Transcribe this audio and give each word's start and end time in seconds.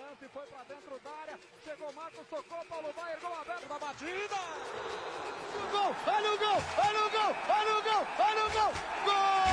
lance, 0.00 0.28
foi 0.32 0.46
pra 0.46 0.62
dentro 0.68 0.98
da 1.04 1.10
área. 1.22 1.38
Chegou 1.64 1.92
Marcos, 1.92 2.26
tocou, 2.28 2.64
Paulo 2.68 2.92
Baier, 2.96 3.18
gol 3.20 3.34
aberto 3.40 3.68
da 3.68 3.78
batida. 3.78 4.36
Olha 5.52 5.68
o 5.68 5.68
gol, 5.68 5.94
olha 6.06 6.30
o 6.30 6.38
gol, 6.38 6.62
olha 6.78 7.02
o 7.02 7.10
gol, 7.10 7.36
olha 7.48 7.74
o 7.76 7.82
gol, 7.82 8.06
olha 8.18 8.44
o 8.44 8.50
gol. 8.50 8.72
Gol! 9.04 9.52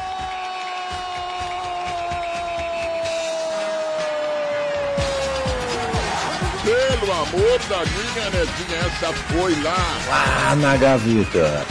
Pelo 6.64 7.12
amor 7.12 7.60
da 7.70 7.86
minha 7.86 8.30
netinha, 8.30 8.78
essa 8.80 9.14
foi 9.14 9.54
lá. 9.62 9.78
Lá 10.08 10.56
na 10.56 10.78
gaveta. 10.78 11.66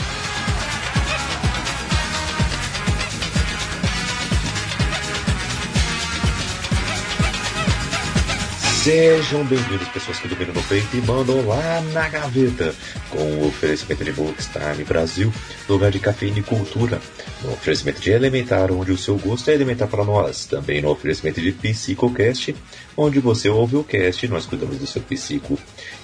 Sejam 8.83 9.43
bem-vindos, 9.43 9.89
pessoas 9.89 10.19
que 10.19 10.27
dominam 10.29 10.53
no 10.53 10.63
peito 10.63 10.95
e 10.95 11.01
mandam 11.01 11.45
lá 11.45 11.81
na 11.91 12.07
gaveta, 12.07 12.73
com 13.09 13.17
o 13.17 13.47
oferecimento 13.49 14.05
de 14.05 14.13
Bookstime 14.13 14.85
Brasil, 14.85 15.33
lugar 15.67 15.91
de 15.91 15.99
cafeína 15.99 16.39
e 16.39 16.43
cultura, 16.43 17.01
no 17.43 17.53
oferecimento 17.53 18.01
de 18.01 18.11
Elementar, 18.11 18.71
onde 18.71 18.91
o 18.91 18.97
seu 18.97 19.17
gosto 19.17 19.49
é 19.49 19.53
elementar 19.53 19.87
para 19.87 20.03
nós, 20.03 20.45
também 20.45 20.81
no 20.81 20.89
oferecimento 20.89 21.39
de 21.39 21.51
PsicoCast, 21.51 22.55
onde 22.97 23.19
você 23.19 23.47
ouve 23.47 23.77
o 23.77 23.83
cast 23.83 24.27
nós 24.27 24.45
cuidamos 24.45 24.77
do 24.77 24.85
seu 24.85 25.01
psico, 25.01 25.57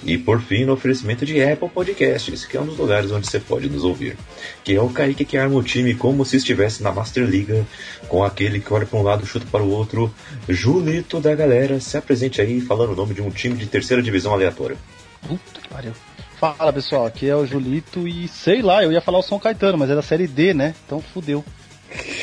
e 0.03 0.17
por 0.17 0.41
fim 0.41 0.65
no 0.65 0.73
oferecimento 0.73 1.25
de 1.25 1.43
Apple 1.43 1.69
Podcasts, 1.69 2.45
que 2.45 2.55
é 2.55 2.61
um 2.61 2.65
dos 2.65 2.77
lugares 2.77 3.11
onde 3.11 3.27
você 3.27 3.39
pode 3.39 3.69
nos 3.69 3.83
ouvir, 3.83 4.17
que 4.63 4.73
é 4.73 4.81
o 4.81 4.89
Kaique 4.89 5.25
que 5.25 5.37
arma 5.37 5.55
o 5.55 5.63
time 5.63 5.93
como 5.93 6.25
se 6.25 6.37
estivesse 6.37 6.81
na 6.81 6.91
Master 6.91 7.25
Liga, 7.25 7.65
com 8.07 8.23
aquele 8.23 8.59
que 8.59 8.73
olha 8.73 8.85
para 8.85 8.99
um 8.99 9.03
lado 9.03 9.25
chuta 9.25 9.45
para 9.51 9.63
o 9.63 9.69
outro, 9.69 10.13
Julito 10.47 11.19
da 11.19 11.35
galera, 11.35 11.79
se 11.79 11.97
apresente 11.97 12.41
aí 12.41 12.61
falando 12.61 12.93
o 12.93 12.95
nome 12.95 13.13
de 13.13 13.21
um 13.21 13.29
time 13.29 13.55
de 13.57 13.65
terceira 13.65 14.01
divisão 14.01 14.33
aleatório. 14.33 14.77
Puta 15.21 15.59
que 15.61 15.67
pariu. 15.67 15.91
Fala 16.39 16.73
pessoal, 16.73 17.05
aqui 17.05 17.27
é 17.29 17.35
o 17.35 17.45
Julito 17.45 18.07
e 18.07 18.27
sei 18.27 18.61
lá, 18.61 18.83
eu 18.83 18.91
ia 18.91 19.01
falar 19.01 19.19
o 19.19 19.23
São 19.23 19.39
Caetano, 19.39 19.77
mas 19.77 19.89
é 19.89 19.95
da 19.95 20.01
série 20.01 20.27
D, 20.27 20.53
né? 20.53 20.75
Então 20.85 20.99
fudeu. 21.01 21.43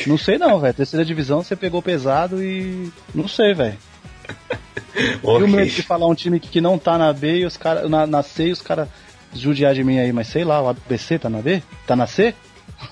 Não 0.05 0.17
sei 0.17 0.37
não, 0.37 0.59
velho. 0.59 0.73
Terceira 0.73 1.03
divisão 1.03 1.41
você 1.43 1.55
pegou 1.55 1.81
pesado 1.81 2.43
e. 2.43 2.91
Não 3.13 3.27
sei, 3.27 3.53
velho. 3.53 3.77
E 4.95 5.25
o 5.25 5.47
medo 5.47 5.71
de 5.71 5.81
falar 5.81 6.07
um 6.07 6.13
time 6.13 6.39
que 6.39 6.61
não 6.61 6.77
tá 6.77 6.97
na 6.97 7.11
B 7.11 7.39
e 7.39 7.45
os 7.45 7.57
caras. 7.57 7.89
Na, 7.89 8.05
na 8.05 8.21
C 8.21 8.47
e 8.47 8.51
os 8.51 8.61
caras 8.61 8.87
judiar 9.33 9.73
de 9.73 9.83
mim 9.83 9.97
aí, 9.97 10.13
mas 10.13 10.27
sei 10.27 10.43
lá, 10.43 10.61
o 10.61 10.67
ABC 10.69 11.17
tá 11.17 11.29
na 11.29 11.41
B? 11.41 11.63
Tá 11.87 11.95
na 11.95 12.05
C? 12.05 12.35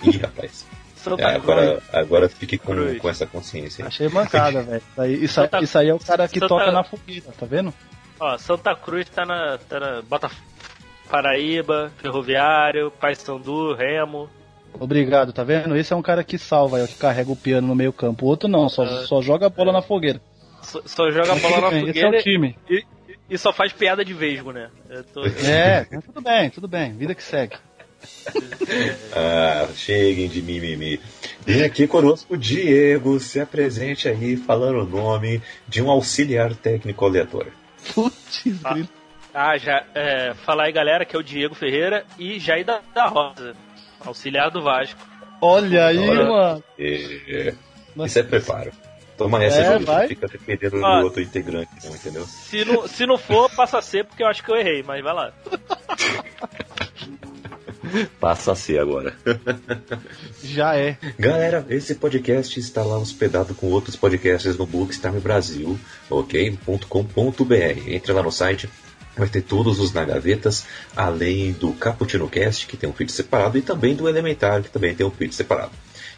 Ih, 0.04 0.18
rapaz. 0.18 0.66
Santa 0.96 1.24
É, 1.24 1.36
agora, 1.36 1.82
agora 1.94 2.30
fique 2.30 2.58
com, 2.60 2.74
com 3.00 3.10
essa 3.10 3.26
consciência. 3.26 3.86
Achei 3.86 4.08
mancada, 4.08 4.62
velho. 4.98 5.24
Isso, 5.24 5.40
isso 5.62 5.78
aí 5.78 5.90
é 5.90 5.94
o 5.94 6.00
cara 6.00 6.28
que 6.28 6.40
Santa- 6.40 6.48
toca 6.50 6.72
na 6.72 6.84
fogueira, 6.84 7.26
tá 7.40 7.46
vendo? 7.46 7.74
Ó, 8.20 8.38
Santa 8.38 8.76
Cruz 8.76 9.10
tá 9.10 9.26
na, 9.26 9.58
tá 9.58 9.80
na 9.80 10.02
Botafogo, 10.04 10.42
Paraíba, 11.12 11.92
Ferroviário, 11.98 12.90
Paysandu, 12.92 13.74
Remo. 13.76 14.30
Obrigado, 14.80 15.34
tá 15.34 15.44
vendo? 15.44 15.76
Esse 15.76 15.92
é 15.92 15.96
um 15.96 16.02
cara 16.02 16.24
que 16.24 16.38
salva, 16.38 16.80
é 16.80 16.84
o 16.86 16.88
que 16.88 16.96
carrega 16.96 17.30
o 17.30 17.36
piano 17.36 17.68
no 17.68 17.76
meio 17.76 17.92
campo. 17.92 18.26
O 18.26 18.30
outro 18.30 18.48
não, 18.48 18.70
só, 18.70 18.84
Ah. 18.84 19.04
só 19.06 19.22
joga 19.22 19.48
a 19.48 19.50
bola 19.50 19.74
na 19.74 19.82
fogueira. 19.82 20.22
Só, 20.62 20.82
só 20.86 21.12
joga 21.12 21.36
bola 21.36 21.60
na 21.60 21.70
bem, 21.70 21.90
Esse 21.90 22.00
é 22.00 22.04
o 22.04 22.06
fogueira 22.06 22.24
time. 22.24 22.58
e, 22.70 22.84
e 23.30 23.38
só 23.38 23.52
faz 23.52 23.74
piada 23.74 24.06
de 24.06 24.14
vesgo, 24.14 24.54
né? 24.54 24.70
Eu 24.90 25.04
tô- 25.04 25.26
É, 25.26 25.86
tudo 26.06 26.22
bem, 26.22 26.50
tudo 26.50 26.68
bem. 26.70 26.94
Vida 26.94 27.14
que 27.14 27.24
segue. 27.24 27.56
Ah, 29.14 29.68
cheguem 29.76 30.28
de 30.30 30.42
mimimi. 30.42 31.00
E 31.46 31.62
aqui 31.64 31.86
conosco 31.86 32.34
o 32.34 32.38
Diego, 32.38 33.20
se 33.20 33.40
apresente 33.40 34.08
aí 34.08 34.38
falando 34.38 34.80
o 34.82 34.86
nome 34.86 35.42
de 35.68 35.82
um 35.84 35.92
auxiliar 35.92 36.56
técnico 36.56 37.06
aleatório. 37.06 37.52
Putz, 37.94 38.44
Ah. 38.64 38.74
grilo. 38.74 38.90
Ah, 39.34 39.58
já, 39.58 39.84
é, 39.96 40.34
fala 40.46 40.64
aí 40.64 40.72
galera, 40.72 41.06
que 41.06 41.16
é 41.16 41.20
o 41.20 41.24
Diego 41.24 41.56
Ferreira 41.56 42.04
e 42.20 42.38
Jair 42.40 42.66
da, 42.66 42.82
da 42.94 43.06
Rosa, 43.08 43.56
auxiliar 44.06 44.52
do 44.52 44.62
Vasco. 44.62 45.00
Olha 45.42 45.86
aí, 45.88 45.98
Olha. 45.98 46.26
mano. 46.26 46.64
E, 46.78 47.54
isso 48.06 48.20
é 48.20 48.24
preparo. 48.24 48.72
Toma 49.18 49.44
essa, 49.44 49.60
É, 49.62 49.80
vai. 49.80 50.08
fica 50.08 50.28
dependendo 50.28 50.84
Ah. 50.86 51.00
do 51.00 51.06
outro 51.06 51.22
integrante, 51.22 51.70
não, 51.84 51.96
entendeu? 51.96 52.26
Se 52.26 52.66
não, 52.66 52.88
se 52.88 53.06
não 53.06 53.18
for, 53.18 53.50
passa 53.52 53.78
a 53.78 53.82
ser 53.82 54.04
porque 54.06 54.24
eu 54.24 54.28
acho 54.28 54.44
que 54.44 54.52
eu 54.52 54.56
errei, 54.58 54.84
mas 54.84 55.04
vai 55.04 55.14
lá. 55.14 55.32
Passa 58.20 58.52
a 58.54 58.56
ser 58.56 58.80
agora. 58.80 59.14
Já 60.44 60.76
é. 60.78 60.98
Galera, 61.20 61.66
esse 61.70 61.96
podcast 61.96 62.58
está 62.60 62.84
lá 62.84 62.98
hospedado 62.98 63.54
com 63.56 63.68
outros 63.68 63.96
podcasts 63.96 64.56
no 64.58 64.66
Bookstime 64.66 65.20
Brasil, 65.20 65.78
ok? 66.10 66.58
.com.br. 66.88 67.88
Entre 67.88 68.14
lá 68.14 68.24
no 68.24 68.32
site, 68.32 68.70
vai 69.16 69.28
ter 69.28 69.42
todos 69.42 69.80
os 69.80 69.92
na 69.94 70.04
gavetas, 70.06 70.66
além 70.96 71.52
do 71.54 71.74
Cappuccino 71.74 72.30
Cast, 72.30 72.68
que 72.68 72.78
tem 72.78 72.90
um 72.90 72.94
feed 72.94 73.12
separado, 73.12 73.58
e 73.58 73.62
também 73.62 73.96
do 73.96 74.08
Elementar, 74.08 74.62
que 74.62 74.70
também 74.70 74.96
tem 74.96 75.06
um 75.06 75.12
feed 75.12 75.34
separado. 75.34 75.72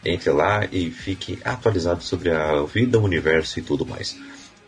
Entre 0.05 0.29
lá 0.31 0.67
e 0.71 0.91
fique 0.91 1.39
atualizado 1.43 2.03
sobre 2.03 2.29
a 2.31 2.61
vida, 2.63 2.99
o 2.99 3.03
universo 3.03 3.59
e 3.59 3.61
tudo 3.61 3.85
mais. 3.85 4.17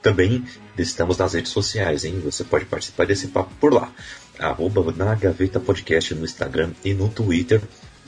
Também 0.01 0.45
estamos 0.77 1.17
nas 1.17 1.33
redes 1.33 1.51
sociais, 1.51 2.05
hein? 2.05 2.21
Você 2.23 2.43
pode 2.43 2.65
participar 2.65 3.05
desse 3.05 3.27
papo 3.27 3.51
por 3.59 3.73
lá. 3.73 3.91
Arroba 4.37 4.93
na 4.95 5.15
Gaveta 5.15 5.59
Podcast 5.59 6.13
no 6.13 6.23
Instagram 6.23 6.71
e 6.83 6.93
no 6.93 7.09
Twitter. 7.09 7.61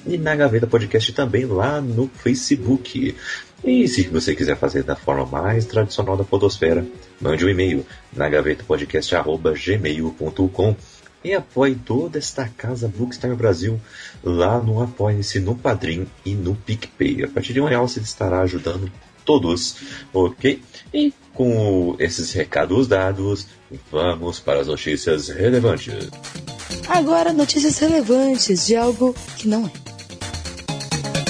E 0.06 0.18
na 0.18 0.36
Gaveta 0.36 0.68
Podcast 0.68 1.14
também 1.14 1.46
lá 1.46 1.80
no 1.82 2.08
Facebook. 2.08 3.16
E 3.64 3.88
se 3.88 4.04
você 4.04 4.36
quiser 4.36 4.58
fazer 4.58 4.84
da 4.84 4.96
forma 4.96 5.26
mais 5.26 5.66
tradicional 5.66 6.16
da 6.16 6.24
podosfera, 6.24 6.86
mande 7.20 7.44
um 7.44 7.50
e-mail 7.50 7.84
na 8.14 8.30
gavetapodcast.gmail.com 8.30 10.76
e 11.24 11.34
apoie 11.34 11.74
toda 11.76 12.20
esta 12.20 12.48
casa 12.48 12.88
Bookstime 12.88 13.36
Brasil 13.36 13.82
lá 14.24 14.60
no 14.60 14.80
Apoie-se, 14.82 15.40
no 15.40 15.56
Padrim 15.56 16.08
e 16.26 16.36
no 16.36 16.56
PicPay. 16.56 17.24
A 17.24 17.28
partir 17.28 17.54
de 17.54 17.60
um 17.60 17.66
real 17.66 17.88
você 17.88 18.00
estará 18.00 18.42
ajudando 18.42 18.92
todos, 19.28 19.76
ok? 20.14 20.62
E 20.94 21.14
com 21.34 21.96
esses 22.00 22.32
recados 22.32 22.88
dados, 22.88 23.46
vamos 23.92 24.40
para 24.40 24.62
as 24.62 24.68
notícias 24.68 25.28
relevantes. 25.28 26.10
Agora, 26.88 27.34
notícias 27.34 27.78
relevantes 27.78 28.66
de 28.66 28.76
algo 28.78 29.14
que 29.38 29.48
não 29.48 29.68
é. 29.68 29.72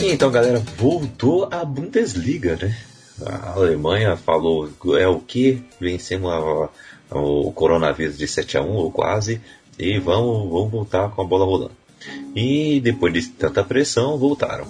Então, 0.03 0.29
galera, 0.29 0.63
voltou 0.77 1.49
a 1.51 1.65
Bundesliga, 1.65 2.55
né? 2.61 2.77
A 3.25 3.53
Alemanha 3.53 4.15
falou, 4.15 4.69
é 4.97 5.07
o 5.07 5.19
que? 5.19 5.63
Vencemos 5.81 6.31
a- 6.31 6.69
o 7.17 7.51
coronavírus 7.51 8.15
de 8.17 8.27
7 8.27 8.57
a 8.57 8.61
1 8.61 8.73
ou 8.75 8.91
quase, 8.91 9.41
e 9.79 9.97
vamos, 9.97 10.49
vamos 10.51 10.71
voltar 10.71 11.09
com 11.09 11.21
a 11.23 11.25
bola 11.25 11.45
rolando. 11.45 11.71
E 12.35 12.79
depois 12.79 13.11
de 13.11 13.27
tanta 13.29 13.63
pressão, 13.63 14.17
voltaram. 14.19 14.67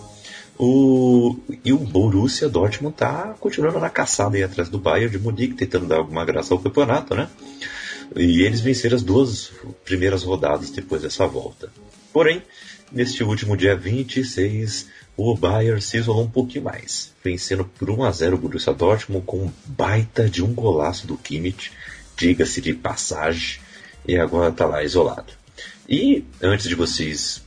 O, 0.59 1.35
e 1.63 1.72
o 1.72 1.78
Borussia 1.78 2.50
Dortmund 2.50 2.95
tá 2.95 3.35
continuando 3.40 3.79
na 3.79 3.90
caçada 3.90 4.38
aí 4.38 4.44
atrás 4.44 4.69
do 4.69 4.79
Bayern 4.79 5.12
de 5.12 5.19
Munique, 5.19 5.53
tentando 5.53 5.85
dar 5.85 5.97
alguma 5.97 6.25
graça 6.25 6.53
ao 6.53 6.59
campeonato, 6.59 7.13
né? 7.13 7.29
E 8.16 8.41
eles 8.41 8.62
venceram 8.62 8.95
as 8.95 9.03
duas 9.03 9.51
primeiras 9.85 10.23
rodadas 10.23 10.72
depois 10.72 11.03
dessa 11.03 11.28
volta. 11.28 11.72
Porém, 12.12 12.41
neste 12.91 13.23
último 13.23 13.56
dia 13.56 13.75
26, 13.75 14.88
o 15.16 15.35
Bayern 15.35 15.81
se 15.81 15.97
isolou 15.97 16.23
um 16.23 16.29
pouquinho 16.29 16.63
mais, 16.63 17.13
vencendo 17.24 17.66
por 17.66 17.89
1 17.89 18.03
a 18.03 18.12
0 18.12 18.35
o 18.35 18.39
Borussia 18.39 18.74
Dortmund 18.74 19.25
com 19.25 19.51
baita 19.66 20.28
de 20.28 20.44
um 20.44 20.53
golaço 20.53 21.06
do 21.06 21.18
Kimmich, 21.18 21.72
diga-se 22.16 22.62
de 22.62 22.74
passagem, 22.74 23.59
e 24.07 24.18
agora 24.18 24.50
está 24.50 24.66
lá 24.66 24.84
isolado. 24.84 25.34
E 25.88 26.24
antes 26.41 26.68
de 26.68 26.75
vocês 26.75 27.44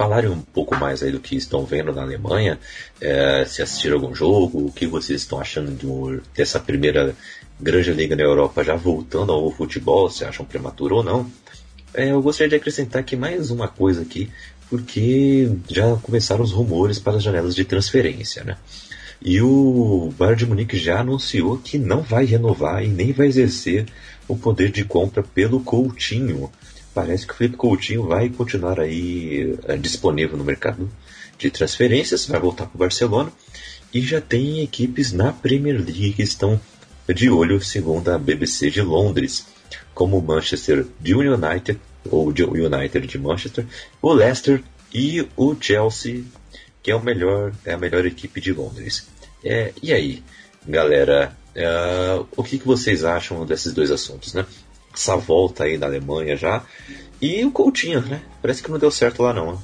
falarem 0.00 0.30
um 0.30 0.40
pouco 0.40 0.74
mais 0.76 1.02
aí 1.02 1.12
do 1.12 1.20
que 1.20 1.36
estão 1.36 1.66
vendo 1.66 1.92
na 1.92 2.00
Alemanha, 2.00 2.58
eh, 3.02 3.44
se 3.46 3.60
assistiram 3.60 3.96
algum 3.96 4.14
jogo, 4.14 4.64
o 4.64 4.72
que 4.72 4.86
vocês 4.86 5.20
estão 5.20 5.38
achando 5.38 5.72
do- 5.72 6.22
dessa 6.34 6.58
primeira 6.58 7.14
grande 7.60 7.92
liga 7.92 8.16
na 8.16 8.22
Europa 8.22 8.64
já 8.64 8.74
voltando 8.74 9.30
ao 9.30 9.50
futebol, 9.50 10.08
se 10.08 10.24
acham 10.24 10.46
prematuro 10.46 10.96
ou 10.96 11.02
não. 11.02 11.30
Eh, 11.92 12.12
eu 12.12 12.22
gostaria 12.22 12.48
de 12.48 12.56
acrescentar 12.56 13.02
aqui 13.02 13.14
mais 13.14 13.50
uma 13.50 13.68
coisa 13.68 14.00
aqui, 14.00 14.30
porque 14.70 15.50
já 15.68 15.94
começaram 15.96 16.42
os 16.42 16.50
rumores 16.52 16.98
para 16.98 17.18
as 17.18 17.22
janelas 17.22 17.54
de 17.54 17.66
transferência, 17.66 18.42
né? 18.42 18.56
E 19.20 19.42
o 19.42 20.10
Bayern 20.16 20.38
de 20.38 20.46
Munique 20.46 20.78
já 20.78 21.00
anunciou 21.00 21.58
que 21.58 21.76
não 21.76 22.00
vai 22.00 22.24
renovar 22.24 22.82
e 22.82 22.88
nem 22.88 23.12
vai 23.12 23.26
exercer 23.26 23.84
o 24.26 24.34
poder 24.34 24.70
de 24.70 24.82
compra 24.82 25.22
pelo 25.22 25.60
Coutinho. 25.60 26.50
Parece 26.94 27.26
que 27.26 27.32
o 27.32 27.36
Felipe 27.36 27.56
Coutinho 27.56 28.06
vai 28.06 28.28
continuar 28.28 28.80
aí 28.80 29.56
eh, 29.64 29.76
disponível 29.76 30.36
no 30.36 30.44
mercado 30.44 30.90
de 31.38 31.50
transferências, 31.50 32.26
vai 32.26 32.40
voltar 32.40 32.66
para 32.66 32.76
o 32.76 32.78
Barcelona 32.78 33.32
e 33.94 34.00
já 34.00 34.20
tem 34.20 34.60
equipes 34.60 35.12
na 35.12 35.32
Premier 35.32 35.76
League 35.76 36.12
que 36.12 36.22
estão 36.22 36.60
de 37.08 37.30
olho, 37.30 37.60
segundo 37.62 38.08
a 38.08 38.18
BBC 38.18 38.70
de 38.70 38.82
Londres, 38.82 39.46
como 39.94 40.18
o 40.18 40.22
Manchester 40.22 40.86
United, 41.04 41.80
ou 42.08 42.28
o 42.28 42.30
United 42.30 43.06
de 43.06 43.18
Manchester, 43.18 43.66
o 44.00 44.12
Leicester 44.12 44.62
e 44.92 45.26
o 45.36 45.56
Chelsea, 45.60 46.24
que 46.82 46.90
é, 46.90 46.94
o 46.94 47.02
melhor, 47.02 47.52
é 47.64 47.72
a 47.72 47.78
melhor 47.78 48.06
equipe 48.06 48.40
de 48.40 48.52
Londres. 48.52 49.08
É, 49.44 49.72
e 49.82 49.92
aí, 49.92 50.22
galera, 50.66 51.36
É, 51.52 51.68
o 52.36 52.44
que, 52.44 52.58
que 52.60 52.66
vocês 52.66 53.04
acham 53.04 53.44
desses 53.44 53.72
dois 53.72 53.90
assuntos, 53.90 54.34
né? 54.34 54.46
Essa 54.92 55.16
volta 55.16 55.64
aí 55.64 55.78
da 55.78 55.86
Alemanha 55.86 56.36
já. 56.36 56.64
E 57.20 57.44
o 57.44 57.50
Coutinho, 57.50 58.00
né? 58.00 58.22
Parece 58.40 58.62
que 58.62 58.70
não 58.70 58.78
deu 58.78 58.90
certo 58.90 59.22
lá 59.22 59.32
não. 59.32 59.60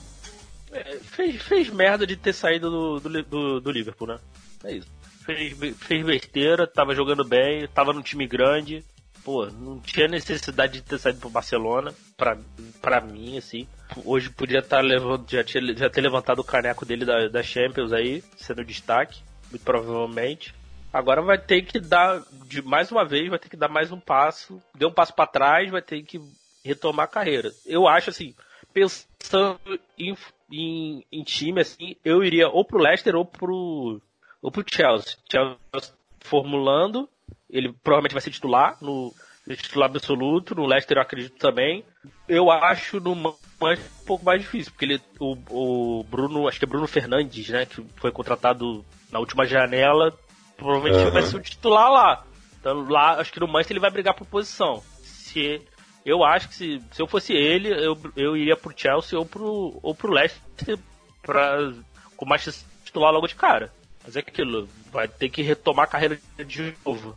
É, 0.73 0.99
fez, 1.01 1.43
fez 1.43 1.71
merda 1.71 2.07
de 2.07 2.17
ter 2.17 2.33
saído 2.33 2.71
do, 2.71 3.01
do, 3.01 3.23
do, 3.23 3.61
do 3.61 3.71
Liverpool, 3.71 4.09
né? 4.09 4.19
É 4.65 4.75
isso. 4.75 4.89
Fez, 5.25 5.57
fez 5.79 6.05
besteira, 6.05 6.67
tava 6.67 6.95
jogando 6.95 7.25
bem, 7.25 7.67
tava 7.69 7.93
num 7.93 8.03
time 8.03 8.27
grande. 8.27 8.85
Pô, 9.25 9.47
não 9.47 9.81
tinha 9.81 10.07
necessidade 10.07 10.75
de 10.75 10.83
ter 10.83 10.99
saído 10.99 11.19
pro 11.19 11.31
Barcelona, 11.31 11.93
pra, 12.17 12.39
pra 12.81 13.01
mim, 13.01 13.37
assim. 13.37 13.67
Hoje 14.05 14.31
podia 14.31 14.61
estar 14.61 14.77
tá 14.77 14.83
levando, 14.83 15.29
já, 15.29 15.43
tinha, 15.43 15.75
já 15.75 15.91
ter 15.91 16.01
levantado 16.01 16.39
o 16.41 16.45
caneco 16.45 16.85
dele 16.85 17.05
da, 17.05 17.27
da 17.27 17.43
Champions 17.43 17.93
aí, 17.93 18.23
sendo 18.37 18.65
destaque, 18.65 19.21
muito 19.51 19.65
provavelmente. 19.65 20.55
Agora 20.97 21.21
vai 21.21 21.37
ter 21.37 21.61
que 21.61 21.79
dar, 21.79 22.23
de 22.47 22.63
mais 22.63 22.91
uma 22.91 23.05
vez, 23.05 23.29
vai 23.29 23.39
ter 23.39 23.51
que 23.51 23.57
dar 23.57 23.69
mais 23.69 23.93
um 23.93 24.01
passo. 24.01 24.63
Deu 24.75 24.89
um 24.89 24.95
passo 24.95 25.15
para 25.15 25.27
trás, 25.27 25.71
vai 25.71 25.83
ter 25.83 26.03
que 26.03 26.19
retomar 26.65 27.05
a 27.05 27.09
carreira. 27.09 27.53
Eu 27.67 27.87
acho 27.87 28.09
assim, 28.09 28.35
pensando 28.73 29.61
em, 29.99 30.17
em, 30.51 31.05
em, 31.13 31.23
time, 31.23 31.61
assim, 31.61 31.97
eu 32.03 32.25
iria 32.25 32.49
ou 32.49 32.65
pro 32.65 32.79
Leicester 32.79 33.15
ou 33.15 33.27
pro, 33.27 34.01
ou 34.41 34.51
pro 34.51 34.65
Chelsea. 34.67 35.19
Chelsea 35.31 35.95
formulando, 36.21 37.07
ele 37.51 37.75
provavelmente 37.75 38.15
vai 38.15 38.23
ser 38.23 38.31
titular 38.31 38.79
no, 38.81 39.13
titular 39.55 39.91
absoluto, 39.91 40.55
no 40.55 40.65
Leicester 40.65 40.97
eu 40.97 41.03
acredito 41.03 41.37
também. 41.37 41.85
Eu 42.27 42.51
acho 42.51 43.01
no 43.01 43.15
Manchester 43.15 43.93
um 44.03 44.07
pouco 44.07 44.25
mais 44.25 44.41
difícil, 44.41 44.73
porque 44.73 44.87
ele, 44.87 45.03
o, 45.21 45.37
o 45.51 46.05
Bruno, 46.05 46.49
acho 46.49 46.59
que 46.59 46.65
é 46.65 46.69
Bruno 46.69 46.87
Fernandes, 46.87 47.51
né, 47.51 47.67
que 47.67 47.85
foi 47.97 48.11
contratado 48.11 48.83
na 49.13 49.19
última 49.19 49.45
janela, 49.45 50.19
Provavelmente 50.57 51.05
uhum. 51.05 51.11
vai 51.11 51.23
ser 51.23 51.37
o 51.37 51.41
titular 51.41 51.91
lá. 51.91 52.25
Então 52.61 52.89
lá, 52.89 53.21
acho 53.21 53.33
que 53.33 53.41
no 53.41 53.47
Manchester 53.47 53.75
ele 53.75 53.81
vai 53.81 53.91
brigar 53.91 54.15
por 54.15 54.27
posição. 54.27 54.83
Se 55.03 55.61
eu 56.05 56.25
acho 56.25 56.49
que 56.49 56.55
se, 56.55 56.83
se 56.93 57.03
eu 57.03 57.07
fosse 57.07 57.33
ele, 57.33 57.69
eu, 57.69 57.99
eu 58.17 58.37
iria 58.37 58.57
pro 58.57 58.73
Chelsea 58.75 59.19
ou 59.19 59.27
pro, 59.27 59.79
ou 59.83 59.95
pro 59.95 60.13
Leicester 60.13 60.79
pra, 61.23 61.73
com 62.17 62.25
o 62.25 62.29
Manchester 62.29 62.65
titular 62.85 63.13
logo 63.13 63.27
de 63.27 63.35
cara. 63.35 63.73
Mas 64.05 64.17
é 64.17 64.21
aquilo, 64.21 64.69
vai 64.93 65.09
ter 65.09 65.29
que 65.29 65.43
retomar 65.43 65.85
a 65.85 65.89
carreira 65.89 66.19
de 66.39 66.75
novo. 66.85 67.17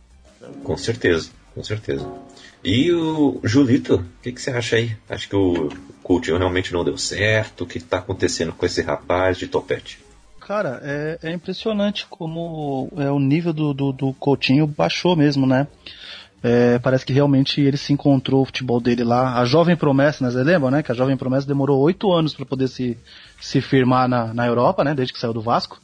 Com 0.64 0.76
certeza, 0.76 1.30
com 1.54 1.62
certeza. 1.62 2.10
E 2.64 2.92
o 2.92 3.40
Julito, 3.44 3.96
o 3.96 4.22
que, 4.22 4.32
que, 4.32 4.40
você 4.40 4.50
acha 4.50 4.76
aí? 4.76 4.96
Acho 5.08 5.28
que 5.28 5.36
o 5.36 5.68
Coutinho 6.02 6.38
realmente 6.38 6.72
não 6.72 6.84
deu 6.84 6.98
certo. 6.98 7.62
O 7.62 7.66
que 7.66 7.78
está 7.78 7.98
acontecendo 7.98 8.52
com 8.52 8.66
esse 8.66 8.82
rapaz 8.82 9.38
de 9.38 9.46
topete? 9.46 9.98
Cara, 10.50 10.80
é, 10.82 11.18
é 11.22 11.32
impressionante 11.32 12.08
como 12.10 12.92
é, 12.96 13.08
o 13.08 13.20
nível 13.20 13.52
do, 13.52 13.72
do, 13.72 13.92
do 13.92 14.12
Coutinho 14.14 14.66
baixou 14.66 15.14
mesmo, 15.14 15.46
né? 15.46 15.68
É, 16.42 16.76
parece 16.80 17.06
que 17.06 17.12
realmente 17.12 17.60
ele 17.60 17.76
se 17.76 17.92
encontrou 17.92 18.42
o 18.42 18.44
futebol 18.44 18.80
dele 18.80 19.04
lá. 19.04 19.38
A 19.40 19.44
jovem 19.44 19.76
promessa, 19.76 20.24
né? 20.24 20.30
Você 20.32 20.42
lembra, 20.42 20.68
né? 20.68 20.82
Que 20.82 20.90
a 20.90 20.94
jovem 20.96 21.16
promessa 21.16 21.46
demorou 21.46 21.78
oito 21.78 22.10
anos 22.10 22.34
para 22.34 22.44
poder 22.44 22.66
se, 22.66 22.98
se 23.40 23.60
firmar 23.60 24.08
na, 24.08 24.34
na 24.34 24.44
Europa, 24.44 24.82
né? 24.82 24.92
Desde 24.92 25.12
que 25.12 25.20
saiu 25.20 25.32
do 25.32 25.40
Vasco. 25.40 25.80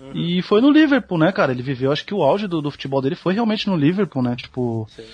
Uhum. 0.00 0.10
E 0.12 0.42
foi 0.42 0.60
no 0.60 0.72
Liverpool, 0.72 1.16
né, 1.16 1.30
cara? 1.30 1.52
Ele 1.52 1.62
viveu, 1.62 1.92
acho 1.92 2.04
que 2.04 2.14
o 2.14 2.24
auge 2.24 2.48
do, 2.48 2.60
do 2.60 2.72
futebol 2.72 3.00
dele 3.00 3.14
foi 3.14 3.32
realmente 3.32 3.68
no 3.68 3.76
Liverpool, 3.76 4.24
né? 4.24 4.34
Tipo, 4.34 4.88
sim. 4.90 5.04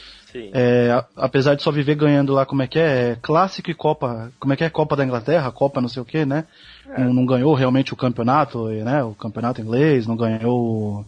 É, 0.52 1.04
apesar 1.16 1.54
de 1.54 1.62
só 1.62 1.70
viver 1.70 1.94
ganhando 1.94 2.32
lá, 2.32 2.46
como 2.46 2.62
é 2.62 2.66
que 2.66 2.78
é? 2.78 3.10
é? 3.10 3.16
Clássico 3.20 3.70
e 3.70 3.74
Copa, 3.74 4.32
como 4.38 4.52
é 4.52 4.56
que 4.56 4.64
é? 4.64 4.70
Copa 4.70 4.96
da 4.96 5.04
Inglaterra, 5.04 5.50
Copa 5.50 5.80
não 5.80 5.88
sei 5.88 6.02
o 6.02 6.04
que, 6.04 6.24
né? 6.24 6.44
É. 6.88 7.00
Não, 7.00 7.12
não, 7.12 7.26
ganhou 7.26 7.54
realmente 7.54 7.92
o 7.92 7.96
campeonato, 7.96 8.66
né? 8.68 9.02
O 9.02 9.14
campeonato 9.14 9.60
inglês, 9.60 10.06
não 10.06 10.16
ganhou 10.16 11.04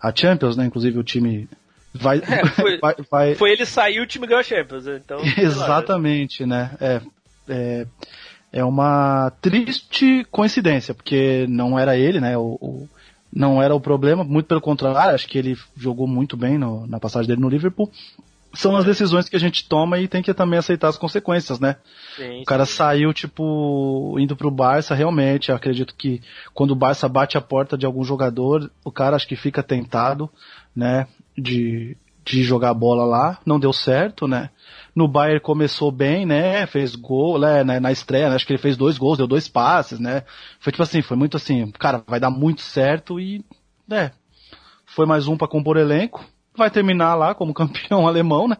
a 0.00 0.14
Champions, 0.14 0.56
né? 0.56 0.66
Inclusive 0.66 0.98
o 0.98 1.04
time 1.04 1.48
vai, 1.92 2.18
é, 2.18 2.46
foi, 2.46 2.78
vai, 2.80 2.94
vai, 3.10 3.34
foi, 3.34 3.52
ele 3.52 3.66
sair 3.66 4.00
o 4.00 4.06
time 4.06 4.26
ganhou 4.26 4.40
a 4.40 4.44
Champions, 4.44 4.86
então. 4.86 5.20
Exatamente, 5.36 6.46
né? 6.46 6.70
É, 6.80 7.00
é, 7.48 7.86
é 8.52 8.64
uma 8.64 9.32
triste 9.40 10.26
coincidência, 10.30 10.94
porque 10.94 11.46
não 11.48 11.78
era 11.78 11.96
ele, 11.96 12.20
né? 12.20 12.36
O, 12.36 12.58
o, 12.60 12.88
não 13.32 13.62
era 13.62 13.74
o 13.74 13.80
problema, 13.80 14.24
muito 14.24 14.46
pelo 14.46 14.60
contrário, 14.60 15.14
acho 15.14 15.28
que 15.28 15.38
ele 15.38 15.56
jogou 15.76 16.06
muito 16.06 16.36
bem 16.36 16.56
no, 16.56 16.86
na 16.86 16.98
passagem 16.98 17.28
dele 17.28 17.40
no 17.40 17.48
Liverpool 17.48 17.90
são 18.52 18.76
as 18.76 18.84
decisões 18.84 19.28
que 19.28 19.36
a 19.36 19.40
gente 19.40 19.68
toma 19.68 19.98
e 19.98 20.08
tem 20.08 20.22
que 20.22 20.32
também 20.32 20.58
aceitar 20.58 20.88
as 20.88 20.96
consequências, 20.96 21.60
né? 21.60 21.76
Sim, 22.16 22.42
o 22.42 22.44
cara 22.44 22.64
sim. 22.64 22.72
saiu, 22.72 23.12
tipo, 23.12 24.16
indo 24.18 24.36
pro 24.36 24.50
Barça, 24.50 24.94
realmente, 24.94 25.52
acredito 25.52 25.94
que 25.94 26.22
quando 26.54 26.70
o 26.70 26.76
Barça 26.76 27.08
bate 27.08 27.36
a 27.36 27.40
porta 27.40 27.76
de 27.76 27.84
algum 27.84 28.02
jogador, 28.02 28.70
o 28.84 28.90
cara 28.90 29.16
acho 29.16 29.28
que 29.28 29.36
fica 29.36 29.62
tentado, 29.62 30.30
né, 30.74 31.06
de, 31.36 31.96
de 32.24 32.42
jogar 32.42 32.72
bola 32.74 33.04
lá, 33.04 33.38
não 33.44 33.60
deu 33.60 33.72
certo, 33.72 34.26
né? 34.26 34.50
No 34.94 35.06
Bayern 35.06 35.40
começou 35.40 35.92
bem, 35.92 36.26
né? 36.26 36.66
Fez 36.66 36.96
gol, 36.96 37.38
né? 37.38 37.78
Na 37.78 37.92
estreia, 37.92 38.28
né? 38.28 38.34
acho 38.34 38.46
que 38.46 38.52
ele 38.52 38.62
fez 38.62 38.76
dois 38.76 38.98
gols, 38.98 39.18
deu 39.18 39.26
dois 39.26 39.46
passes, 39.46 40.00
né? 40.00 40.24
Foi 40.58 40.72
tipo 40.72 40.82
assim, 40.82 41.02
foi 41.02 41.16
muito 41.16 41.36
assim, 41.36 41.70
cara, 41.72 42.02
vai 42.06 42.18
dar 42.18 42.30
muito 42.30 42.62
certo 42.62 43.20
e, 43.20 43.44
né? 43.86 44.10
Foi 44.86 45.06
mais 45.06 45.28
um 45.28 45.36
para 45.36 45.46
compor 45.46 45.76
elenco, 45.76 46.24
vai 46.58 46.70
terminar 46.70 47.14
lá 47.14 47.34
como 47.34 47.54
campeão 47.54 48.06
alemão, 48.08 48.48
né? 48.48 48.56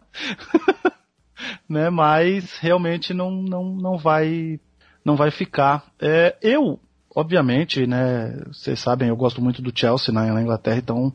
né? 1.69 1.89
Mas 1.89 2.57
realmente 2.57 3.13
não, 3.13 3.29
não, 3.29 3.75
não 3.75 3.97
vai 3.97 4.59
não 5.05 5.15
vai 5.15 5.31
ficar. 5.31 5.85
É, 6.01 6.35
eu, 6.41 6.79
obviamente, 7.15 7.85
né? 7.85 8.41
Vocês 8.47 8.79
sabem, 8.79 9.09
eu 9.09 9.15
gosto 9.15 9.41
muito 9.41 9.61
do 9.61 9.77
Chelsea 9.77 10.13
na, 10.13 10.25
na 10.33 10.41
Inglaterra, 10.41 10.77
então 10.77 11.13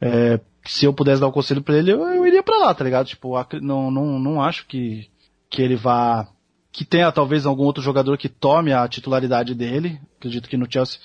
é, 0.00 0.40
se 0.64 0.86
eu 0.86 0.94
pudesse 0.94 1.20
dar 1.20 1.26
o 1.26 1.30
um 1.30 1.32
conselho 1.32 1.62
para 1.62 1.76
ele, 1.76 1.92
eu, 1.92 2.00
eu 2.06 2.26
iria 2.26 2.42
para 2.42 2.58
lá, 2.58 2.74
tá 2.74 2.84
ligado? 2.84 3.06
Tipo, 3.06 3.34
não, 3.60 3.90
não, 3.90 4.18
não 4.18 4.42
acho 4.42 4.66
que 4.66 5.08
que 5.50 5.60
ele 5.60 5.74
vá 5.74 6.28
que 6.72 6.84
tenha 6.84 7.10
talvez 7.10 7.44
algum 7.44 7.64
outro 7.64 7.82
jogador 7.82 8.16
que 8.16 8.28
tome 8.28 8.72
a 8.72 8.86
titularidade 8.86 9.54
dele. 9.54 10.00
Acredito 10.16 10.48
que 10.48 10.56
no 10.56 10.70
Chelsea 10.70 11.00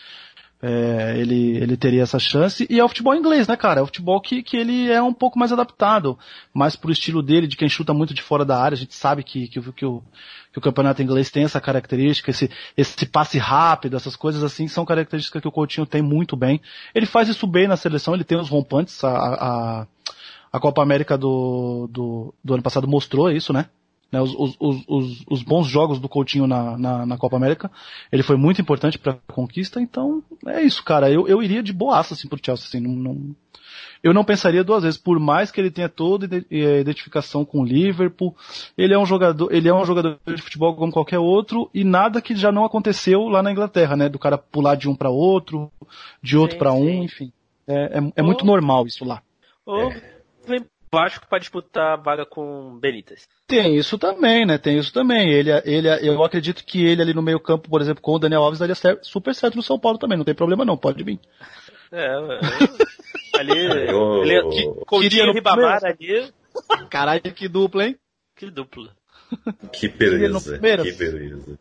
é, 0.61 1.15
ele, 1.17 1.57
ele 1.57 1.77
teria 1.77 2.03
essa 2.03 2.17
chance. 2.17 2.65
E 2.69 2.79
é 2.79 2.83
o 2.83 2.87
futebol 2.87 3.15
inglês, 3.15 3.47
né, 3.47 3.55
cara? 3.55 3.81
É 3.81 3.83
o 3.83 3.85
futebol 3.85 4.19
que, 4.21 4.41
que 4.41 4.57
ele 4.57 4.91
é 4.91 5.01
um 5.01 5.13
pouco 5.13 5.37
mais 5.37 5.51
adaptado, 5.51 6.17
mais 6.53 6.75
pro 6.75 6.91
estilo 6.91 7.21
dele, 7.21 7.47
de 7.47 7.57
quem 7.57 7.69
chuta 7.69 7.93
muito 7.93 8.13
de 8.13 8.21
fora 8.21 8.45
da 8.45 8.59
área. 8.59 8.75
A 8.75 8.77
gente 8.77 8.95
sabe 8.95 9.23
que, 9.23 9.47
que, 9.47 9.61
que, 9.73 9.85
o, 9.85 10.03
que 10.51 10.59
o 10.59 10.61
campeonato 10.61 11.01
inglês 11.01 11.29
tem 11.29 11.43
essa 11.43 11.61
característica, 11.61 12.31
esse, 12.31 12.49
esse 12.75 13.05
passe 13.05 13.37
rápido, 13.37 13.95
essas 13.95 14.15
coisas 14.15 14.43
assim, 14.43 14.67
são 14.67 14.85
características 14.85 15.41
que 15.41 15.47
o 15.47 15.51
Coutinho 15.51 15.85
tem 15.85 16.01
muito 16.01 16.35
bem. 16.35 16.61
Ele 16.93 17.05
faz 17.05 17.29
isso 17.29 17.45
bem 17.45 17.67
na 17.67 17.77
seleção, 17.77 18.13
ele 18.13 18.23
tem 18.23 18.39
os 18.39 18.49
rompantes, 18.49 19.03
a, 19.03 19.09
a, 19.09 19.87
a 20.51 20.59
Copa 20.59 20.81
América 20.81 21.17
do, 21.17 21.87
do, 21.91 22.33
do 22.43 22.53
ano 22.53 22.63
passado 22.63 22.87
mostrou 22.87 23.29
isso, 23.29 23.51
né? 23.51 23.67
Né, 24.15 24.21
os, 24.21 24.33
os, 24.37 24.55
os, 24.87 25.23
os, 25.29 25.43
bons 25.43 25.67
jogos 25.67 25.99
do 25.99 26.07
Coutinho 26.07 26.47
na, 26.47 26.77
na, 26.77 27.05
na 27.05 27.17
Copa 27.17 27.35
América. 27.35 27.69
Ele 28.09 28.23
foi 28.23 28.37
muito 28.37 28.61
importante 28.61 28.97
para 28.97 29.13
a 29.13 29.33
conquista, 29.33 29.81
então 29.81 30.23
é 30.47 30.61
isso, 30.61 30.83
cara. 30.83 31.11
Eu, 31.11 31.27
eu 31.27 31.43
iria 31.43 31.61
de 31.61 31.73
boaça 31.73 32.13
assim 32.13 32.29
pro 32.29 32.39
Chelsea, 32.41 32.65
assim, 32.65 32.79
não, 32.79 32.95
não, 32.95 33.35
eu 34.01 34.13
não 34.13 34.23
pensaria 34.23 34.63
duas 34.63 34.83
vezes, 34.83 34.97
por 34.97 35.19
mais 35.19 35.51
que 35.51 35.59
ele 35.59 35.69
tenha 35.69 35.89
toda 35.89 36.25
a 36.37 36.79
identificação 36.79 37.43
com 37.43 37.59
o 37.59 37.65
Liverpool, 37.65 38.33
ele 38.77 38.93
é 38.93 38.97
um 38.97 39.05
jogador, 39.05 39.53
ele 39.53 39.67
é 39.67 39.73
um 39.73 39.83
jogador 39.83 40.17
de 40.25 40.41
futebol 40.41 40.75
como 40.75 40.93
qualquer 40.93 41.19
outro 41.19 41.69
e 41.73 41.83
nada 41.83 42.21
que 42.21 42.35
já 42.35 42.53
não 42.53 42.63
aconteceu 42.63 43.27
lá 43.27 43.43
na 43.43 43.51
Inglaterra, 43.51 43.97
né, 43.97 44.07
do 44.07 44.17
cara 44.17 44.37
pular 44.37 44.75
de 44.75 44.87
um 44.87 44.95
para 44.95 45.09
outro, 45.09 45.69
de 46.23 46.37
outro 46.37 46.57
para 46.57 46.71
um, 46.71 47.03
enfim. 47.03 47.33
É, 47.67 47.97
é, 47.97 48.11
é 48.17 48.21
muito 48.21 48.45
normal 48.45 48.87
isso 48.87 49.03
lá. 49.03 49.21
Ou 49.65 49.91
vem 50.47 50.63
Vasco 50.95 51.27
para 51.27 51.39
disputar 51.39 51.91
a 51.91 51.95
vaga 51.97 52.25
com 52.25 52.79
Benítez. 52.79 53.27
Tem 53.45 53.75
isso 53.75 53.97
também, 53.97 54.45
né? 54.45 54.57
Tem 54.57 54.77
isso 54.77 54.93
também. 54.93 55.29
Ele, 55.29 55.51
ele, 55.65 55.89
eu 56.07 56.23
acredito 56.23 56.63
que 56.63 56.85
ele 56.85 57.01
ali 57.01 57.13
no 57.13 57.21
meio 57.21 57.37
campo, 57.37 57.69
por 57.69 57.81
exemplo, 57.81 58.01
com 58.01 58.13
o 58.13 58.19
Daniel 58.19 58.43
Alves, 58.43 58.59
daria 58.59 58.75
super 59.01 59.35
certo 59.35 59.55
no 59.55 59.61
São 59.61 59.77
Paulo 59.77 59.97
também. 59.97 60.17
Não 60.17 60.23
tem 60.23 60.33
problema 60.33 60.63
não, 60.63 60.77
pode 60.77 61.03
vir. 61.03 61.19
É, 61.91 62.07
ali, 63.37 63.59
eu, 63.91 64.23
ele, 64.23 64.49
que, 64.49 64.85
Coutinho 64.85 65.33
Ribamar 65.33 65.83
ali. 65.83 66.31
Caralho, 66.89 67.21
que 67.21 67.49
dupla, 67.49 67.87
hein? 67.87 67.97
Que 68.33 68.49
dupla. 68.49 68.89
Que 69.73 69.89
beleza, 69.89 70.57
que 70.57 70.91
beleza. 70.93 71.59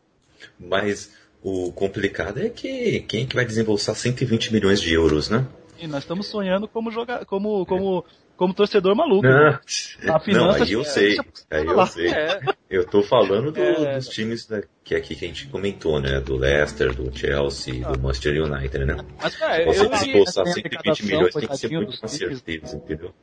Mas 0.61 1.13
o 1.43 1.73
complicado 1.73 2.39
é 2.39 2.49
que 2.51 3.01
quem 3.01 3.25
é 3.25 3.27
que 3.27 3.35
vai 3.35 3.45
desembolsar 3.45 3.97
120 3.97 4.53
milhões 4.53 4.81
de 4.81 4.95
euros, 4.95 5.29
né? 5.29 5.45
E 5.77 5.89
nós 5.89 6.05
estamos 6.05 6.29
sonhando 6.29 6.69
como 6.69 6.93
jogar, 6.93 7.25
como, 7.25 7.67
como 7.67 8.05
como 8.37 8.55
torcedor 8.55 8.95
maluco. 8.95 9.27
Não, 9.27 9.51
né? 9.51 9.61
a 10.09 10.21
finança, 10.21 10.59
não 10.59 10.65
aí 10.65 10.73
eu 10.73 10.85
sei. 10.85 11.17
Aí 11.51 11.67
eu 11.67 11.87
sei. 11.87 12.09
É. 12.09 12.41
Eu 12.69 12.87
tô 12.87 13.03
falando 13.03 13.53
do, 13.53 13.61
é. 13.61 13.97
dos 13.97 14.09
times 14.09 14.47
da, 14.47 14.63
que 14.83 14.95
aqui 14.95 15.15
que 15.15 15.25
a 15.25 15.29
gente 15.29 15.49
comentou, 15.49 16.01
né? 16.01 16.21
Do 16.21 16.37
Leicester, 16.37 16.95
do 16.95 17.17
Chelsea, 17.17 17.87
ah. 17.87 17.93
do 17.93 18.01
Manchester 18.01 18.43
United, 18.43 18.85
né? 18.85 18.97
Mas, 19.23 19.37
cara, 19.37 19.65
Você 19.65 19.89
desembolsar 19.89 20.47
120 20.47 21.07
milhões 21.07 21.35
tem 21.35 21.49
que 21.49 21.57
ser 21.57 21.71
muito 21.71 22.01
com 22.01 22.09
certeza, 22.09 22.77
entendeu? 22.77 23.15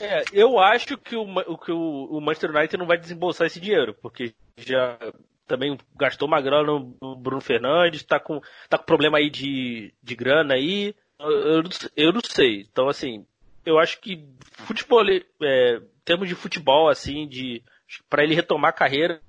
É, 0.00 0.24
eu 0.32 0.58
acho 0.58 0.96
que 0.98 1.16
o, 1.16 1.58
que 1.58 1.72
o, 1.72 2.04
o 2.10 2.20
Manchester 2.20 2.50
United 2.50 2.76
não 2.76 2.86
vai 2.86 2.98
desembolsar 2.98 3.46
esse 3.46 3.60
dinheiro, 3.60 3.94
porque 4.00 4.34
já 4.56 4.98
também 5.46 5.76
gastou 5.96 6.26
uma 6.26 6.40
grana 6.40 6.72
no 7.00 7.16
Bruno 7.16 7.40
Fernandes, 7.40 8.02
tá 8.02 8.18
com, 8.18 8.40
tá 8.68 8.78
com 8.78 8.84
problema 8.84 9.18
aí 9.18 9.30
de, 9.30 9.92
de 10.02 10.14
grana 10.14 10.54
aí. 10.54 10.94
Eu, 11.18 11.30
eu, 11.30 11.62
eu 11.96 12.12
não 12.12 12.20
sei. 12.24 12.66
Então, 12.70 12.88
assim, 12.88 13.26
eu 13.64 13.78
acho 13.78 14.00
que 14.00 14.24
futebol, 14.58 15.02
é, 15.42 15.80
termos 16.04 16.28
de 16.28 16.34
futebol, 16.34 16.88
assim, 16.88 17.26
de 17.28 17.62
para 18.08 18.22
ele 18.24 18.34
retomar 18.34 18.70
a 18.70 18.74
carreira, 18.74 19.20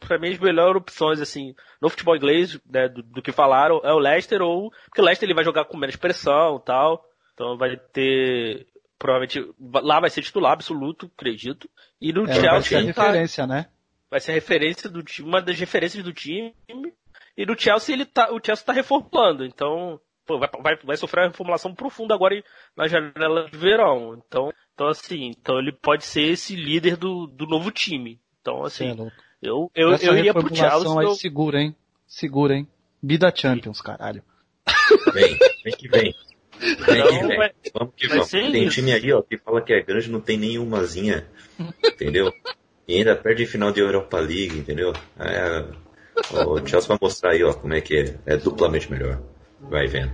para 0.00 0.18
mim 0.18 0.30
as 0.30 0.38
melhores 0.38 0.76
opções, 0.76 1.20
assim, 1.20 1.54
no 1.80 1.88
futebol 1.88 2.16
inglês, 2.16 2.58
né, 2.68 2.88
do, 2.88 3.02
do, 3.02 3.22
que 3.22 3.32
falaram, 3.32 3.80
é 3.84 3.92
o 3.92 3.98
Leicester 3.98 4.40
ou, 4.40 4.70
porque 4.86 5.00
o 5.00 5.04
Leicester 5.04 5.26
ele 5.26 5.34
vai 5.34 5.44
jogar 5.44 5.64
com 5.66 5.76
menos 5.76 5.96
pressão 5.96 6.56
e 6.56 6.64
tal, 6.64 7.04
então 7.34 7.56
vai 7.58 7.76
ter, 7.76 8.66
provavelmente, 8.98 9.44
lá 9.60 10.00
vai 10.00 10.08
ser 10.08 10.22
titular 10.22 10.52
absoluto, 10.52 11.10
acredito, 11.14 11.68
e 12.00 12.12
no 12.12 12.24
É, 12.24 12.32
Chelsea 12.32 12.50
vai 12.50 12.62
ser 12.62 12.76
a 12.76 12.94
tá- 12.94 13.02
referência, 13.02 13.46
né? 13.46 13.66
vai 14.10 14.20
ser 14.20 14.30
a 14.30 14.34
referência 14.34 14.88
do 14.88 15.02
time, 15.02 15.28
uma 15.28 15.42
das 15.42 15.58
referências 15.58 16.02
do 16.02 16.12
time. 16.12 16.54
E 17.36 17.44
no 17.46 17.58
Chelsea 17.58 17.94
ele 17.94 18.06
tá, 18.06 18.32
o 18.32 18.40
Chelsea 18.44 18.64
tá 18.64 18.72
reformulando, 18.72 19.44
então 19.44 20.00
pô, 20.28 20.38
vai, 20.38 20.48
vai, 20.62 20.76
vai 20.84 20.96
sofrer 20.96 21.22
uma 21.22 21.28
reformulação 21.28 21.74
profunda 21.74 22.14
agora 22.14 22.34
em- 22.34 22.42
na 22.76 22.86
janela 22.86 23.48
de 23.50 23.56
verão. 23.56 24.14
Então, 24.26 24.52
então 24.74 24.86
assim, 24.86 25.26
então 25.36 25.58
ele 25.58 25.72
pode 25.72 26.04
ser 26.04 26.22
esse 26.22 26.54
líder 26.54 26.96
do, 26.96 27.26
do 27.26 27.46
novo 27.46 27.70
time. 27.72 28.20
Então 28.40 28.62
é 28.62 28.66
assim, 28.66 28.94
eu 29.42 29.70
eu, 29.74 29.92
Essa 29.92 30.04
eu 30.06 30.16
iria 30.18 30.32
pro 30.34 30.54
Chelsea. 30.54 30.98
aí 31.00 31.04
eu- 31.06 31.14
segura, 31.14 31.60
hein? 31.60 31.74
Segura, 32.06 32.54
hein? 32.54 32.68
Bida 33.02 33.32
Champions, 33.34 33.80
caralho. 33.80 34.22
Vem, 35.14 35.36
vem 35.64 35.74
que 35.76 35.88
vem. 35.88 36.14
Vem 36.60 36.74
que 37.06 37.14
Então, 37.14 37.28
vem. 37.28 37.36
vai- 37.36 37.52
Vamos 37.72 37.94
que 37.96 38.08
vamos. 38.08 38.30
Tem 38.30 38.64
isso. 38.64 38.74
time 38.74 38.92
aí, 38.92 39.12
ó, 39.12 39.22
que 39.22 39.38
fala 39.38 39.62
que 39.62 39.72
é 39.72 39.80
grande, 39.82 40.10
não 40.10 40.20
tem 40.20 40.36
nenhumazinha. 40.36 41.26
Entendeu? 41.84 42.32
E 42.86 42.96
ainda 42.96 43.14
perde 43.16 43.46
final 43.46 43.70
de 43.70 43.80
Europa 43.80 44.18
League, 44.18 44.58
entendeu? 44.58 44.92
É, 45.18 45.64
o 46.34 46.66
Chelsea 46.66 46.88
vai 46.88 46.98
mostrar 47.00 47.32
aí, 47.32 47.44
ó, 47.44 47.52
como 47.52 47.74
é 47.74 47.80
que 47.80 47.96
é. 47.96 48.18
É 48.26 48.36
duplamente 48.36 48.90
melhor. 48.90 49.20
Vai 49.60 49.86
vendo. 49.86 50.12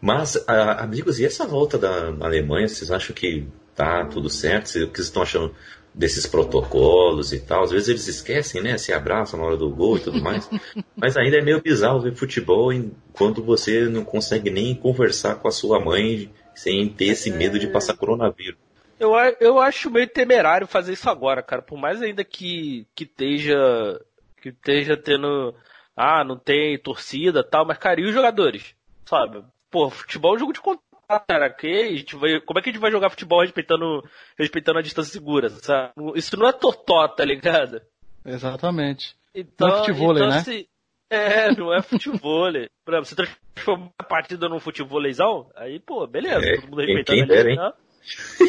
Mas, 0.00 0.42
ah, 0.46 0.82
amigos, 0.82 1.18
e 1.18 1.24
essa 1.24 1.46
volta 1.46 1.78
da 1.78 2.08
Alemanha, 2.20 2.68
vocês 2.68 2.90
acham 2.90 3.14
que 3.14 3.46
tá 3.74 4.04
tudo 4.04 4.28
certo? 4.28 4.66
O 4.66 4.88
que 4.88 4.96
vocês 4.96 5.06
estão 5.06 5.22
achando 5.22 5.54
desses 5.94 6.26
protocolos 6.26 7.32
e 7.32 7.40
tal? 7.40 7.64
Às 7.64 7.70
vezes 7.70 7.88
eles 7.88 8.06
esquecem, 8.06 8.62
né? 8.62 8.76
Se 8.76 8.92
abraçam 8.92 9.40
na 9.40 9.46
hora 9.46 9.56
do 9.56 9.70
gol 9.70 9.96
e 9.96 10.00
tudo 10.00 10.20
mais. 10.20 10.48
Mas 10.94 11.16
ainda 11.16 11.38
é 11.38 11.42
meio 11.42 11.62
bizarro 11.62 12.00
ver 12.00 12.14
futebol 12.14 12.72
enquanto 12.72 13.42
você 13.42 13.86
não 13.86 14.04
consegue 14.04 14.50
nem 14.50 14.74
conversar 14.74 15.36
com 15.36 15.48
a 15.48 15.52
sua 15.52 15.80
mãe 15.80 16.30
sem 16.54 16.88
ter 16.88 17.06
esse 17.06 17.30
medo 17.30 17.58
de 17.58 17.66
passar 17.66 17.96
coronavírus. 17.96 18.58
Eu, 18.98 19.12
eu 19.40 19.58
acho 19.58 19.90
meio 19.90 20.08
temerário 20.08 20.66
fazer 20.66 20.92
isso 20.92 21.08
agora, 21.08 21.42
cara. 21.42 21.60
Por 21.60 21.78
mais 21.78 22.00
ainda 22.00 22.24
que, 22.24 22.86
que 22.94 23.04
esteja 23.04 24.00
que 24.40 24.50
esteja 24.50 24.96
tendo 24.96 25.54
ah, 25.96 26.22
não 26.24 26.36
tem 26.38 26.78
torcida, 26.78 27.42
tal, 27.42 27.64
mas 27.66 27.78
cara, 27.78 28.00
e 28.00 28.04
os 28.04 28.12
jogadores? 28.14 28.74
Sabe? 29.06 29.42
Pô, 29.70 29.88
futebol 29.90 30.32
é 30.32 30.36
um 30.36 30.38
jogo 30.38 30.52
de 30.52 30.60
contato, 30.60 30.82
cara. 31.28 31.48
Que 31.50 31.66
a 31.66 31.96
gente 31.96 32.16
vai, 32.16 32.40
como 32.40 32.58
é 32.58 32.62
que 32.62 32.70
a 32.70 32.72
gente 32.72 32.80
vai 32.80 32.90
jogar 32.90 33.10
futebol 33.10 33.40
respeitando 33.40 34.02
respeitando 34.38 34.78
a 34.78 34.82
distância 34.82 35.12
segura, 35.12 35.48
sabe? 35.50 35.92
Isso 36.14 36.36
não 36.36 36.46
é 36.48 36.52
totó, 36.52 37.06
tá 37.08 37.24
ligado? 37.24 37.80
Exatamente. 38.24 39.16
Então, 39.34 39.68
Não 39.68 39.74
é 39.76 39.78
futevôlei, 39.80 40.22
então, 40.22 40.28
né? 40.34 40.40
assim, 40.40 40.66
é, 41.10 41.54
não 41.54 41.72
é 41.72 41.82
futevôlei. 41.82 42.68
Por 42.84 42.94
exemplo, 42.94 43.06
você 43.06 43.14
transforma 43.54 43.90
a 43.98 44.04
partida 44.04 44.48
num 44.48 44.58
futevôleizão, 44.58 45.50
aí, 45.54 45.78
pô, 45.78 46.06
beleza, 46.06 46.44
É, 46.44 46.56
todo 46.56 46.68
mundo 46.70 46.80
respeitando 46.80 47.32
ali, 47.32 47.50
hein? 47.50 47.56
né? 47.56 47.72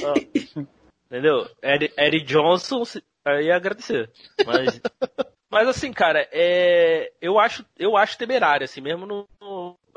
Ah, 0.03 0.13
entendeu? 1.05 1.47
Eric, 1.63 2.25
Johnson, 2.25 2.85
se- 2.85 3.03
aí 3.25 3.45
ia 3.47 3.55
agradecer. 3.55 4.09
Mas, 4.45 4.81
mas 5.49 5.67
assim, 5.67 5.91
cara, 5.93 6.27
é, 6.31 7.11
eu 7.21 7.39
acho, 7.39 7.65
eu 7.77 7.95
acho 7.95 8.17
temerário, 8.17 8.65
assim, 8.65 8.81
mesmo 8.81 9.05
no, 9.05 9.27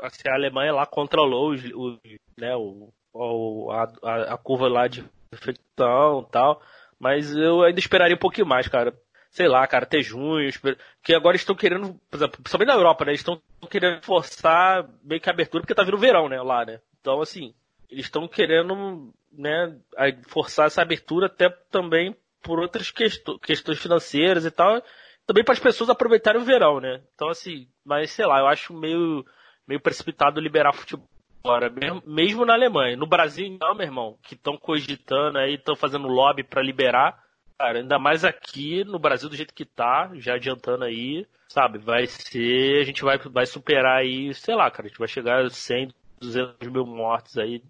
assim, 0.01 0.21
a 0.27 0.33
Alemanha 0.33 0.73
lá 0.73 0.85
controlou 0.85 1.51
os, 1.51 1.63
os, 1.63 1.99
né, 2.37 2.55
o, 2.55 2.91
o- 3.13 3.69
a, 3.71 4.33
a, 4.33 4.37
curva 4.37 4.67
lá 4.67 4.87
de 4.87 5.03
infecção 5.33 6.25
e 6.27 6.31
tal, 6.31 6.61
mas 6.99 7.35
eu 7.35 7.63
ainda 7.63 7.79
esperaria 7.79 8.15
um 8.15 8.19
pouquinho 8.19 8.47
mais, 8.47 8.67
cara. 8.67 8.93
Sei 9.29 9.47
lá, 9.47 9.65
cara, 9.65 9.85
até 9.85 10.01
junho, 10.01 10.47
esper- 10.47 10.77
que 11.01 11.13
agora 11.13 11.37
estão 11.37 11.55
querendo, 11.55 11.93
por 12.09 12.17
exemplo, 12.17 12.41
principalmente 12.41 12.67
na 12.67 12.73
Europa, 12.75 13.05
né, 13.05 13.11
eles 13.11 13.21
estão 13.21 13.41
querendo 13.69 14.01
forçar 14.03 14.89
meio 15.03 15.21
que 15.21 15.29
a 15.29 15.33
abertura, 15.33 15.61
porque 15.61 15.73
tá 15.75 15.83
vindo 15.83 15.97
verão, 15.97 16.27
né, 16.27 16.41
lá, 16.41 16.65
né. 16.65 16.81
Então, 16.99 17.21
assim, 17.21 17.53
eles 17.89 18.05
estão 18.05 18.27
querendo, 18.27 19.13
né, 19.31 19.73
forçar 20.27 20.67
essa 20.67 20.81
abertura 20.81 21.27
até 21.27 21.49
também 21.69 22.15
por 22.41 22.59
outras 22.59 22.91
questões, 22.91 23.39
questões 23.41 23.79
financeiras 23.79 24.45
e 24.45 24.51
tal, 24.51 24.81
também 25.31 25.45
para 25.45 25.53
as 25.53 25.59
pessoas 25.59 25.89
aproveitarem 25.89 26.41
o 26.41 26.45
verão, 26.45 26.81
né? 26.81 27.01
Então 27.15 27.29
assim, 27.29 27.65
mas 27.85 28.11
sei 28.11 28.25
lá, 28.25 28.39
eu 28.39 28.47
acho 28.47 28.73
meio 28.73 29.25
meio 29.65 29.79
precipitado 29.79 30.41
liberar 30.41 30.73
futebol 30.73 31.07
agora, 31.41 31.69
mesmo, 31.69 32.03
mesmo 32.05 32.45
na 32.45 32.53
Alemanha. 32.53 32.97
No 32.97 33.07
Brasil 33.07 33.57
não, 33.57 33.73
meu 33.73 33.85
irmão, 33.85 34.17
que 34.23 34.35
estão 34.35 34.57
cogitando 34.57 35.37
aí, 35.37 35.53
estão 35.53 35.73
fazendo 35.73 36.09
lobby 36.09 36.43
para 36.43 36.61
liberar. 36.61 37.17
Cara, 37.57 37.79
ainda 37.79 37.97
mais 37.97 38.25
aqui 38.25 38.83
no 38.83 38.99
Brasil 38.99 39.29
do 39.29 39.35
jeito 39.35 39.53
que 39.53 39.63
tá, 39.63 40.11
já 40.15 40.33
adiantando 40.33 40.83
aí, 40.83 41.25
sabe? 41.47 41.77
Vai 41.77 42.07
ser, 42.07 42.81
a 42.81 42.83
gente 42.83 43.01
vai 43.01 43.17
vai 43.17 43.45
superar 43.45 43.99
aí, 43.99 44.33
sei 44.33 44.53
lá, 44.53 44.69
cara, 44.69 44.87
a 44.87 44.89
gente 44.89 44.99
vai 44.99 45.07
chegar 45.07 45.45
a 45.45 45.49
100, 45.49 45.93
200 46.19 46.67
mil 46.67 46.85
mortes 46.85 47.37
aí 47.37 47.63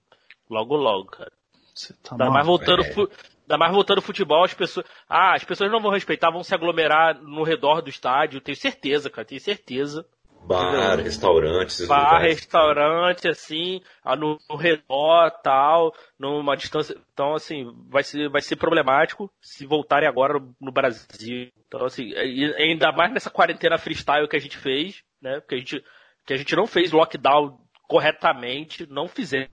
logo 0.50 0.76
logo, 0.76 1.12
cara. 1.12 1.32
Você 1.74 1.94
tá 2.04 2.12
Ainda 2.12 2.30
mais 2.30 2.46
voltando, 2.46 2.82
é. 2.84 2.94
fu- 2.94 3.10
ainda 3.42 3.58
mais 3.58 3.72
voltando 3.74 3.98
ao 3.98 4.04
futebol, 4.04 4.44
as 4.44 4.54
pessoas. 4.54 4.86
Ah, 5.10 5.34
as 5.36 5.44
pessoas 5.44 5.72
não 5.72 5.82
vão 5.82 5.92
respeitar, 5.92 6.30
vão 6.32 6.44
se 6.44 6.54
aglomerar 6.54 7.22
no 7.22 7.44
redor 7.44 7.82
do 7.82 7.90
estádio. 7.90 8.42
Tenho 8.42 8.56
certeza, 8.56 9.10
cara, 9.10 9.26
tenho 9.26 9.42
certeza. 9.42 10.06
Bar, 10.44 10.98
restaurantes, 11.00 11.76
esses 11.76 11.88
Bar, 11.88 12.16
lugares. 12.16 12.36
restaurante, 12.40 13.28
assim, 13.28 13.82
no, 14.18 14.38
no 14.50 14.56
redor, 14.56 15.30
tal, 15.44 15.94
numa 16.20 16.58
distância. 16.58 16.98
Então, 17.14 17.36
assim, 17.36 17.72
vai 17.90 18.04
ser, 18.04 18.28
vai 18.30 18.42
ser 18.42 18.56
problemático 18.56 19.32
se 19.40 19.66
voltarem 19.66 20.10
agora 20.10 20.34
no, 20.40 20.54
no 20.60 20.72
Brasil. 20.72 21.50
Então, 21.68 21.86
assim, 21.86 22.10
e- 22.10 22.54
ainda 22.58 22.92
mais 22.92 23.14
nessa 23.14 23.30
quarentena 23.30 23.78
freestyle 23.78 24.28
que 24.28 24.36
a 24.36 24.40
gente 24.42 24.58
fez, 24.58 25.04
né? 25.22 25.40
Porque 25.40 25.56
a 25.56 25.58
gente, 25.60 25.84
que 26.26 26.34
a 26.34 26.38
gente 26.38 26.56
não 26.56 26.68
fez 26.68 26.92
lockdown 26.92 27.58
corretamente, 27.88 28.88
não 28.90 29.08
fizemos, 29.08 29.50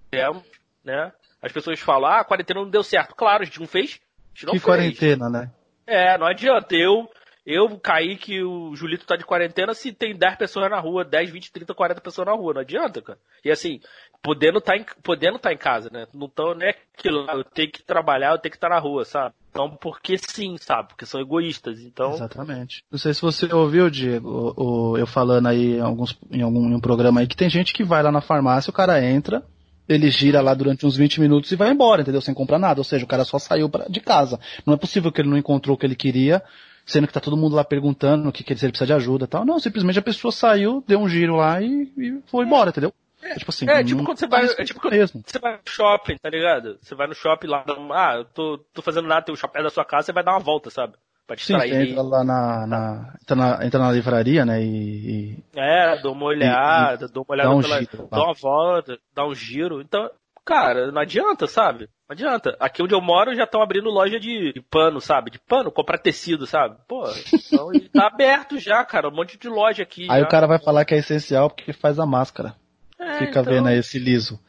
né? 0.83 1.13
As 1.43 1.53
pessoas 1.53 1.79
falam, 1.81 2.11
ah, 2.11 2.21
a 2.21 2.25
quarentena 2.25 2.61
não 2.61 2.71
deu 2.71 2.83
certo. 2.83 3.15
Claro, 3.15 3.43
a 3.43 3.47
gente 3.47 3.61
não 3.61 3.67
fez. 3.67 4.01
A 4.01 4.29
gente 4.35 4.47
não 4.47 4.53
Que 4.55 4.59
fez. 4.61 4.65
quarentena, 4.65 5.29
né? 5.31 5.51
É, 5.87 6.19
não 6.19 6.27
adianta. 6.27 6.75
Eu, 6.75 7.09
eu 7.47 7.79
caí 7.79 8.17
que 8.17 8.43
o 8.43 8.75
Julito 8.75 9.07
tá 9.07 9.17
de 9.17 9.25
quarentena 9.25 9.73
se 9.73 9.93
tem 9.93 10.17
10 10.17 10.37
pessoas 10.37 10.69
na 10.71 10.79
rua, 10.81 11.05
10, 11.05 11.31
20, 11.31 11.53
30, 11.53 11.75
40 11.75 12.01
pessoas 12.01 12.27
na 12.27 12.35
rua. 12.35 12.55
Não 12.55 12.61
adianta, 12.61 13.01
cara. 13.01 13.19
E 13.45 13.51
assim, 13.51 13.81
podendo 14.23 14.61
tá 14.61 14.77
em, 14.77 14.85
podendo 15.03 15.39
tá 15.39 15.53
em 15.53 15.57
casa, 15.57 15.89
né? 15.93 16.07
Não 16.13 16.29
tão, 16.29 16.55
não 16.55 16.67
é 16.67 16.75
aquilo 16.99 17.25
eu 17.31 17.45
tenho 17.45 17.71
que 17.71 17.83
trabalhar, 17.83 18.33
eu 18.33 18.39
tenho 18.39 18.51
que 18.51 18.57
estar 18.57 18.69
na 18.69 18.79
rua, 18.79 19.05
sabe? 19.05 19.35
Então, 19.51 19.71
porque 19.81 20.19
sim, 20.19 20.57
sabe? 20.59 20.89
Porque 20.89 21.07
são 21.07 21.21
egoístas. 21.21 21.81
Então, 21.81 22.13
Exatamente. 22.13 22.83
Não 22.91 22.99
sei 22.99 23.15
se 23.15 23.23
você 23.23 23.53
ouviu, 23.55 23.89
Diego, 23.89 24.53
o, 24.57 24.91
o- 24.93 24.99
eu 24.99 25.07
falando 25.07 25.47
aí 25.47 25.77
em, 25.77 25.81
alguns, 25.81 26.19
em 26.31 26.43
algum 26.43 26.69
em 26.69 26.75
um 26.75 26.81
programa 26.81 27.21
aí 27.21 27.27
que 27.27 27.37
tem 27.37 27.49
gente 27.49 27.73
que 27.73 27.83
vai 27.85 28.03
lá 28.03 28.13
na 28.13 28.21
farmácia, 28.21 28.71
o 28.71 28.75
cara 28.75 29.03
entra, 29.03 29.43
ele 29.89 30.11
gira 30.11 30.41
lá 30.41 30.53
durante 30.55 30.85
uns 30.87 30.97
20 30.97 31.21
minutos 31.21 31.51
e 31.51 31.57
vai 31.57 31.71
embora, 31.71 32.03
entendeu? 32.03 32.21
Sem 32.21 32.35
comprar 32.35 32.59
nada. 32.59 32.81
Ou 32.81 32.85
seja, 32.85 33.05
o 33.05 33.09
cara 33.09 33.25
só 33.25 33.39
saiu 33.39 33.69
pra, 33.69 33.87
de 33.89 34.01
casa. 34.01 34.39
Não 34.67 34.75
é 34.75 34.77
possível 34.77 35.11
que 35.11 35.21
ele 35.21 35.29
não 35.31 35.37
encontrou 35.39 35.75
o 35.77 35.79
que 35.79 35.87
ele 35.87 35.97
queria, 35.97 36.43
sendo 36.85 37.07
que 37.07 37.13
tá 37.13 37.21
todo 37.21 37.37
mundo 37.37 37.57
lá 37.57 37.65
perguntando 37.65 38.29
o 38.29 38.33
que, 38.33 38.43
que 38.45 38.53
ele, 38.53 38.61
se 38.61 38.67
ele 38.67 38.73
precisa 38.73 38.87
de 38.87 38.93
ajuda 38.93 39.25
e 39.25 39.29
tal. 39.29 39.45
Não, 39.45 39.59
simplesmente 39.59 39.99
a 39.99 40.03
pessoa 40.03 40.31
saiu, 40.33 40.85
deu 40.87 41.01
um 41.01 41.09
giro 41.09 41.37
lá 41.37 41.61
e, 41.63 41.91
e 41.97 42.21
foi 42.27 42.45
embora, 42.45 42.71
entendeu? 42.71 42.93
É, 43.23 43.35
tipo 43.35 43.51
assim, 43.51 43.69
É, 43.69 43.83
tipo 43.83 44.05
quando 44.05 44.17
você 44.19 44.29
tá 44.29 44.37
vai- 44.37 44.47
é 44.59 44.65
tipo 44.65 44.81
quando- 44.81 44.93
mesmo. 44.95 45.23
você 45.27 45.39
vai 45.41 45.53
no 45.55 45.59
shopping, 45.67 46.17
tá 46.23 46.31
ligado? 46.31 46.79
Você 46.81 46.95
vai 46.95 47.07
no 47.09 47.15
shopping 47.15 47.49
lá, 47.49 47.65
ah, 47.93 48.15
eu 48.19 48.25
tô, 48.27 48.59
tô 48.73 48.81
fazendo 48.81 49.09
nada, 49.09 49.23
tem 49.23 49.33
um 49.33 49.37
shopping 49.37 49.61
da 49.63 49.71
sua 49.71 49.85
casa, 49.85 50.07
você 50.07 50.13
vai 50.13 50.23
dar 50.23 50.33
uma 50.35 50.39
volta, 50.39 50.71
sabe? 50.71 50.95
Pra 51.29 51.37
Sim, 51.37 51.53
distrair. 51.59 51.71
você 51.71 51.91
entra 51.91 52.03
lá 52.03 52.25
na, 52.25 52.67
na, 52.67 53.15
entra 53.23 53.37
na, 53.37 53.67
entra 53.67 53.79
na 53.81 53.93
livraria, 53.93 54.45
né, 54.47 54.63
e, 54.63 55.35
e 55.35 55.45
É, 55.55 56.01
dou 56.01 56.15
uma 56.15 56.25
olhada, 56.25 57.07
dou 57.07 57.23
uma 57.29 57.35
olhada 57.35 57.51
dá 57.51 57.55
um 57.57 57.61
pela. 57.61 57.79
giro, 57.81 58.09
dou 58.11 58.25
uma 58.25 58.33
volta, 58.35 58.99
dá 59.15 59.27
um 59.27 59.35
giro. 59.35 59.81
Então, 59.83 60.11
cara, 60.43 60.91
não 60.91 61.03
adianta, 61.03 61.47
sabe? 61.47 61.81
Não 62.09 62.15
adianta. 62.15 62.57
Aqui 62.59 62.83
onde 62.83 62.95
eu 62.95 63.01
moro 63.03 63.35
já 63.37 63.45
estão 63.45 63.61
abrindo 63.61 63.91
loja 63.91 64.19
de, 64.19 64.55
de 64.55 64.63
pano, 64.71 65.03
sabe? 65.03 65.31
De 65.31 65.39
pano, 65.39 65.71
comprar 65.71 65.99
tecido, 65.99 66.47
sabe? 66.47 66.77
Pô, 66.89 67.05
então 67.47 67.69
tá 67.93 68.07
aberto 68.11 68.59
já, 68.59 68.83
cara. 68.83 69.09
Um 69.11 69.15
monte 69.15 69.37
de 69.39 69.49
loja 69.51 69.83
aqui. 69.83 70.07
Aí 70.11 70.21
já. 70.23 70.27
o 70.27 70.31
cara 70.31 70.47
vai 70.47 70.59
falar 70.59 70.87
que 70.87 70.95
é 70.95 70.99
essencial 70.99 71.51
porque 71.51 71.75
faz 71.75 71.99
a 71.99 72.07
máscara. 72.07 72.55
É, 72.99 73.19
Fica 73.19 73.41
então, 73.41 73.45
vendo 73.45 73.69
aí 73.69 73.77
esse 73.79 73.99
liso. 73.99 74.41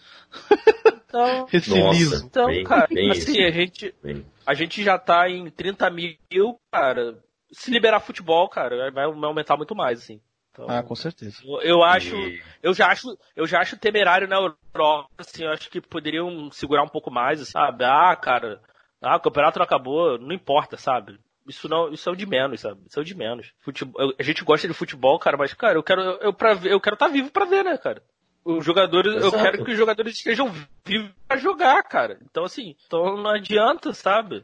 Então, 1.06 1.46
Esse 1.52 1.70
Nossa. 1.78 1.98
liso. 1.98 2.26
então 2.26 2.48
Bem- 2.48 2.64
cara, 2.64 2.88
bem 2.90 3.12
assim, 3.12 3.32
isso. 3.38 3.42
a 3.48 3.52
gente, 3.52 3.94
Bem, 4.02 4.26
a 4.50 4.54
gente 4.56 4.84
já 4.84 4.98
tá 4.98 5.30
em 5.30 5.50
30 5.50 5.90
mil, 5.90 6.60
cara. 6.72 7.18
Se 7.52 7.72
liberar 7.72 8.00
futebol, 8.00 8.48
cara, 8.50 8.92
vai 8.92 9.06
aumentar 9.06 9.56
muito 9.58 9.76
mais, 9.76 10.00
assim. 10.00 10.20
Então, 10.52 10.66
Ah, 10.70 10.84
com 10.84 10.96
certeza. 10.96 11.38
eu, 11.46 11.62
eu 11.62 11.84
acho. 11.84 12.16
e- 12.16 12.42
Eu 12.62 12.74
já 12.74 12.88
acho, 12.88 13.18
eu 13.36 13.46
já 13.48 13.60
acho 13.60 13.78
temerário 13.78 14.28
na 14.28 14.36
Europa, 14.38 15.10
assim, 15.18 15.44
eu 15.44 15.52
acho 15.52 15.70
que 15.70 15.80
poderiam 15.80 16.52
segurar 16.52 16.84
um 16.84 16.88
pouco 16.90 17.10
mais, 17.12 17.48
sabe? 17.48 17.84
Ah, 17.86 18.16
cara, 18.16 18.62
ah, 19.02 19.16
o 19.16 19.20
campeonato 19.22 19.60
não 19.60 19.66
acabou, 19.66 20.18
não 20.18 20.34
importa, 20.34 20.78
sabe? 20.78 21.18
Isso 21.48 21.68
não, 21.70 21.92
isso 21.92 22.08
é 22.10 22.12
o 22.12 22.16
de 22.16 22.26
menos, 22.28 22.62
sabe? 22.62 22.82
Isso 22.88 23.00
é 23.00 23.02
o 23.02 23.06
de 23.06 23.16
menos. 23.16 23.52
Futebol, 23.62 24.02
eu- 24.02 24.16
a 24.20 24.24
gente 24.24 24.44
gosta 24.44 24.68
de 24.68 24.74
futebol, 24.74 25.18
cara, 25.18 25.38
mas 25.38 25.54
cara, 25.54 25.76
eu 25.78 25.84
quero 25.84 26.02
eu, 26.02 26.18
eu 26.22 26.34
para 26.34 26.54
eu 26.68 26.80
quero 26.82 26.96
estar 26.96 27.08
vivo 27.08 27.32
pra 27.32 27.46
ver, 27.46 27.64
né, 27.64 27.78
cara? 27.78 28.02
Os 28.44 28.64
jogadores, 28.66 29.14
eu 29.14 29.28
Exato. 29.28 29.44
quero 29.44 29.66
que 29.66 29.72
os 29.72 29.78
jogadores 29.78 30.14
estejam 30.14 30.52
vivos 30.86 31.12
pra 31.28 31.38
jogar, 31.38 31.84
cara. 31.84 32.18
Então, 32.24 32.44
assim, 32.46 32.76
então 32.88 33.18
não 33.18 33.30
adianta, 33.30 33.94
sabe? 33.94 34.44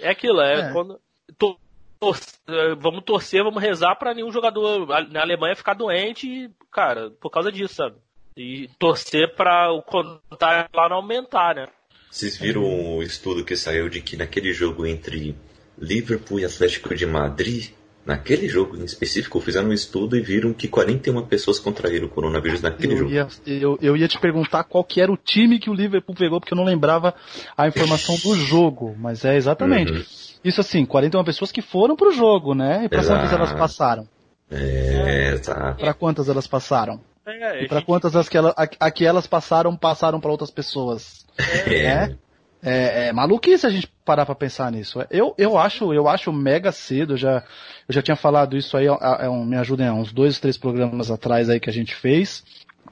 É 0.00 0.08
aquilo, 0.10 0.40
é, 0.40 0.68
É. 0.68 0.72
quando. 0.72 1.00
to- 1.38 1.58
tor- 2.00 2.18
é, 2.48 2.74
vamos 2.74 3.04
torcer, 3.04 3.42
vamos 3.44 3.62
rezar 3.62 3.94
pra 3.96 4.12
nenhum 4.14 4.32
jogador 4.32 4.86
na 5.10 5.20
Alemanha 5.22 5.54
ficar 5.54 5.74
doente, 5.74 6.26
e, 6.26 6.50
cara, 6.70 7.10
por 7.20 7.30
causa 7.30 7.50
disso, 7.52 7.74
sabe? 7.74 7.96
E 8.36 8.68
torcer 8.78 9.34
pra 9.36 9.70
o 9.72 9.82
contágio 9.82 10.68
lá 10.74 10.88
não 10.88 10.96
aumentar, 10.96 11.54
né? 11.54 11.68
Vocês 12.10 12.36
viram 12.36 12.62
o 12.96 13.02
estudo 13.02 13.44
que 13.44 13.56
saiu 13.56 13.88
de 13.88 14.00
que 14.02 14.16
naquele 14.16 14.52
jogo 14.52 14.84
entre 14.86 15.36
Liverpool 15.78 16.40
e 16.40 16.44
Atlético 16.44 16.94
de 16.94 17.06
Madrid, 17.06 17.70
naquele 18.04 18.48
jogo 18.48 18.76
em 18.76 18.84
específico, 18.84 19.40
fizeram 19.40 19.68
um 19.68 19.72
estudo 19.72 20.16
e 20.16 20.20
viram 20.20 20.52
que 20.52 20.66
41 20.68 21.24
pessoas 21.26 21.58
contraíram 21.58 22.06
o 22.06 22.10
coronavírus 22.10 22.60
naquele 22.60 22.94
Eu 22.94 22.98
jogo. 22.98 23.10
ia, 23.10 23.28
eu, 23.46 23.78
eu 23.80 23.96
ia 23.96 24.08
te 24.08 24.18
perguntar 24.18 24.64
qual 24.64 24.82
que 24.84 25.00
era 25.00 25.12
o 25.12 25.16
time 25.16 25.58
que 25.58 25.70
o 25.70 25.74
Liverpool 25.74 26.14
pegou, 26.14 26.40
porque 26.40 26.52
eu 26.54 26.58
não 26.58 26.64
lembrava 26.64 27.14
a 27.56 27.68
informação 27.68 28.16
do 28.16 28.34
jogo. 28.34 28.94
Mas 28.98 29.24
é 29.24 29.36
exatamente. 29.36 29.92
Uhum. 29.92 30.04
Isso 30.44 30.60
assim, 30.60 30.84
41 30.84 31.22
pessoas 31.24 31.52
que 31.52 31.62
foram 31.62 31.94
pro 31.94 32.10
jogo, 32.12 32.54
né? 32.54 32.84
E 32.84 32.88
pra 32.88 32.98
Exato. 33.00 33.20
quantas 33.20 33.32
elas 33.38 33.52
passaram? 33.52 34.08
É, 34.50 35.38
tá. 35.38 35.74
Pra 35.74 35.94
quantas 35.94 36.28
elas 36.28 36.46
passaram? 36.46 37.00
É, 37.24 37.62
E 37.64 37.68
pra 37.68 37.78
gente- 37.78 37.86
quantas 37.86 38.16
as 38.16 38.28
que, 38.28 38.36
ela, 38.36 38.52
a, 38.56 38.68
a 38.80 38.90
que 38.90 39.06
elas 39.06 39.26
passaram, 39.28 39.76
passaram 39.76 40.20
pra 40.20 40.30
outras 40.30 40.50
pessoas? 40.50 41.24
É. 41.66 42.14
É, 42.62 43.08
é 43.08 43.12
maluquice 43.12 43.66
a 43.66 43.70
gente 43.70 43.88
parar 44.04 44.24
pra 44.24 44.34
pensar 44.36 44.70
nisso. 44.70 45.04
Eu, 45.10 45.34
eu 45.36 45.58
acho, 45.58 45.92
eu 45.92 46.08
acho 46.08 46.32
mega 46.32 46.70
cedo, 46.70 47.14
eu 47.14 47.16
já, 47.16 47.42
eu 47.88 47.94
já 47.94 48.00
tinha 48.00 48.16
falado 48.16 48.56
isso 48.56 48.76
aí, 48.76 48.86
é, 48.86 48.96
é 49.26 49.28
um, 49.28 49.44
me 49.44 49.56
ajudem, 49.56 49.88
há 49.88 49.92
uns 49.94 50.12
dois, 50.12 50.38
três 50.38 50.56
programas 50.56 51.10
atrás 51.10 51.50
aí 51.50 51.58
que 51.58 51.68
a 51.68 51.72
gente 51.72 51.94
fez. 51.94 52.44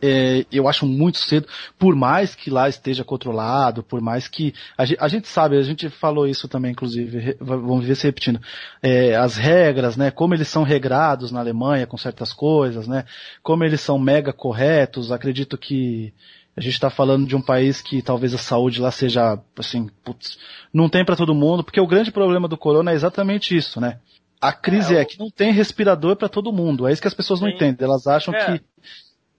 É, 0.02 0.46
eu 0.50 0.66
acho 0.66 0.86
muito 0.86 1.18
cedo, 1.18 1.46
por 1.78 1.94
mais 1.94 2.34
que 2.34 2.48
lá 2.48 2.68
esteja 2.70 3.04
controlado, 3.04 3.82
por 3.82 4.00
mais 4.00 4.26
que 4.28 4.54
a 4.78 4.86
gente, 4.86 4.98
a 4.98 5.08
gente 5.08 5.28
sabe, 5.28 5.58
a 5.58 5.62
gente 5.62 5.90
falou 5.90 6.26
isso 6.26 6.48
também, 6.48 6.70
inclusive, 6.72 7.18
re- 7.18 7.36
va- 7.38 7.56
vamos 7.56 7.84
ver 7.84 7.94
se 7.96 8.06
repetindo, 8.06 8.40
é, 8.82 9.14
as 9.14 9.36
regras, 9.36 9.98
né, 9.98 10.10
como 10.10 10.32
eles 10.32 10.48
são 10.48 10.62
regrados 10.62 11.30
na 11.30 11.40
Alemanha 11.40 11.86
com 11.86 11.98
certas 11.98 12.32
coisas, 12.32 12.88
né, 12.88 13.04
como 13.42 13.62
eles 13.62 13.82
são 13.82 13.98
mega 13.98 14.32
corretos, 14.32 15.12
acredito 15.12 15.58
que 15.58 16.14
a 16.60 16.62
gente 16.62 16.74
está 16.74 16.90
falando 16.90 17.26
de 17.26 17.34
um 17.34 17.40
país 17.40 17.80
que 17.80 18.02
talvez 18.02 18.34
a 18.34 18.38
saúde 18.38 18.80
lá 18.82 18.90
seja, 18.90 19.38
assim, 19.58 19.88
putz, 20.04 20.38
não 20.72 20.90
tem 20.90 21.04
para 21.04 21.16
todo 21.16 21.34
mundo, 21.34 21.64
porque 21.64 21.80
o 21.80 21.86
grande 21.86 22.12
problema 22.12 22.46
do 22.46 22.56
corona 22.58 22.90
é 22.90 22.94
exatamente 22.94 23.56
isso, 23.56 23.80
né? 23.80 23.98
A 24.38 24.52
crise 24.52 24.94
é, 24.94 25.00
É, 25.00 25.04
que 25.04 25.18
não 25.18 25.30
tem 25.30 25.52
respirador 25.52 26.16
para 26.16 26.28
todo 26.28 26.52
mundo. 26.52 26.86
É 26.86 26.92
isso 26.92 27.00
que 27.00 27.08
as 27.08 27.14
pessoas 27.14 27.40
não 27.40 27.48
Sim. 27.48 27.54
entendem. 27.54 27.84
Elas 27.84 28.06
acham 28.06 28.34
É. 28.34 28.58
que 28.58 28.64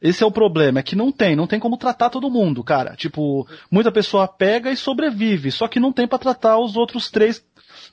esse 0.01 0.23
é 0.23 0.25
o 0.25 0.31
problema, 0.31 0.79
é 0.79 0.83
que 0.83 0.95
não 0.95 1.11
tem, 1.11 1.35
não 1.35 1.45
tem 1.45 1.59
como 1.59 1.77
tratar 1.77 2.09
todo 2.09 2.29
mundo, 2.29 2.63
cara. 2.63 2.95
Tipo, 2.95 3.47
muita 3.69 3.91
pessoa 3.91 4.27
pega 4.27 4.71
e 4.71 4.75
sobrevive, 4.75 5.51
só 5.51 5.67
que 5.67 5.79
não 5.79 5.93
tem 5.93 6.07
para 6.07 6.17
tratar 6.17 6.57
os 6.57 6.75
outros 6.75 7.11
três 7.11 7.45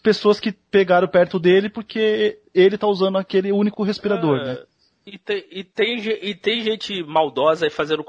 pessoas 0.02 0.40
que 0.40 0.52
pegaram 0.52 1.06
perto 1.06 1.38
dele 1.38 1.68
porque 1.68 2.38
ele 2.54 2.78
tá 2.78 2.86
usando 2.86 3.18
aquele 3.18 3.52
único 3.52 3.82
respirador, 3.82 4.38
É, 4.38 4.44
né? 4.44 4.58
E 5.06 5.18
tem, 5.18 5.44
e, 5.50 5.64
tem, 5.64 5.98
e 6.22 6.34
tem 6.34 6.62
gente 6.62 7.02
maldosa 7.02 7.64
aí 7.66 7.70
fazendo 7.70 8.04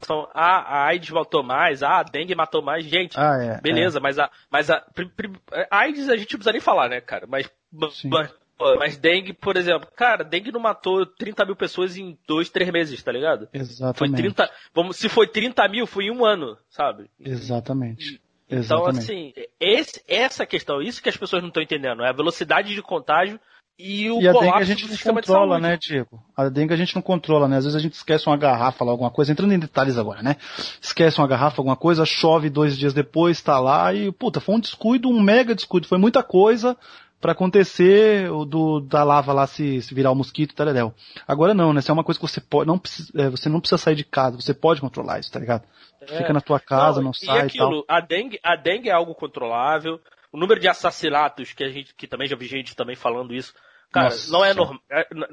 comparação. 0.00 0.28
Ah, 0.34 0.60
a 0.82 0.86
AIDS 0.86 1.10
matou 1.10 1.42
mais, 1.42 1.82
ah, 1.82 1.98
a 1.98 2.02
dengue 2.02 2.34
matou 2.34 2.62
mais. 2.62 2.84
Gente, 2.84 3.18
Ah, 3.18 3.36
é. 3.40 3.60
beleza, 3.60 4.00
mas 4.00 4.18
a. 4.18 4.30
Mas 4.50 4.70
a. 4.70 4.84
a 5.70 5.78
AIDS 5.78 6.08
a 6.08 6.16
gente 6.16 6.32
não 6.32 6.38
precisa 6.38 6.52
nem 6.52 6.60
falar, 6.60 6.88
né, 6.88 7.00
cara? 7.00 7.26
Mas. 7.26 7.50
Mas, 7.72 8.34
mas 8.78 8.96
dengue, 8.98 9.32
por 9.32 9.56
exemplo, 9.56 9.88
cara, 9.96 10.22
dengue 10.24 10.52
não 10.52 10.60
matou 10.60 11.06
30 11.06 11.44
mil 11.46 11.56
pessoas 11.56 11.96
em 11.96 12.18
dois, 12.26 12.50
três 12.50 12.70
meses, 12.70 13.02
tá 13.02 13.10
ligado? 13.12 13.44
É, 13.52 13.58
Foi 13.58 13.60
exatamente. 13.60 14.16
30. 14.16 14.50
Vamos, 14.74 14.96
se 14.96 15.08
foi 15.08 15.26
30 15.26 15.66
mil, 15.68 15.86
foi 15.86 16.04
em 16.04 16.10
um 16.10 16.24
ano, 16.24 16.58
sabe? 16.68 17.08
Exatamente. 17.18 18.20
Então, 18.48 18.58
Exatamente. 18.58 18.98
assim, 18.98 19.32
esse, 19.60 20.02
essa 20.08 20.44
questão, 20.44 20.82
isso 20.82 21.00
que 21.00 21.08
as 21.08 21.16
pessoas 21.16 21.40
não 21.40 21.48
estão 21.48 21.62
entendendo, 21.62 22.02
é 22.02 22.08
a 22.08 22.12
velocidade 22.12 22.74
de 22.74 22.82
contágio 22.82 23.38
e 23.82 24.10
o 24.10 24.20
E 24.20 24.28
a 24.28 24.32
dengue 24.32 24.58
a 24.58 24.62
gente 24.62 24.86
não 25.06 25.14
controla, 25.14 25.58
né, 25.58 25.76
Diego? 25.76 26.22
A 26.36 26.48
dengue 26.48 26.74
a 26.74 26.76
gente 26.76 26.94
não 26.94 27.02
controla, 27.02 27.48
né? 27.48 27.56
Às 27.56 27.64
vezes 27.64 27.76
a 27.76 27.80
gente 27.80 27.94
esquece 27.94 28.26
uma 28.26 28.36
garrafa 28.36 28.84
lá, 28.84 28.90
alguma 28.90 29.10
coisa, 29.10 29.32
entrando 29.32 29.52
em 29.52 29.58
detalhes 29.58 29.96
agora, 29.96 30.22
né? 30.22 30.36
Esquece 30.80 31.18
uma 31.18 31.26
garrafa, 31.26 31.60
alguma 31.60 31.76
coisa, 31.76 32.04
chove 32.04 32.50
dois 32.50 32.76
dias 32.76 32.92
depois, 32.92 33.40
tá 33.40 33.58
lá 33.58 33.92
e, 33.94 34.12
puta, 34.12 34.40
foi 34.40 34.54
um 34.56 34.60
descuido, 34.60 35.08
um 35.08 35.20
mega 35.20 35.54
descuido, 35.54 35.88
foi 35.88 35.98
muita 35.98 36.22
coisa 36.22 36.76
pra 37.20 37.32
acontecer 37.32 38.30
o 38.32 38.44
do, 38.44 38.80
da 38.80 39.04
lava 39.04 39.32
lá 39.32 39.46
se, 39.46 39.82
se 39.82 39.94
virar 39.94 40.10
o 40.10 40.14
mosquito 40.14 40.52
e 40.52 40.54
tal. 40.54 40.94
Agora 41.28 41.52
não, 41.52 41.72
né? 41.72 41.80
Se 41.80 41.90
é 41.90 41.94
uma 41.94 42.04
coisa 42.04 42.18
que 42.18 42.26
você 42.26 42.40
pode, 42.40 42.66
não 42.66 42.78
precisa, 42.78 43.10
é, 43.14 43.28
você 43.28 43.48
não 43.48 43.60
precisa 43.60 43.78
sair 43.78 43.94
de 43.94 44.04
casa, 44.04 44.40
você 44.40 44.54
pode 44.54 44.80
controlar 44.80 45.20
isso, 45.20 45.30
tá 45.30 45.38
ligado? 45.38 45.64
Fica 46.06 46.32
na 46.32 46.40
tua 46.40 46.58
casa, 46.58 47.02
não, 47.02 47.10
É. 47.10 47.12
e 47.12 47.26
sai 47.26 47.46
e 47.46 47.58
tal. 47.58 47.66
aquilo, 47.68 47.84
a 47.86 48.00
dengue, 48.00 48.40
a 48.42 48.56
dengue 48.56 48.88
é 48.88 48.92
algo 48.92 49.14
controlável. 49.14 50.00
O 50.32 50.38
número 50.38 50.60
de 50.60 50.68
assassinatos 50.68 51.52
que 51.52 51.64
a 51.64 51.68
gente, 51.68 51.94
que 51.94 52.06
também 52.06 52.26
já 52.28 52.36
vi 52.36 52.46
gente 52.46 52.74
também 52.74 52.96
falando 52.96 53.34
isso, 53.34 53.52
cara, 53.90 54.10
Nossa 54.10 54.32
não 54.32 54.44
é 54.44 54.54
normal, 54.54 54.80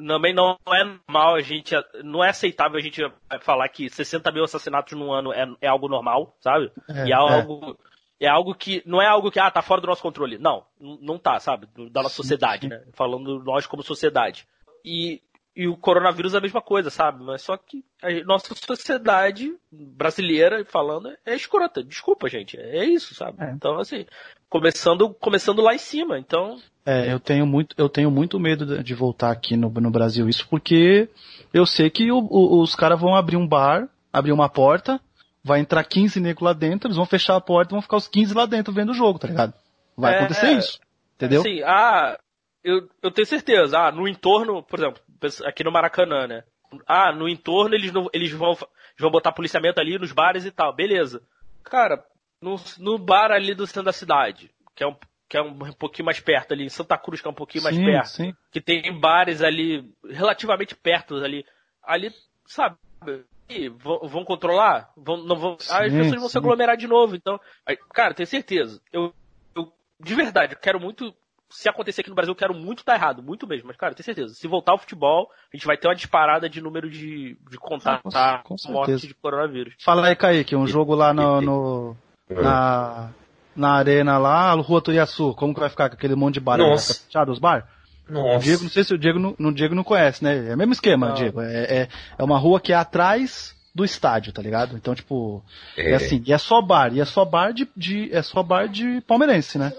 também 0.08 0.34
não 0.34 0.58
é 0.68 0.84
normal 0.84 1.36
a 1.36 1.42
gente, 1.42 1.76
não 2.04 2.24
é 2.24 2.30
aceitável 2.30 2.78
a 2.78 2.82
gente 2.82 3.02
falar 3.42 3.68
que 3.70 3.90
60 3.90 4.32
mil 4.32 4.44
assassinatos 4.44 4.98
num 4.98 5.12
ano 5.12 5.32
é, 5.32 5.46
é 5.62 5.68
algo 5.68 5.88
normal, 5.88 6.36
sabe? 6.42 6.72
É, 6.90 7.06
e 7.06 7.12
é 7.12 7.16
é. 7.16 7.16
algo, 7.16 7.78
é 8.20 8.28
algo 8.28 8.56
que, 8.56 8.82
não 8.86 9.02
é 9.02 9.06
algo 9.06 9.32
que, 9.32 9.40
ah, 9.40 9.52
tá 9.52 9.62
fora 9.62 9.82
do 9.82 9.88
nosso 9.88 10.02
controle. 10.02 10.38
Não, 10.38 10.66
não 10.80 11.18
tá, 11.18 11.40
sabe? 11.40 11.68
Da 11.92 12.02
nossa 12.02 12.16
sociedade, 12.16 12.68
né? 12.68 12.84
Falando 12.94 13.44
nós 13.44 13.68
como 13.68 13.84
sociedade. 13.84 14.48
E, 14.84 15.22
e 15.56 15.68
o 15.68 15.78
coronavírus 15.78 16.34
é 16.34 16.38
a 16.38 16.42
mesma 16.42 16.62
coisa, 16.62 16.90
sabe? 16.90 17.24
Mas 17.24 17.44
só 17.44 17.56
que 17.58 17.84
a 18.02 18.12
nossa 18.24 18.56
sociedade 18.56 19.56
brasileira, 19.72 20.66
falando, 20.66 21.16
é 21.26 21.36
escrota. 21.36 21.84
Desculpa, 21.84 22.28
gente. 22.28 22.58
É 22.60 22.86
isso, 22.86 23.14
sabe? 23.14 23.44
É. 23.44 23.52
Então, 23.52 23.78
assim, 23.78 24.06
começando, 24.50 25.14
começando 25.14 25.62
lá 25.62 25.74
em 25.74 25.78
cima. 25.80 26.18
Então, 26.20 26.58
É, 26.86 27.12
eu 27.12 27.20
tenho 27.20 27.46
muito, 27.46 27.76
eu 27.78 27.90
tenho 27.90 28.10
muito 28.10 28.40
medo 28.40 28.82
de- 28.84 28.94
voltar 28.94 29.32
aqui 29.32 29.58
no, 29.58 29.70
no 29.70 29.92
Brasil 29.92 30.30
isso 30.30 30.48
porque 30.50 31.10
eu 31.54 31.66
sei 31.66 31.90
que 31.90 32.12
o- 32.12 32.28
o- 32.30 32.62
os 32.62 32.76
caras 32.76 33.00
vão 33.00 33.16
abrir 33.16 33.36
um 33.38 33.46
bar, 33.48 33.90
abrir 34.12 34.32
uma 34.32 34.48
porta, 34.50 35.00
vai 35.44 35.60
entrar 35.60 35.84
15 35.84 36.20
negros 36.20 36.44
lá 36.46 36.54
dentro, 36.54 36.88
eles 36.88 36.98
vão 36.98 37.06
fechar 37.06 37.36
a 37.36 37.42
porta 37.42 37.72
e 37.72 37.76
vão 37.76 37.82
ficar 37.82 37.98
os 37.98 38.08
15 38.08 38.34
lá 38.34 38.46
dentro 38.46 38.74
vendo 38.74 38.92
o 38.92 38.96
jogo, 38.96 39.20
tá 39.20 39.28
ligado? 39.28 39.54
Vai 39.98 40.14
É, 40.14 40.18
acontecer 40.20 40.48
é. 40.48 40.54
isso, 40.54 40.80
entendeu? 41.16 41.42
assim, 41.42 41.62
ah, 41.64 42.18
eu, 42.64 42.88
eu 43.04 43.12
tenho 43.12 43.26
certeza. 43.26 43.78
Ah, 43.78 43.92
no 43.92 44.08
entorno, 44.08 44.64
por 44.64 44.80
exemplo, 44.80 45.02
aqui 45.46 45.64
no 45.64 45.72
Maracanã, 45.72 46.26
né? 46.28 46.44
Ah, 46.86 47.12
no 47.14 47.28
entorno 47.30 47.76
eles, 47.76 47.92
não, 47.94 48.08
eles 48.14 48.32
vão, 48.32 48.52
eles 48.52 49.00
vão 49.00 49.12
botar 49.12 49.32
policiamento 49.32 49.80
ali 49.80 49.98
nos 49.98 50.12
bares 50.12 50.46
e 50.46 50.52
tal. 50.52 50.74
Beleza. 50.74 51.22
Cara, 51.64 52.04
no, 52.42 52.56
no 52.80 52.98
bar 52.98 53.32
ali 53.32 53.54
do 53.56 53.66
centro 53.68 53.84
da 53.84 53.94
cidade, 53.94 54.52
que 54.76 54.84
é 54.84 54.88
um, 54.88 54.96
que 55.28 55.38
é 55.38 55.42
um 55.42 55.58
pouquinho 55.74 56.06
mais 56.06 56.20
perto 56.20 56.54
ali, 56.54 56.64
em 56.66 56.70
Santa 56.70 56.98
Cruz, 56.98 57.22
que 57.22 57.28
é 57.28 57.32
um 57.32 57.34
pouquinho 57.34 57.64
mais 57.64 57.76
sim, 57.76 57.84
perto. 57.86 58.08
sim. 58.08 58.34
que 58.52 58.62
tem 58.62 58.98
bares 59.00 59.42
ali 59.42 59.92
relativamente 60.10 60.76
perto 60.76 61.16
ali. 61.16 61.46
Ali, 61.84 62.12
sabe? 62.46 62.76
E 63.50 63.70
vão, 63.70 64.00
vão 64.08 64.26
controlar? 64.26 64.92
Vão, 64.98 65.18
não 65.18 65.38
vão, 65.38 65.58
Sim, 65.60 65.74
as 65.74 65.94
pessoas 65.94 66.20
vão 66.20 66.30
se 66.30 66.38
aglomerar 66.38 66.76
de 66.76 66.86
novo. 66.88 67.16
Então, 67.16 67.40
aí, 67.66 67.78
cara, 67.94 68.14
tenho 68.14 68.28
certeza. 68.28 68.82
Eu, 68.92 69.14
eu, 69.56 69.72
de 70.00 70.14
verdade, 70.16 70.54
eu 70.54 70.60
quero 70.60 70.80
muito. 70.80 71.14
Se 71.50 71.70
acontecer 71.70 72.02
aqui 72.02 72.10
no 72.10 72.16
Brasil, 72.16 72.32
eu 72.32 72.36
quero 72.36 72.54
muito 72.54 72.80
estar 72.80 72.96
errado, 72.96 73.24
muito 73.24 73.48
mesmo. 73.48 73.68
Mas, 73.68 73.78
cara, 73.78 73.96
tenho 73.96 74.04
certeza. 74.04 74.34
Se 74.34 74.46
voltar 74.50 74.74
ao 74.74 74.78
futebol, 74.78 75.32
a 75.54 75.56
gente 75.56 75.66
vai 75.66 75.78
ter 75.78 75.88
uma 75.88 75.96
disparada 75.96 76.50
de 76.50 76.60
número 76.60 76.90
de, 76.90 77.38
de 77.50 77.58
contatos, 77.58 78.14
Ah, 78.14 78.42
com- 78.44 78.58
com 78.58 78.72
mortes 78.74 79.00
de 79.00 79.14
coronavírus. 79.14 79.76
Fala 79.80 80.06
aí, 80.08 80.16
Kaique, 80.18 80.58
um 80.58 80.68
jogo 80.68 80.94
lá 80.94 81.14
no, 81.14 81.40
no- 81.40 81.98
Ah. 82.30 82.42
na, 82.42 83.10
na 83.56 83.74
arena 83.74 84.18
lá, 84.18 84.52
Rua 84.54 84.82
Turiaçu, 84.82 85.34
como 85.36 85.54
que 85.54 85.60
vai 85.60 85.70
ficar 85.70 85.90
com 85.90 85.96
aquele 85.96 86.16
monte 86.16 86.36
de 86.36 86.40
bar? 86.40 86.58
Nossa. 86.58 86.94
ficar 86.94 87.06
fechado 87.06 87.32
os 87.32 87.40
bar? 87.40 87.68
O 88.10 88.14
Nossa. 88.14 88.40
Diego, 88.40 88.64
não 88.64 88.70
sei 88.70 88.84
se 88.84 88.94
o 88.94 88.98
Diego 88.98 89.20
não, 89.38 89.52
Diego 89.52 89.76
não 89.76 89.84
conhece, 89.84 90.24
né? 90.24 90.50
É 90.50 90.54
o 90.56 90.58
mesmo 90.58 90.74
esquema, 90.74 91.10
Não. 91.10 91.16
Diego. 91.16 91.42
É, 91.42 91.64
é, 91.64 91.88
é 92.18 92.24
uma 92.24 92.38
rua 92.38 92.60
que 92.60 92.72
é 92.72 92.76
atrás 92.76 93.56
do 93.76 93.84
estádio, 93.86 94.32
tá 94.34 94.42
ligado? 94.42 94.76
Então, 94.76 94.96
tipo, 94.96 95.44
é, 95.76 95.92
É. 95.92 95.96
assim, 95.96 96.24
e 96.26 96.32
é 96.34 96.38
só 96.38 96.62
bar, 96.62 96.94
e 96.94 97.00
é 97.02 97.06
só 97.06 97.24
bar 97.26 97.52
de, 97.54 97.68
de- 97.76 98.10
é 98.14 98.22
só 98.24 98.42
bar 98.42 98.68
de 98.68 99.02
palmeirense, 99.02 99.58
né? 99.60 99.72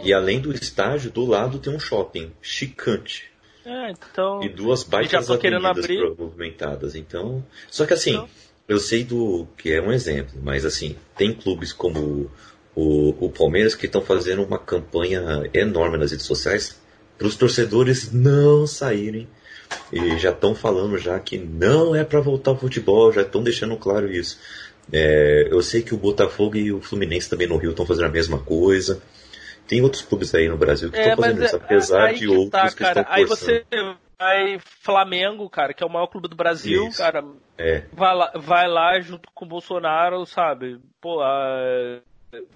E 0.00 0.12
além 0.14 0.40
do 0.40 0.52
estádio, 0.52 1.10
do 1.10 1.24
lado 1.26 1.58
tem 1.58 1.74
um 1.74 1.78
shopping 1.80 2.32
chicante. 2.40 3.24
É, 3.64 3.90
então. 3.90 4.42
E 4.44 4.48
duas 4.48 4.84
baitas 4.84 5.26
querendo 5.38 5.66
avenidas 5.66 5.84
abrir. 6.06 6.16
movimentadas. 6.18 6.94
Então. 6.94 7.44
Só 7.68 7.84
que 7.84 7.92
assim, 7.94 8.12
Então. 8.14 8.28
Eu 8.68 8.78
sei 8.78 9.04
do 9.04 9.46
que 9.56 9.72
é 9.72 9.80
um 9.80 9.92
exemplo, 9.92 10.38
mas 10.42 10.64
assim, 10.64 10.96
tem 11.16 11.32
clubes 11.32 11.72
como 11.72 12.30
o, 12.74 13.26
o 13.26 13.30
Palmeiras 13.30 13.74
que 13.74 13.86
estão 13.86 14.02
fazendo 14.02 14.42
uma 14.44 14.58
campanha 14.58 15.48
enorme 15.54 15.96
nas 15.98 16.10
redes 16.10 16.26
sociais 16.26 16.76
para 17.16 17.26
os 17.26 17.36
torcedores 17.36 18.12
não 18.12 18.66
saírem. 18.66 19.28
E 19.92 20.16
já 20.18 20.30
estão 20.30 20.54
falando 20.54 20.96
já 20.98 21.18
que 21.18 21.38
não 21.38 21.94
é 21.94 22.04
para 22.04 22.20
voltar 22.20 22.52
ao 22.52 22.58
futebol, 22.58 23.12
já 23.12 23.22
estão 23.22 23.42
deixando 23.42 23.76
claro 23.76 24.10
isso. 24.12 24.38
É, 24.92 25.48
eu 25.50 25.60
sei 25.62 25.82
que 25.82 25.94
o 25.94 25.98
Botafogo 25.98 26.56
e 26.56 26.72
o 26.72 26.80
Fluminense 26.80 27.28
também 27.28 27.48
no 27.48 27.56
Rio 27.56 27.70
estão 27.70 27.84
fazendo 27.86 28.06
a 28.06 28.10
mesma 28.10 28.38
coisa. 28.38 29.02
Tem 29.66 29.82
outros 29.82 30.02
clubes 30.02 30.32
aí 30.34 30.48
no 30.48 30.56
Brasil 30.56 30.90
que 30.90 30.96
É, 30.98 31.08
estão 31.10 31.16
mas 31.16 31.26
fazendo 31.26 31.44
isso, 31.44 31.56
é- 31.56 31.58
apesar 31.58 32.04
aí 32.04 32.14
de 32.14 32.20
que 32.20 32.28
outros 32.28 32.50
tá, 32.50 32.68
que 32.68 32.74
cara. 32.76 33.00
estão 33.00 33.14
Aí 33.14 33.26
forçando. 33.26 33.52
você, 33.52 33.64
Aí 34.18 34.58
Flamengo, 34.82 35.48
cara, 35.50 35.74
que 35.74 35.82
é 35.82 35.86
o 35.86 35.90
maior 35.90 36.06
clube 36.06 36.28
do 36.28 36.36
Brasil, 36.36 36.86
Isso. 36.88 36.98
cara, 36.98 37.22
É, 37.58 37.86
vai 37.92 38.14
lá, 38.14 38.32
vai 38.34 38.68
lá 38.68 39.00
junto 39.00 39.28
com 39.34 39.44
o 39.44 39.48
Bolsonaro, 39.48 40.24
sabe? 40.24 40.80
Pô, 41.00 41.20
a- 41.22 42.00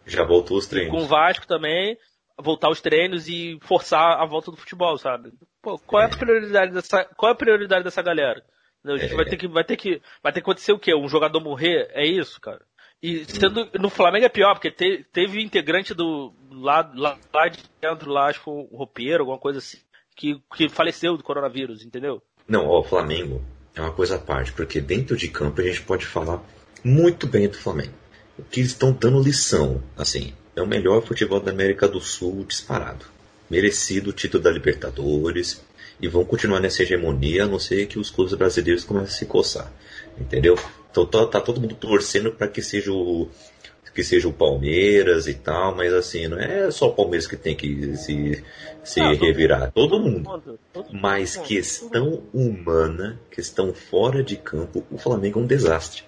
já 0.07 0.25
voltou 0.25 0.57
os 0.57 0.65
com 0.67 0.71
treinos. 0.71 1.03
o 1.03 1.07
Vasco 1.07 1.47
também, 1.47 1.99
voltar 2.39 2.69
aos 2.69 2.81
treinos 2.81 3.29
e 3.29 3.59
forçar 3.63 4.21
a 4.21 4.25
volta 4.25 4.51
do 4.51 4.57
futebol, 4.57 4.97
sabe? 4.97 5.33
Pô, 5.63 5.79
qual 5.79 6.03
é 6.03 6.07
a 6.07 6.09
prioridade 6.17 6.73
dessa, 6.73 7.05
qual 7.17 7.31
é 7.31 7.33
a 7.33 7.37
prioridade 7.39 7.85
dessa 7.85 8.03
galera? 8.03 8.43
A 8.83 8.97
gente 8.97 9.13
É. 9.13 9.17
vai 9.17 9.27
ter 9.27 9.37
que, 9.37 9.47
vai 9.47 9.63
ter 9.65 9.77
que, 9.77 10.01
vai 10.23 10.33
ter 10.33 10.41
que 10.41 10.45
acontecer 10.45 10.73
o 10.73 10.79
quê? 10.79 10.95
Um 10.95 11.09
jogador 11.09 11.39
morrer? 11.41 11.91
É 11.93 12.07
isso, 12.07 12.41
cara? 12.41 12.65
E 13.03 13.25
sendo, 13.27 13.71
no 13.79 13.91
Flamengo 13.91 14.25
é 14.25 14.29
pior, 14.31 14.55
porque 14.55 14.71
te- 14.71 15.05
teve 15.13 15.43
integrante 15.43 15.93
do, 15.93 16.33
lá, 16.51 16.91
lá, 16.95 17.19
lá 17.35 17.49
de 17.49 17.63
dentro, 17.81 18.11
lá, 18.11 18.27
acho 18.29 18.43
que 18.43 18.49
um 18.49 18.63
roupeiro, 18.75 19.21
alguma 19.23 19.39
coisa 19.39 19.59
assim, 19.59 19.79
que, 20.17 20.41
que 20.55 20.69
faleceu 20.69 21.17
do 21.17 21.23
coronavírus, 21.23 21.85
entendeu? 21.85 22.23
Não, 22.47 22.67
ó, 22.67 22.81
o 22.81 22.85
Flamengo 22.85 23.43
é 23.75 23.81
uma 23.81 23.93
coisa 23.93 24.17
à 24.17 24.19
parte, 24.19 24.53
porque 24.53 24.81
dentro 24.81 25.17
de 25.17 25.29
campo 25.29 25.61
a 25.61 25.65
gente 25.65 25.83
pode 25.83 26.07
falar 26.07 26.43
muito 26.83 27.27
bem 27.27 27.49
do 27.49 27.57
Flamengo. 27.57 27.95
O 28.39 28.43
que 28.43 28.61
eles 28.61 28.73
estão 28.73 28.93
dando 28.93 29.23
lição, 29.23 29.83
assim, 29.97 30.33
é 30.57 30.63
o 30.63 30.67
melhor 30.67 31.03
futebol 31.03 31.41
da 31.41 31.51
América 31.51 31.87
do 31.87 32.01
Sul 32.01 32.45
disparado. 32.47 33.05
Merecido 33.49 34.11
o 34.11 34.13
título 34.13 34.43
da 34.43 34.51
Libertadores 34.51 35.63
e 36.01 36.09
vão 36.09 36.25
continuar 36.25 36.61
nessa 36.61 36.83
hegemonia, 36.83 37.45
a 37.45 37.47
não 37.47 37.59
ser 37.59 37.87
que 37.87 37.99
os 37.99 38.11
clubes 38.11 38.35
brasileiros 38.35 38.85
comecem 38.85 39.09
a 39.09 39.19
se 39.19 39.27
coçar, 39.27 39.73
entendeu? 40.19 40.59
Então 40.91 41.07
tá, 41.07 41.27
tá 41.27 41.41
todo 41.41 41.61
mundo 41.61 41.75
torcendo 41.75 42.33
para 42.33 42.49
que 42.49 42.63
seja 42.63 42.93
o 42.93 43.29
que 43.95 44.03
seja 44.05 44.29
o 44.29 44.33
Palmeiras 44.33 45.27
e 45.27 45.35
tal, 45.35 45.75
mas 45.75 45.93
assim, 45.93 46.29
não 46.29 46.39
é 46.39 46.71
só 46.71 46.89
o 46.89 46.93
Palmeiras 46.95 47.27
que 47.27 47.37
tem 47.37 47.55
que 47.55 47.97
se, 47.97 48.43
se 48.85 49.01
todo 49.01 49.25
revirar, 49.25 49.73
todo 49.73 49.99
mundo. 50.01 50.25
Todo- 50.25 50.59
todo- 50.73 50.89
Mas 50.93 51.35
todo- 51.37 51.47
questão 51.47 52.23
humana, 52.33 53.19
questão 53.31 53.73
fora 53.75 54.23
de 54.23 54.37
campo, 54.37 54.85
o 54.91 54.99
Flamengo 54.99 55.41
é 55.41 55.43
um 55.43 55.47
desastre. 55.47 56.03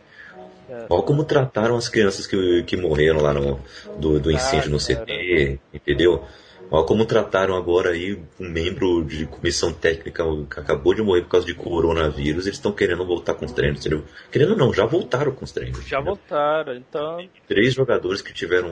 É. 0.70 0.86
Olha 0.88 1.02
como 1.02 1.24
trataram 1.24 1.76
as 1.76 1.88
crianças 1.88 2.26
que, 2.26 2.62
que 2.62 2.76
morreram 2.76 3.20
lá 3.20 3.34
no, 3.34 3.60
do, 3.98 4.18
do 4.18 4.30
incêndio 4.30 4.70
no. 4.70 4.78
CT, 4.78 5.58
entendeu? 5.74 6.24
Olha 6.72 6.86
como 6.86 7.04
trataram 7.04 7.54
agora 7.54 7.90
aí 7.90 8.18
um 8.40 8.48
membro 8.48 9.04
de 9.04 9.26
comissão 9.26 9.74
técnica 9.74 10.24
que 10.50 10.58
acabou 10.58 10.94
de 10.94 11.02
morrer 11.02 11.20
por 11.20 11.28
causa 11.28 11.46
de 11.46 11.54
coronavírus. 11.54 12.46
Eles 12.46 12.56
estão 12.56 12.72
querendo 12.72 13.04
voltar 13.04 13.34
com 13.34 13.44
os 13.44 13.52
treinos, 13.52 13.80
entendeu? 13.80 14.02
Querendo 14.30 14.56
não, 14.56 14.72
já 14.72 14.86
voltaram 14.86 15.32
com 15.32 15.44
os 15.44 15.52
treinos. 15.52 15.86
Já 15.86 15.98
entendeu? 15.98 16.14
voltaram, 16.14 16.74
então. 16.74 17.28
Três 17.46 17.74
jogadores 17.74 18.22
que 18.22 18.32
tiveram 18.32 18.70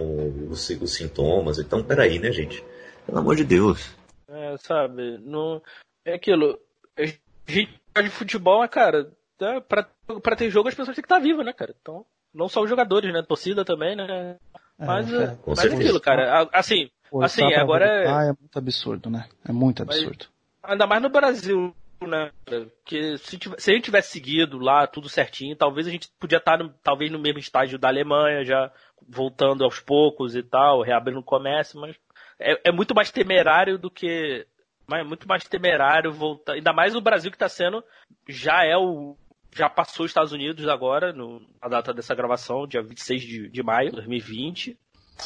os, 0.49 0.71
os 0.71 0.95
sintomas. 0.95 1.59
Então, 1.59 1.85
peraí, 1.85 2.19
né, 2.19 2.33
gente? 2.33 2.65
Pelo 3.05 3.19
amor 3.19 3.37
de 3.37 3.45
Deus. 3.45 3.95
É, 4.27 4.57
sabe, 4.57 5.19
não. 5.19 5.61
É 6.03 6.15
aquilo. 6.15 6.59
A 6.97 7.05
gente 7.53 7.79
de 8.03 8.09
futebol, 8.09 8.61
mas, 8.61 8.71
cara, 8.71 9.11
tá, 9.37 9.61
pra, 9.61 9.87
pra 10.23 10.37
ter 10.37 10.49
jogo 10.49 10.69
as 10.71 10.75
pessoas 10.75 10.95
têm 10.95 11.03
que 11.03 11.07
estar 11.07 11.19
vivas, 11.19 11.45
né, 11.45 11.53
cara? 11.53 11.75
Então, 11.79 12.07
não 12.33 12.49
só 12.49 12.63
os 12.63 12.71
jogadores, 12.71 13.13
né? 13.13 13.19
A 13.21 13.27
torcida 13.27 13.63
também, 13.63 13.95
né? 13.95 14.39
Mas, 14.79 15.13
É, 15.13 15.25
é, 15.25 15.39
mas 15.47 15.59
é 15.59 15.63
certeza. 15.63 15.83
aquilo, 15.83 16.01
cara. 16.01 16.49
Assim, 16.51 16.89
Forçar 17.11 17.46
assim, 17.46 17.55
agora 17.55 17.85
é. 17.85 18.05
voltar 18.05 18.23
é 18.25 18.35
muito 18.40 18.59
absurdo, 18.59 19.11
né? 19.11 19.29
É 19.46 19.53
muito 19.53 19.85
Mas- 19.85 19.96
absurdo. 19.96 20.27
Ainda 20.62 20.87
mais 20.87 21.03
no 21.03 21.09
Brasil, 21.09 21.75
né? 22.03 22.31
Porque 22.44 23.18
se, 23.18 23.38
se 23.59 23.70
a 23.70 23.75
gente 23.75 23.85
tivesse 23.85 24.12
seguido 24.12 24.59
lá 24.59 24.87
tudo 24.87 25.09
certinho, 25.09 25.57
talvez 25.57 25.87
a 25.87 25.90
gente 25.90 26.09
podia 26.18 26.38
estar 26.38 26.59
no, 26.59 26.68
talvez 26.83 27.11
no 27.11 27.18
mesmo 27.18 27.38
estágio 27.38 27.79
da 27.79 27.88
Alemanha, 27.88 28.44
já 28.44 28.70
voltando 29.09 29.64
aos 29.64 29.81
poucos 29.81 30.37
e 30.37 30.42
tal, 30.42 30.83
reabrindo 30.83 31.20
o 31.20 31.25
comércio, 31.25 31.81
mas 31.81 31.96
é, 32.38 32.59
é 32.64 32.73
muito 32.73 32.94
mais 32.94 33.11
temerário 33.11 33.79
do 33.79 33.90
que. 33.90 34.46
Mas 34.87 35.01
é 35.01 35.05
muito 35.05 35.29
mais 35.29 35.44
temerário 35.44 36.12
voltar. 36.12 36.55
Ainda 36.55 36.73
mais 36.73 36.96
o 36.96 37.01
Brasil 37.01 37.31
que 37.31 37.37
está 37.37 37.49
sendo. 37.49 37.85
Já 38.29 38.64
é 38.64 38.77
o. 38.77 39.16
Já 39.53 39.68
passou 39.68 40.05
os 40.05 40.11
Estados 40.11 40.33
Unidos 40.33 40.68
agora, 40.68 41.12
no, 41.12 41.40
na 41.61 41.68
data 41.68 41.92
dessa 41.92 42.14
gravação, 42.14 42.66
dia 42.66 42.83
26 42.83 43.23
de, 43.23 43.49
de 43.49 43.62
maio 43.62 43.90
de 43.90 43.96
2020. 43.96 44.79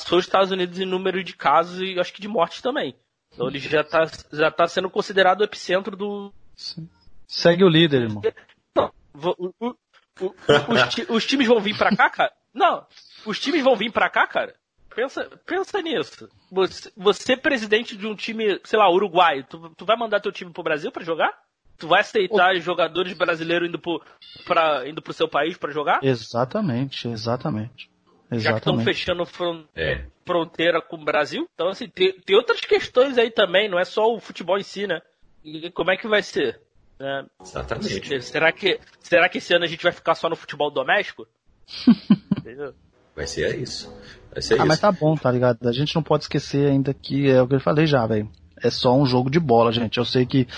Passou 0.03 0.19
os 0.19 0.25
Estados 0.25 0.51
Unidos 0.51 0.79
em 0.79 0.85
número 0.85 1.23
de 1.23 1.35
casos 1.35 1.81
e 1.81 1.99
acho 1.99 2.13
que 2.13 2.21
de 2.21 2.29
mortes 2.29 2.61
também. 2.61 2.95
Então 3.33 3.49
ele 3.49 3.59
já 3.59 3.81
está 3.81 4.07
já 4.33 4.51
tá 4.51 4.67
sendo 4.67 4.89
considerado 4.91 5.41
o 5.41 5.45
epicentro 5.45 5.97
do. 5.97 6.33
Sim. 6.57 6.89
Segue 7.27 7.65
o 7.65 7.69
líder, 7.69 8.03
irmão. 8.03 8.23
Não, 8.77 8.93
o- 9.15 9.55
o- 9.61 9.77
o- 10.21 10.35
os, 10.73 10.95
ti- 10.95 11.07
os 11.09 11.27
times 11.27 11.47
vão 11.49 11.61
vir 11.61 11.77
pra 11.77 11.95
cá, 11.97 12.09
cara? 12.11 12.33
Não, 12.53 12.87
os 13.27 13.41
times 13.41 13.63
vão 13.65 13.75
vir 13.77 13.91
pra 13.91 14.09
cá, 14.11 14.27
cara? 14.27 14.55
Pensa, 14.95 15.29
pensa 15.45 15.83
nisso. 15.83 16.29
Você, 16.53 16.93
você, 16.97 17.37
presidente 17.37 17.97
de 17.97 18.07
um 18.07 18.15
time, 18.15 18.61
sei 18.63 18.79
lá, 18.79 18.89
uruguaio, 18.89 19.43
tu, 19.45 19.71
tu 19.77 19.85
vai 19.85 19.97
mandar 19.97 20.21
teu 20.21 20.31
time 20.31 20.53
pro 20.53 20.63
Brasil 20.63 20.93
pra 20.93 21.03
jogar? 21.03 21.33
Tu 21.77 21.89
vai 21.89 22.03
aceitar 22.03 22.55
jogadores 22.61 23.13
brasileiros 23.15 23.69
indo 23.69 23.81
pro, 23.81 24.01
pra, 24.45 24.89
indo 24.89 25.03
pro 25.03 25.13
seu 25.13 25.27
país 25.29 25.57
pra 25.59 25.73
jogar? 25.73 25.99
Exatamente, 26.05 27.09
exatamente. 27.09 27.91
Já 28.33 28.53
que 28.53 28.59
estão 28.59 28.75
Exatamente. 28.75 28.85
fechando 28.85 29.27
fron- 29.27 29.65
É. 29.77 30.05
fronteira 30.27 30.81
com 30.81 30.97
o 30.97 31.05
Brasil. 31.05 31.49
Então, 31.55 31.69
assim, 31.69 31.89
tem, 31.89 32.13
tem 32.21 32.35
outras 32.37 32.61
questões 32.61 33.17
aí 33.19 33.31
também, 33.31 33.69
não 33.69 33.79
é 33.79 33.85
só 33.85 34.13
o 34.13 34.19
futebol 34.21 34.59
em 34.59 34.63
si, 34.63 34.87
né? 34.87 35.01
E 35.45 35.71
como 35.71 35.91
é 35.91 35.97
que 35.97 36.09
vai 36.09 36.23
ser? 36.23 36.61
né? 36.99 37.27
Exatamente. 37.43 38.23
Será 38.23 38.53
que, 38.53 38.79
será 39.01 39.29
que 39.29 39.39
esse 39.39 39.53
ano 39.53 39.65
a 39.65 39.69
gente 39.69 39.83
vai 39.83 39.93
ficar 39.93 40.15
só 40.15 40.29
no 40.29 40.37
futebol 40.37 40.71
doméstico? 40.71 41.27
Entendeu? 42.39 42.73
Vai 43.15 43.27
ser 43.27 43.59
isso. 43.59 43.93
Vai 44.33 44.41
ser 44.43 44.55
Ah, 44.55 44.57
isso. 44.59 44.67
mas 44.67 44.81
tá 44.81 44.91
bom, 44.93 45.17
tá 45.17 45.31
ligado? 45.31 45.69
A 45.69 45.73
gente 45.73 45.95
não 45.95 46.03
pode 46.03 46.25
esquecer 46.25 46.69
ainda 46.71 46.93
que 46.95 47.29
é 47.31 47.41
o 47.43 47.47
que 47.49 47.55
eu 47.57 47.61
falei 47.61 47.87
já, 47.87 48.07
velho. 48.07 48.31
É 48.65 48.71
só 48.71 48.97
um 48.97 49.05
jogo 49.05 49.29
de 49.31 49.39
bola, 49.39 49.71
gente. 49.71 49.99
Eu 49.99 50.05
sei 50.07 50.25
que 50.25 50.49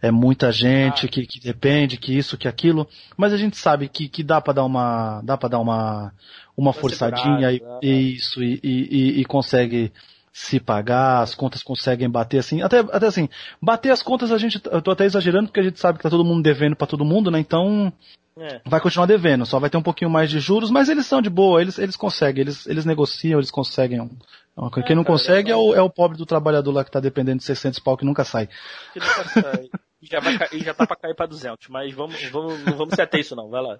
é 0.00 0.10
muita 0.10 0.52
gente, 0.52 1.08
que, 1.08 1.26
que 1.26 1.40
depende, 1.40 1.96
que 1.96 2.16
isso, 2.16 2.38
que 2.38 2.46
aquilo, 2.46 2.86
mas 3.16 3.32
a 3.32 3.36
gente 3.36 3.56
sabe 3.56 3.88
que, 3.88 4.08
que 4.08 4.22
dá 4.22 4.40
pra 4.40 4.52
dar 4.52 4.64
uma, 4.64 5.20
dá 5.22 5.36
para 5.36 5.48
dar 5.48 5.58
uma, 5.58 6.12
uma 6.56 6.72
forçadinha 6.72 7.50
e, 7.50 7.58
segurada, 7.58 7.80
isso, 7.86 8.42
e, 8.42 8.60
e, 8.62 8.70
e- 9.16 9.20
e 9.20 9.24
consegue 9.24 9.92
se 10.38 10.60
pagar, 10.60 11.22
as 11.22 11.34
contas 11.34 11.62
conseguem 11.62 12.10
bater 12.10 12.36
assim, 12.36 12.60
até, 12.60 12.80
até 12.80 13.06
assim, 13.06 13.26
bater 13.60 13.90
as 13.90 14.02
contas 14.02 14.30
a 14.30 14.36
gente, 14.36 14.60
eu 14.70 14.82
tô 14.82 14.90
até 14.90 15.06
exagerando 15.06 15.48
porque 15.48 15.60
a 15.60 15.62
gente 15.62 15.80
sabe 15.80 15.96
que 15.96 16.02
tá 16.02 16.10
todo 16.10 16.26
mundo 16.26 16.42
devendo 16.42 16.76
pra 16.76 16.86
todo 16.86 17.06
mundo, 17.06 17.30
né? 17.30 17.38
Então, 17.38 17.90
É. 18.38 18.60
vai 18.66 18.78
continuar 18.78 19.06
devendo, 19.06 19.46
só 19.46 19.58
vai 19.58 19.70
ter 19.70 19.78
um 19.78 19.82
pouquinho 19.82 20.10
mais 20.10 20.28
de 20.28 20.38
juros, 20.38 20.70
mas 20.70 20.90
eles 20.90 21.06
são 21.06 21.22
de 21.22 21.30
boa, 21.30 21.62
eles, 21.62 21.78
eles 21.78 21.96
conseguem, 21.96 22.42
eles, 22.42 22.66
eles 22.66 22.84
negociam, 22.84 23.40
eles 23.40 23.50
conseguem. 23.50 23.98
um- 24.02 24.10
uma 24.54 24.70
coisa. 24.70 24.86
Quem 24.86 24.94
não 24.96 25.04
cara, 25.04 25.14
consegue 25.14 25.48
é 25.50 25.52
é 25.52 25.56
o, 25.56 25.74
é 25.74 25.80
o 25.82 25.88
pobre 25.88 26.18
do 26.18 26.26
trabalhador 26.26 26.70
lá 26.72 26.84
que 26.84 26.90
tá 26.90 27.00
dependendo 27.00 27.38
de 27.38 27.44
600 27.44 27.78
pau 27.78 27.96
que 27.96 28.04
nunca 28.04 28.22
sai. 28.24 28.46
Que 28.92 29.00
nunca 29.00 29.24
sai. 29.28 29.70
E 30.02 30.06
já, 30.06 30.20
vai, 30.20 30.36
já 30.62 30.74
tá 30.74 30.86
pra 30.86 30.96
cair 30.96 31.14
pra 31.14 31.24
200, 31.26 31.66
mas 31.68 31.94
vamos, 31.94 32.22
vamos, 32.30 32.62
não 32.62 32.76
vamos 32.76 32.94
se 32.94 33.00
ater 33.00 33.20
isso 33.20 33.34
não, 33.34 33.48
vai 33.48 33.62
lá. 33.62 33.78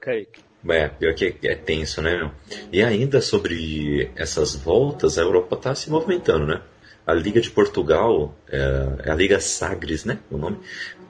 Kaique. 0.00 0.40
É, 0.68 0.88
pior 0.88 1.14
que 1.14 1.34
é, 1.42 1.54
tenso, 1.54 2.02
né? 2.02 2.30
E 2.72 2.82
ainda 2.82 3.20
sobre 3.20 4.10
essas 4.14 4.54
voltas, 4.54 5.18
a 5.18 5.22
Europa 5.22 5.56
tá 5.56 5.74
se 5.74 5.90
movimentando, 5.90 6.46
né? 6.46 6.60
A 7.06 7.14
Liga 7.14 7.40
de 7.40 7.50
Portugal, 7.50 8.34
é, 8.48 9.06
é 9.06 9.10
a 9.10 9.14
Liga 9.14 9.40
Sagres, 9.40 10.04
né? 10.04 10.18
O 10.30 10.36
nome, 10.36 10.58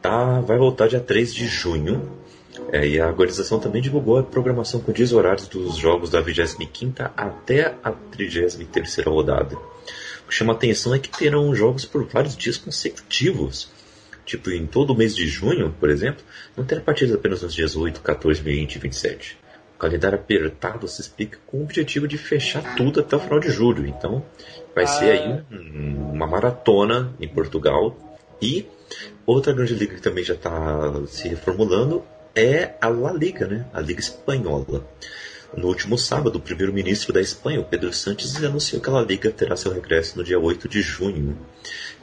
tá, 0.01 0.41
vai 0.41 0.57
voltar 0.57 0.89
dia 0.89 1.01
3 1.01 1.35
de 1.35 1.47
junho. 1.47 2.21
É, 2.73 2.87
e 2.87 3.01
a 3.01 3.09
organização 3.09 3.59
também 3.59 3.83
divulgou 3.83 4.19
a 4.19 4.23
programação 4.23 4.81
com 4.81 4.93
dias 4.93 5.13
horários 5.13 5.49
dos 5.49 5.77
jogos 5.77 6.11
da 6.11 6.21
25 6.21 6.95
até 7.17 7.75
a 7.83 7.91
33 7.91 8.99
rodada. 9.07 9.57
O 9.57 10.29
que 10.29 10.35
chama 10.35 10.53
atenção 10.53 10.95
é 10.95 10.99
que 10.99 11.09
terão 11.09 11.53
jogos 11.55 11.85
por 11.85 12.05
vários 12.05 12.37
dias 12.37 12.57
consecutivos. 12.57 13.71
Tipo, 14.31 14.51
em 14.51 14.65
todo 14.65 14.93
o 14.93 14.97
mês 14.97 15.17
de 15.17 15.27
junho, 15.27 15.75
por 15.81 15.91
exemplo, 15.91 16.23
não 16.57 16.65
terá 16.65 16.81
partidas 16.81 17.15
apenas 17.17 17.43
nos 17.43 17.53
dias 17.53 17.75
8, 17.75 18.01
14, 18.01 18.41
20 18.41 18.77
e 18.77 18.79
27. 18.79 19.37
O 19.75 19.79
calendário 19.81 20.17
apertado 20.17 20.87
se 20.87 21.01
explica 21.01 21.39
com 21.47 21.59
o 21.59 21.63
objetivo 21.65 22.07
de 22.07 22.17
fechar 22.17 22.77
tudo 22.77 23.01
até 23.01 23.17
o 23.17 23.19
final 23.19 23.41
de 23.41 23.51
julho. 23.51 23.85
Então, 23.87 24.25
vai 24.73 24.87
ser 24.87 25.11
aí 25.11 25.43
um- 25.51 26.13
uma 26.13 26.29
maratona 26.29 27.13
em 27.21 27.27
Portugal. 27.27 27.97
E 28.41 28.67
outra 29.27 29.53
grande 29.53 29.75
liga 29.75 29.97
que 29.97 30.01
também 30.03 30.23
já 30.23 30.35
está 30.35 30.93
se 31.09 31.27
reformulando 31.29 32.05
é 32.35 32.75
a 32.81 32.87
La 32.89 33.13
Liga, 33.13 33.49
né? 33.49 33.67
A 33.73 33.81
Liga 33.81 33.99
Espanhola. 34.01 34.87
No 35.57 35.67
último 35.67 35.99
sábado, 35.99 36.37
o 36.37 36.41
primeiro-ministro 36.41 37.13
da 37.13 37.21
Espanha, 37.21 37.61
o 37.61 37.65
Pedro 37.65 37.93
Sánchez, 37.93 38.43
anunciou 38.43 38.81
que 38.81 38.89
a 38.89 38.93
La 38.93 39.03
Liga 39.03 39.31
terá 39.31 39.57
seu 39.57 39.73
regresso 39.73 40.17
no 40.17 40.25
dia 40.25 40.39
8 40.39 40.69
de 40.69 40.81
junho. 40.81 41.37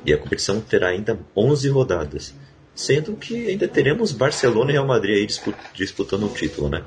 E 0.06 0.14
a 0.14 0.18
competição 0.18 0.60
terá 0.60 0.90
ainda 0.90 1.18
11 1.36 1.70
rodadas, 1.70 2.34
sendo 2.76 3.16
que 3.16 3.48
ainda 3.48 3.68
teremos 3.68 4.12
Barcelona 4.12 4.72
e 4.72 4.74
Real 4.74 4.86
Madrid 4.86 5.30
disputando 5.74 6.26
o 6.26 6.30
título, 6.30 6.70
né? 6.70 6.84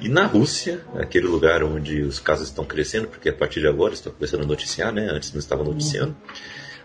E 0.00 0.08
na 0.08 0.26
Rússia, 0.26 0.80
aquele 0.94 1.26
lugar 1.26 1.62
onde 1.62 2.02
os 2.02 2.18
casos 2.18 2.48
estão 2.48 2.64
crescendo, 2.64 3.06
porque 3.06 3.28
a 3.28 3.32
partir 3.32 3.60
de 3.60 3.68
agora 3.68 3.94
estão 3.94 4.12
começando 4.12 4.42
a 4.42 4.46
noticiar, 4.46 4.92
né? 4.92 5.08
Antes 5.10 5.32
não 5.32 5.38
estava 5.38 5.62
noticiando. 5.62 6.16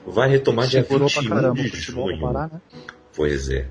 Vai 0.05 0.29
retomar 0.29 0.67
dia 0.67 0.83
Segurou 0.83 1.09
pra 1.09 1.21
21 1.21 1.35
caramba 1.35 1.63
de 1.63 1.69
junho. 1.69 2.19
parar, 2.21 2.49
né? 2.51 2.61
Pois 3.15 3.49
é. 3.49 3.67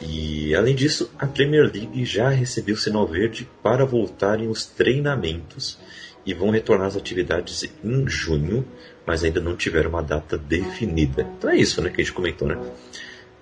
E 0.00 0.54
além 0.54 0.74
disso, 0.74 1.10
a 1.18 1.26
Premier 1.26 1.64
League 1.64 2.04
já 2.04 2.28
recebeu 2.28 2.76
sinal 2.76 3.06
verde 3.06 3.48
para 3.62 3.84
voltarem 3.84 4.48
os 4.48 4.64
treinamentos 4.64 5.78
e 6.24 6.34
vão 6.34 6.50
retornar 6.50 6.88
às 6.88 6.96
atividades 6.96 7.64
em 7.82 8.08
junho, 8.08 8.66
mas 9.06 9.24
ainda 9.24 9.40
não 9.40 9.56
tiveram 9.56 9.90
uma 9.90 10.02
data 10.02 10.36
definida. 10.36 11.28
Então 11.36 11.50
é 11.50 11.56
isso, 11.56 11.80
né, 11.80 11.90
que 11.90 12.00
a 12.00 12.04
gente 12.04 12.12
comentou, 12.12 12.46
né? 12.46 12.58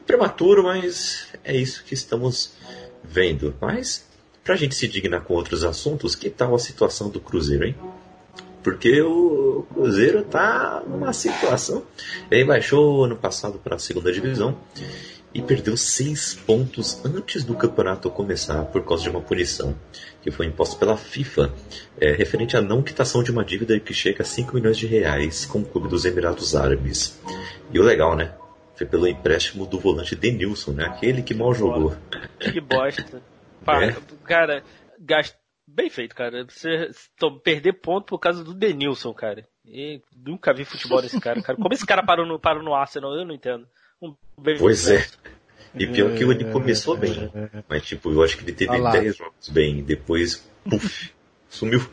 prematuro, 0.06 0.62
mas 0.62 1.26
é 1.44 1.54
isso 1.54 1.84
que 1.84 1.92
estamos 1.92 2.52
vendo. 3.02 3.54
Mas, 3.60 4.06
pra 4.44 4.56
gente 4.56 4.74
se 4.74 4.86
dignar 4.86 5.22
com 5.22 5.34
outros 5.34 5.64
assuntos, 5.64 6.14
que 6.14 6.30
tal 6.30 6.54
a 6.54 6.58
situação 6.58 7.10
do 7.10 7.20
Cruzeiro, 7.20 7.66
hein? 7.66 7.74
Porque 8.62 9.00
o 9.02 9.66
Cruzeiro 9.72 10.22
tá 10.24 10.82
numa 10.86 11.12
situação. 11.12 11.84
Ele 12.30 12.44
baixou 12.44 13.04
ano 13.04 13.16
passado 13.16 13.58
para 13.58 13.76
a 13.76 13.78
segunda 13.78 14.12
divisão 14.12 14.56
e 15.36 15.42
perdeu 15.42 15.76
seis 15.76 16.34
pontos 16.34 17.04
antes 17.04 17.44
do 17.44 17.54
campeonato 17.54 18.08
começar 18.08 18.64
por 18.64 18.82
causa 18.86 19.02
de 19.02 19.10
uma 19.10 19.20
punição 19.20 19.78
que 20.22 20.30
foi 20.30 20.46
imposta 20.46 20.78
pela 20.78 20.96
FIFA, 20.96 21.52
é, 22.00 22.10
referente 22.12 22.56
à 22.56 22.62
não 22.62 22.82
quitação 22.82 23.22
de 23.22 23.30
uma 23.30 23.44
dívida 23.44 23.78
que 23.78 23.92
chega 23.92 24.22
a 24.22 24.24
5 24.24 24.54
milhões 24.54 24.78
de 24.78 24.86
reais 24.86 25.44
com 25.44 25.58
o 25.58 25.64
clube 25.64 25.88
dos 25.88 26.06
Emirados 26.06 26.56
Árabes. 26.56 27.20
E 27.70 27.78
o 27.78 27.82
legal, 27.82 28.16
né? 28.16 28.34
Foi 28.74 28.86
pelo 28.86 29.06
empréstimo 29.06 29.66
do 29.66 29.78
volante 29.78 30.16
Denilson, 30.16 30.72
né? 30.72 30.86
Aquele 30.86 31.22
que 31.22 31.34
mal 31.34 31.52
jogou. 31.52 31.94
Que 32.40 32.60
bosta. 32.60 33.22
É. 33.68 33.96
Cara, 34.24 34.62
gast... 35.00 35.34
bem 35.66 35.90
feito, 35.90 36.14
cara. 36.14 36.46
Você 36.48 36.88
perder 37.42 37.72
ponto 37.72 38.06
por 38.06 38.20
causa 38.20 38.44
do 38.44 38.54
Denilson, 38.54 39.12
cara. 39.12 39.44
E 39.64 40.00
nunca 40.16 40.54
vi 40.54 40.64
futebol 40.64 41.02
desse 41.02 41.18
cara, 41.20 41.42
cara. 41.42 41.58
Como 41.58 41.74
esse 41.74 41.84
cara 41.84 42.04
parou 42.04 42.24
no, 42.24 42.38
parou 42.38 42.62
no 42.62 42.72
Arsenal, 42.72 43.12
eu 43.16 43.24
não 43.24 43.34
entendo. 43.34 43.66
Um 44.02 44.14
pois 44.58 44.88
é. 44.88 45.06
E 45.78 45.86
pior 45.86 46.14
que 46.14 46.24
ele 46.24 46.44
começou 46.46 46.96
bem. 46.96 47.30
Mas, 47.68 47.84
tipo, 47.84 48.10
eu 48.10 48.22
acho 48.22 48.36
que 48.36 48.44
ele 48.44 48.52
teve 48.52 48.80
10 48.80 49.16
jogos 49.16 49.48
bem. 49.48 49.82
Depois, 49.82 50.48
puf, 50.68 51.10
sumiu. 51.48 51.86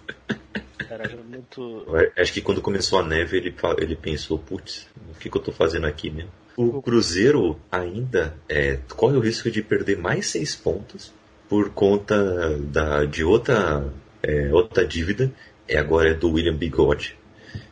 Caraca, 0.78 1.18
muito... 1.18 1.86
Acho 2.18 2.34
que 2.34 2.42
quando 2.42 2.62
começou 2.62 3.00
a 3.00 3.04
neve, 3.04 3.38
ele, 3.38 3.56
ele 3.78 3.96
pensou, 3.96 4.38
putz, 4.38 4.88
o 5.12 5.20
que, 5.20 5.30
que 5.30 5.38
eu 5.38 5.42
tô 5.42 5.52
fazendo 5.52 5.86
aqui 5.86 6.10
mesmo? 6.10 6.32
O 6.56 6.82
Cruzeiro 6.82 7.60
ainda 7.72 8.38
é, 8.48 8.80
corre 8.96 9.18
o 9.18 9.20
risco 9.20 9.50
de 9.50 9.62
perder 9.62 9.98
mais 9.98 10.28
6 10.28 10.56
pontos 10.58 11.12
por 11.50 11.72
conta 11.72 12.58
da, 12.60 13.06
de 13.06 13.24
outra, 13.24 13.92
é, 14.22 14.54
outra 14.54 14.86
dívida. 14.86 15.32
É 15.68 15.78
agora 15.78 16.10
é 16.10 16.14
do 16.14 16.32
William 16.32 16.56
Bigode. 16.56 17.18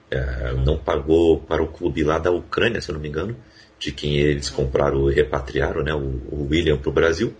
É, 0.09 0.53
não 0.53 0.77
pagou 0.77 1.39
para 1.39 1.63
o 1.63 1.67
clube 1.67 2.03
lá 2.03 2.17
da 2.17 2.31
Ucrânia, 2.31 2.81
se 2.81 2.89
eu 2.89 2.93
não 2.93 3.01
me 3.01 3.07
engano 3.07 3.35
de 3.81 3.91
quem 3.91 4.15
eles 4.17 4.49
compraram 4.49 5.09
e 5.09 5.13
repatriaram, 5.13 5.83
né, 5.83 5.93
o, 5.93 6.21
o 6.31 6.47
William 6.49 6.77
para 6.77 6.89
o 6.89 6.93
Brasil. 6.93 7.33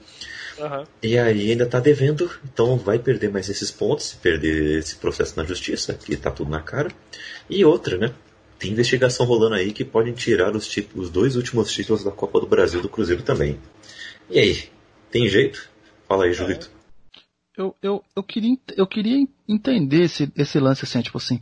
Uhum. 0.57 0.83
E 1.01 1.17
aí 1.17 1.51
ainda 1.51 1.63
está 1.63 1.79
devendo, 1.79 2.29
então 2.43 2.77
vai 2.77 2.99
perder 2.99 3.31
mais 3.31 3.47
esses 3.47 3.71
pontos, 3.71 4.07
se 4.07 4.15
perder 4.17 4.79
esse 4.79 4.95
processo 4.95 5.37
na 5.37 5.45
justiça, 5.45 5.93
que 5.93 6.13
está 6.13 6.31
tudo 6.31 6.49
na 6.49 6.61
cara. 6.61 6.91
E 7.49 7.63
outra, 7.63 7.97
né? 7.97 8.13
Tem 8.57 8.71
investigação 8.71 9.25
rolando 9.25 9.55
aí 9.55 9.71
que 9.71 9.85
podem 9.85 10.13
tirar 10.13 10.55
os, 10.55 10.75
os 10.95 11.09
dois 11.09 11.35
últimos 11.35 11.71
títulos 11.71 12.03
da 12.03 12.11
Copa 12.11 12.39
do 12.39 12.47
Brasil 12.47 12.81
do 12.81 12.89
Cruzeiro 12.89 13.23
também. 13.23 13.59
E 14.29 14.39
aí, 14.39 14.69
tem 15.09 15.27
jeito? 15.27 15.69
Fala 16.07 16.25
aí, 16.25 16.33
Julito. 16.33 16.69
Eu, 17.57 17.75
eu, 17.81 18.03
eu, 18.15 18.23
queria, 18.23 18.57
eu 18.75 18.87
queria 18.87 19.27
entender 19.47 20.03
esse, 20.03 20.31
esse 20.35 20.59
lance 20.59 20.85
assim, 20.85 21.01
tipo 21.01 21.17
assim. 21.17 21.39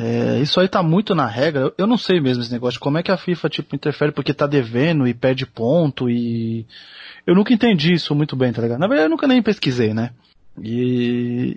É, 0.00 0.38
isso 0.38 0.60
aí 0.60 0.68
tá 0.68 0.80
muito 0.80 1.12
na 1.12 1.26
regra. 1.26 1.74
Eu 1.76 1.84
não 1.84 1.98
sei 1.98 2.20
mesmo 2.20 2.40
esse 2.40 2.52
negócio. 2.52 2.78
Como 2.78 2.98
é 2.98 3.02
que 3.02 3.10
a 3.10 3.16
FIFA 3.16 3.48
tipo 3.48 3.74
interfere 3.74 4.12
porque 4.12 4.32
tá 4.32 4.46
devendo 4.46 5.08
e 5.08 5.12
perde 5.12 5.44
ponto 5.44 6.08
e 6.08 6.64
eu 7.26 7.34
nunca 7.34 7.52
entendi 7.52 7.94
isso 7.94 8.14
muito 8.14 8.36
bem, 8.36 8.52
tá 8.52 8.62
ligado? 8.62 8.78
Na 8.78 8.86
verdade 8.86 9.06
eu 9.06 9.10
nunca 9.10 9.26
nem 9.26 9.42
pesquisei, 9.42 9.92
né? 9.92 10.12
E 10.62 11.56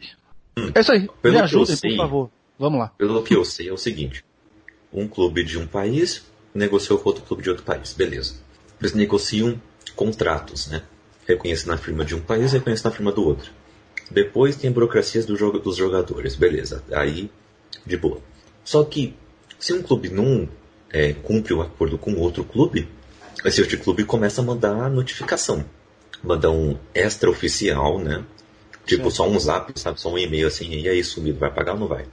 é 0.73 0.79
isso 0.79 0.91
aí. 0.91 1.07
Pelo 1.21 1.35
Me 1.35 1.41
ajudem, 1.41 1.75
sei, 1.75 1.91
por 1.91 1.97
favor. 1.97 2.31
Vamos 2.57 2.79
lá. 2.79 2.87
Pelo 2.97 3.21
que 3.21 3.35
eu 3.35 3.45
sei 3.45 3.69
é 3.69 3.73
o 3.73 3.77
seguinte: 3.77 4.25
um 4.91 5.07
clube 5.07 5.43
de 5.43 5.59
um 5.59 5.67
país 5.67 6.25
negociou 6.51 6.97
com 6.97 7.09
outro 7.09 7.23
clube 7.23 7.43
de 7.43 7.49
outro 7.51 7.63
país, 7.63 7.93
beleza? 7.93 8.41
Eles 8.79 8.95
negociam 8.95 9.61
contratos, 9.95 10.67
né? 10.67 10.81
Reconhece 11.27 11.67
na 11.67 11.77
firma 11.77 12.03
de 12.03 12.15
um 12.15 12.19
país, 12.19 12.53
reconhece 12.53 12.83
na 12.83 12.89
firma 12.89 13.11
do 13.11 13.23
outro. 13.23 13.51
Depois 14.09 14.55
tem 14.55 14.71
burocracias 14.71 15.27
do 15.27 15.37
jogo, 15.37 15.59
dos 15.59 15.77
jogadores, 15.77 16.35
beleza? 16.35 16.83
Aí 16.91 17.29
de 17.85 17.97
boa. 17.97 18.19
Só 18.71 18.85
que 18.85 19.13
se 19.59 19.73
um 19.73 19.83
clube 19.83 20.07
não 20.07 20.47
é, 20.89 21.11
cumpre 21.11 21.53
o 21.53 21.61
acordo 21.61 21.97
com 21.97 22.15
outro 22.15 22.41
clube, 22.45 22.87
esse 23.43 23.59
outro 23.59 23.77
clube 23.77 24.05
começa 24.05 24.39
a 24.39 24.45
mandar 24.45 24.89
notificação. 24.89 25.65
Mandar 26.23 26.51
um 26.51 26.77
extra 26.93 27.29
oficial, 27.29 27.99
né? 27.99 28.23
Tipo, 28.85 29.11
Sim. 29.11 29.17
só 29.17 29.29
um 29.29 29.37
zap, 29.37 29.77
sabe? 29.77 29.99
Só 29.99 30.09
um 30.09 30.17
e-mail 30.17 30.47
assim, 30.47 30.71
e 30.71 30.87
aí 30.87 31.03
sumido, 31.03 31.37
vai 31.37 31.51
pagar 31.51 31.73
ou 31.73 31.79
não 31.79 31.87
vai? 31.87 32.05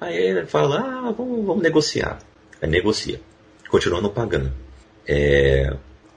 Aí 0.00 0.16
ele 0.16 0.46
fala, 0.46 0.78
ah, 0.78 1.12
vamos, 1.12 1.44
vamos 1.44 1.62
negociar. 1.62 2.18
Aí 2.62 2.68
negocia. 2.70 3.20
Continua 3.68 4.00
não 4.00 4.08
pagando. 4.08 4.54
É, 5.06 5.70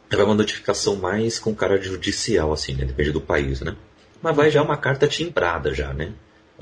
vai 0.09 0.23
uma 0.23 0.33
notificação 0.33 0.95
mais 0.95 1.39
com 1.39 1.53
cara 1.53 1.81
judicial, 1.81 2.53
assim, 2.53 2.73
né? 2.73 2.85
Depende 2.85 3.11
do 3.11 3.19
país, 3.19 3.59
né? 3.59 3.75
Mas 4.21 4.33
vai 4.33 4.49
já 4.49 4.63
uma 4.63 4.77
carta 4.77 5.09
timbrada 5.09 5.73
já, 5.73 5.93
né? 5.93 6.13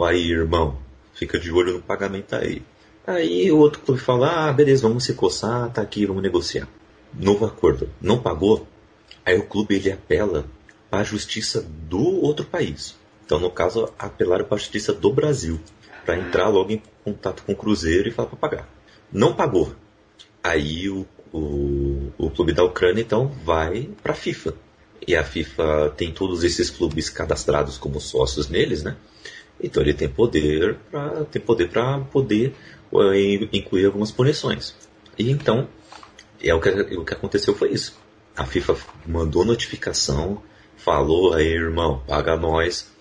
Aí, 0.02 0.32
irmão, 0.32 0.80
fica 1.14 1.38
de 1.38 1.52
olho 1.52 1.74
no 1.74 1.82
pagamento 1.84 2.36
aí. 2.36 2.64
Aí 3.08 3.52
o 3.52 3.58
outro 3.58 3.82
clube 3.82 4.02
fala, 4.02 4.48
ah, 4.48 4.54
beleza, 4.54 4.88
vamos 4.88 5.04
se 5.04 5.14
coçar, 5.14 5.72
tá 5.72 5.82
aqui, 5.82 6.06
vamos 6.06 6.24
negociar. 6.24 6.68
Novo 7.14 7.46
acordo. 7.46 7.90
Não 8.02 8.20
pagou? 8.20 8.68
Aí 9.24 9.38
o 9.38 9.46
clube 9.46 9.76
ele 9.76 9.92
apela 9.92 10.46
para 10.90 11.02
a 11.02 11.04
justiça 11.04 11.62
do 11.62 12.04
outro 12.24 12.46
país. 12.46 12.96
Então, 13.24 13.40
no 13.40 13.52
caso, 13.52 13.92
apelaram 13.98 14.46
para 14.46 14.56
a 14.56 14.60
justiça 14.60 14.92
do 14.92 15.12
Brasil, 15.14 15.60
para 16.04 16.18
entrar 16.18 16.48
logo 16.48 16.72
em 16.72 16.82
contato 17.04 17.44
com 17.44 17.54
o 17.54 17.56
Cruzeiro 17.56 18.08
e 18.08 18.12
falar 18.12 18.30
para 18.30 18.38
pagar. 18.38 18.70
Não 19.12 19.36
pagou. 19.36 19.74
Aí 20.44 20.90
o, 20.90 21.06
o, 21.32 22.12
o 22.18 22.30
clube 22.30 22.54
da 22.54 22.64
Ucrânia, 22.64 23.02
então, 23.02 23.32
vai 23.44 23.90
para 24.02 24.14
a 24.14 24.16
FIFA. 24.16 24.54
E 25.08 25.16
a 25.16 25.24
FIFA 25.24 25.94
tem 25.96 26.12
todos 26.12 26.44
esses 26.44 26.70
clubes 26.70 27.10
cadastrados 27.10 27.78
como 27.78 28.00
sócios 28.00 28.50
neles, 28.50 28.84
né? 28.84 28.96
Então 29.62 29.82
ele 29.82 29.94
tem 29.94 30.10
poder 30.10 30.78
para 30.92 31.26
poder 31.46 31.70
poder 32.12 32.54
incluir 33.52 33.86
algumas 33.86 34.12
punições. 34.12 34.76
E 35.18 35.30
então 35.30 35.68
é 36.42 36.54
o 36.54 36.60
que, 36.60 36.70
o 36.70 37.06
que 37.06 37.14
aconteceu 37.14 37.56
foi 37.56 37.72
isso. 37.72 37.98
A 38.36 38.46
FIFA 38.46 38.76
mandou 39.06 39.46
notificação, 39.46 40.42
falou 40.78 41.34
aí 41.34 41.48
irmão, 41.48 42.04
paga 42.08 42.36
nós. 42.36 42.94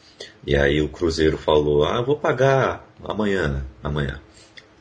E 0.46 0.54
aí 0.54 0.80
o 0.80 0.88
Cruzeiro 0.88 1.36
falou, 1.36 1.84
ah, 1.84 2.00
vou 2.00 2.16
pagar 2.16 2.88
amanhã, 3.02 3.66
amanhã. 3.82 4.20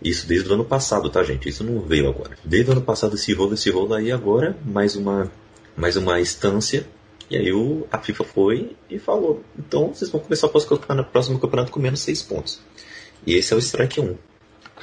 Isso 0.02 0.28
desde 0.28 0.50
o 0.50 0.54
ano 0.54 0.66
passado, 0.66 1.10
tá 1.10 1.24
gente? 1.24 1.50
Isso 1.50 1.64
não 1.64 1.82
veio 1.82 2.10
agora. 2.10 2.38
Desde 2.44 2.70
o 2.70 2.74
ano 2.74 2.82
passado 2.82 3.16
esse 3.16 3.34
rolo, 3.34 3.54
esse 3.54 3.70
rolo 3.70 3.94
aí 3.94 4.12
agora, 4.12 4.58
mais 4.66 4.96
uma, 4.96 5.32
mais 5.76 5.96
uma 5.96 6.20
instância 6.20 6.86
e 7.30 7.38
aí 7.38 7.52
o, 7.52 7.88
a 7.92 7.98
FIFA 7.98 8.24
foi 8.26 8.76
e 8.90 9.00
falou: 9.00 9.44
então 9.58 9.94
vocês 9.94 10.12
vão 10.12 10.22
começar 10.22 10.48
o 10.48 11.04
próximo 11.04 11.40
campeonato 11.40 11.72
com 11.72 11.80
menos 11.80 12.02
6 12.02 12.22
pontos. 12.24 12.62
E 13.26 13.34
esse 13.34 13.54
é 13.54 13.56
o 13.56 13.60
strike 13.60 14.00
1. 14.00 14.16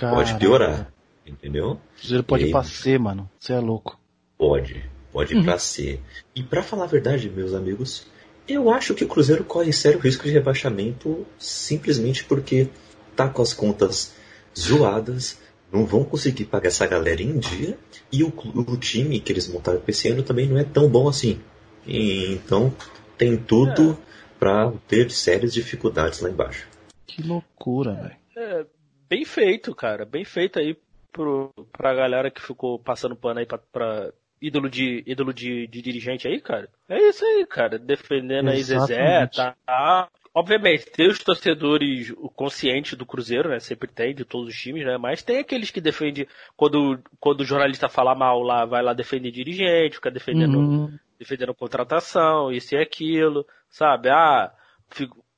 Caramba. 0.00 0.16
Pode 0.16 0.38
piorar. 0.38 0.92
Entendeu? 1.26 1.72
O 1.72 1.98
Cruzeiro 1.98 2.24
pode 2.24 2.46
ir 2.46 2.50
pra 2.50 2.64
C, 2.64 2.98
mano. 2.98 3.30
Você 3.38 3.52
é 3.52 3.60
louco. 3.60 4.00
Pode. 4.38 4.82
Pode 5.12 5.34
ir 5.34 5.36
uhum. 5.36 5.44
pra 5.44 5.58
C. 5.58 6.00
E 6.34 6.42
para 6.42 6.62
falar 6.62 6.84
a 6.84 6.86
verdade, 6.86 7.28
meus 7.28 7.52
amigos, 7.52 8.06
eu 8.48 8.70
acho 8.70 8.94
que 8.94 9.04
o 9.04 9.08
Cruzeiro 9.08 9.44
corre 9.44 9.72
sério 9.74 10.00
risco 10.00 10.24
de 10.24 10.30
rebaixamento 10.30 11.26
simplesmente 11.38 12.24
porque 12.24 12.68
tá 13.14 13.28
com 13.28 13.42
as 13.42 13.52
contas 13.52 14.14
zoadas, 14.58 15.38
não 15.70 15.84
vão 15.84 16.02
conseguir 16.02 16.46
pagar 16.46 16.68
essa 16.68 16.86
galera 16.86 17.22
em 17.22 17.38
dia 17.38 17.78
e 18.10 18.24
o, 18.24 18.32
o 18.54 18.76
time 18.78 19.20
que 19.20 19.30
eles 19.30 19.46
montaram 19.46 19.80
para 19.80 19.90
esse 19.90 20.08
ano 20.08 20.22
também 20.22 20.48
não 20.48 20.58
é 20.58 20.64
tão 20.64 20.88
bom 20.88 21.08
assim. 21.08 21.38
E, 21.86 22.32
então 22.32 22.74
tem 23.18 23.36
tudo 23.36 23.92
é. 23.92 23.96
para 24.38 24.72
ter 24.88 25.10
sérias 25.10 25.52
dificuldades 25.52 26.20
lá 26.20 26.30
embaixo. 26.30 26.66
Que 27.06 27.22
loucura, 27.22 27.92
velho. 27.94 28.16
É, 28.36 28.66
bem 29.11 29.25
feito, 29.25 29.75
cara. 29.75 30.05
Bem 30.05 30.25
feito 30.25 30.59
aí 30.59 30.77
pro, 31.12 31.53
pra 31.73 31.92
galera 31.92 32.31
que 32.31 32.40
ficou 32.40 32.79
passando 32.79 33.16
pano 33.16 33.40
aí 33.40 33.46
pra, 33.46 33.59
pra 33.59 34.12
ídolo 34.40 34.70
de 34.70 35.03
ídolo 35.07 35.35
de, 35.35 35.66
de, 35.66 35.83
dirigente 35.83 36.29
aí, 36.29 36.40
cara. 36.40 36.68
É 36.88 36.99
isso 37.09 37.25
aí, 37.25 37.44
cara. 37.46 37.79
Defendendo 37.79 38.49
aí 38.49 38.62
Zezé, 38.62 39.27
tá, 39.27 39.57
tá. 39.66 40.09
Obviamente, 40.33 40.87
tem 40.87 41.09
os 41.09 41.18
torcedores 41.18 42.14
conscientes 42.37 42.96
do 42.96 43.05
Cruzeiro, 43.05 43.49
né? 43.49 43.59
Sempre 43.59 43.88
tem, 43.88 44.14
de 44.14 44.25
todos 44.25 44.49
os 44.49 44.57
times, 44.57 44.87
né? 44.87 44.96
Mas 44.96 45.25
tem 45.25 45.40
aqueles 45.40 45.73
que 45.73 45.81
defendem, 45.81 46.25
quando, 46.57 47.01
quando 47.18 47.40
o 47.40 47.44
jornalista 47.44 47.88
fala 47.88 48.14
mal 48.14 48.40
lá, 48.40 48.64
vai 48.64 48.81
lá 48.81 48.92
defender 48.92 49.33
dirigente, 49.33 49.96
fica 49.96 50.11
defendendo 50.11 50.57
uhum 50.57 50.99
defendendo 51.20 51.55
contratação, 51.55 52.51
isso 52.51 52.75
e 52.75 52.79
aquilo, 52.79 53.46
sabe? 53.68 54.09
Ah, 54.09 54.51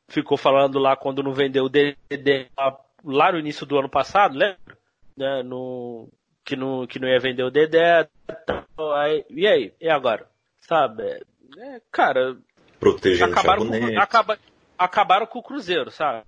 ficou 0.09 0.39
falando 0.39 0.79
lá 0.79 0.97
quando 0.97 1.25
não 1.25 1.33
vendeu 1.33 1.65
o 1.65 1.69
DD 1.69 2.47
lá 3.05 3.33
no 3.33 3.38
início 3.38 3.67
do 3.67 3.79
ano 3.79 3.88
passado, 3.88 4.37
lembra? 4.37 4.79
Né, 5.17 5.43
no, 5.43 6.09
que, 6.45 6.57
não, 6.57 6.87
que 6.87 6.99
não 6.99 7.09
ia 7.09 7.21
vender 7.21 7.43
o 7.43 7.51
Dedé. 7.51 8.09
Aí, 8.95 9.25
e 9.31 9.47
aí? 9.47 9.73
E 9.81 9.88
agora? 9.88 10.27
Sabe? 10.61 11.03
É, 11.59 11.81
cara. 11.91 12.37
Protegendo 12.81 13.33
acabaram 13.33 13.67
com, 13.67 13.99
acaba, 13.99 14.38
acabaram 14.79 15.27
com 15.27 15.38
o 15.38 15.43
Cruzeiro, 15.43 15.91
sabe? 15.91 16.25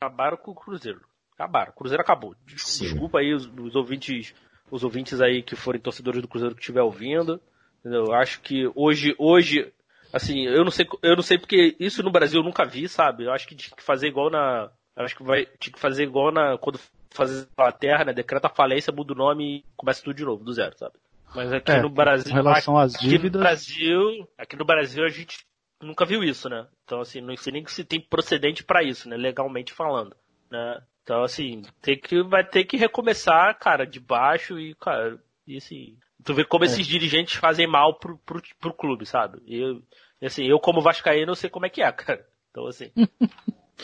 Acabaram 0.00 0.36
com 0.36 0.50
o 0.50 0.54
Cruzeiro. 0.54 1.00
Acabaram. 1.34 1.70
O 1.70 1.74
Cruzeiro 1.74 2.02
acabou. 2.02 2.34
Desculpa, 2.44 2.84
desculpa 2.84 3.18
aí 3.20 3.32
os, 3.32 3.46
os, 3.46 3.74
ouvintes, 3.74 4.34
os 4.70 4.84
ouvintes 4.84 5.20
aí 5.20 5.42
que 5.42 5.56
forem 5.56 5.80
torcedores 5.80 6.20
do 6.20 6.28
Cruzeiro 6.28 6.54
que 6.54 6.60
estiver 6.60 6.82
ouvindo? 6.82 7.40
Eu 7.84 8.12
acho 8.12 8.40
que 8.40 8.70
hoje, 8.74 9.14
hoje, 9.18 9.72
assim, 10.12 10.46
eu 10.46 10.64
não 10.64 10.70
sei, 10.70 10.86
eu 11.02 11.16
não 11.16 11.22
sei 11.22 11.38
porque 11.38 11.76
isso 11.78 12.02
no 12.02 12.10
Brasil 12.10 12.40
eu 12.40 12.44
nunca 12.44 12.64
vi, 12.64 12.88
sabe? 12.88 13.24
Eu 13.24 13.32
acho 13.32 13.46
que 13.46 13.54
tinha 13.54 13.76
que 13.76 13.82
fazer 13.82 14.08
igual 14.08 14.30
na, 14.30 14.70
acho 14.96 15.16
que 15.16 15.22
vai, 15.22 15.46
tinha 15.58 15.72
que 15.72 15.80
fazer 15.80 16.04
igual 16.04 16.30
na, 16.32 16.56
quando 16.58 16.78
fazer 17.10 17.48
a 17.56 17.72
terra, 17.72 18.04
né? 18.04 18.12
Decreta 18.12 18.46
a 18.48 18.54
falência, 18.54 18.92
muda 18.92 19.12
o 19.12 19.16
nome 19.16 19.58
e 19.58 19.64
começa 19.76 20.02
tudo 20.02 20.16
de 20.16 20.24
novo, 20.24 20.44
do 20.44 20.52
zero, 20.52 20.76
sabe? 20.76 20.94
Mas 21.34 21.52
aqui 21.52 21.72
É, 21.72 21.80
no 21.82 21.88
Brasil, 21.88 22.30
com 22.30 22.36
relação 22.36 22.78
às 22.78 22.94
aqui 22.94 23.08
dívidas- 23.08 23.40
no 23.40 23.44
Brasil, 23.46 24.28
aqui 24.38 24.56
no 24.56 24.64
Brasil 24.64 25.04
a 25.04 25.08
gente 25.08 25.38
nunca 25.82 26.04
viu 26.04 26.22
isso, 26.22 26.48
né? 26.48 26.66
Então 26.84 27.00
assim, 27.00 27.20
não 27.20 27.36
sei 27.36 27.52
nem 27.52 27.66
se 27.66 27.84
tem 27.84 28.00
procedente 28.00 28.62
pra 28.62 28.82
isso, 28.82 29.08
né? 29.08 29.16
Legalmente 29.16 29.72
falando, 29.72 30.14
né? 30.50 30.80
Então 31.02 31.22
assim, 31.22 31.62
tem 31.82 31.98
que 31.98 32.22
vai 32.22 32.44
ter 32.44 32.64
que 32.64 32.76
recomeçar, 32.76 33.58
cara, 33.58 33.84
de 33.84 33.98
baixo 34.00 34.58
e 34.58 34.74
cara, 34.76 35.18
e 35.46 35.56
assim, 35.56 35.96
tu 36.24 36.32
vê 36.34 36.44
como 36.44 36.64
esses 36.64 36.86
dirigentes 36.86 37.34
fazem 37.34 37.66
mal 37.66 37.98
pro, 37.98 38.16
pro, 38.18 38.40
pro 38.60 38.72
clube, 38.72 39.04
sabe? 39.04 39.38
E, 39.46 39.82
assim, 40.24 40.44
eu 40.46 40.58
como 40.60 40.80
vascaíno 40.80 41.32
eu 41.32 41.36
sei 41.36 41.50
como 41.50 41.66
é 41.66 41.68
que 41.68 41.82
é, 41.82 41.90
cara. 41.92 42.24
Então 42.50 42.66
assim, 42.66 42.90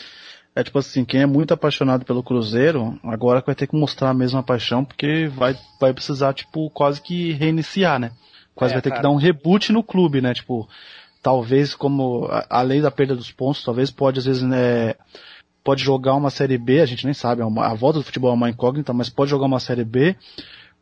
É 0.53 0.63
tipo 0.63 0.77
assim, 0.79 1.05
quem 1.05 1.21
é 1.21 1.25
muito 1.25 1.53
apaixonado 1.53 2.03
pelo 2.03 2.21
Cruzeiro, 2.21 2.99
agora 3.03 3.41
vai 3.45 3.55
ter 3.55 3.67
que 3.67 3.75
mostrar 3.75 4.09
a 4.09 4.13
mesma 4.13 4.43
paixão, 4.43 4.83
porque 4.83 5.27
vai, 5.27 5.57
vai 5.79 5.93
precisar, 5.93 6.33
tipo, 6.33 6.69
quase 6.71 7.01
que 7.01 7.31
reiniciar, 7.31 7.99
né? 7.99 8.11
Quase 8.53 8.73
É, 8.73 8.75
vai 8.75 8.81
ter 8.81 8.89
cara. 8.89 9.01
que 9.01 9.07
dar 9.07 9.13
um 9.13 9.17
reboot 9.17 9.71
no 9.71 9.81
clube, 9.81 10.19
né? 10.19 10.33
Tipo, 10.33 10.67
talvez 11.21 11.73
como, 11.73 12.27
além 12.49 12.81
da 12.81 12.91
perda 12.91 13.15
dos 13.15 13.31
pontos, 13.31 13.63
talvez 13.63 13.89
pode, 13.89 14.19
às 14.19 14.25
vezes, 14.25 14.43
né, 14.43 14.95
pode 15.63 15.83
jogar 15.83 16.15
uma 16.15 16.29
Série 16.29 16.57
B, 16.57 16.81
a 16.81 16.85
gente 16.85 17.05
nem 17.05 17.13
sabe, 17.13 17.41
é 17.41 17.45
a 17.45 17.73
volta 17.73 17.99
do 17.99 18.05
futebol 18.05 18.31
é 18.31 18.33
uma 18.33 18.49
incógnita, 18.49 18.91
mas 18.91 19.09
pode 19.09 19.31
jogar 19.31 19.45
uma 19.45 19.59
Série 19.59 19.85
B, 19.85 20.17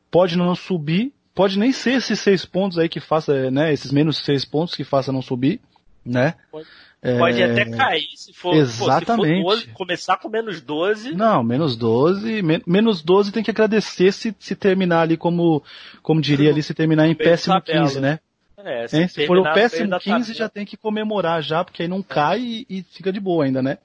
pode 0.10 0.36
não 0.36 0.56
subir, 0.56 1.14
pode 1.36 1.60
nem 1.60 1.72
ser 1.72 1.94
esses 1.94 2.20
seis 2.20 2.44
pontos 2.44 2.80
aí 2.80 2.90
que 2.90 3.00
faça, 3.00 3.52
né, 3.52 3.72
esses 3.72 3.92
menos 3.92 4.18
seis 4.26 4.46
pontos 4.46 4.74
que 4.74 4.84
faça 4.84 5.12
não 5.12 5.22
subir, 5.22 5.62
né? 6.04 6.34
pode 6.52 6.68
É, 7.02 7.18
até 7.44 7.66
cair 7.66 8.10
se 8.16 8.34
for, 8.34 8.52
pô, 8.52 8.58
exatamente. 8.60 9.38
se 9.38 9.42
for 9.44 9.56
12, 9.56 9.68
começar 9.68 10.18
com 10.18 10.28
menos 10.28 10.60
12, 10.60 11.16
Não, 11.16 11.42
menos 11.42 11.78
12. 11.78 12.42
men- 12.42 12.62
menos 12.68 13.02
12 13.02 13.32
tem 13.32 13.42
que 13.42 13.52
agradecer 13.52 14.12
se, 14.12 14.36
se 14.38 14.54
terminar 14.56 15.02
ali 15.04 15.16
como, 15.16 15.64
como 16.02 16.20
diria 16.20 16.50
ali, 16.50 16.62
se 16.62 16.74
terminar 16.74 17.08
em 17.08 17.16
péssimo 17.16 17.56
tabela. 17.62 17.86
15, 17.88 18.02
né? 18.02 18.20
é, 18.58 18.86
Hein? 18.92 19.08
Se 19.08 19.26
for 19.26 19.38
o 19.38 19.44
péssimo 19.44 19.90
da 19.90 19.98
15 20.00 20.12
tabela. 20.20 20.34
já 20.34 20.50
tem 20.50 20.66
que 20.66 20.76
comemorar 20.76 21.42
já, 21.42 21.64
porque 21.64 21.84
aí 21.84 21.88
não 21.88 22.04
cai 22.04 22.42
e, 22.42 22.66
e 22.70 22.84
fica 22.84 23.14
de 23.14 23.20
boa 23.22 23.46
ainda, 23.46 23.62
né? 23.62 23.78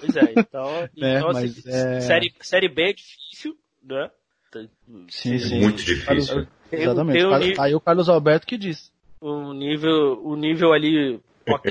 Pois 0.00 0.16
é, 0.16 0.32
então, 0.36 0.88
É, 1.00 1.16
então 1.18 1.32
mas 1.32 1.58
assim, 1.58 1.62
é- 1.68 2.00
série, 2.00 2.34
série 2.40 2.68
B 2.68 2.90
é 2.90 2.92
difícil, 2.92 3.56
né? 3.84 4.10
Sim, 5.08 5.38
sim. 5.38 5.60
Muito 5.60 5.82
difícil. 5.82 6.46
Tem- 6.68 6.80
Exatamente. 6.80 7.60
aí 7.60 7.74
o 7.74 7.80
Carlos 7.80 8.08
Alberto 8.08 8.46
que 8.46 8.58
diz. 8.58 8.90
o 9.20 9.52
nível, 9.52 10.20
o 10.24 10.34
nível 10.36 10.72
ali 10.72 11.20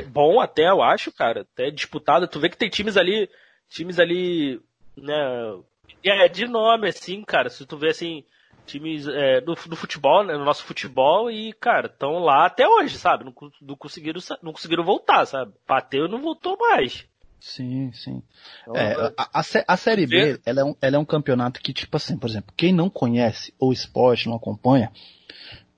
bom 0.09 0.39
até, 0.39 0.69
eu 0.69 0.81
acho, 0.81 1.11
cara, 1.11 1.41
até 1.41 1.69
disputado. 1.71 2.27
Tu 2.27 2.39
vê 2.39 2.49
que 2.49 2.57
tem 2.57 2.69
times 2.69 2.97
ali, 2.97 3.29
times 3.69 3.99
ali, 3.99 4.59
né, 4.97 5.59
é 6.03 6.27
de 6.27 6.47
nome 6.47 6.87
assim, 6.89 7.23
cara. 7.23 7.49
Se 7.49 7.65
tu 7.65 7.77
vê 7.77 7.89
assim, 7.89 8.23
times 8.65 9.07
é, 9.07 9.41
do, 9.41 9.53
do 9.55 9.75
futebol, 9.75 10.23
né, 10.23 10.35
no 10.37 10.45
nosso 10.45 10.63
futebol 10.63 11.29
e, 11.31 11.53
cara, 11.53 11.87
estão 11.87 12.19
lá 12.19 12.45
até 12.45 12.67
hoje, 12.67 12.97
sabe? 12.97 13.23
Não, 13.23 13.33
não 13.61 13.75
conseguiram, 13.75 14.19
não 14.41 14.53
conseguiram 14.53 14.83
voltar, 14.83 15.25
sabe? 15.25 15.53
Bateu 15.67 16.05
e 16.05 16.09
não 16.09 16.21
voltou 16.21 16.57
mais. 16.57 17.05
Sim, 17.39 17.91
sim. 17.91 18.21
Então, 18.61 18.75
É, 18.75 19.13
a, 19.17 19.39
a, 19.39 19.43
sé- 19.43 19.65
a 19.67 19.75
Série 19.75 20.05
B, 20.05 20.39
ela 20.45 20.61
é, 20.61 20.63
um, 20.63 20.75
ela 20.79 20.95
é 20.95 20.99
um 20.99 21.05
campeonato 21.05 21.59
que, 21.59 21.73
tipo 21.73 21.97
assim, 21.97 22.15
por 22.15 22.29
exemplo, 22.29 22.53
quem 22.55 22.71
não 22.71 22.87
conhece 22.87 23.51
o 23.59 23.73
esporte, 23.73 24.29
não 24.29 24.35
acompanha, 24.35 24.91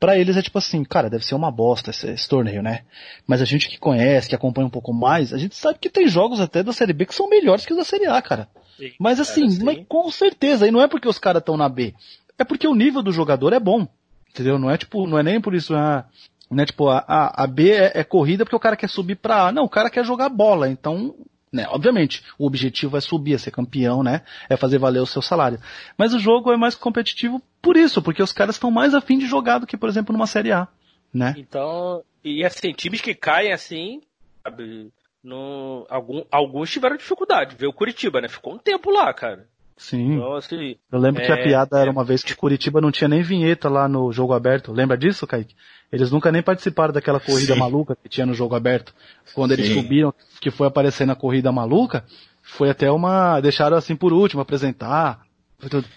pra 0.03 0.17
eles 0.17 0.35
é 0.35 0.41
tipo 0.41 0.57
assim, 0.57 0.83
cara, 0.83 1.09
deve 1.09 1.25
ser 1.25 1.33
uma 1.33 1.49
bosta 1.49 1.89
esse, 1.89 2.09
esse 2.09 2.27
torneio, 2.27 2.61
né? 2.61 2.81
Mas 3.25 3.41
a 3.41 3.45
gente 3.45 3.69
que 3.69 3.77
conhece, 3.77 4.27
que 4.27 4.35
acompanha 4.35 4.67
um 4.67 4.69
pouco 4.69 4.93
mais, 4.93 5.33
a 5.33 5.37
gente 5.37 5.55
sabe 5.55 5.79
que 5.79 5.89
tem 5.89 6.09
jogos 6.09 6.41
até 6.41 6.61
da 6.61 6.73
Série 6.73 6.91
B 6.91 7.05
que 7.05 7.15
são 7.15 7.29
melhores 7.29 7.65
que 7.65 7.71
os 7.71 7.77
da 7.77 7.85
Série 7.85 8.05
A, 8.07 8.21
cara. 8.21 8.49
sim, 8.75 8.91
Mas 8.99 9.19
cara, 9.19 9.29
assim, 9.29 9.49
sim. 9.49 9.63
mas 9.63 9.79
com 9.87 10.11
certeza, 10.11 10.67
e 10.67 10.71
não 10.71 10.81
é 10.81 10.89
porque 10.89 11.07
os 11.07 11.17
caras 11.17 11.39
estão 11.39 11.55
na 11.55 11.69
B, 11.69 11.93
é 12.37 12.43
porque 12.43 12.67
o 12.67 12.75
nível 12.75 13.01
do 13.01 13.13
jogador 13.13 13.53
é 13.53 13.61
bom. 13.61 13.87
Entendeu? 14.29 14.59
Não 14.59 14.69
é 14.69 14.77
tipo, 14.77 15.07
não 15.07 15.17
é 15.17 15.23
nem 15.23 15.39
por 15.39 15.55
isso, 15.55 15.73
ah, 15.73 16.05
né, 16.51 16.65
tipo, 16.65 16.89
a, 16.89 16.97
a, 17.07 17.43
a 17.43 17.47
B 17.47 17.71
é, 17.71 17.93
é 17.95 18.03
corrida 18.03 18.43
porque 18.43 18.57
o 18.57 18.59
cara 18.59 18.75
quer 18.75 18.89
subir 18.89 19.15
pra 19.15 19.47
A. 19.47 19.51
Não, 19.53 19.63
o 19.63 19.69
cara 19.69 19.89
quer 19.89 20.03
jogar 20.03 20.27
bola, 20.27 20.67
então, 20.67 21.15
né, 21.53 21.67
obviamente, 21.69 22.23
o 22.37 22.47
objetivo 22.47 22.97
é 22.97 23.01
subir, 23.01 23.35
é 23.35 23.37
ser 23.37 23.51
campeão, 23.51 24.01
né, 24.01 24.23
é 24.49 24.57
fazer 24.57 24.79
valer 24.79 24.99
o 24.99 25.05
seu 25.05 25.21
salário. 25.21 25.59
Mas 25.97 26.13
o 26.13 26.19
jogo 26.19 26.51
é 26.51 26.57
mais 26.57 26.73
competitivo 26.73 27.41
por 27.61 27.77
isso, 27.77 28.01
porque 28.01 28.23
os 28.23 28.33
caras 28.33 28.55
estão 28.55 28.71
mais 28.71 28.95
afim 28.95 29.19
de 29.19 29.27
jogar 29.27 29.59
do 29.59 29.67
que, 29.67 29.77
por 29.77 29.87
exemplo, 29.87 30.11
numa 30.11 30.27
Série 30.27 30.51
A, 30.51 30.67
né? 31.13 31.35
Então, 31.37 32.03
e 32.23 32.43
assim, 32.43 32.73
times 32.73 32.99
que 32.99 33.13
caem 33.13 33.53
assim, 33.53 34.01
sabe, 34.41 34.91
no, 35.23 35.85
algum, 35.89 36.23
alguns 36.29 36.69
tiveram 36.71 36.97
dificuldade. 36.97 37.55
Vê 37.55 37.65
o 37.65 37.73
Curitiba, 37.73 38.19
né? 38.19 38.27
Ficou 38.27 38.55
um 38.55 38.57
tempo 38.57 38.91
lá, 38.91 39.13
cara. 39.13 39.47
Sim. 39.75 40.15
Então, 40.15 40.35
assim, 40.35 40.75
Eu 40.91 40.99
lembro 40.99 41.21
que 41.21 41.31
a 41.31 41.35
É, 41.35 41.43
piada 41.43 41.79
era 41.79 41.89
é. 41.89 41.91
uma 41.91 42.03
vez 42.03 42.23
que 42.23 42.35
Curitiba 42.35 42.79
não 42.79 42.91
tinha 42.91 43.07
nem 43.07 43.21
vinheta 43.23 43.67
lá 43.69 43.87
no 43.87 44.11
jogo 44.11 44.33
aberto. 44.33 44.71
Lembra 44.71 44.97
disso, 44.97 45.25
Kaique? 45.27 45.55
Eles 45.91 46.11
nunca 46.11 46.31
nem 46.31 46.41
participaram 46.43 46.93
daquela 46.93 47.19
corrida 47.19 47.53
Sim. 47.53 47.59
maluca 47.59 47.95
que 47.95 48.07
tinha 48.09 48.25
no 48.25 48.33
jogo 48.33 48.55
aberto. 48.55 48.93
Quando 49.33 49.51
eles 49.51 49.67
Sim. 49.67 49.73
subiram, 49.73 50.13
que 50.39 50.51
foi 50.51 50.67
aparecer 50.67 51.05
na 51.05 51.15
corrida 51.15 51.51
maluca, 51.51 52.05
foi 52.41 52.69
até 52.69 52.89
uma. 52.91 53.39
deixaram 53.41 53.77
assim 53.77 53.95
por 53.95 54.13
último 54.13 54.41
apresentar. 54.41 55.25
Foi 55.59 55.69
tudo. 55.69 55.87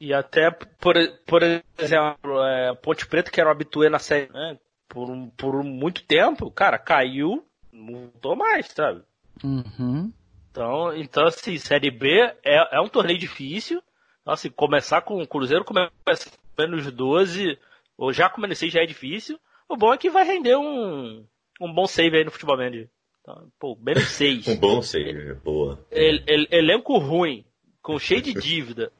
E 0.00 0.14
até, 0.14 0.50
por, 0.50 0.94
por 1.26 1.42
exemplo, 1.78 2.42
é, 2.42 2.74
Ponte 2.74 3.06
Preta, 3.06 3.30
que 3.30 3.38
era 3.40 3.50
um 3.50 3.52
habituê 3.52 3.90
na 3.90 3.98
série, 3.98 4.32
né? 4.32 4.56
Por, 4.88 5.10
um- 5.10 5.28
por 5.28 5.62
muito 5.62 6.02
tempo, 6.04 6.50
cara, 6.50 6.78
caiu, 6.78 7.44
não 7.70 7.92
voltou 8.10 8.34
mais, 8.34 8.66
sabe? 8.68 9.02
Uhum. 9.44 10.10
Então, 10.50 10.96
então 10.96 11.26
assim, 11.26 11.56
Série 11.58 11.90
B 11.90 12.08
é, 12.44 12.76
é 12.76 12.80
um 12.80 12.88
torneio 12.88 13.18
difícil. 13.18 13.82
Então, 14.22 14.34
assim, 14.34 14.50
começar 14.50 15.00
com 15.02 15.22
o 15.22 15.26
Cruzeiro, 15.26 15.64
começa 15.64 15.90
com 16.30 16.62
menos 16.62 16.90
12, 16.92 17.58
ou 17.96 18.12
já 18.12 18.28
com 18.28 18.40
menos 18.40 18.58
6 18.58 18.72
já 18.72 18.82
é 18.82 18.86
difícil. 18.86 19.38
O 19.68 19.76
bom 19.76 19.92
é 19.92 19.98
que 19.98 20.10
vai 20.10 20.24
render 20.24 20.56
um, 20.56 21.24
um 21.60 21.72
bom 21.72 21.86
save 21.86 22.16
aí 22.18 22.24
no 22.24 22.30
Futebol 22.30 22.56
Manager. 22.56 22.88
Então, 23.22 23.48
pô, 23.58 23.76
menos 23.80 24.04
6. 24.04 24.48
Um 24.48 24.56
bom 24.56 24.82
save, 24.82 25.34
boa. 25.34 25.78
El- 25.90 26.22
el- 26.26 26.46
elenco 26.50 26.98
ruim, 26.98 27.44
com 27.82 27.98
cheio 27.98 28.22
de 28.22 28.32
dívida. 28.40 28.90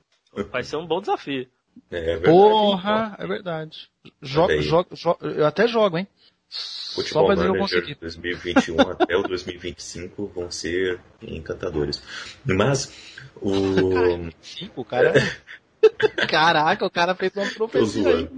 Vai 0.50 0.62
ser 0.62 0.76
um 0.76 0.86
bom 0.86 1.00
desafio. 1.00 1.48
É 1.90 2.00
verdade. 2.00 2.24
Porra, 2.30 3.16
é 3.18 3.26
verdade. 3.26 3.88
Jogo, 4.20 4.60
jogo, 4.62 4.96
jogo, 4.96 5.24
eu 5.26 5.46
até 5.46 5.66
jogo, 5.68 5.96
hein? 5.98 6.06
Só 6.48 7.02
Futebol 7.02 7.26
que 7.26 7.32
eu 7.32 7.36
Manager 7.36 7.60
consegui. 7.60 7.94
2021 7.94 8.80
até 8.90 9.16
o 9.16 9.22
2025 9.22 10.32
vão 10.34 10.50
ser 10.50 11.00
encantadores. 11.22 12.02
Mas 12.44 12.92
o. 13.40 14.30
Sim, 14.40 14.70
o 14.74 14.84
cara. 14.84 15.12
Caraca, 16.28 16.84
o 16.84 16.90
cara 16.90 17.14
fez 17.14 17.32
uma 17.36 17.46
profecia 17.46 18.08
aí. 18.08 18.28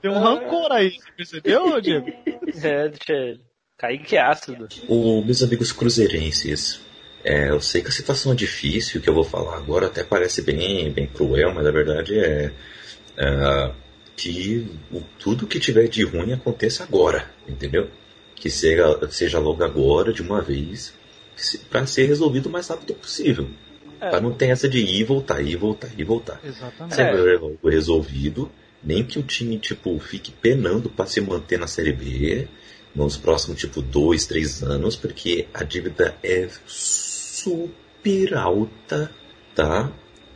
Tem 0.00 0.10
um 0.10 0.18
rancor 0.18 0.72
aí, 0.72 0.92
você 0.92 1.12
percebeu, 1.14 1.80
Diego? 1.82 2.06
É, 2.62 2.88
deixa 2.88 3.12
ele. 3.12 3.40
Kaique 3.76 4.16
é 4.16 4.22
ácido. 4.22 4.66
O, 4.88 5.22
meus 5.22 5.42
amigos 5.42 5.70
cruzeirenses, 5.70 6.80
é, 7.22 7.50
eu 7.50 7.60
sei 7.60 7.82
que 7.82 7.88
a 7.88 7.92
situação 7.92 8.32
é 8.32 8.34
difícil, 8.34 8.98
o 8.98 9.02
que 9.02 9.10
eu 9.10 9.14
vou 9.14 9.24
falar 9.24 9.58
agora 9.58 9.88
até 9.88 10.02
parece 10.02 10.40
bem, 10.40 10.90
bem 10.90 11.06
cruel, 11.06 11.52
mas 11.52 11.66
a 11.66 11.70
verdade 11.70 12.18
é, 12.18 12.50
é, 13.18 13.72
que 14.16 14.66
o- 14.90 15.02
tudo 15.18 15.46
que 15.46 15.60
tiver 15.60 15.88
de 15.88 16.02
ruim 16.04 16.32
aconteça 16.32 16.82
agora, 16.84 17.30
entendeu? 17.48 17.88
Que 18.34 18.48
seja, 18.50 18.98
seja 19.10 19.38
logo 19.38 19.62
agora, 19.62 20.12
de 20.12 20.22
uma 20.22 20.40
vez, 20.40 20.92
para 21.70 21.86
ser 21.86 22.06
resolvido 22.06 22.46
o 22.46 22.50
mais 22.50 22.66
rápido 22.68 22.94
possível. 22.94 23.48
É. 24.00 24.10
Para 24.10 24.20
não 24.20 24.32
ter 24.32 24.46
essa 24.48 24.68
de 24.68 24.78
ir 24.78 25.00
e 25.00 25.04
voltar, 25.04 25.40
ir 25.42 25.52
e 25.52 25.56
voltar, 25.56 25.88
ir 25.88 26.00
e 26.00 26.04
voltar. 26.04 26.40
Exatamente. 26.44 26.94
Se 26.94 27.00
É. 27.02 27.10
é 27.10 27.38
logo 27.38 27.58
resolvido, 27.68 28.50
nem 28.82 29.02
que 29.04 29.18
o 29.18 29.22
time, 29.22 29.58
tipo, 29.58 29.98
fique 29.98 30.30
penando 30.32 30.88
para 30.90 31.06
se 31.06 31.20
manter 31.20 31.58
na 31.58 31.66
Série 31.66 31.92
B 31.92 32.46
nos 32.94 33.16
próximos, 33.16 33.58
tipo, 33.58 33.80
dois, 33.82 34.26
três 34.26 34.62
anos, 34.62 34.96
porque 34.96 35.46
a 35.52 35.62
dívida 35.64 36.14
é 36.22 36.48
super 36.66 38.34
alta, 38.34 39.10
tá? 39.54 39.90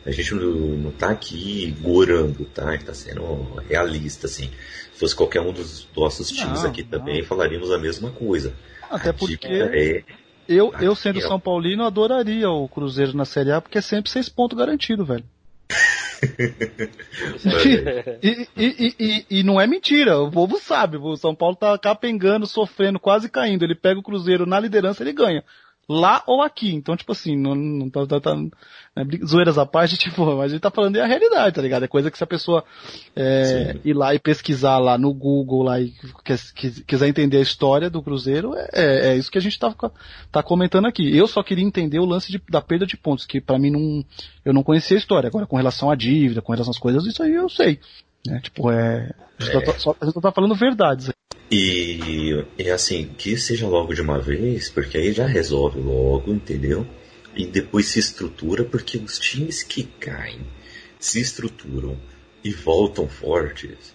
A 0.05 0.11
gente 0.11 0.33
não, 0.33 0.51
não 0.51 0.91
tá 0.91 1.09
aqui 1.09 1.75
gorando, 1.79 2.45
tá? 2.45 2.69
A 2.69 2.71
gente 2.71 2.85
tá 2.85 2.93
sendo 2.93 3.23
realista, 3.69 4.27
assim. 4.27 4.49
Se 4.93 4.99
fosse 4.99 5.15
qualquer 5.15 5.41
um 5.41 5.51
dos 5.51 5.87
nossos 5.95 6.29
times 6.29 6.63
Não, 6.63 6.69
aqui 6.69 6.83
não. 6.83 6.89
também, 6.89 7.23
falaríamos 7.23 7.71
a 7.71 7.77
mesma 7.77 8.11
coisa. 8.11 8.53
Até 8.89 9.09
A 9.09 9.13
porque 9.13 9.47
é 9.47 10.03
eu, 10.47 10.73
eu 10.81 10.95
sendo 10.95 11.19
ó. 11.19 11.21
São 11.21 11.39
Paulino, 11.39 11.85
adoraria 11.85 12.49
o 12.49 12.67
Cruzeiro 12.67 13.15
na 13.15 13.25
Série 13.25 13.51
A, 13.51 13.61
porque 13.61 13.77
é 13.77 13.81
sempre 13.81 14.11
seis 14.11 14.27
pontos 14.27 14.57
garantido, 14.57 15.05
velho. 15.05 15.23
E, 18.21 18.47
e, 18.55 18.57
e, 18.57 18.95
e, 18.99 19.25
e 19.39 19.43
não 19.43 19.59
é 19.59 19.65
mentira, 19.65 20.19
o 20.19 20.29
povo 20.29 20.59
sabe, 20.59 20.97
o 20.97 21.15
São 21.15 21.33
Paulo 21.33 21.55
tá 21.55 21.75
capengando, 21.77 22.45
sofrendo, 22.45 22.99
quase 22.99 23.29
caindo. 23.29 23.63
Ele 23.63 23.73
pega 23.73 23.99
o 23.99 24.03
Cruzeiro 24.03 24.45
na 24.45 24.59
liderança, 24.59 25.01
ele 25.01 25.13
ganha. 25.13 25.43
Lá 25.91 26.23
ou 26.25 26.41
aqui. 26.41 26.73
Então, 26.73 26.95
tipo 26.95 27.11
assim, 27.11 27.37
não, 27.37 27.53
não 27.53 27.89
tá, 27.89 28.05
tá, 28.05 28.19
tá 28.19 28.35
né, 28.35 29.05
zoeiras 29.25 29.57
à 29.57 29.65
parte, 29.65 29.97
tipo, 29.99 30.25
mas 30.35 30.45
a 30.45 30.55
gente 30.55 30.61
tá 30.61 30.71
falando 30.71 30.95
é 30.95 31.01
a 31.01 31.05
realidade, 31.05 31.55
tá 31.55 31.61
ligado? 31.61 31.83
É 31.83 31.87
coisa 31.87 32.09
que 32.09 32.17
se 32.17 32.23
a 32.23 32.27
pessoa 32.27 32.63
é, 33.15 33.77
ir 33.83 33.93
lá 33.93 34.15
e 34.15 34.19
pesquisar 34.19 34.77
lá 34.77 34.97
no 34.97 35.13
Google 35.13 35.63
lá 35.63 35.79
e 35.79 35.93
quiser 36.87 37.07
entender 37.07 37.37
a 37.37 37.41
história 37.41 37.89
do 37.89 38.01
Cruzeiro, 38.01 38.55
é, 38.55 38.69
é, 38.73 39.07
é, 39.09 39.15
isso 39.17 39.31
que 39.31 39.37
a 39.37 39.41
gente 39.41 39.59
tá, 39.59 39.73
tá 40.31 40.41
comentando 40.41 40.87
aqui. 40.87 41.15
Eu 41.15 41.27
só 41.27 41.43
queria 41.43 41.65
entender 41.65 41.99
o 41.99 42.05
lance 42.05 42.31
de, 42.31 42.41
da 42.49 42.61
perda 42.61 42.85
de 42.85 42.97
pontos, 42.97 43.25
que 43.25 43.41
para 43.41 43.59
mim 43.59 43.71
não, 43.71 44.05
eu 44.45 44.53
não 44.53 44.63
conhecia 44.63 44.97
a 44.97 44.99
história. 44.99 45.27
Agora, 45.27 45.45
com 45.45 45.57
relação 45.57 45.89
à 45.89 45.95
dívida, 45.95 46.41
com 46.41 46.51
relação 46.51 46.71
às 46.71 46.79
coisas, 46.79 47.05
isso 47.05 47.21
aí 47.21 47.33
eu 47.33 47.49
sei. 47.49 47.79
Né? 48.25 48.39
Tipo, 48.41 48.71
é. 48.71 49.11
A 49.39 49.43
gente, 49.43 49.57
é. 49.57 49.61
Tá, 49.61 49.79
só, 49.79 49.95
a 49.99 50.05
gente 50.05 50.21
tá 50.21 50.31
falando 50.31 50.55
verdades. 50.55 51.11
E, 51.51 52.45
e 52.57 52.69
assim, 52.69 53.13
que 53.17 53.35
seja 53.35 53.67
logo 53.67 53.93
de 53.93 54.01
uma 54.01 54.17
vez, 54.17 54.69
porque 54.69 54.97
aí 54.97 55.11
já 55.11 55.25
resolve 55.25 55.81
logo, 55.81 56.31
entendeu? 56.31 56.87
E 57.35 57.45
depois 57.45 57.87
se 57.87 57.99
estrutura, 57.99 58.63
porque 58.63 58.97
os 58.97 59.19
times 59.19 59.61
que 59.61 59.83
caem 59.83 60.39
se 60.97 61.19
estruturam 61.19 61.97
e 62.41 62.51
voltam 62.53 63.07
fortes, 63.07 63.93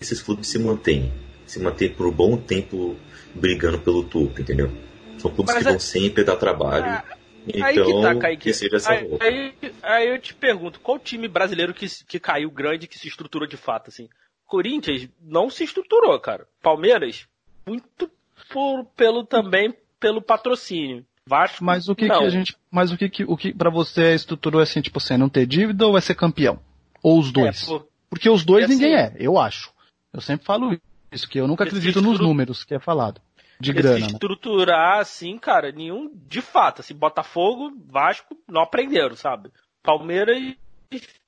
esses 0.00 0.22
clubes 0.22 0.48
se 0.48 0.58
mantêm. 0.58 1.12
Se 1.46 1.58
mantêm 1.58 1.90
por 1.90 2.06
um 2.06 2.10
bom 2.10 2.38
tempo 2.38 2.96
brigando 3.34 3.78
pelo 3.78 4.02
topo, 4.02 4.40
entendeu? 4.40 4.70
São 5.18 5.30
clubes 5.30 5.54
Mas 5.54 5.62
que 5.62 5.70
vão 5.70 5.78
sempre 5.78 6.24
dar 6.24 6.36
trabalho. 6.36 6.86
Ah, 6.86 7.04
então, 7.46 7.66
aí 7.66 7.74
que, 7.74 8.02
tá, 8.02 8.14
Kaique. 8.16 8.42
que 8.44 8.52
seja 8.54 8.76
essa 8.76 8.92
aí, 8.92 9.06
volta. 9.06 9.24
Aí, 9.26 9.54
aí, 9.82 10.08
eu 10.08 10.18
te 10.18 10.32
pergunto, 10.32 10.80
qual 10.80 10.98
time 10.98 11.28
brasileiro 11.28 11.74
que, 11.74 11.86
que 12.06 12.18
caiu 12.18 12.50
grande, 12.50 12.86
que 12.86 12.98
se 12.98 13.08
estruturou 13.08 13.46
de 13.46 13.58
fato, 13.58 13.90
assim? 13.90 14.08
Corinthians 14.54 15.08
não 15.20 15.50
se 15.50 15.64
estruturou, 15.64 16.16
cara. 16.20 16.46
Palmeiras, 16.62 17.26
muito 17.66 18.08
por, 18.52 18.84
pelo 18.96 19.26
também 19.26 19.74
pelo 19.98 20.22
patrocínio. 20.22 21.04
Vasco, 21.26 21.64
mas 21.64 21.88
o 21.88 21.94
que, 21.96 22.06
não. 22.06 22.18
que 22.18 22.24
a 22.24 22.28
gente, 22.28 22.56
mas 22.70 22.92
o 22.92 22.96
que 22.96 23.08
que, 23.08 23.24
o 23.24 23.36
que 23.36 23.52
para 23.52 23.70
você 23.70 24.14
estruturou 24.14 24.60
assim, 24.60 24.80
tipo, 24.80 25.00
você 25.00 25.16
não 25.16 25.28
ter 25.28 25.44
dívida 25.44 25.86
ou 25.86 25.92
vai 25.92 26.02
ser 26.02 26.14
campeão? 26.14 26.60
Ou 27.02 27.18
os 27.18 27.32
dois? 27.32 27.64
É, 27.64 27.66
por... 27.66 27.88
Porque 28.08 28.30
os 28.30 28.44
dois 28.44 28.68
ninguém 28.68 28.94
assim, 28.94 29.16
é, 29.16 29.26
eu 29.26 29.40
acho. 29.40 29.72
Eu 30.12 30.20
sempre 30.20 30.46
falo 30.46 30.78
isso, 31.10 31.28
que 31.28 31.40
eu 31.40 31.48
nunca 31.48 31.64
acredito 31.64 32.00
nos 32.00 32.20
números 32.20 32.62
que 32.62 32.76
é 32.76 32.78
falado 32.78 33.20
de 33.58 33.72
grana. 33.72 33.96
Se 33.96 34.02
né? 34.02 34.06
estruturar 34.12 35.00
assim, 35.00 35.36
cara, 35.36 35.72
nenhum, 35.72 36.12
de 36.28 36.40
fato, 36.40 36.80
assim, 36.80 36.94
Botafogo, 36.94 37.72
Vasco, 37.88 38.36
não 38.48 38.62
aprenderam, 38.62 39.16
sabe? 39.16 39.50
Palmeiras 39.82 40.54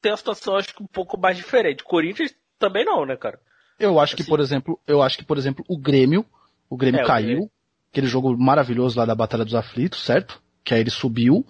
tem 0.00 0.12
a 0.12 0.16
situação, 0.16 0.54
acho 0.54 0.74
que 0.74 0.82
um 0.82 0.86
pouco 0.86 1.18
mais 1.18 1.36
diferente. 1.36 1.82
Corinthians 1.82 2.32
também 2.59 2.84
não, 2.84 3.04
né, 3.04 3.16
cara? 3.16 3.38
Eu 3.78 4.00
acho 4.00 4.14
assim, 4.14 4.22
que, 4.22 4.28
por 4.28 4.40
exemplo, 4.40 4.80
eu 4.86 5.02
acho 5.02 5.18
que, 5.18 5.24
por 5.24 5.36
exemplo, 5.36 5.64
o 5.68 5.78
Grêmio, 5.78 6.24
o 6.68 6.76
Grêmio 6.76 7.00
é, 7.00 7.04
caiu, 7.04 7.26
o 7.26 7.32
Grêmio. 7.32 7.50
aquele 7.92 8.07
jogo 8.07 8.36
maravilhoso 8.36 8.98
lá 8.98 9.04
da 9.04 9.14
Batalha 9.14 9.44
dos 9.44 9.54
Aflitos, 9.54 10.02
certo? 10.02 10.40
Que 10.64 10.74
aí 10.74 10.80
ele 10.80 10.90
subiu 10.90 11.44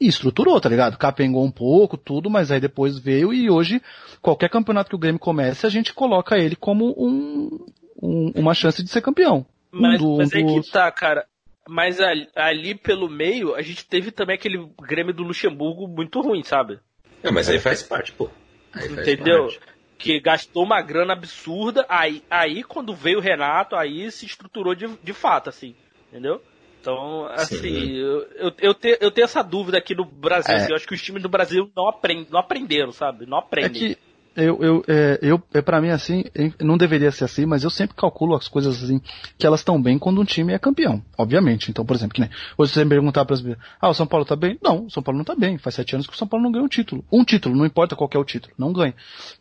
e 0.00 0.06
estruturou, 0.06 0.60
tá 0.60 0.68
ligado? 0.68 0.96
Capengou 0.96 1.44
um 1.44 1.50
pouco, 1.50 1.96
tudo, 1.96 2.30
mas 2.30 2.50
aí 2.50 2.60
depois 2.60 2.98
veio 2.98 3.32
e 3.32 3.50
hoje, 3.50 3.82
qualquer 4.20 4.48
campeonato 4.48 4.90
que 4.90 4.96
o 4.96 4.98
Grêmio 4.98 5.18
comece, 5.18 5.66
a 5.66 5.70
gente 5.70 5.92
coloca 5.92 6.38
ele 6.38 6.56
como 6.56 6.94
um, 6.96 7.66
um 8.00 8.32
uma 8.34 8.54
chance 8.54 8.82
de 8.82 8.90
ser 8.90 9.02
campeão. 9.02 9.44
Mas, 9.70 10.00
um 10.00 10.04
do, 10.04 10.16
mas 10.18 10.32
é 10.32 10.42
que 10.42 10.70
tá, 10.70 10.90
cara. 10.90 11.26
Mas 11.68 12.00
ali, 12.00 12.28
ali, 12.34 12.74
pelo 12.74 13.08
meio, 13.08 13.54
a 13.54 13.62
gente 13.62 13.86
teve 13.86 14.10
também 14.10 14.34
aquele 14.34 14.68
Grêmio 14.80 15.14
do 15.14 15.22
Luxemburgo 15.22 15.86
muito 15.86 16.20
ruim, 16.20 16.42
sabe? 16.42 16.80
É, 17.22 17.30
mas 17.30 17.48
aí 17.48 17.60
faz 17.60 17.82
parte, 17.82 18.12
pô. 18.12 18.28
Aí 18.72 18.88
Entendeu? 18.88 19.42
Parte. 19.42 19.60
Que 20.02 20.20
gastou 20.20 20.64
uma 20.64 20.82
grana 20.82 21.12
absurda, 21.12 21.86
aí, 21.88 22.22
aí 22.28 22.62
quando 22.62 22.94
veio 22.94 23.18
o 23.18 23.22
Renato, 23.22 23.76
aí 23.76 24.10
se 24.10 24.26
estruturou 24.26 24.74
de, 24.74 24.88
de 25.02 25.12
fato, 25.12 25.48
assim. 25.48 25.74
Entendeu? 26.08 26.42
Então, 26.80 27.26
assim, 27.26 27.92
eu, 27.92 28.22
eu, 28.34 28.52
eu, 28.58 28.74
te, 28.74 28.98
eu 29.00 29.10
tenho 29.12 29.24
essa 29.24 29.40
dúvida 29.40 29.78
aqui 29.78 29.94
no 29.94 30.04
Brasil. 30.04 30.52
É. 30.52 30.56
Assim, 30.56 30.72
eu 30.72 30.76
acho 30.76 30.86
que 30.86 30.94
os 30.94 31.00
times 31.00 31.22
do 31.22 31.28
Brasil 31.28 31.70
não, 31.76 31.88
aprend, 31.88 32.26
não 32.28 32.40
aprenderam, 32.40 32.90
sabe? 32.90 33.24
Não 33.24 33.38
aprendem. 33.38 33.92
É 33.92 33.94
que 33.94 33.98
eu, 34.36 34.62
eu, 34.62 34.84
é, 34.88 35.18
eu, 35.22 35.42
é 35.52 35.60
para 35.60 35.80
mim 35.80 35.90
assim, 35.90 36.24
não 36.60 36.76
deveria 36.76 37.10
ser 37.10 37.24
assim, 37.24 37.44
mas 37.44 37.64
eu 37.64 37.70
sempre 37.70 37.96
calculo 37.96 38.34
as 38.34 38.48
coisas 38.48 38.82
assim, 38.82 39.00
que 39.38 39.46
elas 39.46 39.60
estão 39.60 39.80
bem 39.80 39.98
quando 39.98 40.20
um 40.20 40.24
time 40.24 40.52
é 40.52 40.58
campeão, 40.58 41.02
obviamente. 41.16 41.70
Então, 41.70 41.84
por 41.84 41.94
exemplo, 41.94 42.14
que 42.14 42.20
nem, 42.20 42.30
hoje 42.56 42.72
você 42.72 42.84
me 42.84 42.90
perguntar 42.90 43.24
para 43.24 43.34
as 43.34 43.44
ah, 43.80 43.88
o 43.90 43.94
São 43.94 44.06
Paulo 44.06 44.24
tá 44.24 44.34
bem? 44.36 44.58
Não, 44.62 44.86
o 44.86 44.90
São 44.90 45.02
Paulo 45.02 45.18
não 45.18 45.24
tá 45.24 45.34
bem. 45.34 45.58
Faz 45.58 45.74
sete 45.74 45.94
anos 45.94 46.06
que 46.06 46.14
o 46.14 46.16
São 46.16 46.26
Paulo 46.26 46.44
não 46.44 46.52
ganha 46.52 46.64
um 46.64 46.68
título. 46.68 47.04
Um 47.12 47.24
título, 47.24 47.54
não 47.54 47.66
importa 47.66 47.94
qual 47.94 48.08
é 48.12 48.18
o 48.18 48.24
título, 48.24 48.54
não 48.58 48.72
ganha. 48.72 48.94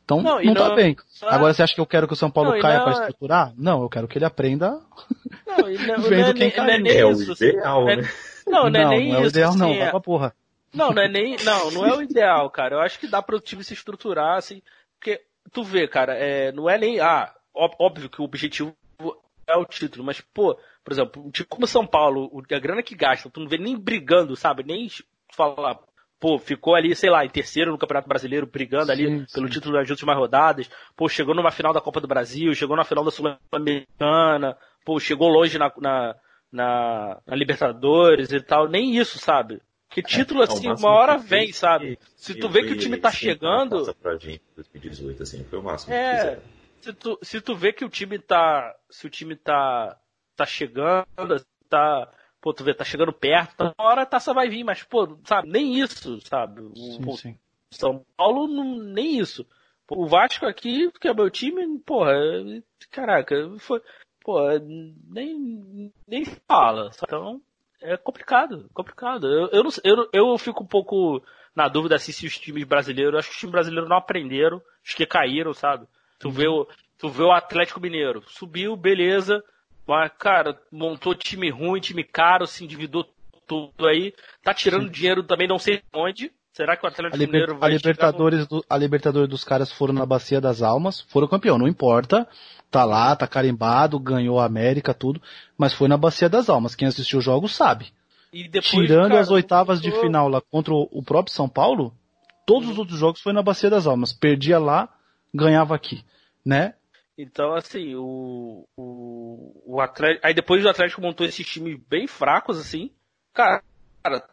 Então, 0.04 0.22
não, 0.22 0.44
não, 0.44 0.54
tá 0.54 0.62
não 0.62 0.70
tá 0.70 0.76
bem. 0.76 0.96
Agora, 1.24 1.54
você 1.54 1.64
acha 1.64 1.74
que 1.74 1.82
eu 1.82 1.86
quero 1.86 2.08
que 2.08 2.14
o 2.14 2.18
São 2.18 2.32
Paulo 2.32 2.52
não, 2.52 2.60
caia 2.60 2.82
para 2.82 2.94
estruturar? 2.94 3.54
Não, 3.58 3.82
eu 3.82 3.90
quero 3.90 4.08
que 4.08 4.18
ele 4.18 4.26
aprenda 4.26 4.80
não, 5.48 5.58
não, 5.58 6.04
vendo 6.10 6.34
quem 6.34 6.52
caiu. 6.52 6.88
É, 6.88 7.06
o 7.06 7.22
ideal, 7.22 7.86
né? 7.86 8.10
Não, 8.48 8.70
não 8.70 8.80
é 8.80 8.90
nem 8.90 9.10
não, 9.10 9.20
é 9.20 9.22
o 9.22 9.28
ideal 9.28 9.56
não, 9.56 9.72
assim, 9.72 9.90
pra 9.90 10.00
porra. 10.00 10.34
Não, 10.74 10.92
não 10.92 11.02
é 11.02 11.08
nem, 11.08 11.36
não, 11.44 11.72
não 11.72 11.86
é 11.86 11.94
o 11.94 12.02
ideal, 12.02 12.50
cara. 12.50 12.76
Eu 12.76 12.80
acho 12.80 12.98
que 13.00 13.08
dá 13.08 13.22
para 13.22 13.36
o 13.36 13.40
time 13.40 13.64
se 13.64 13.74
estruturar, 13.74 14.38
assim, 14.38 14.62
porque 15.02 15.20
tu 15.52 15.64
vê, 15.64 15.88
cara, 15.88 16.14
é, 16.14 16.52
não 16.52 16.70
é 16.70 16.78
nem. 16.78 17.00
Ah, 17.00 17.34
óbvio 17.54 18.08
que 18.08 18.22
o 18.22 18.26
objetivo 18.26 18.78
é 19.48 19.58
o 19.58 19.66
título, 19.66 20.06
mas, 20.06 20.22
pô, 20.22 20.56
por 20.84 20.94
exemplo, 20.94 21.26
um 21.26 21.32
time 21.32 21.48
como 21.50 21.66
São 21.66 21.86
Paulo, 21.86 22.32
a 22.50 22.60
grana 22.60 22.84
que 22.84 22.96
gasta, 22.96 23.30
tu 23.30 23.40
não 23.40 23.50
vê 23.50 23.58
nem 23.58 23.76
brigando, 23.76 24.36
sabe? 24.36 24.64
Nem 24.64 24.88
falar, 25.36 25.80
pô, 26.20 26.38
ficou 26.38 26.76
ali, 26.76 26.96
sei 26.96 27.10
lá, 27.10 27.26
em 27.26 27.30
terceiro 27.30 27.72
no 27.72 27.78
Campeonato 27.80 28.08
Brasileiro, 28.08 28.46
brigando 28.46 28.92
ali 28.92 29.08
sim, 29.08 29.34
pelo 29.34 29.50
título 29.50 29.74
das 29.74 29.90
últimas 29.90 30.16
rodadas, 30.16 30.70
pô, 30.96 31.10
chegou 31.10 31.34
numa 31.34 31.52
final 31.52 31.74
da 31.74 31.82
Copa 31.82 32.00
do 32.00 32.08
Brasil, 32.08 32.54
chegou 32.54 32.78
na 32.78 32.86
final 32.86 33.04
da 33.04 33.12
Sul-Americana, 33.12 34.56
pô, 34.86 35.00
chegou 35.00 35.28
longe 35.28 35.58
na, 35.58 35.72
na, 35.80 36.16
na, 36.52 37.22
na 37.26 37.36
Libertadores 37.36 38.32
e 38.32 38.40
tal, 38.40 38.70
nem 38.70 38.96
isso, 38.96 39.18
sabe? 39.18 39.62
Que 39.92 40.00
é, 40.00 40.04
título, 40.04 40.42
é, 40.42 40.46
assim, 40.46 40.72
uma 40.72 40.90
hora 40.90 41.18
vem, 41.18 41.52
sabe? 41.52 42.00
Se 42.16 42.34
tu 42.34 42.50
vê 42.50 42.64
que 42.64 42.72
o 42.72 42.78
time 42.78 42.98
tá 42.98 43.12
chegando. 43.12 43.94
Pra 43.96 44.16
gente, 44.18 44.42
2018, 44.56 45.22
assim, 45.22 45.44
foi 45.44 45.60
o 45.60 45.64
máximo 45.64 45.94
é, 45.94 46.40
se 46.80 46.94
tu, 46.94 47.20
se 47.22 47.42
tu 47.42 47.56
vê 47.56 47.74
que 47.74 47.84
o 47.84 47.90
time 47.90 48.18
tá. 48.18 48.74
Se 48.90 49.06
o 49.06 49.10
time 49.10 49.36
tá. 49.36 50.00
tá 50.36 50.46
chegando, 50.46 51.46
tá. 51.70 52.10
Pô, 52.40 52.54
tu 52.54 52.64
vê, 52.64 52.74
tá 52.74 52.84
chegando 52.84 53.14
perto, 53.14 53.56
tá, 53.56 53.76
uma 53.78 53.88
hora 53.88 54.02
a 54.02 54.06
taça 54.06 54.34
vai 54.34 54.50
vir, 54.50 54.64
mas, 54.64 54.82
pô, 54.82 55.16
sabe, 55.26 55.48
nem 55.48 55.80
isso, 55.80 56.20
sabe? 56.22 56.62
O, 56.62 56.76
sim, 56.76 57.02
pô, 57.02 57.16
sim. 57.16 57.38
São 57.70 58.04
Paulo, 58.18 58.48
não, 58.48 58.78
nem 58.78 59.20
isso. 59.20 59.46
o 59.88 60.08
Vasco 60.08 60.48
aqui, 60.48 60.90
que 61.00 61.08
é 61.08 61.14
meu 61.14 61.30
time, 61.30 61.80
porra, 61.80 62.14
caraca, 62.90 63.36
foi. 63.60 63.82
Pô, 64.24 64.40
nem, 64.58 65.94
nem 66.08 66.26
fala. 66.26 66.90
Então, 67.04 67.42
é 67.82 67.98
complicado, 67.98 68.70
complicado. 68.74 69.28
Eu, 69.28 69.50
eu, 69.52 69.64
não, 69.64 69.72
eu, 69.84 70.10
eu 70.14 70.38
fico 70.38 70.64
um 70.64 70.68
pouco 70.68 71.22
na 71.56 71.68
dúvida 71.68 71.96
assim, 71.96 72.12
se 72.12 72.26
os 72.26 72.38
times 72.38 72.64
brasileiros, 72.64 73.18
acho 73.18 73.30
que 73.30 73.34
os 73.34 73.40
times 73.40 73.52
brasileiros 73.52 73.90
não 73.90 73.98
aprenderam, 73.98 74.62
acho 74.86 74.96
que 74.96 75.06
caíram, 75.06 75.54
sabe? 75.54 75.86
Tu 76.20 76.30
vê 76.30 76.48
o, 76.48 76.68
tu 76.98 77.10
vê 77.10 77.24
o 77.24 77.32
Atlético 77.32 77.82
Mineiro, 77.82 78.24
subiu, 78.28 78.76
beleza, 78.76 79.44
mas, 79.88 80.12
cara, 80.18 80.60
montou 80.72 81.16
time 81.16 81.50
ruim, 81.50 81.82
time 81.82 82.04
caro, 82.04 82.48
se 82.48 82.64
endividou 82.64 83.06
tudo 83.48 83.88
aí, 83.88 84.14
tá 84.44 84.54
tirando 84.54 84.86
Sim. 84.86 84.92
dinheiro 84.92 85.24
também 85.24 85.48
não 85.48 85.58
sei 85.58 85.82
onde. 85.94 86.32
Será 86.54 86.76
que 86.76 86.86
o 86.86 86.90
Atlético 86.90 87.18
Liber, 87.18 87.34
Mineiro 87.34 87.58
vai 87.58 87.72
a 87.72 87.74
Libertadores, 87.74 88.48
do, 88.48 88.66
a 88.70 88.78
Libertadores 88.78 89.30
dos 89.30 89.44
caras 89.44 89.72
foram 89.72 89.94
na 89.94 90.06
Bacia 90.06 90.42
das 90.42 90.62
Almas, 90.62 91.02
foram 91.02 91.28
campeão, 91.28 91.58
não 91.58 91.68
importa 91.68 92.28
tá 92.72 92.86
lá, 92.86 93.14
tá 93.16 93.28
carimbado, 93.28 94.00
ganhou 94.00 94.40
a 94.40 94.46
América, 94.46 94.94
tudo, 94.94 95.22
mas 95.58 95.74
foi 95.74 95.90
na 95.90 95.98
Bacia 95.98 96.30
das 96.30 96.50
Almas. 96.50 96.74
Quem 96.74 96.88
assistiu 96.88 97.20
o 97.20 97.22
jogo 97.22 97.50
sabe. 97.50 97.92
Depois, 98.32 98.88
Tirando 98.88 99.10
cara, 99.10 99.20
as 99.20 99.30
oitavas 99.30 99.82
de 99.82 99.92
final 100.00 100.30
lá 100.30 100.40
contra 100.40 100.74
o 100.74 101.04
próprio 101.04 101.36
São 101.36 101.50
Paulo, 101.50 101.94
todos 102.48 102.70
os 102.70 102.78
outros 102.80 102.98
jogos 102.98 103.22
foi 103.22 103.34
na 103.34 103.44
Bacia 103.44 103.70
das 103.70 103.86
Almas. 103.86 104.14
Perdia 104.14 104.58
lá, 104.58 104.88
ganhava 105.36 105.76
aqui, 105.76 106.02
né? 106.46 106.76
Então, 107.18 107.54
assim, 107.54 107.94
o, 107.94 108.66
o, 108.78 109.64
o 109.66 109.82
Atlético. 109.82 110.26
Aí 110.26 110.34
depois 110.34 110.64
o 110.64 110.70
Atlético 110.70 111.02
montou 111.02 111.28
esses 111.28 111.46
times 111.46 111.78
bem 111.90 112.08
fracos, 112.08 112.58
assim. 112.58 112.90
Cara, 113.34 113.62
cara, 114.02 114.24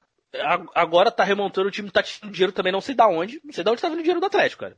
agora 0.74 1.10
tá 1.10 1.24
remontando 1.24 1.68
o 1.68 1.70
time, 1.70 1.90
tá 1.90 2.02
tirando 2.02 2.32
dinheiro 2.32 2.52
também, 2.52 2.72
não 2.72 2.80
sei 2.80 2.94
da 2.94 3.08
onde. 3.08 3.40
Não 3.44 3.52
sei 3.52 3.64
da 3.64 3.70
onde 3.70 3.80
tá 3.80 3.88
vindo 3.88 3.98
o 3.98 4.02
dinheiro 4.02 4.20
do 4.20 4.26
Atlético, 4.26 4.62
cara. 4.62 4.76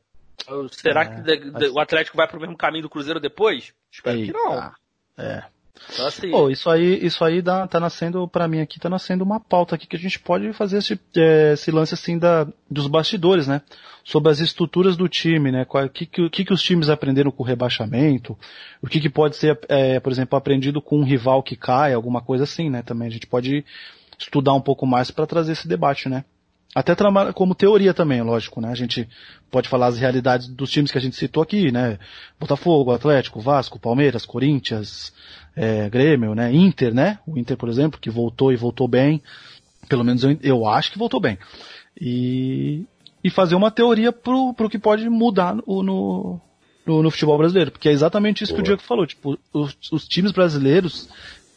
Será 0.73 1.03
é, 1.03 1.37
que 1.37 1.69
o 1.69 1.79
Atlético 1.79 2.17
vai 2.17 2.27
pro 2.27 2.41
mesmo 2.41 2.57
caminho 2.57 2.83
do 2.83 2.91
Cruzeiro 2.91 3.21
depois? 3.21 3.73
Espero 3.91 4.19
Eita. 4.19 4.33
que 4.33 4.39
não. 4.39 4.73
É. 5.19 5.45
Então, 5.93 6.07
assim... 6.07 6.31
Pô, 6.31 6.51
isso 6.51 6.69
aí, 6.69 7.05
isso 7.05 7.25
aí 7.25 7.41
dá, 7.41 7.67
tá 7.67 7.81
nascendo, 7.81 8.29
para 8.29 8.47
mim 8.47 8.61
aqui, 8.61 8.79
tá 8.79 8.89
nascendo 8.89 9.25
uma 9.25 9.41
pauta 9.41 9.75
aqui 9.75 9.87
que 9.87 9.97
a 9.97 9.99
gente 9.99 10.19
pode 10.19 10.53
fazer 10.53 10.79
esse, 10.79 11.01
é, 11.17 11.53
esse 11.55 11.71
lance 11.71 11.95
assim 11.95 12.19
da, 12.19 12.47
dos 12.71 12.87
bastidores, 12.87 13.47
né? 13.47 13.63
Sobre 14.05 14.31
as 14.31 14.41
estruturas 14.41 14.97
do 14.97 15.09
time, 15.09 15.51
né? 15.51 15.67
O 15.69 15.89
que, 15.89 16.07
que, 16.07 16.45
que 16.45 16.53
os 16.53 16.63
times 16.63 16.89
aprenderam 16.89 17.31
com 17.31 17.43
o 17.43 17.47
rebaixamento, 17.47 18.39
o 18.83 18.87
que, 18.87 19.01
que 19.01 19.11
pode 19.11 19.37
ser, 19.37 19.59
é, 19.69 20.01
por 20.01 20.13
exemplo, 20.13 20.37
aprendido 20.37 20.83
com 20.83 20.99
um 20.99 21.05
rival 21.05 21.43
que 21.43 21.57
cai, 21.57 21.95
alguma 21.95 22.21
coisa 22.21 22.45
assim, 22.45 22.69
né? 22.69 22.83
Também 22.83 23.09
a 23.09 23.11
gente 23.11 23.27
pode 23.27 23.65
estudar 24.21 24.55
um 24.55 24.61
pouco 24.61 24.87
mais 24.87 25.11
para 25.11 25.27
trazer 25.27 25.53
esse 25.53 25.67
debate, 25.67 26.09
né? 26.09 26.25
Até 26.73 26.95
como 27.35 27.55
teoria 27.55 27.93
também, 27.93 28.23
lógico, 28.23 28.61
né? 28.61 28.71
A 28.71 28.77
gente 28.77 29.09
pode 29.51 29.69
falar 29.69 29.89
as 29.89 29.99
realidades 29.99 30.47
dos 30.47 30.71
times 30.71 30.93
que 30.93 30.99
a 30.99 31.01
gente 31.01 31.17
citou 31.17 31.43
aqui, 31.43 31.73
né? 31.73 31.99
Botafogo, 32.39 32.93
Atlético, 32.93 33.41
Vasco, 33.41 33.79
Palmeiras, 33.79 34.25
Corinthians, 34.25 35.13
é, 35.57 35.91
Grêmio, 35.91 36.33
né? 36.33 36.53
Inter, 36.53 36.95
né? 36.95 37.19
O 37.27 37.37
Inter, 37.37 37.57
por 37.57 37.69
exemplo, 37.69 37.99
que 37.99 38.09
voltou 38.09 38.53
e 38.53 38.57
voltou 38.57 38.87
bem. 38.87 39.21
Pelo 39.89 40.05
menos 40.05 40.23
eu, 40.23 40.39
eu 40.43 40.69
acho 40.69 40.93
que 40.93 40.99
voltou 40.99 41.19
bem. 41.19 41.37
E, 42.01 42.85
e 43.25 43.31
fazer 43.31 43.57
uma 43.57 43.73
teoria 43.73 44.13
pro, 44.13 44.55
pro 44.55 44.71
que 44.71 44.79
pode 44.79 45.09
mudar 45.09 45.57
no, 45.57 45.83
no, 45.83 46.41
no, 46.87 47.03
no 47.03 47.11
futebol 47.11 47.37
brasileiro. 47.37 47.73
Porque 47.73 47.89
é 47.89 47.93
exatamente 47.93 48.45
isso 48.45 48.53
Boa. 48.53 48.59
que 48.59 48.63
o 48.63 48.65
Diego 48.67 48.83
falou. 48.83 49.07
Tipo, 49.09 49.37
os, 49.53 49.77
os 49.91 50.07
times 50.07 50.31
brasileiros, 50.31 51.09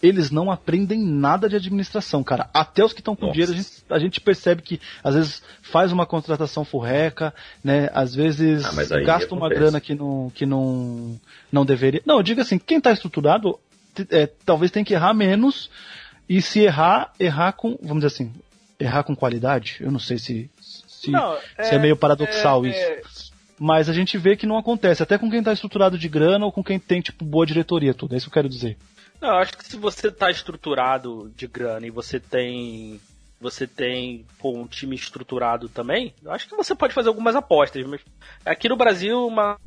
eles 0.04 0.30
não 0.30 0.52
aprendem 0.52 1.00
nada 1.00 1.48
de 1.48 1.56
administração, 1.56 2.22
cara. 2.22 2.50
Até 2.54 2.84
os 2.84 2.92
que 2.92 3.00
estão 3.00 3.16
com 3.16 3.28
Nossa. 3.28 3.34
dinheiro, 3.34 3.54
a 3.54 3.56
gente, 3.56 3.70
a 3.90 4.00
gente 4.00 4.20
percebe 4.20 4.62
que 4.62 4.82
às 5.02 5.16
vezes 5.16 5.42
faz 5.62 5.94
uma 5.94 6.06
contratação 6.06 6.66
furreca, 6.66 7.34
né? 7.64 7.90
Às 7.94 8.14
vezes 8.14 8.66
Ah, 8.66 9.00
gasta 9.00 9.34
uma 9.34 9.48
grana 9.48 9.80
que 9.80 9.96
não, 9.96 10.30
que 10.36 10.46
não, 10.46 11.18
não 11.50 11.66
deveria. 11.66 12.02
Não, 12.06 12.18
eu 12.18 12.24
digo 12.24 12.42
assim, 12.42 12.60
quem 12.60 12.82
tá 12.82 12.92
estruturado, 12.92 13.58
é, 14.10 14.28
talvez 14.46 14.72
tenha 14.72 14.84
que 14.84 14.94
errar 14.94 15.14
menos, 15.14 15.72
e 16.28 16.42
se 16.42 16.60
errar, 16.60 17.14
errar 17.18 17.54
com, 17.54 17.78
vamos 17.82 18.04
dizer 18.04 18.08
assim, 18.08 18.34
errar 18.78 19.04
com 19.04 19.16
qualidade. 19.16 19.78
Eu 19.80 19.90
não 19.90 20.00
sei 20.00 20.18
se, 20.18 20.52
se, 20.60 21.12
Não, 21.12 21.38
se 21.62 21.76
é, 21.76 21.80
meio 21.80 21.96
paradoxal 21.96 22.66
é- 22.66 22.70
isso. 22.70 23.32
Mas 23.58 23.88
a 23.88 23.94
gente 23.94 24.18
vê 24.18 24.36
que 24.36 24.46
não 24.48 24.58
acontece, 24.58 25.02
até 25.02 25.18
com 25.18 25.32
quem 25.32 25.42
tá 25.42 25.54
estruturado 25.54 25.98
de 25.98 26.10
grana 26.10 26.44
ou 26.44 26.52
com 26.52 26.62
quem 26.62 26.78
tem, 26.78 27.00
tipo, 27.00 27.24
boa 27.24 27.46
diretoria, 27.46 27.94
tudo. 27.94 28.14
É 28.14 28.18
isso 28.18 28.26
que 28.26 28.32
eu 28.32 28.34
quero 28.34 28.50
dizer. 28.50 28.76
Não, 29.24 29.30
eu 29.30 29.38
acho 29.38 29.58
que 29.58 29.66
se 29.66 29.78
você 29.78 30.12
tá 30.12 30.30
estruturado 30.30 31.32
de 31.34 31.48
grana 31.48 31.88
e 31.88 31.90
você 31.90 32.20
tem. 32.20 33.00
Você 33.40 33.66
tem 33.66 34.26
pô, 34.38 34.54
um 34.54 34.68
time 34.68 34.96
estruturado 34.96 35.68
também, 35.68 36.14
eu 36.24 36.32
acho 36.32 36.48
que 36.48 36.56
você 36.56 36.74
pode 36.74 36.94
fazer 36.94 37.10
algumas 37.10 37.36
apostas. 37.36 37.86
Mas 37.86 38.02
aqui 38.46 38.70
no 38.70 38.78
Brasil, 38.78 39.26
uma 39.26 39.58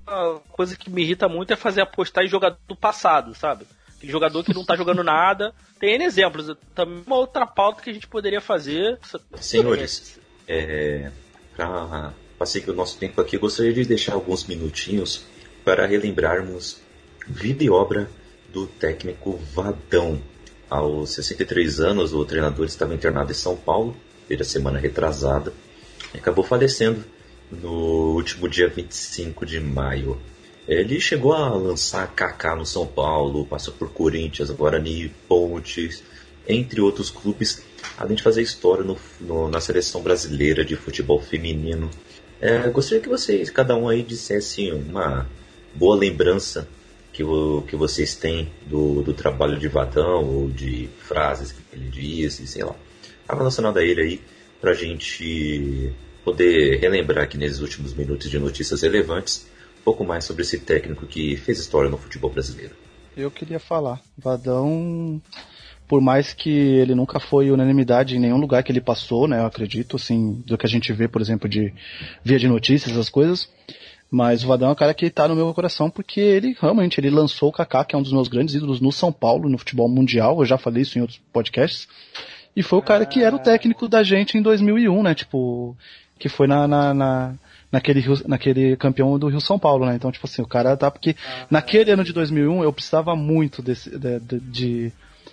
coisa 0.50 0.76
que 0.76 0.90
me 0.90 1.02
irrita 1.02 1.28
muito 1.28 1.52
é 1.52 1.56
fazer 1.56 1.82
apostar 1.82 2.24
em 2.24 2.28
jogador 2.28 2.58
do 2.66 2.76
passado, 2.76 3.34
sabe? 3.34 3.66
Aquele 3.96 4.12
jogador 4.12 4.44
que 4.44 4.54
não 4.54 4.64
tá 4.64 4.76
jogando 4.76 5.04
nada. 5.04 5.54
Tem 5.78 5.94
N 5.94 6.04
exemplos. 6.04 6.54
Também 6.74 7.02
uma 7.06 7.16
outra 7.16 7.46
pauta 7.46 7.82
que 7.82 7.90
a 7.90 7.92
gente 7.94 8.06
poderia 8.06 8.40
fazer. 8.40 8.98
Senhores, 9.36 10.18
é, 10.46 11.10
para 11.54 12.12
seguir 12.44 12.70
o 12.70 12.74
nosso 12.74 12.98
tempo 12.98 13.20
aqui, 13.22 13.36
eu 13.36 13.40
gostaria 13.40 13.72
de 13.72 13.84
deixar 13.84 14.14
alguns 14.14 14.46
minutinhos 14.46 15.24
para 15.64 15.86
relembrarmos 15.86 16.80
vida 17.26 17.64
e 17.64 17.70
obra 17.70 18.08
do 18.56 18.66
técnico 18.66 19.38
Vadão. 19.54 20.18
Aos 20.70 21.10
63 21.10 21.78
anos, 21.78 22.14
o 22.14 22.24
treinador 22.24 22.64
estava 22.64 22.94
internado 22.94 23.30
em 23.30 23.34
São 23.34 23.54
Paulo, 23.54 23.94
desde 24.26 24.42
a 24.42 24.46
semana 24.46 24.78
retrasada, 24.78 25.52
e 26.14 26.16
acabou 26.16 26.42
falecendo 26.42 27.04
no 27.52 28.14
último 28.14 28.48
dia 28.48 28.66
25 28.66 29.44
de 29.44 29.60
maio. 29.60 30.18
Ele 30.66 30.98
chegou 30.98 31.34
a 31.34 31.50
lançar 31.50 32.10
Kaká 32.14 32.56
no 32.56 32.64
São 32.64 32.86
Paulo, 32.86 33.44
passou 33.44 33.74
por 33.74 33.90
Corinthians, 33.90 34.50
Guarani, 34.50 35.12
Pontes, 35.28 36.02
entre 36.48 36.80
outros 36.80 37.10
clubes, 37.10 37.62
além 37.98 38.16
de 38.16 38.22
fazer 38.22 38.40
história 38.40 38.82
no- 38.82 38.96
no- 39.20 39.48
na 39.48 39.60
seleção 39.60 40.00
brasileira 40.00 40.64
de 40.64 40.76
futebol 40.76 41.20
feminino. 41.20 41.90
É, 42.40 42.66
gostaria 42.70 43.02
que 43.02 43.08
vocês, 43.08 43.50
cada 43.50 43.76
um 43.76 43.86
aí, 43.86 44.02
dissesse 44.02 44.70
uma 44.72 45.26
boa 45.74 45.94
lembrança 45.94 46.66
que, 47.16 47.24
o- 47.24 47.62
que 47.66 47.74
vocês 47.76 48.14
têm 48.14 48.52
do, 48.66 49.02
do 49.02 49.14
trabalho 49.14 49.58
de 49.58 49.68
Vadão, 49.68 50.22
ou 50.24 50.50
de 50.50 50.86
frases 50.98 51.50
que 51.52 51.60
ele 51.72 51.88
disse, 51.88 52.46
sei 52.46 52.62
lá. 52.62 52.74
Algo 53.26 53.40
relacionado 53.42 53.78
a 53.78 53.82
ele 53.84 54.02
aí, 54.02 54.20
pra 54.60 54.74
gente 54.74 55.92
poder 56.22 56.78
relembrar 56.78 57.24
aqui 57.24 57.38
nesses 57.38 57.60
últimos 57.60 57.94
minutos 57.94 58.28
de 58.30 58.38
notícias 58.38 58.82
relevantes 58.82 59.46
um 59.80 59.84
pouco 59.84 60.04
mais 60.04 60.24
sobre 60.24 60.42
esse 60.42 60.58
técnico 60.60 61.06
que 61.06 61.36
fez 61.36 61.58
história 61.58 61.88
no 61.88 61.96
futebol 61.96 62.30
brasileiro. 62.30 62.74
Eu 63.16 63.30
queria 63.30 63.58
falar. 63.58 64.00
Vadão, 64.18 65.22
por 65.88 66.00
mais 66.02 66.34
que 66.34 66.50
ele 66.50 66.94
nunca 66.94 67.18
foi 67.18 67.50
unanimidade 67.50 68.14
em 68.16 68.20
nenhum 68.20 68.36
lugar 68.38 68.62
que 68.62 68.70
ele 68.70 68.80
passou, 68.80 69.26
né? 69.26 69.38
Eu 69.40 69.46
acredito, 69.46 69.96
assim, 69.96 70.42
do 70.46 70.58
que 70.58 70.66
a 70.66 70.68
gente 70.68 70.92
vê, 70.92 71.08
por 71.08 71.22
exemplo, 71.22 71.48
de 71.48 71.72
via 72.22 72.38
de 72.38 72.46
notícias, 72.48 72.92
essas 72.92 73.08
coisas. 73.08 73.48
Mas 74.10 74.44
o 74.44 74.46
Vadão 74.46 74.68
é 74.68 74.72
um 74.72 74.76
cara 74.76 74.94
que 74.94 75.10
tá 75.10 75.26
no 75.26 75.34
meu 75.34 75.52
coração 75.52 75.90
porque 75.90 76.20
ele 76.20 76.56
realmente 76.60 77.00
ele 77.00 77.10
lançou 77.10 77.48
o 77.48 77.52
Kaká, 77.52 77.84
que 77.84 77.94
é 77.94 77.98
um 77.98 78.02
dos 78.02 78.12
meus 78.12 78.28
grandes 78.28 78.54
ídolos 78.54 78.80
no 78.80 78.92
São 78.92 79.10
Paulo, 79.12 79.48
no 79.48 79.58
futebol 79.58 79.88
mundial. 79.88 80.38
Eu 80.38 80.44
já 80.46 80.56
falei 80.56 80.82
isso 80.82 80.96
em 80.98 81.00
outros 81.02 81.20
podcasts. 81.32 81.88
E 82.54 82.62
foi 82.62 82.78
o 82.78 82.82
cara 82.82 83.04
que 83.04 83.22
era 83.22 83.34
o 83.34 83.38
técnico 83.38 83.88
da 83.88 84.02
gente 84.02 84.38
em 84.38 84.42
2001, 84.42 85.02
né? 85.02 85.14
Tipo, 85.14 85.76
que 86.18 86.28
foi 86.28 86.46
na, 86.46 86.66
na, 86.68 86.94
na- 86.94 87.34
naquele, 87.70 88.00
Rio- 88.00 88.22
naquele 88.26 88.76
campeão 88.76 89.18
do 89.18 89.28
Rio 89.28 89.40
São 89.40 89.58
Paulo, 89.58 89.84
né? 89.84 89.96
Então, 89.96 90.10
tipo 90.12 90.26
assim, 90.26 90.40
o 90.40 90.46
cara 90.46 90.76
tá 90.76 90.90
porque 90.90 91.14
naquele 91.50 91.90
ano 91.90 92.04
de 92.04 92.12
2001 92.12 92.62
eu 92.62 92.72
precisava 92.72 93.14
muito 93.16 93.60
desse, 93.60 93.90
de, 93.98 94.20
de, 94.20 94.40
de, 94.40 94.92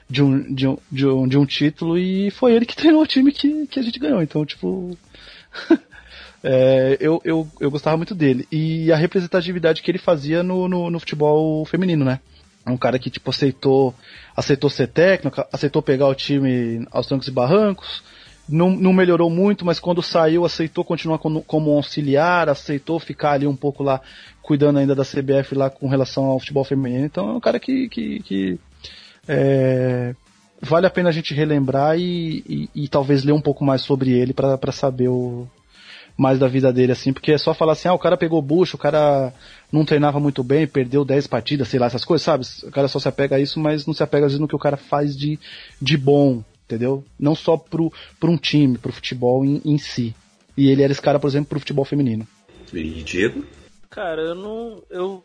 de 0.09 0.23
um, 0.23 0.53
de, 0.53 0.67
um, 0.67 0.77
de, 0.91 1.07
um, 1.07 1.27
de 1.27 1.37
um 1.37 1.45
título 1.45 1.97
e 1.97 2.29
foi 2.31 2.53
ele 2.53 2.65
que 2.65 2.75
treinou 2.75 3.03
o 3.03 3.07
time 3.07 3.31
que, 3.31 3.67
que 3.67 3.79
a 3.79 3.83
gente 3.83 3.99
ganhou. 3.99 4.21
Então, 4.21 4.43
tipo. 4.45 4.97
é, 6.43 6.97
eu, 6.99 7.21
eu, 7.23 7.47
eu 7.59 7.71
gostava 7.71 7.95
muito 7.95 8.13
dele. 8.13 8.45
E 8.51 8.91
a 8.91 8.97
representatividade 8.97 9.81
que 9.81 9.89
ele 9.89 9.97
fazia 9.97 10.43
no, 10.43 10.67
no, 10.67 10.89
no 10.89 10.99
futebol 10.99 11.63
feminino, 11.65 12.03
né? 12.03 12.19
Um 12.67 12.77
cara 12.77 12.99
que, 12.99 13.09
tipo, 13.09 13.29
aceitou, 13.29 13.93
aceitou 14.35 14.69
ser 14.69 14.87
técnico, 14.87 15.43
aceitou 15.51 15.81
pegar 15.81 16.07
o 16.07 16.15
time 16.15 16.85
aos 16.91 17.07
trancos 17.07 17.27
e 17.27 17.31
barrancos. 17.31 18.03
Não, 18.47 18.71
não 18.71 18.91
melhorou 18.91 19.29
muito, 19.29 19.65
mas 19.65 19.79
quando 19.79 20.01
saiu, 20.01 20.43
aceitou 20.43 20.83
continuar 20.83 21.17
como, 21.17 21.41
como 21.43 21.71
auxiliar, 21.71 22.49
aceitou 22.49 22.99
ficar 22.99 23.31
ali 23.31 23.47
um 23.47 23.55
pouco 23.55 23.83
lá, 23.83 24.01
cuidando 24.41 24.79
ainda 24.79 24.93
da 24.93 25.05
CBF 25.05 25.55
lá 25.55 25.69
com 25.69 25.87
relação 25.87 26.25
ao 26.25 26.39
futebol 26.39 26.65
feminino. 26.65 27.05
Então 27.05 27.29
é 27.29 27.33
um 27.33 27.39
cara 27.39 27.57
que, 27.57 27.87
que, 27.87 28.19
que 28.19 28.59
é, 29.27 30.13
vale 30.61 30.85
a 30.85 30.89
pena 30.89 31.07
a 31.07 31.13
gente 31.13 31.33
relembrar 31.33 31.97
e, 31.97 32.43
e, 32.75 32.83
e 32.83 32.87
talvez 32.89 33.23
ler 33.23 33.31
um 33.31 33.41
pouco 33.41 33.63
mais 33.63 33.81
sobre 33.81 34.11
ele 34.11 34.33
para 34.33 34.71
saber 34.73 35.07
o, 35.07 35.47
mais 36.17 36.37
da 36.37 36.47
vida 36.47 36.71
dele, 36.71 36.91
assim, 36.91 37.11
porque 37.11 37.31
é 37.31 37.37
só 37.37 37.53
falar 37.53 37.73
assim, 37.73 37.87
ah, 37.87 37.93
o 37.93 37.99
cara 37.99 38.17
pegou 38.17 38.41
bucho, 38.41 38.75
o 38.75 38.79
cara 38.79 39.33
não 39.71 39.83
treinava 39.83 40.19
muito 40.19 40.43
bem, 40.43 40.67
perdeu 40.67 41.03
10 41.03 41.27
partidas, 41.27 41.67
sei 41.67 41.79
lá, 41.79 41.87
essas 41.87 42.05
coisas, 42.05 42.23
sabe? 42.23 42.45
O 42.63 42.71
cara 42.71 42.87
só 42.87 42.99
se 42.99 43.07
apega 43.07 43.35
a 43.35 43.39
isso, 43.39 43.59
mas 43.59 43.85
não 43.85 43.93
se 43.93 44.03
apega 44.03 44.25
às 44.25 44.31
vezes 44.31 44.39
no 44.39 44.47
que 44.47 44.55
o 44.55 44.59
cara 44.59 44.77
faz 44.77 45.17
de, 45.17 45.39
de 45.81 45.97
bom, 45.97 46.43
entendeu? 46.65 47.03
Não 47.19 47.35
só 47.35 47.57
pro, 47.57 47.91
pro 48.19 48.31
um 48.31 48.37
time, 48.37 48.77
pro 48.77 48.93
futebol 48.93 49.43
em, 49.43 49.61
em 49.65 49.77
si. 49.77 50.15
E 50.55 50.69
ele 50.69 50.83
era 50.83 50.91
esse 50.91 51.01
cara, 51.01 51.19
por 51.19 51.27
exemplo, 51.27 51.49
pro 51.49 51.59
futebol 51.59 51.85
feminino. 51.85 52.27
E 52.71 53.03
Diego? 53.03 53.43
Cara, 53.89 54.21
eu 54.21 54.35
não. 54.35 54.83
Eu. 54.89 55.23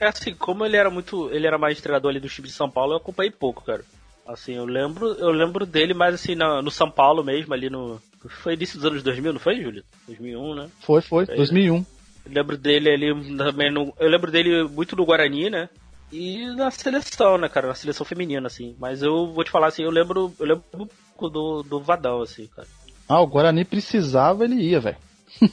É 0.00 0.08
assim, 0.08 0.34
como 0.34 0.64
ele 0.64 0.76
era 0.76 0.90
muito. 0.90 1.30
Ele 1.30 1.46
era 1.46 1.56
mais 1.56 1.80
treinador 1.80 2.10
ali 2.10 2.18
do 2.18 2.28
time 2.28 2.48
de 2.48 2.54
São 2.54 2.68
Paulo, 2.68 2.92
eu 2.92 2.96
acompanhei 2.96 3.30
pouco, 3.30 3.64
cara. 3.64 3.84
Assim, 4.26 4.54
eu 4.54 4.64
lembro, 4.64 5.12
eu 5.12 5.30
lembro 5.30 5.64
dele 5.64 5.94
mais 5.94 6.14
assim 6.14 6.34
no, 6.34 6.60
no 6.60 6.70
São 6.70 6.90
Paulo 6.90 7.22
mesmo, 7.22 7.54
ali 7.54 7.70
no. 7.70 8.00
Foi 8.28 8.54
início 8.54 8.76
dos 8.78 8.86
anos 8.86 9.02
2000, 9.02 9.32
não 9.32 9.40
foi, 9.40 9.60
Júlio? 9.60 9.84
2001, 10.06 10.54
né? 10.54 10.68
Foi, 10.80 11.00
foi, 11.02 11.24
É. 11.24 11.36
2001. 11.36 11.76
Eu 11.76 12.32
lembro 12.32 12.56
dele 12.56 12.90
ali 12.90 13.36
também 13.36 13.70
no. 13.70 13.92
Eu 13.98 14.08
lembro 14.08 14.30
dele 14.30 14.64
muito 14.64 14.96
no 14.96 15.04
Guarani, 15.04 15.50
né? 15.50 15.68
E 16.10 16.46
na 16.54 16.70
seleção, 16.70 17.36
né, 17.36 17.48
cara? 17.48 17.68
Na 17.68 17.74
seleção 17.74 18.06
feminina, 18.06 18.46
assim. 18.46 18.74
Mas 18.78 19.02
eu 19.02 19.32
vou 19.32 19.44
te 19.44 19.50
falar 19.50 19.68
assim, 19.68 19.82
eu 19.82 19.90
lembro. 19.90 20.32
Eu 20.38 20.46
lembro 20.46 20.64
pouco 20.70 21.28
do, 21.28 21.62
do 21.62 21.80
Vadão, 21.80 22.22
assim, 22.22 22.46
cara. 22.46 22.68
Ah, 23.08 23.20
o 23.20 23.26
Guarani 23.26 23.64
precisava, 23.64 24.44
ele 24.44 24.56
ia, 24.56 24.80
velho. 24.80 24.96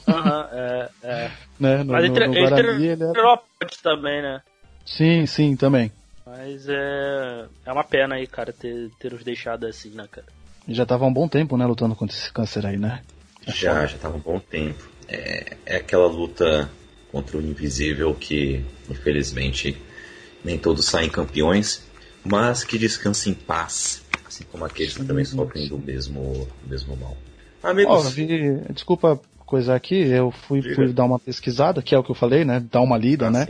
Aham, 0.08 0.48
é, 0.52 0.88
é. 1.02 1.30
Né? 1.58 1.84
No, 1.84 1.92
Mas 1.92 2.04
ele, 2.04 2.26
no 2.26 2.34
ele 2.34 2.48
Guarani 2.48 2.86
ele 2.86 3.02
era... 3.02 3.40
também, 3.82 4.22
né? 4.22 4.40
Sim, 4.86 5.26
sim, 5.26 5.56
também. 5.56 5.92
Mas 6.24 6.68
é. 6.68 7.46
É 7.66 7.72
uma 7.72 7.84
pena 7.84 8.14
aí, 8.14 8.26
cara, 8.26 8.52
ter, 8.52 8.90
ter 8.98 9.12
nos 9.12 9.24
deixado 9.24 9.66
assim, 9.66 9.90
né, 9.90 10.06
cara? 10.10 10.26
Já 10.68 10.86
tava 10.86 11.04
há 11.04 11.08
um 11.08 11.12
bom 11.12 11.28
tempo, 11.28 11.56
né, 11.56 11.66
lutando 11.66 11.94
contra 11.94 12.16
esse 12.16 12.32
câncer 12.32 12.66
aí, 12.66 12.76
né? 12.76 13.02
Já, 13.46 13.86
já 13.86 13.98
tava 13.98 14.16
um 14.16 14.20
bom 14.20 14.38
tempo. 14.38 14.88
É, 15.08 15.56
é 15.66 15.76
aquela 15.76 16.06
luta 16.06 16.70
contra 17.10 17.36
o 17.36 17.42
invisível 17.42 18.14
que, 18.14 18.64
infelizmente, 18.88 19.76
nem 20.44 20.58
todos 20.58 20.86
saem 20.86 21.10
campeões, 21.10 21.82
mas 22.24 22.64
que 22.64 22.78
descansa 22.78 23.28
em 23.28 23.34
paz, 23.34 24.02
assim 24.26 24.44
como 24.50 24.64
aqueles 24.64 24.96
que 24.96 25.04
também 25.04 25.24
sofrem 25.24 25.68
do 25.68 25.78
mesmo, 25.78 26.48
do 26.62 26.70
mesmo 26.70 26.96
mal. 26.96 27.16
Amigos, 27.62 28.04
eu 28.04 28.10
vi, 28.10 28.60
desculpa 28.72 29.20
coisar 29.44 29.76
aqui, 29.76 29.94
eu 29.94 30.30
fui, 30.30 30.62
fui 30.74 30.92
dar 30.92 31.04
uma 31.04 31.18
pesquisada, 31.18 31.82
que 31.82 31.94
é 31.94 31.98
o 31.98 32.02
que 32.02 32.10
eu 32.10 32.14
falei, 32.14 32.44
né? 32.44 32.64
Dar 32.70 32.80
uma 32.80 32.96
lida, 32.96 33.30
né? 33.30 33.46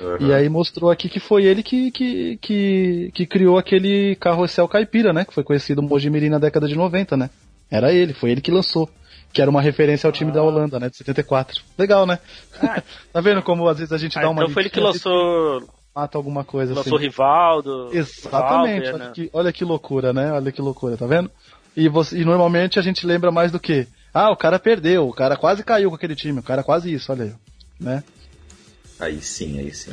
Uhum. 0.00 0.28
E 0.28 0.32
aí 0.32 0.48
mostrou 0.48 0.90
aqui 0.90 1.08
que 1.08 1.20
foi 1.20 1.44
ele 1.44 1.62
que, 1.62 1.90
que, 1.90 2.36
que, 2.38 3.10
que 3.14 3.26
criou 3.26 3.58
aquele 3.58 4.16
carrossel 4.16 4.68
caipira, 4.68 5.12
né? 5.12 5.24
Que 5.24 5.34
foi 5.34 5.44
conhecido 5.44 5.82
Mojimirim 5.82 6.28
na 6.28 6.38
década 6.38 6.66
de 6.66 6.74
90, 6.74 7.16
né? 7.16 7.30
Era 7.70 7.92
ele, 7.92 8.12
foi 8.12 8.30
ele 8.30 8.40
que 8.40 8.50
lançou. 8.50 8.88
Que 9.32 9.42
era 9.42 9.50
uma 9.50 9.60
referência 9.60 10.06
ao 10.06 10.12
time 10.12 10.30
da 10.30 10.42
Holanda, 10.42 10.78
né? 10.78 10.88
De 10.88 10.96
74. 10.96 11.62
Legal, 11.78 12.06
né? 12.06 12.18
tá 13.12 13.20
vendo 13.20 13.42
como 13.42 13.68
às 13.68 13.78
vezes 13.78 13.92
a 13.92 13.98
gente 13.98 14.18
Ah, 14.18 14.22
dá 14.22 14.30
uma 14.30 14.42
então 14.42 14.52
foi 14.52 14.62
ele 14.62 14.70
que 14.70 14.80
lançou, 14.80 15.62
mata 15.94 16.18
alguma 16.18 16.44
coisa 16.44 16.74
lançou 16.74 16.96
assim. 16.96 17.06
Rivaldo. 17.06 17.90
Exatamente, 17.92 18.90
Valver, 18.90 18.94
olha, 18.94 19.04
né? 19.04 19.12
que, 19.14 19.30
olha 19.32 19.52
que 19.52 19.64
loucura, 19.64 20.12
né? 20.12 20.32
Olha 20.32 20.52
que 20.52 20.60
loucura, 20.60 20.96
tá 20.96 21.06
vendo? 21.06 21.30
E, 21.76 21.88
você, 21.88 22.18
e 22.18 22.24
normalmente 22.24 22.78
a 22.78 22.82
gente 22.82 23.06
lembra 23.06 23.30
mais 23.30 23.50
do 23.50 23.60
que? 23.60 23.86
Ah, 24.12 24.30
o 24.30 24.36
cara 24.36 24.58
perdeu, 24.58 25.08
o 25.08 25.12
cara 25.12 25.36
quase 25.36 25.64
caiu 25.64 25.90
com 25.90 25.96
aquele 25.96 26.14
time, 26.14 26.38
o 26.38 26.42
cara 26.42 26.62
quase 26.62 26.92
isso, 26.92 27.10
olha 27.10 27.24
aí. 27.24 27.34
Né? 27.80 28.04
Aí 28.98 29.20
sim, 29.20 29.58
aí 29.58 29.74
sim. 29.74 29.92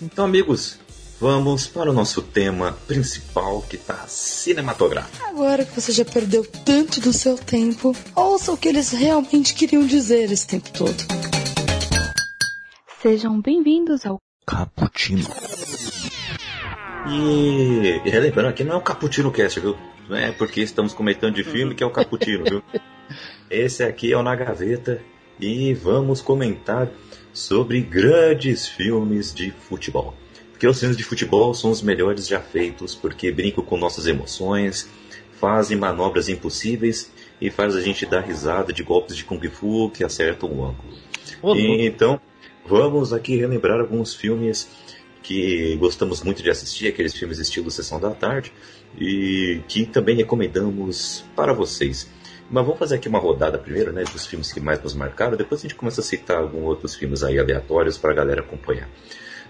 Então, 0.00 0.24
amigos, 0.24 0.78
vamos 1.20 1.66
para 1.66 1.90
o 1.90 1.92
nosso 1.92 2.22
tema 2.22 2.72
principal 2.86 3.62
que 3.62 3.76
tá 3.76 4.06
cinematográfico. 4.06 5.26
Agora 5.26 5.64
que 5.64 5.78
você 5.78 5.92
já 5.92 6.04
perdeu 6.04 6.44
tanto 6.64 7.00
do 7.00 7.12
seu 7.12 7.36
tempo, 7.36 7.94
ouça 8.14 8.52
o 8.52 8.56
que 8.56 8.68
eles 8.68 8.90
realmente 8.90 9.54
queriam 9.54 9.86
dizer 9.86 10.30
esse 10.32 10.46
tempo 10.46 10.70
todo. 10.70 10.96
Sejam 13.02 13.40
bem-vindos 13.40 14.06
ao 14.06 14.18
Cappuccino. 14.46 15.28
E, 17.06 18.00
e 18.04 18.10
relembrando 18.10 18.48
aqui, 18.48 18.64
não 18.64 18.76
é 18.76 18.76
o 18.76 18.82
Cappuccino 18.82 19.30
Cast, 19.30 19.60
viu? 19.60 19.76
Não 20.08 20.16
é 20.16 20.32
porque 20.32 20.62
estamos 20.62 20.94
comentando 20.94 21.34
de 21.34 21.44
filme 21.44 21.74
que 21.74 21.84
é 21.84 21.86
o 21.86 21.90
Cappuccino, 21.90 22.44
viu? 22.44 22.62
Esse 23.50 23.84
aqui 23.84 24.12
é 24.12 24.16
o 24.16 24.22
Na 24.22 24.34
Gaveta 24.34 25.02
e 25.38 25.74
vamos 25.74 26.22
comentar 26.22 26.88
sobre 27.34 27.80
grandes 27.80 28.68
filmes 28.68 29.34
de 29.34 29.50
futebol. 29.50 30.14
Porque 30.52 30.68
os 30.68 30.78
filmes 30.78 30.96
de 30.96 31.02
futebol 31.02 31.52
são 31.52 31.70
os 31.70 31.82
melhores 31.82 32.28
já 32.28 32.40
feitos, 32.40 32.94
porque 32.94 33.32
brincam 33.32 33.64
com 33.64 33.76
nossas 33.76 34.06
emoções, 34.06 34.88
fazem 35.40 35.76
manobras 35.76 36.28
impossíveis 36.28 37.10
e 37.40 37.50
faz 37.50 37.74
a 37.74 37.80
gente 37.80 38.06
dar 38.06 38.20
risada 38.20 38.72
de 38.72 38.82
golpes 38.84 39.16
de 39.16 39.24
Kung 39.24 39.46
Fu 39.48 39.90
que 39.90 40.04
acertam 40.04 40.48
o 40.48 40.64
ângulo. 40.64 40.96
E, 41.56 41.84
então, 41.86 42.20
vamos 42.64 43.12
aqui 43.12 43.36
relembrar 43.36 43.80
alguns 43.80 44.14
filmes 44.14 44.70
que 45.22 45.74
gostamos 45.76 46.22
muito 46.22 46.42
de 46.42 46.50
assistir, 46.50 46.86
aqueles 46.86 47.14
filmes 47.14 47.38
estilo 47.38 47.70
Sessão 47.70 47.98
da 47.98 48.10
Tarde, 48.10 48.52
e 48.96 49.60
que 49.66 49.84
também 49.84 50.14
recomendamos 50.14 51.24
para 51.34 51.52
vocês. 51.52 52.08
Mas 52.50 52.64
vamos 52.64 52.78
fazer 52.78 52.96
aqui 52.96 53.08
uma 53.08 53.18
rodada 53.18 53.58
primeiro, 53.58 53.92
né, 53.92 54.04
dos 54.04 54.26
filmes 54.26 54.52
que 54.52 54.60
mais 54.60 54.80
nos 54.82 54.94
marcaram, 54.94 55.36
depois 55.36 55.60
a 55.60 55.62
gente 55.62 55.74
começa 55.74 56.00
a 56.00 56.04
citar 56.04 56.38
alguns 56.38 56.64
outros 56.64 56.94
filmes 56.94 57.22
aí 57.22 57.38
aleatórios 57.38 57.96
para 57.98 58.12
a 58.12 58.14
galera 58.14 58.40
acompanhar. 58.42 58.88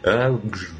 Ah, 0.06 0.28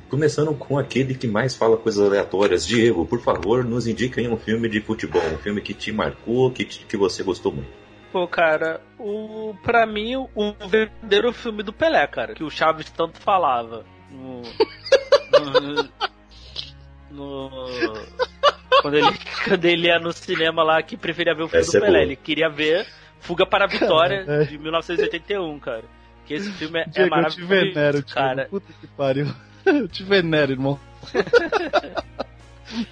começando 0.09 0.55
com 0.55 0.79
aquele 0.79 1.15
que 1.15 1.27
mais 1.27 1.57
fala 1.57 1.77
coisas 1.79 2.07
aleatórias. 2.07 2.67
Diego, 2.67 3.07
por 3.07 3.21
favor, 3.21 3.65
nos 3.65 3.87
indique 3.87 4.21
aí 4.21 4.29
um 4.29 4.37
filme 4.37 4.69
de 4.69 4.81
futebol, 4.83 5.23
um 5.33 5.39
filme 5.39 5.61
que 5.63 5.73
te 5.75 5.91
marcou, 5.93 6.51
que, 6.51 6.65
te- 6.65 6.85
que 6.85 6.97
você 6.97 7.23
gostou 7.23 7.51
muito. 7.53 7.71
Pô, 8.13 8.29
cara, 8.29 8.81
o, 8.99 9.55
pra 9.63 9.87
mim, 9.87 10.15
o 10.17 10.53
verdadeiro 10.69 11.33
filme 11.33 11.63
do 11.63 11.73
Pelé, 11.73 12.07
cara, 12.07 12.35
que 12.35 12.45
o 12.45 12.51
Chaves 12.51 12.89
tanto 12.91 13.19
falava. 13.19 13.85
No. 14.11 14.43
no, 15.51 15.89
no- 17.11 17.95
quando, 18.83 18.95
ele, 18.95 19.19
quando 19.49 19.65
ele 19.65 19.87
ia 19.87 19.99
no 19.99 20.13
cinema 20.13 20.63
lá 20.63 20.83
que 20.83 20.97
preferia 20.97 21.35
ver 21.35 21.43
o 21.45 21.49
filme 21.49 21.63
Essa 21.63 21.73
do 21.73 21.85
é 21.85 21.87
Pelé. 21.87 21.99
boa. 21.99 22.03
Ele 22.05 22.17
queria 22.17 22.49
ver 22.49 22.87
Fuga 23.21 23.47
para 23.47 23.65
a 23.65 23.69
Vitória 23.69 24.25
Cara, 24.25 24.43
é. 24.43 24.47
de 24.47 24.59
1981, 24.59 25.59
cara. 25.59 25.85
Que 26.27 26.35
esse 26.35 26.51
filme 26.53 26.79
é, 26.79 26.83
é 26.83 26.85
Diego, 26.87 27.01
eu 27.01 27.05
te 27.05 27.11
maravilhoso. 27.11 27.49
venero, 27.49 27.93
Diego. 28.03 28.15
cara. 28.15 28.47
Puta 28.51 28.73
que 28.81 28.87
pariu. 28.89 29.27
Eu 29.65 29.89
te 29.89 30.03
venero, 30.03 30.53
irmão. 30.53 30.79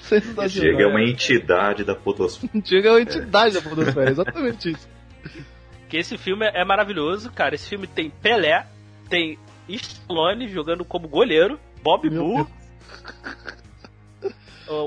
Sensacional. 0.01 0.49
Diego 0.49 0.81
é 0.81 0.87
uma 0.87 1.03
entidade 1.03 1.85
da 1.85 1.95
fotosfera. 1.95 2.51
Diego 2.63 2.89
é 2.89 2.91
uma 2.93 3.01
entidade 3.01 3.55
da 3.55 3.63
Podosfera, 3.63 4.11
exatamente 4.11 4.71
isso. 4.71 4.89
Que 5.89 5.99
esse 5.99 6.17
filme 6.17 6.47
é 6.47 6.65
maravilhoso, 6.65 7.31
cara. 7.31 7.55
Esse 7.55 7.69
filme 7.69 7.87
tem 7.87 8.09
Pelé, 8.11 8.67
tem 9.11 9.39
Stallone 9.69 10.49
jogando 10.49 10.83
como 10.85 11.09
goleiro, 11.09 11.59
Bob 11.83 12.09
Meu 12.09 12.25
o 12.25 12.47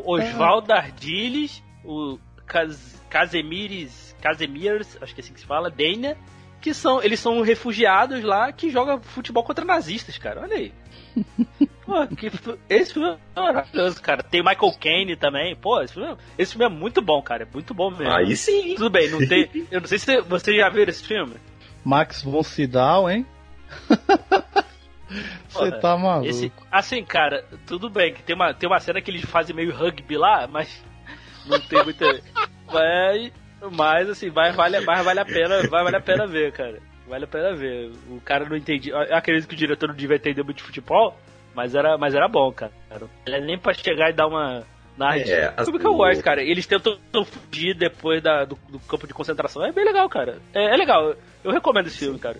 Oswaldo 0.06 0.74
Ardiles, 0.74 1.64
o 1.84 2.18
Cas 2.46 3.02
Casemires, 3.10 4.16
Casemirs, 4.22 4.98
acho 5.02 5.14
que 5.16 5.22
é 5.22 5.24
assim 5.24 5.34
que 5.34 5.40
se 5.40 5.46
fala, 5.46 5.70
Dana, 5.70 6.18
que 6.60 6.74
são, 6.74 7.02
eles 7.02 7.20
são 7.20 7.42
refugiados 7.42 8.24
lá 8.24 8.52
que 8.52 8.70
jogam 8.70 9.00
futebol 9.02 9.44
contra 9.44 9.64
nazistas, 9.64 10.18
cara. 10.18 10.42
Olha 10.42 10.56
aí. 10.56 10.74
Pô, 11.86 12.08
que, 12.08 12.32
esse 12.68 12.94
filme 12.94 13.18
é 13.36 13.40
maravilhoso, 13.40 14.02
cara. 14.02 14.24
Tem 14.24 14.42
Michael 14.42 14.74
Caine 14.80 15.16
também. 15.16 15.56
Pô, 15.56 15.80
esse 15.82 15.94
filme, 15.94 16.10
é- 16.12 16.18
esse 16.38 16.54
filme 16.54 16.66
é 16.66 16.70
muito 16.78 17.02
bom, 17.02 17.22
cara. 17.22 17.44
É 17.44 17.48
muito 17.54 17.74
bom 17.74 17.92
mesmo. 17.92 18.12
Aí 18.12 18.36
sim. 18.36 18.74
Tudo 18.76 18.90
bem, 18.90 19.10
não 19.10 19.20
tem. 19.20 19.48
Eu 19.72 19.80
não 19.82 19.88
sei 19.88 20.00
se 20.00 20.22
você 20.22 20.56
já 20.58 20.68
viu 20.70 20.84
esse 20.84 21.04
filme. 21.06 21.36
Max 21.84 22.24
von 22.24 22.42
Sydow, 22.42 23.10
hein? 23.10 23.26
Você 25.50 25.72
tá 25.80 25.98
maluco. 25.98 26.28
Esse, 26.28 26.52
assim, 26.72 27.04
cara, 27.04 27.44
tudo 27.68 27.90
bem 27.90 28.14
que 28.14 28.24
tem 28.24 28.36
uma, 28.36 28.54
tem 28.54 28.68
uma 28.70 28.80
cena 28.80 29.02
que 29.02 29.12
eles 29.12 29.24
fazem 29.26 29.56
meio 29.56 29.74
rugby 29.76 30.18
lá, 30.18 30.48
mas 30.48 30.84
não 31.46 31.60
tem 31.60 31.84
muita. 31.84 32.06
Mas, 32.74 33.32
mas 33.74 34.10
assim, 34.10 34.32
vai, 34.32 34.52
vale, 34.52 34.80
mas 34.80 35.06
vale 35.06 35.20
a 35.20 35.26
pena, 35.26 35.68
vai 35.70 35.84
vale 35.84 35.96
a 35.96 36.02
pena 36.02 36.26
ver, 36.26 36.52
cara. 36.52 36.80
Vale 37.08 37.26
a 37.26 37.28
pena 37.28 37.54
ver. 37.56 37.92
O 38.10 38.20
cara 38.20 38.44
não 38.50 38.58
entendi. 38.58 38.90
Eu 38.90 38.98
acredito 39.16 39.48
que 39.48 39.54
o 39.54 39.58
diretor 39.58 39.88
não 39.90 39.96
devia 39.96 40.16
entender 40.16 40.42
muito 40.42 40.58
de 40.58 40.64
futebol, 40.64 41.16
mas 41.54 41.76
era, 41.76 41.96
mas 41.96 42.16
era 42.16 42.28
bom, 42.28 42.52
cara. 42.52 42.72
Ele 43.24 43.36
é 43.36 43.42
nem 43.42 43.60
pra 43.60 43.72
chegar 43.72 44.10
e 44.10 44.14
dar 44.14 44.26
uma. 44.26 44.64
narrativa. 44.98 45.30
É, 45.32 45.54
as- 45.56 45.66
Como 45.68 45.78
que 45.80 45.86
eu 45.86 45.94
gosto, 45.94 46.24
cara? 46.24 46.42
Eles 46.42 46.66
tentam 46.66 46.98
fugir 47.24 47.76
depois 47.76 48.22
da, 48.24 48.46
do, 48.46 48.58
do 48.68 48.80
campo 48.80 49.06
de 49.06 49.14
concentração. 49.14 49.64
É 49.64 49.72
bem 49.72 49.86
legal, 49.86 50.10
cara. 50.10 50.40
É, 50.52 50.74
é 50.74 50.76
legal. 50.76 51.14
Eu 51.44 51.52
recomendo 51.52 51.86
esse 51.86 52.00
filme, 52.00 52.18
cara. 52.18 52.38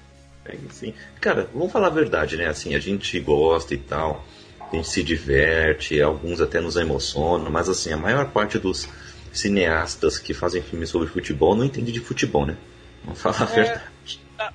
Sim. 0.70 0.94
Cara, 1.20 1.50
vamos 1.54 1.72
falar 1.72 1.88
a 1.88 1.92
verdade, 1.92 2.38
né? 2.38 2.48
Assim, 2.48 2.76
a 2.76 2.80
gente 2.80 3.20
gosta 3.20 3.74
e 3.74 3.78
tal, 3.78 4.26
a 4.72 4.76
gente 4.76 4.88
se 4.88 5.04
diverte, 5.04 6.00
alguns 6.02 6.40
até 6.42 6.60
nos 6.62 6.76
emocionam, 6.76 7.50
mas 7.52 7.68
assim, 7.68 7.92
a 7.92 7.98
maior 7.98 8.30
parte 8.32 8.60
dos 8.60 8.88
cineastas 9.34 10.18
que 10.18 10.34
fazem 10.34 10.62
filmes 10.62 10.90
sobre 10.90 11.08
futebol 11.08 11.56
não 11.56 11.66
entende 11.66 11.92
de 11.92 12.00
futebol, 12.00 12.46
né? 12.46 12.58
Vamos 13.04 13.22
falar 13.22 13.42
a 13.42 13.52
É. 13.52 13.64
verdade. 13.64 13.86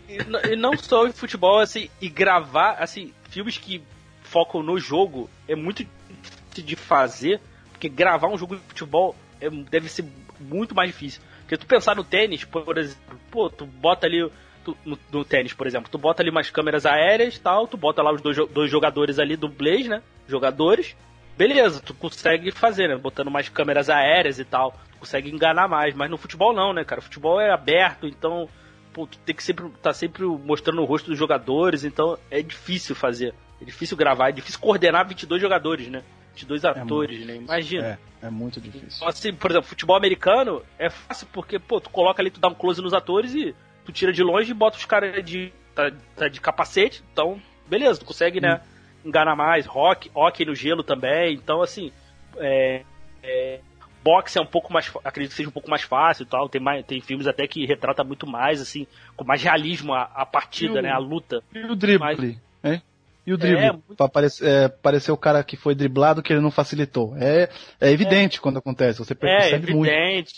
E, 0.08 0.56
não 0.56 0.76
só 0.76 1.06
em 1.06 1.12
futebol, 1.12 1.58
assim, 1.58 1.88
e 2.00 2.08
gravar, 2.08 2.74
assim, 2.78 3.12
filmes 3.30 3.58
que 3.58 3.82
focam 4.22 4.62
no 4.62 4.78
jogo 4.78 5.28
é 5.48 5.54
muito 5.56 5.84
difícil 6.08 6.64
de 6.64 6.76
fazer, 6.76 7.40
porque 7.72 7.88
gravar 7.88 8.28
um 8.28 8.38
jogo 8.38 8.56
de 8.56 8.62
futebol 8.62 9.16
é- 9.40 9.50
deve 9.50 9.88
ser 9.88 10.04
muito 10.38 10.74
mais 10.74 10.90
difícil. 10.90 11.20
Porque 11.40 11.56
tu 11.56 11.66
pensar 11.66 11.96
no 11.96 12.04
tênis, 12.04 12.44
por 12.44 12.76
exemplo, 12.78 13.20
pô, 13.30 13.48
tu 13.50 13.64
bota 13.66 14.06
ali. 14.06 14.30
Tu- 14.64 14.76
no, 14.84 14.98
no 15.12 15.24
tênis, 15.24 15.52
por 15.52 15.66
exemplo, 15.66 15.90
tu 15.90 15.98
bota 15.98 16.22
ali 16.22 16.30
umas 16.30 16.50
câmeras 16.50 16.86
aéreas 16.86 17.36
e 17.36 17.40
tal, 17.40 17.66
tu 17.66 17.76
bota 17.76 18.02
lá 18.02 18.12
os 18.12 18.20
dois, 18.20 18.36
dois 18.50 18.70
jogadores 18.70 19.18
ali, 19.18 19.36
dublês, 19.36 19.86
né? 19.88 20.02
Jogadores. 20.28 20.96
Beleza, 21.36 21.80
tu 21.80 21.94
consegue 21.94 22.50
fazer, 22.50 22.88
né? 22.88 22.96
Botando 22.96 23.28
umas 23.28 23.48
câmeras 23.48 23.88
aéreas 23.88 24.38
e 24.38 24.44
tal. 24.44 24.72
Tu 24.92 24.98
consegue 24.98 25.30
enganar 25.30 25.68
mais. 25.68 25.94
Mas 25.94 26.10
no 26.10 26.18
futebol 26.18 26.52
não, 26.52 26.72
né, 26.72 26.84
cara? 26.84 27.00
O 27.00 27.04
futebol 27.04 27.40
é 27.40 27.50
aberto, 27.50 28.06
então 28.06 28.48
pô, 28.92 29.06
tu 29.06 29.16
tem 29.18 29.34
que 29.34 29.42
sempre 29.42 29.68
tá 29.82 29.92
sempre 29.94 30.24
mostrando 30.24 30.82
o 30.82 30.84
rosto 30.84 31.08
dos 31.10 31.18
jogadores, 31.18 31.84
então 31.84 32.18
é 32.30 32.42
difícil 32.42 32.94
fazer. 32.94 33.32
É 33.60 33.64
difícil 33.64 33.96
gravar, 33.96 34.30
é 34.30 34.32
difícil 34.32 34.58
coordenar 34.60 35.06
22 35.06 35.40
jogadores, 35.40 35.88
né? 35.88 36.02
22 36.34 36.64
atores, 36.64 37.26
né? 37.26 37.36
Imagina. 37.36 37.98
É, 38.22 38.26
é 38.26 38.30
muito 38.30 38.60
difícil. 38.60 38.88
Então, 38.96 39.08
assim, 39.08 39.32
por 39.32 39.50
exemplo, 39.50 39.68
futebol 39.68 39.96
americano 39.96 40.62
é 40.78 40.90
fácil 40.90 41.26
porque, 41.32 41.58
pô, 41.58 41.80
tu 41.80 41.88
coloca 41.90 42.20
ali, 42.22 42.30
tu 42.30 42.40
dá 42.40 42.48
um 42.48 42.54
close 42.54 42.80
nos 42.82 42.92
atores 42.94 43.34
e 43.34 43.54
tu 43.90 43.94
tira 43.94 44.12
de 44.12 44.22
longe 44.22 44.50
e 44.50 44.54
bota 44.54 44.76
os 44.76 44.84
caras 44.84 45.24
de, 45.24 45.52
tá, 45.74 45.90
tá 46.16 46.28
de 46.28 46.40
capacete, 46.40 47.02
então, 47.12 47.40
beleza, 47.68 48.00
tu 48.00 48.06
consegue, 48.06 48.40
né, 48.40 48.60
enganar 49.04 49.34
mais. 49.36 49.66
Rock, 49.66 50.10
hockey 50.14 50.44
no 50.44 50.54
gelo 50.54 50.82
também, 50.82 51.34
então, 51.34 51.62
assim, 51.62 51.92
é, 52.36 52.82
é, 53.22 53.60
boxe 54.02 54.38
é 54.38 54.40
um 54.40 54.46
pouco 54.46 54.72
mais, 54.72 54.90
acredito 55.04 55.30
que 55.30 55.36
seja 55.36 55.48
um 55.48 55.52
pouco 55.52 55.68
mais 55.70 55.82
fácil 55.82 56.22
e 56.22 56.26
tal, 56.26 56.48
tem, 56.48 56.60
mais, 56.60 56.84
tem 56.86 57.00
filmes 57.00 57.26
até 57.26 57.46
que 57.46 57.66
retrata 57.66 58.02
muito 58.04 58.26
mais, 58.26 58.60
assim, 58.60 58.86
com 59.16 59.24
mais 59.24 59.42
realismo 59.42 59.92
a, 59.92 60.02
a 60.14 60.24
partida, 60.24 60.78
o- 60.78 60.82
né, 60.82 60.90
a 60.90 60.98
luta. 60.98 61.42
E 61.54 61.58
o 61.60 61.74
drible, 61.76 62.38
hein? 62.64 62.82
E 63.26 63.32
o 63.34 63.36
drible? 63.36 63.64
É, 63.64 63.72
muito- 63.72 63.94
Pra 63.96 64.06
aparecer, 64.06 64.46
é, 64.48 64.68
parecer 64.68 65.12
o 65.12 65.16
cara 65.16 65.44
que 65.44 65.56
foi 65.56 65.74
driblado 65.74 66.22
que 66.22 66.32
ele 66.32 66.40
não 66.40 66.50
facilitou. 66.50 67.14
É, 67.18 67.48
é 67.80 67.90
evidente 67.90 68.40
quando 68.40 68.58
acontece, 68.58 68.98
você 68.98 69.12
É, 69.12 69.16
percebe 69.16 69.74
muito. 69.74 69.90
evidente. 69.92 70.34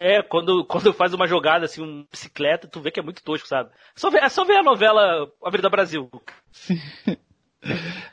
É, 0.00 0.22
quando, 0.22 0.64
quando 0.66 0.92
faz 0.94 1.12
uma 1.12 1.26
jogada, 1.26 1.66
assim, 1.66 1.82
uma 1.82 2.04
bicicleta, 2.10 2.66
tu 2.66 2.80
vê 2.80 2.90
que 2.90 2.98
é 2.98 3.02
muito 3.02 3.22
tosco, 3.22 3.46
sabe? 3.46 3.70
Só 3.94 4.08
ver, 4.10 4.22
é 4.22 4.28
só 4.30 4.44
ver 4.44 4.56
a 4.56 4.62
novela 4.62 5.30
Avenida 5.44 5.68
Brasil. 5.68 6.10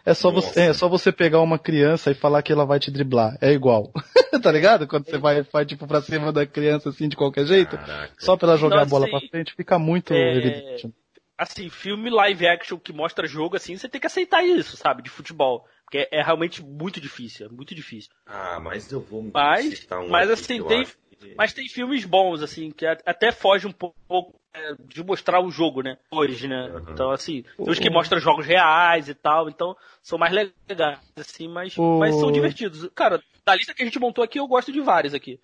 É 0.05 0.13
só, 0.13 0.29
você, 0.29 0.59
é 0.61 0.73
só 0.73 0.89
você 0.89 1.09
pegar 1.09 1.39
uma 1.39 1.57
criança 1.57 2.11
e 2.11 2.13
falar 2.13 2.41
que 2.43 2.51
ela 2.51 2.65
vai 2.65 2.79
te 2.81 2.91
driblar. 2.91 3.37
É 3.41 3.51
igual. 3.53 3.91
tá 4.43 4.51
ligado? 4.51 4.85
Quando 4.85 5.05
você 5.05 5.17
vai, 5.17 5.41
vai 5.43 5.65
tipo 5.65 5.87
pra 5.87 6.01
cima 6.01 6.33
da 6.33 6.45
criança 6.45 6.89
assim 6.89 7.07
de 7.07 7.15
qualquer 7.15 7.45
jeito, 7.45 7.77
Caraca. 7.77 8.13
só 8.19 8.35
pra 8.35 8.49
ela 8.49 8.57
jogar 8.57 8.75
Não, 8.77 8.83
a 8.83 8.85
bola 8.85 9.05
assim, 9.05 9.19
pra 9.19 9.29
frente, 9.29 9.53
fica 9.55 9.79
muito 9.79 10.13
é, 10.13 10.35
evidente. 10.35 10.93
Assim, 11.37 11.69
filme 11.69 12.09
live 12.09 12.45
action 12.47 12.77
que 12.77 12.91
mostra 12.91 13.25
jogo, 13.25 13.55
assim, 13.55 13.77
você 13.77 13.87
tem 13.87 14.01
que 14.01 14.07
aceitar 14.07 14.43
isso, 14.43 14.75
sabe? 14.75 15.01
De 15.01 15.09
futebol. 15.09 15.65
Porque 15.85 15.99
é, 15.99 16.19
é 16.19 16.21
realmente 16.21 16.61
muito 16.61 16.99
difícil, 16.99 17.45
é 17.45 17.49
muito 17.49 17.73
difícil. 17.73 18.11
Ah, 18.25 18.59
mas 18.61 18.91
eu 18.91 18.99
vou 18.99 19.23
Mas- 19.33 19.79
citar 19.79 19.99
um 19.99 20.09
mas 20.09 20.29
aqui 20.29 20.41
assim, 20.41 20.63
tem- 20.67 20.81
acho 20.81 20.97
Mas 21.37 21.53
tem 21.53 21.67
filmes 21.67 22.05
bons, 22.05 22.41
assim, 22.41 22.71
que 22.71 22.85
até 22.85 23.31
foge 23.31 23.67
um 23.67 23.71
pouco 23.71 24.33
é, 24.53 24.73
de 24.87 25.03
mostrar 25.03 25.39
o 25.39 25.51
jogo, 25.51 25.81
né? 25.81 25.97
Cores, 26.09 26.41
né? 26.41 26.67
Uhum. 26.73 26.93
Então, 26.93 27.11
assim, 27.11 27.43
tem 27.57 27.69
uns 27.69 27.79
que 27.79 27.89
mostram 27.89 28.19
jogos 28.19 28.45
reais 28.45 29.07
e 29.07 29.13
tal, 29.13 29.49
então 29.49 29.75
são 30.01 30.17
mais 30.17 30.33
legais, 30.33 30.99
assim, 31.15 31.47
mas, 31.47 31.77
O- 31.77 31.99
mas 31.99 32.15
são 32.15 32.31
divertidos. 32.31 32.89
Cara, 32.95 33.21
da 33.45 33.55
lista 33.55 33.73
que 33.73 33.83
a 33.83 33.85
gente 33.85 33.99
montou 33.99 34.23
aqui, 34.23 34.39
eu 34.39 34.47
gosto 34.47 34.71
de 34.71 34.81
vários 34.81 35.13
aqui. 35.13 35.39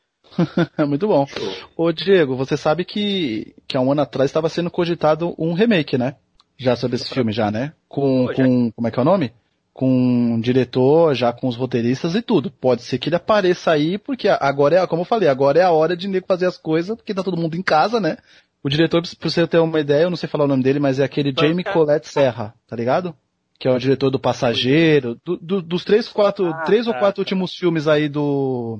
É 0.78 0.84
muito 0.86 1.08
bom. 1.08 1.28
Ô 1.76 1.92
Diego, 1.92 2.36
você 2.36 2.58
sabe 2.58 2.86
que, 2.86 3.54
que 3.68 3.78
há 3.78 3.82
um 3.82 3.92
ano 3.92 4.02
atrás 4.02 4.30
estava 4.30 4.50
sendo 4.50 4.72
cogitado 4.72 5.36
um 5.38 5.54
remake, 5.54 5.98
né? 5.98 6.16
Já 6.58 6.76
sobre 6.76 6.96
esse 6.96 7.10
filme, 7.14 7.32
já, 7.32 7.52
né? 7.52 7.74
Com, 7.88 8.28
com 8.34 8.72
como 8.72 8.88
é 8.88 8.92
que 8.92 8.98
é 9.00 9.02
o 9.02 9.06
nome? 9.06 9.34
Com 9.74 10.36
o 10.36 10.42
diretor, 10.42 11.16
já 11.16 11.34
com 11.34 11.48
os 11.48 11.56
roteiristas 11.56 12.14
e 12.14 12.22
tudo. 12.22 12.52
Pode 12.52 12.84
ser 12.84 13.00
que 13.00 13.10
ele 13.10 13.16
apareça 13.16 13.72
aí, 13.72 13.98
porque 13.98 14.28
agora 14.30 14.78
é, 14.78 14.88
como 14.88 15.02
eu 15.02 15.06
falei, 15.06 15.28
agora 15.28 15.60
é 15.60 15.64
a 15.64 15.72
hora 15.72 15.98
de 15.98 16.08
nego 16.08 16.28
fazer 16.28 16.46
as 16.46 16.58
coisas, 16.58 16.96
porque 16.96 17.14
tá 17.14 17.24
todo 17.24 17.38
mundo 17.38 17.56
em 17.56 17.64
casa, 17.64 18.00
né? 18.00 18.18
O 18.64 18.70
diretor, 18.70 19.02
pra 19.02 19.30
você 19.30 19.46
ter 19.48 19.58
uma 19.58 19.80
ideia, 19.80 20.04
eu 20.04 20.10
não 20.10 20.16
sei 20.16 20.30
falar 20.30 20.46
o 20.46 20.48
nome 20.48 20.64
dele, 20.64 20.80
mas 20.80 21.00
é 21.00 21.04
aquele 21.04 21.34
Jamie 21.38 21.66
Colette 21.66 22.08
Serra, 22.08 22.54
tá 22.68 22.76
ligado? 22.76 23.16
Que 23.60 23.68
é 23.68 23.72
o 23.72 23.80
diretor 23.80 24.10
do 24.10 24.20
Passageiro, 24.20 25.20
do, 25.26 25.38
do, 25.38 25.62
dos 25.62 25.84
três, 25.84 26.08
quatro, 26.08 26.48
ah, 26.48 26.64
três 26.64 26.86
tá, 26.86 26.92
ou 26.92 26.98
quatro 26.98 27.16
tá. 27.16 27.22
últimos 27.22 27.54
filmes 27.56 27.88
aí 27.88 28.08
do, 28.08 28.80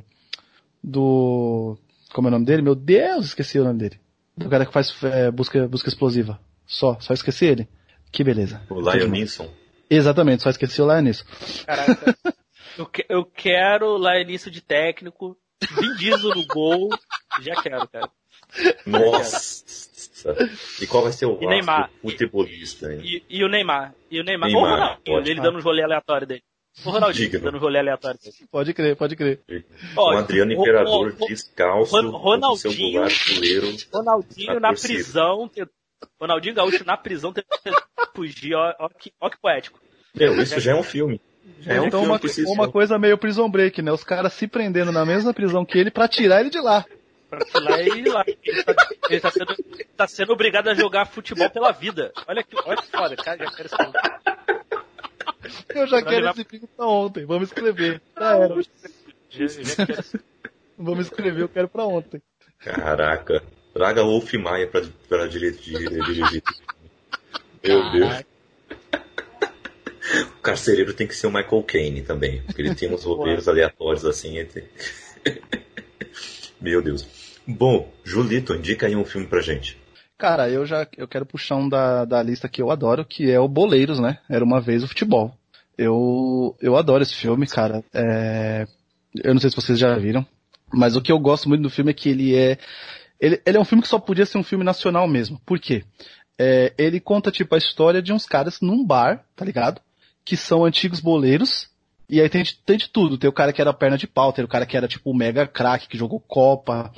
do, 0.82 1.78
como 2.14 2.28
é 2.28 2.30
o 2.30 2.32
nome 2.32 2.46
dele? 2.46 2.62
Meu 2.62 2.76
Deus, 2.76 3.26
esqueci 3.26 3.60
o 3.60 3.64
nome 3.64 3.80
dele. 3.80 4.00
Do 4.38 4.48
cara 4.48 4.66
que 4.66 4.72
faz 4.72 4.96
é, 5.04 5.30
busca, 5.32 5.68
busca 5.68 5.90
explosiva. 5.90 6.40
Só, 6.66 6.98
só 7.00 7.14
esqueci 7.14 7.46
ele. 7.46 7.68
Que 8.12 8.24
beleza. 8.24 8.62
O 8.70 8.80
Lion 8.80 9.10
Neeson. 9.10 9.63
Exatamente, 9.96 10.44
só 10.44 10.50
esqueci 10.50 10.82
o 10.82 11.02
Neeson. 11.02 11.24
Caraca. 11.66 12.16
eu, 12.78 12.86
que, 12.86 13.06
eu 13.08 13.26
quero 13.26 13.98
Lion 13.98 14.26
Neeson 14.26 14.50
de 14.50 14.62
técnico, 14.62 15.38
Vin 15.62 15.96
Diesel 15.96 16.36
no 16.36 16.46
gol, 16.48 16.90
já 17.42 17.62
quero, 17.62 17.88
cara. 17.88 18.10
Nossa! 18.86 19.64
E 20.82 20.88
qual 20.88 21.04
vai 21.04 21.12
ser 21.12 21.26
o 21.26 21.40
Neymar. 21.40 21.90
futebolista? 22.02 22.94
E, 22.94 23.24
e, 23.30 23.44
o 23.44 23.50
Neymar. 23.50 23.94
E 24.10 24.20
o 24.20 24.24
Neymar. 24.24 24.50
Neymar 24.50 24.64
o 24.64 24.76
Ronaldinho, 24.76 25.20
ele 25.20 25.42
dando 25.42 25.60
um 25.60 25.62
rolê 25.62 25.84
aleatório 25.84 26.28
dele. 26.28 26.44
O 26.86 26.90
Ronaldinho 26.90 27.30
Diga, 27.30 27.40
dando 27.40 27.58
um 27.58 27.60
rolê 27.60 27.80
aleatório 27.80 28.20
dele. 28.20 28.36
Pode 28.50 28.74
crer, 28.74 28.96
pode 28.96 29.16
crer. 29.16 29.42
o 29.96 30.10
Adriano 30.10 30.52
Imperador 30.54 31.16
o, 31.20 31.24
o, 31.24 31.28
descalço, 31.28 32.10
Ronaldinho, 32.10 33.10
seu 33.10 33.90
Ronaldinho 33.94 34.60
na 34.60 34.74
prisão, 34.74 35.52
Ronaldinho 36.20 36.56
Gaúcho 36.56 36.84
na 36.86 36.98
prisão 36.98 37.32
tentando 37.32 37.78
fugir, 38.16 38.56
ó, 38.56 38.74
ó, 38.80 38.90
que, 38.90 39.12
ó 39.20 39.30
que 39.30 39.40
poético. 39.40 39.80
Meu, 40.16 40.42
isso 40.42 40.60
já 40.60 40.74
é 40.74 40.76
um 40.76 40.84
filme. 40.84 41.20
Já 41.60 41.74
é 41.74 41.82
um 41.82 41.88
então 41.88 42.02
filme 42.02 42.46
uma, 42.46 42.54
uma 42.54 42.72
coisa 42.72 43.00
meio 43.00 43.18
prison 43.18 43.50
break, 43.50 43.82
né? 43.82 43.92
Os 43.92 44.04
caras 44.04 44.34
se 44.34 44.48
prendendo 44.48 44.92
na 44.92 45.06
mesma 45.06 45.34
prisão 45.34 45.66
que 45.66 45.78
ele 45.78 45.90
pra 45.90 46.08
tirar 46.08 46.42
ele 46.42 46.50
de 46.50 46.60
lá. 46.60 46.86
Pra 47.30 47.40
tirar 47.40 47.80
ele 47.80 48.02
de 48.04 48.10
lá. 48.10 48.24
Ele 48.28 48.64
tá, 48.64 48.76
ele 49.10 49.20
tá, 49.20 49.32
sendo, 49.32 49.56
tá 49.98 50.08
sendo 50.08 50.34
obrigado 50.34 50.68
a 50.68 50.74
jogar 50.76 51.06
futebol 51.06 51.50
pela 51.50 51.72
vida. 51.72 52.12
Olha 52.28 52.44
que, 52.44 52.56
olha 52.66 52.78
que 52.78 52.92
foda, 52.92 53.16
cara. 53.16 53.46
Já 53.46 53.52
quero 53.52 53.70
esse 55.46 55.80
Eu 55.80 55.88
já 55.88 56.02
quero 56.02 56.30
esse 56.30 56.44
filme 56.44 56.68
pra 56.76 56.86
ontem. 56.86 57.26
Vamos 57.26 57.48
escrever. 57.48 58.02
Já 58.20 58.38
era. 58.38 58.62
Já, 59.30 59.48
já 59.48 59.86
quero... 59.86 60.04
Vamos 60.78 61.06
escrever, 61.08 61.42
eu 61.42 61.50
quero 61.50 61.68
pra 61.68 61.86
ontem. 61.86 62.22
Caraca. 62.60 63.42
Traga 63.74 64.04
Wolf 64.04 64.32
Maia 64.34 64.68
pra, 64.68 64.84
pra 65.10 65.28
dirigir. 65.28 66.44
Meu 67.64 67.92
Deus. 67.92 68.33
O 70.38 70.42
carcereiro 70.42 70.94
tem 70.94 71.08
que 71.08 71.16
ser 71.16 71.28
o 71.28 71.32
Michael 71.32 71.64
Caine 71.64 72.02
também, 72.02 72.42
porque 72.44 72.62
ele 72.62 72.76
tem 72.76 72.94
uns 72.94 73.04
roteiros 73.06 73.48
aleatórios 73.48 74.06
assim. 74.06 74.38
Entre... 74.38 74.66
Meu 76.62 76.82
Deus. 76.82 77.06
Bom, 77.48 77.92
Julito, 78.04 78.54
indica 78.54 78.88
aí 78.88 78.96
um 78.96 79.06
filme 79.06 79.28
pra 79.28 79.42
gente. 79.42 79.78
Cara, 80.18 80.50
eu 80.50 80.66
já 80.66 80.88
eu 80.98 81.08
quero 81.08 81.26
puxar 81.26 81.56
um 81.56 81.68
da, 81.68 82.06
da 82.06 82.22
lista 82.24 82.48
que 82.48 82.62
eu 82.62 82.72
adoro, 82.72 83.04
que 83.04 83.30
é 83.30 83.40
o 83.40 83.48
Boleiros, 83.48 84.00
né? 84.00 84.20
Era 84.30 84.46
uma 84.46 84.62
vez 84.62 84.84
o 84.84 84.88
futebol. 84.88 85.36
Eu, 85.78 86.56
eu 86.62 86.78
adoro 86.78 87.04
esse 87.04 87.16
filme, 87.16 87.48
cara. 87.48 87.84
É, 87.94 88.68
eu 89.24 89.34
não 89.34 89.42
sei 89.42 89.50
se 89.50 89.56
vocês 89.56 89.78
já 89.78 89.96
viram, 89.98 90.26
mas 90.72 90.96
o 90.96 91.02
que 91.02 91.12
eu 91.12 91.20
gosto 91.20 91.50
muito 91.50 91.62
do 91.62 91.70
filme 91.70 91.92
é 91.92 91.94
que 91.94 92.10
ele 92.10 92.36
é 92.36 92.58
ele, 93.20 93.42
ele 93.46 93.58
é 93.58 93.60
um 93.60 93.66
filme 93.66 93.82
que 93.82 93.88
só 93.88 94.00
podia 94.00 94.26
ser 94.26 94.38
um 94.38 94.44
filme 94.44 94.66
nacional 94.66 95.08
mesmo. 95.08 95.40
Por 95.46 95.58
quê? 95.58 95.84
É, 96.38 96.74
ele 96.78 97.00
conta, 97.00 97.32
tipo, 97.32 97.56
a 97.56 97.58
história 97.58 98.02
de 98.02 98.12
uns 98.12 98.26
caras 98.26 98.60
num 98.60 98.86
bar, 98.86 99.24
tá 99.36 99.46
ligado? 99.46 99.82
Que 100.26 100.38
são 100.38 100.64
antigos 100.66 101.00
boleiros. 101.00 101.70
E 102.10 102.22
aí 102.22 102.30
tem, 102.30 102.44
tem 102.66 102.78
de 102.78 102.90
tudo. 102.90 103.18
Tem 103.18 103.30
o 103.30 103.34
cara 103.34 103.54
que 103.54 103.62
era 103.62 103.74
perna 103.74 103.98
de 103.98 104.08
pau, 104.08 104.34
tem 104.34 104.44
o 104.44 104.48
cara 104.48 104.66
que 104.66 104.78
era, 104.78 104.88
tipo, 104.88 105.14
mega 105.14 105.48
craque 105.48 105.88
que 105.88 105.98
jogou 105.98 106.20
Copa. 106.20 106.92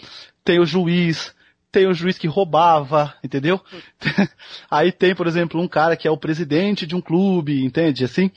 Tem 0.43 0.59
o 0.59 0.65
juiz, 0.65 1.33
tem 1.71 1.87
o 1.87 1.93
juiz 1.93 2.17
que 2.17 2.27
roubava, 2.27 3.13
entendeu? 3.23 3.59
aí 4.71 4.91
tem, 4.91 5.13
por 5.13 5.27
exemplo, 5.27 5.61
um 5.61 5.67
cara 5.67 5.97
que 5.97 6.07
é 6.07 6.11
o 6.11 6.17
presidente 6.17 6.87
de 6.87 6.95
um 6.95 7.01
clube, 7.01 7.65
entende? 7.65 8.05
Assim. 8.05 8.31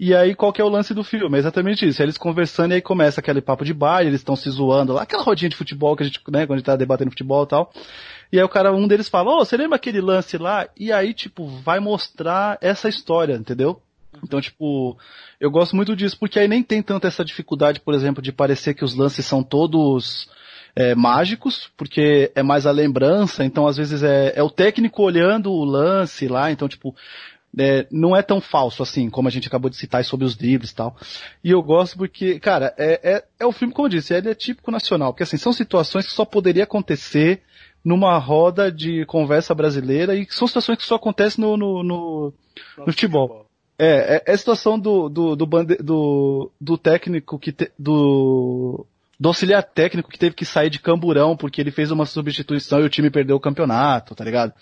E 0.00 0.14
aí, 0.14 0.34
qual 0.34 0.52
que 0.52 0.60
é 0.60 0.64
o 0.64 0.68
lance 0.68 0.94
do 0.94 1.02
filme? 1.02 1.36
É 1.36 1.40
exatamente 1.40 1.86
isso. 1.86 2.02
Eles 2.02 2.16
conversando 2.16 2.72
e 2.72 2.76
aí 2.76 2.80
começa 2.80 3.20
aquele 3.20 3.40
papo 3.40 3.64
de 3.64 3.74
baile, 3.74 4.10
eles 4.10 4.20
estão 4.20 4.36
se 4.36 4.48
zoando 4.48 4.92
lá, 4.92 5.02
aquela 5.02 5.22
rodinha 5.22 5.48
de 5.48 5.56
futebol 5.56 5.96
que 5.96 6.02
a 6.02 6.06
gente, 6.06 6.20
né, 6.30 6.46
quando 6.46 6.54
a 6.54 6.56
gente 6.58 6.66
tá 6.66 6.76
debatendo 6.76 7.10
futebol 7.10 7.44
e 7.44 7.48
tal. 7.48 7.72
E 8.32 8.38
aí 8.38 8.44
o 8.44 8.48
cara, 8.48 8.72
um 8.72 8.86
deles 8.86 9.08
fala, 9.08 9.32
ô, 9.32 9.36
oh, 9.38 9.44
você 9.44 9.56
lembra 9.56 9.76
aquele 9.76 10.00
lance 10.00 10.38
lá? 10.38 10.68
E 10.76 10.92
aí, 10.92 11.12
tipo, 11.12 11.46
vai 11.46 11.80
mostrar 11.80 12.58
essa 12.60 12.88
história, 12.88 13.34
entendeu? 13.34 13.82
Então, 14.22 14.40
tipo, 14.40 14.96
eu 15.40 15.50
gosto 15.50 15.76
muito 15.76 15.94
disso, 15.94 16.18
porque 16.18 16.38
aí 16.38 16.48
nem 16.48 16.62
tem 16.62 16.82
tanta 16.82 17.08
essa 17.08 17.24
dificuldade, 17.24 17.80
por 17.80 17.94
exemplo, 17.94 18.22
de 18.22 18.32
parecer 18.32 18.74
que 18.74 18.84
os 18.84 18.94
lances 18.94 19.24
são 19.26 19.42
todos 19.42 20.28
é, 20.74 20.94
mágicos, 20.94 21.70
porque 21.76 22.30
é 22.34 22.42
mais 22.42 22.66
a 22.66 22.70
lembrança, 22.70 23.44
então 23.44 23.66
às 23.66 23.76
vezes 23.76 24.02
é, 24.02 24.32
é 24.36 24.42
o 24.42 24.50
técnico 24.50 25.02
olhando 25.02 25.50
o 25.50 25.64
lance 25.64 26.28
lá, 26.28 26.50
então, 26.50 26.68
tipo, 26.68 26.94
é, 27.58 27.86
não 27.90 28.16
é 28.16 28.22
tão 28.22 28.40
falso 28.40 28.82
assim, 28.82 29.08
como 29.08 29.26
a 29.26 29.30
gente 29.30 29.48
acabou 29.48 29.70
de 29.70 29.76
citar 29.76 30.04
sobre 30.04 30.26
os 30.26 30.36
dribles 30.36 30.70
e 30.70 30.74
tal. 30.74 30.96
E 31.42 31.50
eu 31.50 31.62
gosto 31.62 31.96
porque, 31.96 32.38
cara, 32.38 32.74
é, 32.76 33.16
é, 33.16 33.24
é 33.40 33.46
o 33.46 33.52
filme, 33.52 33.72
como 33.72 33.86
eu 33.86 33.90
disse, 33.90 34.14
ele 34.14 34.30
é 34.30 34.34
típico 34.34 34.70
nacional, 34.70 35.12
porque 35.12 35.22
assim, 35.22 35.36
são 35.36 35.52
situações 35.52 36.06
que 36.06 36.12
só 36.12 36.24
poderia 36.24 36.64
acontecer 36.64 37.42
numa 37.84 38.18
roda 38.18 38.70
de 38.70 39.04
conversa 39.06 39.54
brasileira 39.54 40.14
e 40.14 40.26
são 40.30 40.46
situações 40.46 40.78
que 40.78 40.84
só 40.84 40.96
acontecem 40.96 41.42
no, 41.42 41.56
no, 41.56 41.82
no, 41.82 42.34
no 42.78 42.84
futebol. 42.84 43.47
É, 43.78 44.16
é, 44.16 44.22
é, 44.26 44.32
a 44.32 44.36
situação 44.36 44.78
do, 44.78 45.08
do, 45.08 45.36
do, 45.36 45.46
bande, 45.46 45.76
do, 45.76 46.50
do 46.60 46.76
técnico 46.76 47.38
que 47.38 47.52
te, 47.52 47.70
do, 47.78 48.84
do 49.18 49.28
auxiliar 49.28 49.62
técnico 49.62 50.10
que 50.10 50.18
teve 50.18 50.34
que 50.34 50.44
sair 50.44 50.68
de 50.68 50.80
camburão 50.80 51.36
porque 51.36 51.60
ele 51.60 51.70
fez 51.70 51.92
uma 51.92 52.04
substituição 52.04 52.80
e 52.80 52.84
o 52.84 52.88
time 52.88 53.08
perdeu 53.08 53.36
o 53.36 53.40
campeonato, 53.40 54.16
tá 54.16 54.24
ligado? 54.24 54.52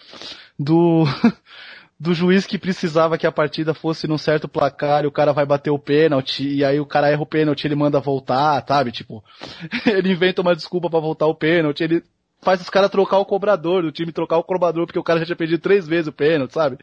Do, 0.58 1.04
do 1.98 2.12
juiz 2.12 2.44
que 2.44 2.58
precisava 2.58 3.16
que 3.16 3.26
a 3.26 3.32
partida 3.32 3.72
fosse 3.72 4.06
num 4.06 4.18
certo 4.18 4.46
placar 4.46 5.04
e 5.04 5.06
o 5.06 5.12
cara 5.12 5.32
vai 5.32 5.46
bater 5.46 5.70
o 5.70 5.78
pênalti 5.78 6.46
e 6.46 6.62
aí 6.62 6.78
o 6.78 6.84
cara 6.84 7.08
erra 7.08 7.22
o 7.22 7.26
pênalti 7.26 7.64
ele 7.64 7.74
manda 7.74 7.98
voltar, 7.98 8.62
sabe? 8.68 8.92
Tipo, 8.92 9.24
ele 9.86 10.12
inventa 10.12 10.42
uma 10.42 10.54
desculpa 10.54 10.90
para 10.90 11.00
voltar 11.00 11.26
o 11.26 11.34
pênalti, 11.34 11.82
ele 11.82 12.02
faz 12.46 12.60
os 12.60 12.70
caras 12.70 12.92
trocar 12.92 13.18
o 13.18 13.26
cobrador, 13.26 13.82
do 13.82 13.90
time 13.90 14.12
trocar 14.12 14.38
o 14.38 14.44
cobrador 14.44 14.86
porque 14.86 15.00
o 15.00 15.02
cara 15.02 15.18
já 15.18 15.26
tinha 15.26 15.34
perdido 15.34 15.60
três 15.60 15.84
vezes 15.84 16.06
o 16.06 16.12
pênalti, 16.12 16.52
sabe? 16.52 16.78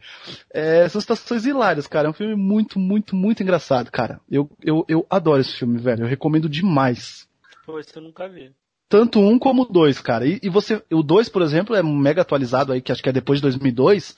É, 0.52 0.86
são 0.90 1.00
situações 1.00 1.46
hilárias, 1.46 1.86
cara. 1.86 2.06
É 2.06 2.10
um 2.10 2.12
filme 2.12 2.36
muito, 2.36 2.78
muito, 2.78 3.16
muito 3.16 3.42
engraçado, 3.42 3.90
cara. 3.90 4.20
Eu, 4.30 4.50
eu, 4.62 4.84
eu 4.86 5.06
adoro 5.08 5.40
esse 5.40 5.56
filme, 5.58 5.78
velho. 5.78 6.04
Eu 6.04 6.08
recomendo 6.08 6.50
demais. 6.50 7.26
Pô, 7.64 7.78
esse 7.78 7.96
eu 7.96 8.02
nunca 8.02 8.28
vi 8.28 8.52
tanto 8.88 9.18
um 9.18 9.38
como 9.38 9.64
dois, 9.64 10.00
cara. 10.00 10.26
E, 10.26 10.38
e, 10.42 10.48
você, 10.48 10.82
o 10.92 11.02
dois, 11.02 11.28
por 11.28 11.42
exemplo, 11.42 11.74
é 11.74 11.82
mega 11.82 12.22
atualizado 12.22 12.72
aí, 12.72 12.80
que 12.80 12.92
acho 12.92 13.02
que 13.02 13.08
é 13.08 13.12
depois 13.12 13.38
de 13.38 13.42
2002. 13.42 14.14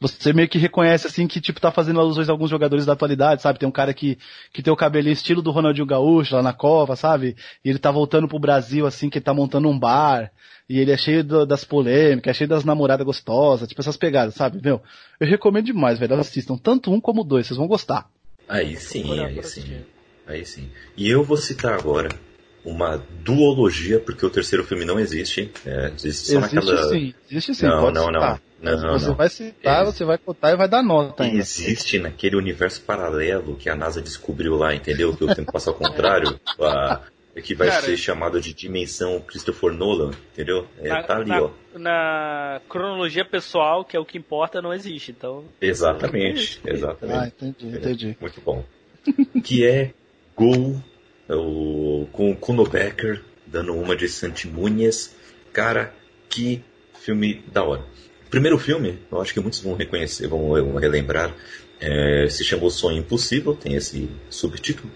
Você 0.00 0.32
meio 0.32 0.48
que 0.48 0.58
reconhece 0.58 1.06
assim 1.06 1.26
que 1.26 1.40
tipo 1.40 1.60
tá 1.60 1.70
fazendo 1.70 2.00
alusões 2.00 2.28
a 2.28 2.32
alguns 2.32 2.48
jogadores 2.48 2.86
da 2.86 2.94
atualidade, 2.94 3.42
sabe? 3.42 3.58
Tem 3.58 3.68
um 3.68 3.72
cara 3.72 3.92
que 3.92 4.18
que 4.52 4.62
tem 4.62 4.72
o 4.72 4.76
cabelinho 4.76 5.12
estilo 5.12 5.42
do 5.42 5.50
Ronaldinho 5.50 5.86
Gaúcho 5.86 6.34
lá 6.34 6.42
na 6.42 6.52
cova, 6.52 6.96
sabe? 6.96 7.36
E 7.64 7.68
ele 7.68 7.78
tá 7.78 7.90
voltando 7.90 8.26
pro 8.26 8.38
Brasil 8.38 8.86
assim, 8.86 9.10
que 9.10 9.18
ele 9.18 9.24
tá 9.24 9.34
montando 9.34 9.68
um 9.68 9.78
bar. 9.78 10.30
E 10.68 10.78
ele 10.78 10.92
é 10.92 10.96
cheio 10.96 11.24
do, 11.24 11.44
das 11.44 11.64
polêmicas, 11.64 12.30
é 12.30 12.34
cheio 12.34 12.48
das 12.48 12.64
namoradas 12.64 13.04
gostosas, 13.04 13.68
tipo 13.68 13.80
essas 13.80 13.96
pegadas, 13.96 14.34
sabe? 14.34 14.60
Meu, 14.62 14.80
eu 15.18 15.26
recomendo 15.26 15.66
demais, 15.66 15.98
velho. 15.98 16.14
Assistam 16.14 16.56
tanto 16.56 16.92
um 16.92 17.00
como 17.00 17.24
dois, 17.24 17.46
vocês 17.46 17.58
vão 17.58 17.66
gostar. 17.66 18.08
Aí 18.48 18.76
sim, 18.76 19.20
aí 19.20 19.42
sim. 19.42 19.84
Aí 20.26 20.46
sim. 20.46 20.70
E 20.96 21.10
eu 21.10 21.24
vou 21.24 21.36
citar 21.36 21.74
agora 21.74 22.08
uma 22.64 23.02
duologia, 23.24 23.98
porque 23.98 24.24
o 24.24 24.30
terceiro 24.30 24.64
filme 24.64 24.84
não 24.84 24.98
existe. 24.98 25.50
É, 25.64 25.92
existe 25.94 26.32
só 26.32 26.38
existe 26.38 26.54
naquela... 26.54 26.88
sim, 26.88 27.14
existe 27.30 27.54
sim. 27.54 27.66
Não, 27.66 27.90
não, 27.90 28.10
não, 28.10 28.38
não, 28.62 28.98
Você 28.98 29.08
não. 29.08 29.14
vai 29.14 29.28
citar, 29.28 29.84
você 29.84 30.04
vai 30.04 30.18
contar 30.18 30.52
e 30.52 30.56
vai 30.56 30.68
dar 30.68 30.82
nota 30.82 31.24
ainda. 31.24 31.38
Existe 31.38 31.98
naquele 31.98 32.36
universo 32.36 32.82
paralelo 32.82 33.56
que 33.56 33.70
a 33.70 33.74
NASA 33.74 34.02
descobriu 34.02 34.56
lá, 34.56 34.74
entendeu? 34.74 35.16
Que 35.16 35.24
o 35.24 35.34
tempo 35.34 35.52
passa 35.52 35.70
ao 35.70 35.76
contrário. 35.76 36.38
A, 36.60 37.00
que 37.42 37.54
vai 37.54 37.68
Cara, 37.68 37.82
ser 37.82 37.96
chamado 37.96 38.40
de 38.40 38.52
dimensão 38.52 39.20
Christopher 39.20 39.72
Nolan, 39.72 40.10
entendeu? 40.32 40.66
É, 40.78 40.88
na, 40.88 41.02
tá 41.02 41.16
ali, 41.16 41.30
na, 41.30 41.42
ó. 41.42 41.50
Na 41.74 42.60
cronologia 42.68 43.24
pessoal, 43.24 43.84
que 43.84 43.96
é 43.96 44.00
o 44.00 44.04
que 44.04 44.18
importa, 44.18 44.60
não 44.60 44.74
existe, 44.74 45.12
então... 45.12 45.44
Exatamente, 45.60 46.60
exatamente. 46.66 47.18
Ah, 47.18 47.26
entendi, 47.28 47.76
entendi. 47.76 48.16
Muito 48.20 48.40
bom. 48.42 48.64
que 49.42 49.64
é 49.64 49.92
Gol 50.36 50.82
o, 51.36 52.06
com 52.12 52.30
o 52.30 52.36
Kuno 52.36 52.64
Becker 52.64 53.22
dando 53.46 53.74
uma 53.74 53.96
de 53.96 54.08
Santimunhas. 54.08 55.14
Cara, 55.52 55.94
que 56.28 56.62
filme 57.00 57.42
da 57.52 57.64
hora. 57.64 57.84
Primeiro 58.30 58.58
filme, 58.58 58.98
eu 59.10 59.20
acho 59.20 59.34
que 59.34 59.40
muitos 59.40 59.60
vão 59.60 59.74
reconhecer, 59.74 60.28
vão, 60.28 60.76
relembrar, 60.76 61.34
é, 61.80 62.28
se 62.28 62.44
chamou 62.44 62.70
Sonho 62.70 62.98
Impossível, 62.98 63.56
tem 63.56 63.74
esse 63.74 64.08
subtítulo. 64.28 64.90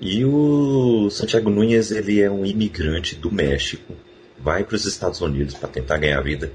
E 0.00 0.24
o 0.24 1.10
Santiago 1.10 1.50
Nunes, 1.50 1.90
ele 1.90 2.20
é 2.20 2.30
um 2.30 2.46
imigrante 2.46 3.16
do 3.16 3.30
México, 3.30 3.94
vai 4.38 4.62
para 4.62 4.76
os 4.76 4.86
Estados 4.86 5.20
Unidos 5.20 5.54
para 5.54 5.68
tentar 5.68 5.98
ganhar 5.98 6.20
vida. 6.20 6.52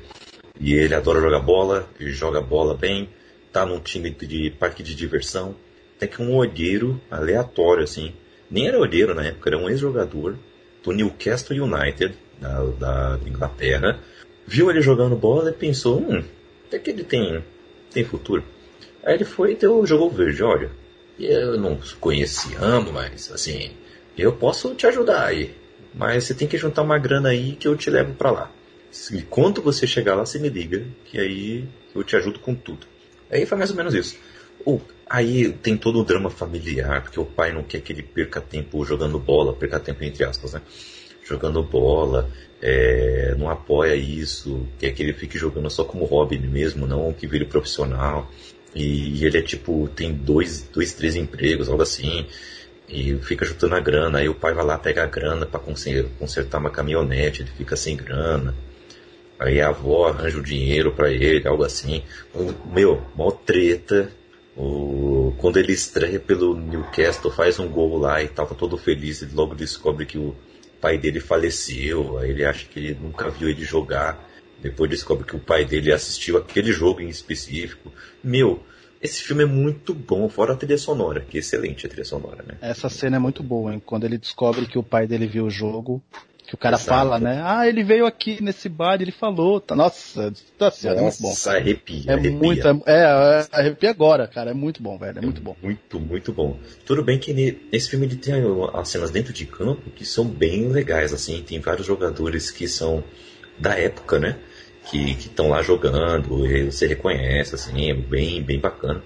E 0.57 0.73
ele 0.73 0.95
adora 0.95 1.19
jogar 1.19 1.39
bola, 1.39 1.89
joga 1.99 2.39
bola 2.39 2.75
bem, 2.75 3.09
tá 3.51 3.65
num 3.65 3.79
time 3.79 4.09
de 4.09 4.51
parque 4.51 4.81
de 4.81 4.95
diversão, 4.95 5.55
até 5.97 6.07
que 6.07 6.21
um 6.21 6.33
olheiro 6.33 6.99
aleatório, 7.11 7.83
assim, 7.83 8.13
nem 8.49 8.67
era 8.67 8.79
olheiro 8.79 9.13
na 9.13 9.23
época, 9.23 9.49
era 9.49 9.57
um 9.57 9.69
ex-jogador 9.69 10.37
do 10.83 10.91
Newcastle 10.91 11.63
United, 11.63 12.15
da, 12.39 13.17
da 13.17 13.19
Inglaterra, 13.25 13.99
viu 14.45 14.69
ele 14.69 14.81
jogando 14.81 15.15
bola 15.15 15.49
e 15.49 15.53
pensou, 15.53 15.99
hum, 15.99 16.23
até 16.67 16.79
que 16.79 16.91
ele 16.91 17.03
tem, 17.03 17.43
tem 17.91 18.03
futuro. 18.03 18.43
Aí 19.03 19.15
ele 19.15 19.25
foi 19.25 19.53
e 19.53 19.55
deu, 19.55 19.85
jogou 19.85 20.09
verde, 20.09 20.43
olha, 20.43 20.69
eu 21.19 21.57
não 21.59 21.79
conheci 21.99 22.55
ambos, 22.59 22.91
mas 22.91 23.31
assim, 23.31 23.71
eu 24.17 24.33
posso 24.33 24.73
te 24.75 24.85
ajudar 24.87 25.25
aí. 25.25 25.55
Mas 25.93 26.25
você 26.25 26.33
tem 26.33 26.47
que 26.47 26.57
juntar 26.57 26.81
uma 26.81 26.97
grana 26.97 27.29
aí 27.29 27.55
que 27.55 27.67
eu 27.67 27.75
te 27.75 27.89
levo 27.89 28.13
para 28.13 28.31
lá. 28.31 28.51
E 29.11 29.21
quando 29.21 29.61
você 29.61 29.87
chegar 29.87 30.15
lá, 30.15 30.25
você 30.25 30.39
me 30.39 30.49
liga, 30.49 30.85
que 31.05 31.19
aí 31.19 31.65
eu 31.93 32.03
te 32.03 32.15
ajudo 32.15 32.39
com 32.39 32.53
tudo. 32.53 32.85
Aí 33.29 33.45
foi 33.45 33.57
mais 33.57 33.69
ou 33.69 33.77
menos 33.77 33.93
isso. 33.93 34.17
O, 34.65 34.79
aí 35.09 35.51
tem 35.51 35.77
todo 35.77 35.99
o 35.99 36.03
drama 36.03 36.29
familiar, 36.29 37.01
porque 37.01 37.19
o 37.19 37.25
pai 37.25 37.51
não 37.51 37.63
quer 37.63 37.81
que 37.81 37.93
ele 37.93 38.03
perca 38.03 38.41
tempo 38.41 38.83
jogando 38.85 39.19
bola, 39.19 39.53
perca 39.53 39.79
tempo 39.79 40.03
entre 40.03 40.23
aspas, 40.23 40.53
né? 40.53 40.61
Jogando 41.23 41.63
bola, 41.63 42.29
é, 42.61 43.35
não 43.37 43.49
apoia 43.49 43.95
isso, 43.95 44.67
quer 44.77 44.91
que 44.91 45.01
ele 45.01 45.13
fique 45.13 45.37
jogando 45.37 45.69
só 45.69 45.83
como 45.83 46.05
hobby 46.05 46.37
mesmo, 46.37 46.85
não 46.85 47.11
que 47.13 47.27
vire 47.27 47.45
profissional. 47.45 48.31
E, 48.73 49.19
e 49.21 49.25
ele 49.25 49.37
é 49.37 49.41
tipo, 49.41 49.89
tem 49.95 50.13
dois, 50.13 50.63
dois, 50.73 50.93
três 50.93 51.15
empregos, 51.15 51.69
algo 51.69 51.81
assim 51.81 52.27
e 52.87 53.17
fica 53.19 53.45
juntando 53.45 53.75
a 53.75 53.79
grana. 53.79 54.19
Aí 54.19 54.29
o 54.29 54.35
pai 54.35 54.53
vai 54.53 54.65
lá 54.65 54.77
pegar 54.77 55.03
a 55.03 55.07
grana 55.07 55.45
para 55.45 55.59
consertar 56.19 56.59
uma 56.59 56.69
caminhonete, 56.69 57.41
ele 57.41 57.51
fica 57.51 57.75
sem 57.75 57.95
grana. 57.95 58.53
Aí 59.39 59.59
a 59.59 59.69
avó 59.69 60.07
arranja 60.07 60.37
o 60.37 60.43
dinheiro 60.43 60.93
para 60.93 61.11
ele, 61.11 61.47
algo 61.47 61.63
assim. 61.63 62.03
Meu, 62.65 63.01
mó 63.15 63.31
treta. 63.31 64.09
O, 64.57 65.33
quando 65.37 65.57
ele 65.57 65.73
estreia 65.73 66.19
pelo 66.19 66.55
Newcastle, 66.55 67.31
faz 67.31 67.59
um 67.59 67.67
gol 67.67 67.97
lá 67.97 68.23
e 68.23 68.27
tava 68.27 68.55
todo 68.55 68.77
feliz. 68.77 69.21
Ele 69.21 69.33
logo 69.33 69.53
descobre 69.53 70.05
que 70.05 70.17
o 70.17 70.35
pai 70.79 70.97
dele 70.97 71.19
faleceu. 71.19 72.17
Aí 72.17 72.29
ele 72.29 72.45
acha 72.45 72.65
que 72.65 72.79
ele 72.79 72.97
nunca 73.01 73.29
viu 73.29 73.49
ele 73.49 73.63
jogar. 73.63 74.23
Depois 74.61 74.89
descobre 74.89 75.25
que 75.25 75.35
o 75.35 75.39
pai 75.39 75.65
dele 75.65 75.91
assistiu 75.91 76.37
aquele 76.37 76.71
jogo 76.71 77.01
em 77.01 77.09
específico. 77.09 77.91
Meu, 78.23 78.63
esse 79.01 79.21
filme 79.21 79.43
é 79.43 79.45
muito 79.45 79.93
bom, 79.93 80.27
fora 80.29 80.53
a 80.53 80.55
trilha 80.55 80.77
sonora, 80.77 81.21
que 81.21 81.37
é 81.37 81.39
excelente 81.39 81.85
a 81.85 81.89
trilha 81.89 82.05
sonora, 82.05 82.43
né? 82.43 82.57
Essa 82.61 82.89
cena 82.89 83.17
é 83.17 83.19
muito 83.19 83.43
boa, 83.43 83.73
hein? 83.73 83.81
Quando 83.85 84.05
ele 84.05 84.17
descobre 84.17 84.65
que 84.65 84.79
o 84.79 84.83
pai 84.83 85.05
dele 85.05 85.27
viu 85.27 85.45
o 85.45 85.49
jogo, 85.49 86.01
que 86.45 86.55
o 86.55 86.57
cara 86.57 86.75
Exato. 86.75 86.89
fala, 86.89 87.19
né? 87.19 87.41
Ah, 87.43 87.67
ele 87.67 87.83
veio 87.83 88.05
aqui 88.05 88.41
nesse 88.41 88.69
bar, 88.69 89.01
ele 89.01 89.11
falou. 89.11 89.59
Tá, 89.59 89.75
nossa, 89.75 90.31
tá 90.57 90.65
Nossa, 90.65 90.89
é 90.89 91.01
muito 91.01 91.21
bom. 91.21 91.33
Cara. 91.43 91.57
arrepia. 91.57 92.03
É 92.07 92.13
arrepia. 92.13 92.31
muito, 92.31 92.67
é, 92.67 92.81
é, 92.85 93.47
arrepia 93.51 93.89
agora, 93.89 94.27
cara. 94.27 94.51
É 94.51 94.53
muito 94.53 94.81
bom, 94.81 94.97
velho. 94.97 95.17
É, 95.17 95.21
é 95.21 95.21
muito 95.21 95.41
bom. 95.41 95.55
Muito, 95.61 95.99
muito 95.99 96.33
bom. 96.33 96.59
Tudo 96.85 97.03
bem 97.03 97.17
que 97.17 97.33
nesse 97.33 97.89
filme 97.89 98.05
ele 98.05 98.15
tem 98.15 98.33
as 98.73 98.89
cenas 98.89 99.11
dentro 99.11 99.33
de 99.33 99.45
campo 99.45 99.89
que 99.89 100.05
são 100.05 100.25
bem 100.25 100.67
legais, 100.69 101.13
assim. 101.13 101.41
Tem 101.41 101.59
vários 101.59 101.87
jogadores 101.87 102.51
que 102.51 102.67
são 102.67 103.03
da 103.57 103.77
época, 103.77 104.19
né? 104.19 104.37
Que 104.89 105.11
estão 105.11 105.49
lá 105.49 105.63
jogando, 105.63 106.45
e 106.45 106.71
você 106.71 106.85
reconhece, 106.85 107.55
assim, 107.55 107.89
é 107.89 107.93
bem, 107.93 108.43
bem 108.43 108.59
bacana. 108.59 109.01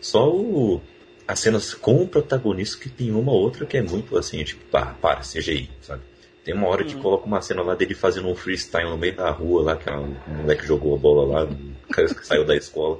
Só 0.00 0.28
o, 0.28 0.80
as 1.28 1.38
cenas 1.38 1.72
com 1.72 2.02
o 2.02 2.08
protagonista 2.08 2.78
que 2.82 2.88
tem 2.88 3.12
uma 3.12 3.30
outra 3.32 3.64
que 3.64 3.76
é 3.76 3.82
muito 3.82 4.16
assim, 4.18 4.42
tipo, 4.42 4.64
pá, 4.66 4.96
para, 5.00 5.20
CGI, 5.20 5.70
sabe? 5.80 6.02
Tem 6.44 6.54
uma 6.54 6.68
hora 6.68 6.84
que 6.84 6.94
uhum. 6.94 7.02
coloca 7.02 7.26
uma 7.26 7.42
cena 7.42 7.62
lá 7.62 7.74
dele 7.74 7.94
fazendo 7.94 8.28
um 8.28 8.34
freestyle 8.34 8.88
no 8.88 8.96
meio 8.96 9.14
da 9.14 9.30
rua 9.30 9.62
lá, 9.62 9.76
que 9.76 9.88
é 9.88 9.96
um, 9.96 10.14
moleque 10.28 10.66
jogou 10.66 10.94
a 10.94 10.98
bola 10.98 11.26
lá, 11.26 11.44
um 11.44 11.74
cara 11.92 12.08
que 12.14 12.26
saiu 12.26 12.44
da 12.44 12.56
escola. 12.56 12.98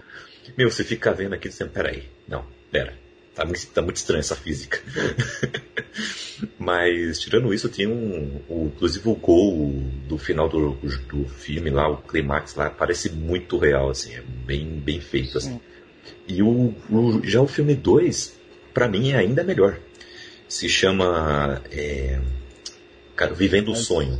Meu, 0.56 0.70
você 0.70 0.84
fica 0.84 1.12
vendo 1.12 1.34
aqui 1.34 1.48
dizendo, 1.48 1.70
peraí, 1.70 2.04
não, 2.28 2.44
pera, 2.70 2.94
tá 3.34 3.44
muito, 3.44 3.66
tá 3.68 3.80
muito 3.80 3.96
estranha 3.96 4.20
essa 4.20 4.36
física. 4.36 4.80
Mas, 6.58 7.18
tirando 7.18 7.52
isso, 7.52 7.68
tem 7.68 7.86
um, 7.86 8.40
o, 8.48 8.66
inclusive 8.66 9.08
o 9.08 9.14
gol 9.14 9.72
do 10.06 10.18
final 10.18 10.48
do, 10.48 10.72
do 11.08 11.24
filme 11.24 11.70
lá, 11.70 11.88
o 11.88 11.96
climax 11.96 12.54
lá, 12.54 12.68
parece 12.68 13.10
muito 13.10 13.56
real, 13.58 13.90
assim, 13.90 14.14
é 14.14 14.22
bem, 14.22 14.66
bem 14.66 15.00
feito, 15.00 15.38
assim. 15.38 15.60
E 16.28 16.42
o, 16.42 16.74
o 16.90 17.20
já 17.24 17.40
o 17.40 17.46
filme 17.46 17.74
2, 17.74 18.38
para 18.74 18.88
mim, 18.88 19.12
é 19.12 19.16
ainda 19.16 19.42
melhor. 19.42 19.78
Se 20.48 20.68
chama 20.68 21.62
é, 21.70 22.20
Vivendo 23.26 23.72
o 23.72 23.76
Sonho. 23.76 24.18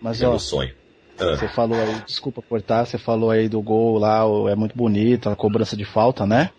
Mas, 0.00 0.18
Vivendo 0.18 0.32
ó, 0.32 0.36
o 0.36 0.40
Sonho. 0.40 0.72
Ah. 1.18 1.36
Você 1.36 1.48
falou 1.48 1.80
aí, 1.80 2.02
desculpa 2.06 2.40
cortar, 2.40 2.84
você 2.84 2.96
falou 2.96 3.30
aí 3.30 3.48
do 3.48 3.60
gol 3.60 3.98
lá, 3.98 4.22
é 4.50 4.54
muito 4.54 4.76
bonito, 4.76 5.28
a 5.28 5.36
cobrança 5.36 5.76
de 5.76 5.84
falta, 5.84 6.24
né? 6.24 6.50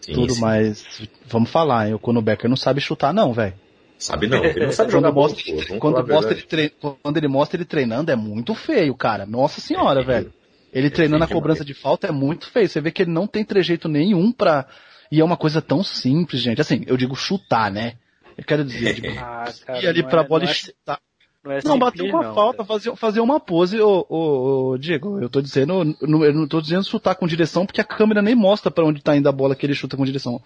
Sim, 0.00 0.14
Tudo, 0.14 0.34
sim. 0.34 0.40
mas 0.40 0.84
vamos 1.26 1.50
falar, 1.50 1.88
hein? 1.88 1.94
O 1.94 1.98
Kuno 1.98 2.22
Becker 2.22 2.48
não 2.48 2.56
sabe 2.56 2.80
chutar 2.80 3.12
não, 3.12 3.32
velho. 3.32 3.54
Sabe 3.98 4.26
não, 4.26 4.42
ele 4.42 4.64
não 4.64 4.72
sabe 4.72 4.90
jogar 4.90 5.12
bola. 5.12 5.34
Quando, 5.78 6.06
mostra 6.08 6.32
ele 6.32 6.72
quando 7.02 7.16
ele 7.18 7.28
mostra 7.28 7.56
ele 7.56 7.66
treinando 7.66 8.10
é 8.10 8.16
muito 8.16 8.54
feio, 8.54 8.94
cara. 8.94 9.26
Nossa 9.26 9.60
senhora, 9.60 10.00
é, 10.00 10.04
velho. 10.04 10.32
Ele 10.72 10.86
é 10.86 10.90
treinando 10.90 11.24
a 11.24 11.28
cobrança 11.28 11.64
de 11.64 11.74
falta 11.74 12.06
é 12.06 12.10
muito 12.10 12.50
feio. 12.50 12.68
Você 12.68 12.80
vê 12.80 12.90
que 12.90 13.02
ele 13.02 13.10
não 13.10 13.26
tem 13.26 13.44
trejeito 13.44 13.88
nenhum 13.88 14.32
pra. 14.32 14.66
E 15.12 15.20
é 15.20 15.24
uma 15.24 15.36
coisa 15.36 15.60
tão 15.60 15.82
simples, 15.82 16.40
gente. 16.40 16.60
Assim, 16.60 16.82
eu 16.86 16.96
digo 16.96 17.14
chutar, 17.14 17.70
né? 17.70 17.94
Eu 18.38 18.44
quero 18.44 18.64
dizer, 18.64 18.94
tipo, 18.94 19.08
ah, 19.20 19.44
cara, 19.66 19.82
ir 19.82 19.86
ali 19.86 20.02
pra 20.02 20.22
é, 20.22 20.26
bola 20.26 20.44
e 20.44 20.48
é 20.48 20.54
chutar. 20.54 20.98
Não, 21.42 21.52
é 21.52 21.60
não 21.64 21.78
bater 21.78 22.02
uma 22.02 22.22
não, 22.22 22.34
falta, 22.34 22.64
fazer, 22.64 22.94
fazer 22.96 23.20
uma 23.20 23.40
pose, 23.40 23.80
ô, 23.80 24.04
ô, 24.08 24.72
ô, 24.72 24.78
Diego, 24.78 25.18
eu 25.22 25.28
tô 25.30 25.40
dizendo, 25.40 25.96
não, 26.02 26.24
eu 26.24 26.34
não 26.34 26.46
tô 26.46 26.60
dizendo 26.60 26.84
chutar 26.84 27.14
com 27.14 27.26
direção, 27.26 27.64
porque 27.64 27.80
a 27.80 27.84
câmera 27.84 28.20
nem 28.20 28.34
mostra 28.34 28.70
para 28.70 28.84
onde 28.84 29.02
tá 29.02 29.16
indo 29.16 29.26
a 29.26 29.32
bola 29.32 29.56
que 29.56 29.64
ele 29.64 29.74
chuta 29.74 29.96
com 29.96 30.04
direção. 30.04 30.40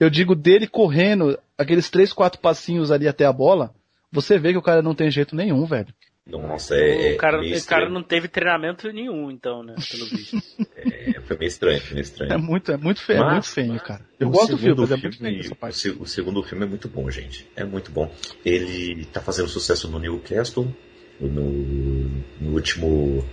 Eu 0.00 0.08
digo 0.08 0.34
dele 0.34 0.66
correndo, 0.66 1.38
aqueles 1.56 1.90
três, 1.90 2.14
quatro 2.14 2.40
passinhos 2.40 2.90
ali 2.90 3.06
até 3.06 3.26
a 3.26 3.32
bola, 3.32 3.74
você 4.10 4.38
vê 4.38 4.52
que 4.52 4.58
o 4.58 4.62
cara 4.62 4.80
não 4.80 4.94
tem 4.94 5.10
jeito 5.10 5.36
nenhum, 5.36 5.66
velho. 5.66 5.92
Nossa, 6.26 6.74
é. 6.76 7.14
O 7.14 7.16
cara, 7.16 7.40
o 7.40 7.66
cara 7.66 7.88
não 7.88 8.02
teve 8.02 8.28
treinamento 8.28 8.90
nenhum, 8.92 9.30
então, 9.30 9.62
né? 9.62 9.74
Pelo 9.90 10.06
visto. 10.06 10.36
é, 10.76 11.17
foi 11.28 11.36
meio 11.36 11.48
estranho, 11.48 11.80
foi 11.80 11.94
meio 11.94 12.02
estranho. 12.02 12.32
É 12.32 12.36
muito, 12.36 12.72
é 12.72 12.76
muito 12.76 13.02
feio, 13.02 13.20
mas, 13.20 13.28
é 13.28 13.32
muito 13.32 13.48
feio, 13.48 13.80
cara. 13.80 14.00
Eu 14.18 14.30
gosto 14.30 14.52
do 14.52 14.58
filme, 14.58 14.80
mas 14.80 14.90
é 14.90 14.96
muito 14.96 15.18
feio 15.18 15.40
essa 15.40 15.54
parte. 15.54 15.90
O 15.90 16.06
segundo 16.06 16.42
filme 16.42 16.64
é 16.64 16.68
muito 16.68 16.88
bom, 16.88 17.10
gente. 17.10 17.46
É 17.54 17.64
muito 17.64 17.90
bom. 17.92 18.10
Ele 18.44 19.04
tá 19.04 19.20
fazendo 19.20 19.48
sucesso 19.48 19.88
no 19.88 19.98
Newcastle, 19.98 20.74
no, 21.20 21.52
no 22.40 22.54
último. 22.54 23.24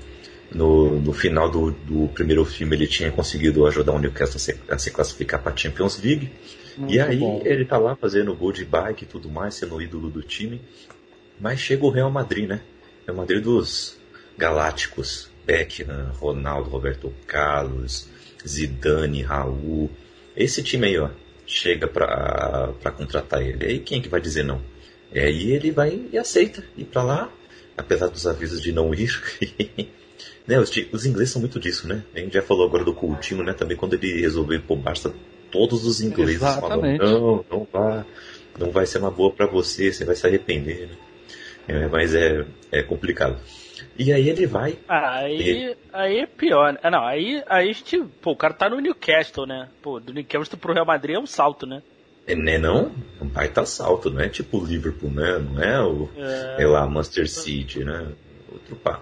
No, 0.52 1.02
no 1.02 1.12
final 1.12 1.50
do, 1.50 1.72
do 1.72 2.08
primeiro 2.10 2.46
filme 2.46 2.76
ele 2.76 2.88
tinha 2.88 3.12
conseguido 3.12 3.66
ajudar 3.66 3.94
o 3.94 4.00
Newcastle 4.00 4.38
a 4.38 4.40
se, 4.40 4.60
a 4.70 4.78
se 4.78 4.92
classificar 4.92 5.42
para 5.42 5.58
Champions 5.58 6.00
League. 6.02 6.32
Muito 6.78 6.94
e 6.94 7.00
aí 7.00 7.18
bom. 7.18 7.42
ele 7.44 7.66
tá 7.66 7.78
lá 7.78 7.96
fazendo 7.96 8.34
gol 8.36 8.52
de 8.52 8.64
bike 8.64 9.04
e 9.04 9.08
tudo 9.08 9.30
mais, 9.30 9.56
sendo 9.56 9.76
o 9.76 9.82
ídolo 9.82 10.10
do 10.10 10.22
time. 10.22 10.62
Mas 11.40 11.60
chega 11.60 11.84
o 11.84 11.90
Real 11.90 12.12
Madrid, 12.12 12.48
né? 12.48 12.62
É 13.08 13.12
o 13.12 13.16
Madrid 13.16 13.44
dos 13.44 13.98
Galácticos. 14.38 15.30
Beckham, 15.46 16.12
Ronaldo, 16.20 16.70
Roberto 16.70 17.14
Carlos, 17.28 18.08
Zidane, 18.46 19.22
Raul. 19.22 19.90
Esse 20.36 20.64
time 20.64 20.88
aí, 20.88 20.98
ó, 20.98 21.10
chega 21.46 21.88
pra, 21.88 22.74
pra 22.82 22.92
contratar 22.92 23.42
ele. 23.42 23.66
Aí 23.66 23.80
quem 23.80 24.00
é 24.00 24.02
que 24.02 24.10
vai 24.10 24.20
dizer 24.20 24.44
não? 24.44 24.62
É, 25.14 25.32
e 25.32 25.52
ele 25.52 25.72
vai 25.72 26.08
e 26.12 26.18
aceita 26.18 26.64
ir 26.76 26.86
pra 26.86 27.04
lá, 27.04 27.32
apesar 27.78 28.08
dos 28.08 28.26
avisos 28.28 28.62
de 28.62 28.72
não 28.72 28.94
ir. 28.94 29.12
né, 30.48 30.60
os, 30.60 30.72
os, 30.92 31.06
ingleses 31.06 31.32
são 31.32 31.40
muito 31.40 31.60
disso, 31.60 31.88
né? 31.88 32.04
A 32.14 32.20
gente 32.20 32.34
já 32.34 32.42
falou 32.42 32.68
agora 32.68 32.84
do 32.84 32.94
Coutinho, 32.94 33.44
né? 33.44 33.54
Também 33.54 33.78
quando 33.78 33.94
ele 33.94 34.20
resolveu 34.20 34.58
ir 34.58 34.62
pro 34.64 34.76
Barça, 34.76 35.14
todos 35.52 35.86
os 35.86 36.02
ingleses 36.02 36.36
Exatamente. 36.36 37.00
falam, 37.00 37.22
não, 37.22 37.46
não 37.50 37.68
vai, 37.72 38.06
não 38.60 38.72
vai 38.72 38.86
ser 38.86 38.98
uma 38.98 39.12
boa 39.12 39.32
para 39.32 39.46
você, 39.46 39.92
você 39.92 40.04
vai 40.04 40.16
se 40.16 40.28
arrepender, 40.28 40.88
né? 40.88 40.98
É, 41.68 41.88
mas 41.88 42.14
é, 42.14 42.46
é 42.72 42.84
complicado. 42.84 43.40
E 43.98 44.12
aí 44.12 44.30
ele 44.30 44.46
vai. 44.46 44.78
Ah, 44.88 45.20
aí, 45.20 45.76
aí 45.94 46.20
é 46.20 46.26
pior, 46.26 46.74
né? 46.74 46.80
Ah, 46.84 46.92
não, 46.92 47.06
aí, 47.06 47.42
aí 47.48 47.70
a 47.70 47.74
gente. 47.74 48.04
Pô, 48.22 48.32
o 48.32 48.36
cara 48.36 48.54
tá 48.54 48.70
no 48.70 48.80
Newcastle, 48.80 49.46
né? 49.46 49.70
Pô, 49.82 50.00
do 50.00 50.14
Newcastle 50.14 50.58
pro 50.58 50.74
Real 50.74 50.86
Madrid 50.86 51.16
é 51.16 51.20
um 51.20 51.26
salto, 51.26 51.66
né? 51.66 51.82
É, 52.28 52.36
né, 52.36 52.58
não? 52.58 52.92
Um 53.22 53.28
baita 53.28 53.66
salto, 53.66 54.10
não 54.10 54.20
é 54.20 54.28
tipo 54.28 54.58
o 54.58 54.66
Liverpool, 54.66 55.12
né? 55.12 55.38
Não 55.38 55.64
é 55.64 55.82
o. 55.82 56.10
É, 56.18 56.64
é 56.64 56.68
lá, 56.68 56.86
Manchester 56.88 57.30
City, 57.30 57.84
né? 57.84 58.08
Outro 58.52 58.76
pá. 58.76 59.02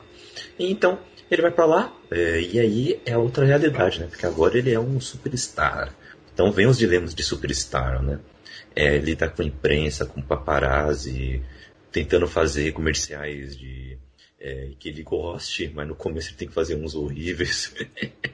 Então, 0.60 1.00
ele 1.32 1.42
vai 1.42 1.52
para 1.52 1.66
lá, 1.66 1.94
é, 2.12 2.40
e 2.42 2.60
aí 2.60 3.02
é 3.06 3.18
outra 3.18 3.46
realidade, 3.46 4.00
né? 4.00 4.08
Porque 4.08 4.26
agora 4.26 4.58
ele 4.58 4.72
é 4.72 4.80
um 4.80 5.00
superstar. 5.00 5.96
Então 6.32 6.52
vem 6.52 6.68
os 6.68 6.78
dilemas 6.78 7.16
de 7.16 7.24
superstar, 7.24 8.02
né? 8.04 8.20
É, 8.76 8.98
lidar 8.98 9.30
com 9.30 9.42
imprensa, 9.44 10.06
com 10.06 10.22
paparazzi, 10.22 11.42
tentando 11.92 12.28
fazer 12.28 12.72
comerciais 12.74 13.56
de 13.56 13.98
é, 14.44 14.72
que 14.78 14.90
ele 14.90 15.02
goste, 15.04 15.72
mas 15.74 15.88
no 15.88 15.96
começo 15.96 16.30
ele 16.30 16.38
tem 16.38 16.48
que 16.50 16.54
fazer 16.54 16.76
uns 16.76 16.94
horríveis. 16.94 17.74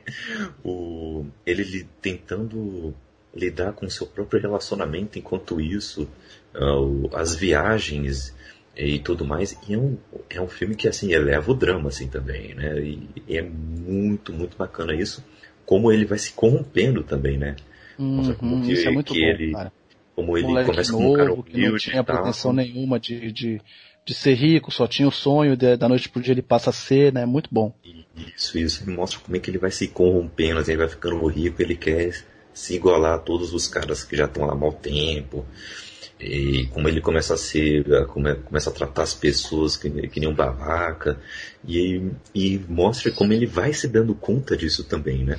o, 0.65 1.23
ele, 1.45 1.61
ele 1.61 1.87
tentando 2.01 2.95
lidar 3.33 3.73
com 3.73 3.85
o 3.85 3.91
seu 3.91 4.07
próprio 4.07 4.41
relacionamento 4.41 5.19
enquanto 5.19 5.61
isso, 5.61 6.09
uh, 6.55 7.15
as 7.15 7.35
viagens 7.35 8.35
e 8.75 8.97
tudo 8.97 9.23
mais. 9.23 9.55
E 9.69 9.75
é 9.75 9.77
um, 9.77 9.97
é 10.31 10.41
um 10.41 10.47
filme 10.47 10.73
que 10.73 10.87
assim 10.87 11.13
eleva 11.13 11.51
o 11.51 11.55
drama 11.55 11.89
assim 11.89 12.07
também, 12.07 12.55
né? 12.55 12.81
E 12.81 13.37
é 13.37 13.43
muito, 13.43 14.33
muito 14.33 14.57
bacana 14.57 14.95
isso. 14.95 15.23
Como 15.63 15.91
ele 15.91 16.05
vai 16.05 16.17
se 16.17 16.33
corrompendo 16.33 17.03
também, 17.03 17.37
né? 17.37 17.55
Uhum, 17.99 18.33
como 18.33 18.65
que, 18.65 18.71
isso 18.71 18.87
é 18.87 18.91
muito 18.91 19.13
que 19.13 19.19
bom, 19.19 19.27
ele, 19.27 19.51
cara 19.51 19.71
como 20.19 20.37
ele 20.37 20.47
moleque 20.47 20.69
começa 20.69 20.91
como 20.91 21.11
um 21.11 21.15
cara 21.15 21.29
novo, 21.29 21.43
que 21.43 21.69
não 21.69 21.77
tinha 21.77 22.01
e 22.01 22.03
pretensão 22.03 22.51
nenhuma 22.51 22.99
de, 22.99 23.31
de, 23.31 23.61
de 24.09 24.15
ser 24.15 24.33
rico, 24.33 24.71
só 24.71 24.87
tinha 24.87 25.07
o 25.07 25.11
sonho 25.11 25.55
de, 25.55 25.77
da 25.77 25.87
noite 25.87 26.09
pro 26.09 26.19
dia 26.19 26.33
ele 26.33 26.41
passa 26.41 26.71
a 26.71 26.73
ser, 26.73 27.13
né? 27.13 27.27
Muito 27.27 27.47
bom. 27.51 27.71
Isso, 28.35 28.57
isso. 28.57 28.89
Mostra 28.89 29.19
como 29.19 29.37
é 29.37 29.39
que 29.39 29.51
ele 29.51 29.59
vai 29.59 29.69
se 29.69 29.87
corrompendo, 29.87 30.59
assim, 30.59 30.71
ele 30.71 30.79
vai 30.79 30.89
ficando 30.89 31.23
rico, 31.27 31.61
ele 31.61 31.75
quer 31.75 32.11
se 32.51 32.73
igualar 32.75 33.13
a 33.13 33.19
todos 33.19 33.53
os 33.53 33.67
caras 33.67 34.03
que 34.03 34.17
já 34.17 34.25
estão 34.25 34.47
lá 34.47 34.53
há 34.53 34.55
mau 34.55 34.73
tempo. 34.73 35.45
E 36.19 36.65
como 36.73 36.89
ele 36.89 36.99
começa 36.99 37.35
a 37.35 37.37
ser, 37.37 37.85
começa 38.07 38.71
a 38.71 38.73
tratar 38.73 39.03
as 39.03 39.13
pessoas 39.13 39.77
que, 39.77 39.89
que 40.07 40.19
nem 40.19 40.27
um 40.27 40.33
babaca. 40.33 41.21
E, 41.63 42.09
e 42.33 42.59
mostra 42.67 43.11
como 43.11 43.31
ele 43.31 43.45
vai 43.45 43.73
se 43.73 43.87
dando 43.87 44.15
conta 44.15 44.57
disso 44.57 44.83
também, 44.83 45.23
né? 45.23 45.37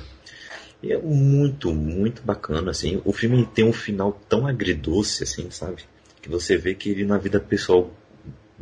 E 0.81 0.93
é 0.93 0.97
muito, 0.97 1.73
muito 1.73 2.21
bacana, 2.23 2.71
assim. 2.71 3.01
O 3.03 3.11
filme 3.11 3.45
tem 3.53 3.65
um 3.65 3.73
final 3.73 4.17
tão 4.29 4.47
agridoce, 4.47 5.23
assim, 5.23 5.51
sabe? 5.51 5.83
Que 6.21 6.29
você 6.29 6.55
vê 6.55 6.73
que 6.73 6.89
ele 6.89 7.03
na 7.03 7.17
vida 7.17 7.39
pessoal 7.39 7.91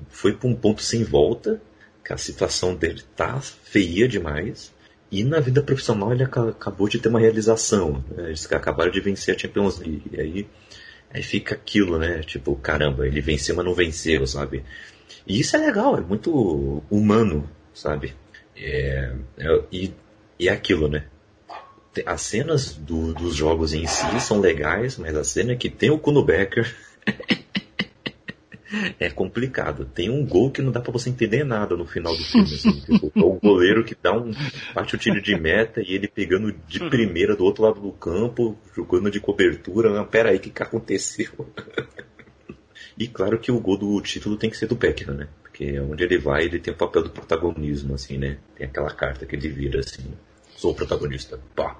foi 0.09 0.33
para 0.33 0.47
um 0.47 0.55
ponto 0.55 0.81
sem 0.81 1.03
volta, 1.03 1.61
que 2.03 2.13
a 2.13 2.17
situação 2.17 2.75
dele 2.75 3.01
tá 3.15 3.39
feia 3.41 4.07
demais. 4.07 4.71
E 5.11 5.23
na 5.23 5.39
vida 5.39 5.61
profissional 5.63 6.11
ele 6.13 6.23
aca- 6.23 6.49
acabou 6.49 6.87
de 6.87 6.99
ter 6.99 7.09
uma 7.09 7.19
realização. 7.19 8.03
Né? 8.11 8.27
Eles 8.27 8.51
acabaram 8.51 8.91
de 8.91 8.99
vencer 9.01 9.35
a 9.35 9.37
Champions 9.37 9.79
League. 9.79 10.03
E 10.11 10.21
aí, 10.21 10.47
aí 11.11 11.23
fica 11.23 11.55
aquilo, 11.55 11.97
né? 11.97 12.21
Tipo, 12.21 12.55
caramba, 12.55 13.07
ele 13.07 13.19
venceu, 13.21 13.55
mas 13.55 13.65
não 13.65 13.73
venceu, 13.73 14.25
sabe? 14.27 14.63
E 15.27 15.39
isso 15.39 15.55
é 15.55 15.59
legal, 15.59 15.97
é 15.97 16.01
muito 16.01 16.83
humano, 16.91 17.49
sabe? 17.73 18.13
É, 18.55 19.13
é- 19.37 19.61
e, 19.71 19.93
é 20.39 20.49
aquilo, 20.49 20.87
né? 20.87 21.05
As 22.05 22.21
cenas 22.21 22.73
do- 22.75 23.13
dos 23.13 23.35
jogos 23.35 23.73
em 23.73 23.85
si 23.87 24.21
são 24.21 24.39
legais, 24.39 24.97
mas 24.97 25.15
a 25.15 25.23
cena 25.23 25.55
que 25.55 25.69
tem 25.69 25.89
o 25.89 25.97
Kuno 25.97 26.23
Becker 26.23 26.73
é 28.99 29.09
complicado. 29.09 29.85
Tem 29.85 30.09
um 30.09 30.25
gol 30.25 30.51
que 30.51 30.61
não 30.61 30.71
dá 30.71 30.79
pra 30.79 30.91
você 30.91 31.09
entender 31.09 31.43
nada 31.43 31.75
no 31.75 31.85
final 31.85 32.15
do 32.15 32.23
filme. 32.23 32.53
Assim, 32.53 32.79
tipo, 32.81 33.11
é 33.15 33.23
o 33.23 33.39
goleiro 33.39 33.83
que 33.83 33.95
dá 34.01 34.13
um. 34.13 34.31
bate 34.73 34.95
o 34.95 34.97
tiro 34.97 35.21
de 35.21 35.35
meta 35.35 35.81
e 35.81 35.93
ele 35.93 36.07
pegando 36.07 36.51
de 36.67 36.79
primeira 36.89 37.35
do 37.35 37.43
outro 37.43 37.63
lado 37.63 37.79
do 37.79 37.91
campo, 37.91 38.57
jogando 38.75 39.09
de 39.09 39.19
cobertura. 39.19 39.89
Não, 39.89 40.05
pera 40.05 40.29
aí, 40.29 40.37
o 40.37 40.39
que, 40.39 40.49
que 40.49 40.63
aconteceu? 40.63 41.31
e 42.97 43.07
claro 43.07 43.39
que 43.39 43.51
o 43.51 43.59
gol 43.59 43.77
do 43.77 44.01
título 44.01 44.37
tem 44.37 44.49
que 44.49 44.57
ser 44.57 44.67
do 44.67 44.75
Becker, 44.75 45.11
né? 45.11 45.27
Porque 45.41 45.79
onde 45.79 46.03
ele 46.03 46.17
vai, 46.17 46.45
ele 46.45 46.59
tem 46.59 46.73
o 46.73 46.77
papel 46.77 47.03
do 47.03 47.09
protagonismo, 47.09 47.95
assim, 47.95 48.17
né? 48.17 48.37
Tem 48.55 48.67
aquela 48.67 48.91
carta 48.91 49.25
que 49.25 49.35
ele 49.35 49.49
vira 49.49 49.79
assim. 49.79 50.13
Sou 50.55 50.71
o 50.71 50.75
protagonista. 50.75 51.39
Pá. 51.55 51.77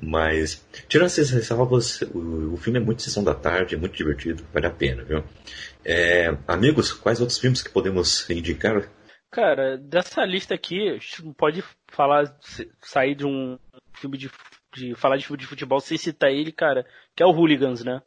Mas, 0.00 0.64
tirando 0.88 1.06
essas 1.06 1.30
ressalvas, 1.30 2.02
o, 2.02 2.54
o 2.54 2.56
filme 2.56 2.78
é 2.78 2.82
muito 2.82 3.02
sessão 3.02 3.22
da 3.24 3.34
tarde, 3.34 3.74
é 3.74 3.78
muito 3.78 3.96
divertido, 3.96 4.44
vale 4.52 4.66
a 4.66 4.70
pena, 4.70 5.02
viu? 5.04 5.24
É, 5.84 6.36
amigos, 6.46 6.92
quais 6.92 7.20
outros 7.20 7.38
filmes 7.38 7.62
que 7.62 7.70
podemos 7.70 8.28
indicar? 8.30 8.88
Cara, 9.30 9.76
dessa 9.76 10.24
lista 10.24 10.54
aqui, 10.54 10.88
a 10.88 10.92
gente 10.94 11.24
não 11.24 11.32
pode 11.32 11.62
falar, 11.90 12.36
sair 12.82 13.14
de 13.14 13.26
um 13.26 13.58
filme 13.94 14.16
de, 14.16 14.30
de 14.74 14.94
falar 14.94 15.16
de 15.16 15.26
filme 15.26 15.40
de 15.40 15.46
futebol 15.46 15.80
sem 15.80 15.98
citar 15.98 16.30
ele, 16.30 16.52
cara, 16.52 16.86
que 17.16 17.22
é 17.22 17.26
o 17.26 17.30
Hooligans, 17.32 17.84
né? 17.84 18.00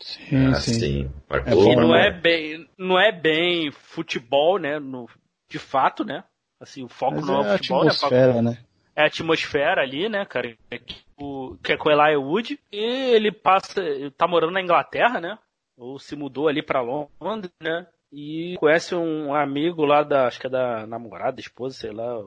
Sim, 0.00 0.46
Ah, 0.48 0.60
sim. 0.60 0.72
sim. 0.74 1.10
É 1.28 1.30
Marcou, 1.30 1.54
bom, 1.54 1.70
Que 1.70 1.76
não 1.76 1.88
marcou. 1.88 1.96
é 1.96 2.10
bem, 2.10 2.68
não 2.78 3.00
é 3.00 3.10
bem 3.12 3.70
futebol, 3.72 4.58
né? 4.58 4.78
No, 4.78 5.08
de 5.48 5.58
fato, 5.58 6.04
né? 6.04 6.22
Assim, 6.60 6.84
o 6.84 6.88
foco 6.88 7.16
Mas 7.16 7.26
não 7.26 7.44
é 7.44 7.54
é 7.54 7.56
futebol, 7.56 7.84
né? 7.84 7.90
Foco 7.90 8.06
atmosfera, 8.06 8.42
né? 8.42 8.58
É 8.98 9.02
a 9.02 9.06
atmosfera 9.06 9.80
ali, 9.80 10.08
né, 10.08 10.24
cara? 10.24 10.56
Que, 10.84 10.96
o, 11.16 11.56
que 11.62 11.72
é 11.72 11.76
com 11.76 11.88
Eli 11.88 12.16
Wood. 12.16 12.58
E 12.72 13.14
ele 13.14 13.30
passa, 13.30 13.80
tá 14.16 14.26
morando 14.26 14.52
na 14.52 14.60
Inglaterra, 14.60 15.20
né? 15.20 15.38
Ou 15.76 16.00
se 16.00 16.16
mudou 16.16 16.48
ali 16.48 16.60
pra 16.60 16.82
Londres, 16.82 17.52
né? 17.62 17.86
E 18.12 18.56
conhece 18.58 18.96
um 18.96 19.32
amigo 19.32 19.84
lá 19.84 20.02
da, 20.02 20.26
acho 20.26 20.40
que 20.40 20.48
é 20.48 20.50
da 20.50 20.84
namorada, 20.84 21.40
esposa, 21.40 21.76
sei 21.76 21.92
lá. 21.92 22.20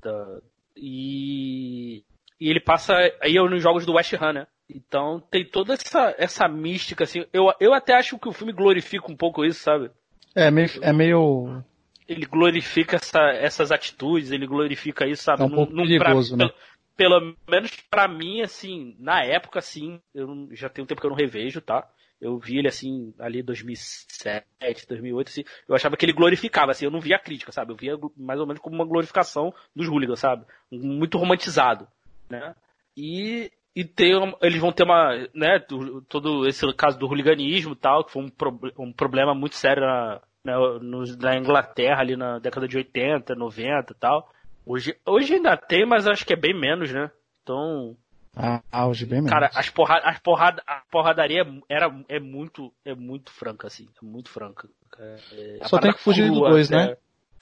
Da, 0.00 0.38
e, 0.76 2.04
e 2.40 2.48
ele 2.48 2.60
passa 2.60 2.94
aí 3.20 3.34
nos 3.34 3.60
jogos 3.60 3.84
do 3.84 3.94
West 3.94 4.12
Ham, 4.14 4.34
né? 4.34 4.46
Então 4.70 5.20
tem 5.32 5.44
toda 5.44 5.74
essa, 5.74 6.14
essa 6.16 6.46
mística, 6.46 7.02
assim. 7.02 7.26
Eu, 7.32 7.52
eu 7.58 7.74
até 7.74 7.94
acho 7.94 8.20
que 8.20 8.28
o 8.28 8.32
filme 8.32 8.52
glorifica 8.52 9.10
um 9.10 9.16
pouco 9.16 9.44
isso, 9.44 9.60
sabe? 9.64 9.90
É 10.32 10.48
meio, 10.48 10.68
é 10.80 10.92
meio 10.92 11.64
ele 12.08 12.26
glorifica 12.26 12.96
essa, 12.96 13.20
essas 13.32 13.70
atitudes, 13.72 14.30
ele 14.30 14.46
glorifica 14.46 15.06
isso, 15.06 15.22
sabe? 15.24 15.42
É 15.42 15.46
um 15.46 15.50
pouco 15.56 15.72
perigoso, 15.98 16.36
né? 16.36 16.48
Pelo, 16.96 17.20
pelo 17.20 17.36
menos 17.48 17.70
pra 17.90 18.06
mim, 18.08 18.42
assim, 18.42 18.94
na 18.98 19.24
época, 19.24 19.58
assim, 19.58 20.00
eu 20.14 20.26
não- 20.26 20.48
já 20.54 20.68
tem 20.68 20.82
um 20.84 20.86
tempo 20.86 21.00
que 21.00 21.06
eu 21.06 21.10
não 21.10 21.16
revejo, 21.16 21.60
tá? 21.60 21.88
Eu 22.20 22.38
vi 22.38 22.58
ele, 22.58 22.68
assim, 22.68 23.12
ali 23.18 23.42
2007, 23.42 24.86
2008, 24.88 25.28
assim, 25.28 25.44
eu 25.68 25.74
achava 25.74 25.96
que 25.96 26.04
ele 26.04 26.12
glorificava, 26.12 26.70
assim, 26.70 26.84
eu 26.84 26.90
não 26.90 27.00
via 27.00 27.18
crítica, 27.18 27.50
sabe? 27.52 27.72
Eu 27.72 27.76
via 27.76 27.98
mais 28.16 28.38
ou 28.40 28.46
menos 28.46 28.60
como 28.60 28.76
uma 28.76 28.84
glorificação 28.86 29.52
dos 29.74 29.88
hooligans, 29.88 30.20
sabe? 30.20 30.44
Muito 30.70 31.18
romantizado, 31.18 31.86
né? 32.30 32.54
E, 32.96 33.50
e 33.74 33.84
tem, 33.84 34.12
eles 34.40 34.60
vão 34.60 34.70
ter 34.72 34.84
uma, 34.84 35.16
né, 35.34 35.58
do- 35.68 36.02
todo 36.02 36.46
esse 36.46 36.70
caso 36.74 36.98
do 36.98 37.06
hooliganismo 37.06 37.72
e 37.72 37.76
tal, 37.76 38.04
que 38.04 38.12
foi 38.12 38.22
um, 38.22 38.28
pro- 38.28 38.60
um 38.78 38.92
problema 38.92 39.34
muito 39.34 39.56
sério 39.56 39.82
na, 39.82 40.20
na, 40.44 40.58
nos- 40.80 41.16
na 41.16 41.36
Inglaterra 41.36 42.00
ali 42.00 42.16
na 42.16 42.38
década 42.38 42.66
de 42.66 42.76
80, 42.76 43.34
90 43.34 43.92
e 43.92 43.96
tal. 43.96 44.32
Hoje, 44.66 44.96
hoje 45.06 45.34
ainda 45.34 45.56
tem, 45.56 45.84
mas 45.86 46.06
acho 46.06 46.24
que 46.24 46.32
é 46.32 46.36
bem 46.36 46.58
menos, 46.58 46.92
né? 46.92 47.10
Então, 47.42 47.96
ah, 48.36 48.62
auge 48.70 49.04
bem 49.04 49.20
mesmo. 49.20 49.30
cara, 49.30 49.50
as 49.54 49.68
porrada, 49.68 50.06
as 50.06 50.18
porrada, 50.20 50.62
a 50.66 50.82
porradaria 50.90 51.44
era, 51.68 51.92
é 52.08 52.20
muito, 52.20 52.72
é 52.84 52.94
muito 52.94 53.32
franca, 53.32 53.66
assim, 53.66 53.88
é 54.00 54.04
muito 54.04 54.30
franca. 54.30 54.68
É, 54.98 55.58
a 55.60 55.68
Só 55.68 55.78
tem 55.78 55.92
que 55.92 55.98
fugir 56.00 56.28
do 56.28 56.34
crua, 56.36 56.50
dois, 56.50 56.70
é. 56.70 56.76
né? 56.76 56.96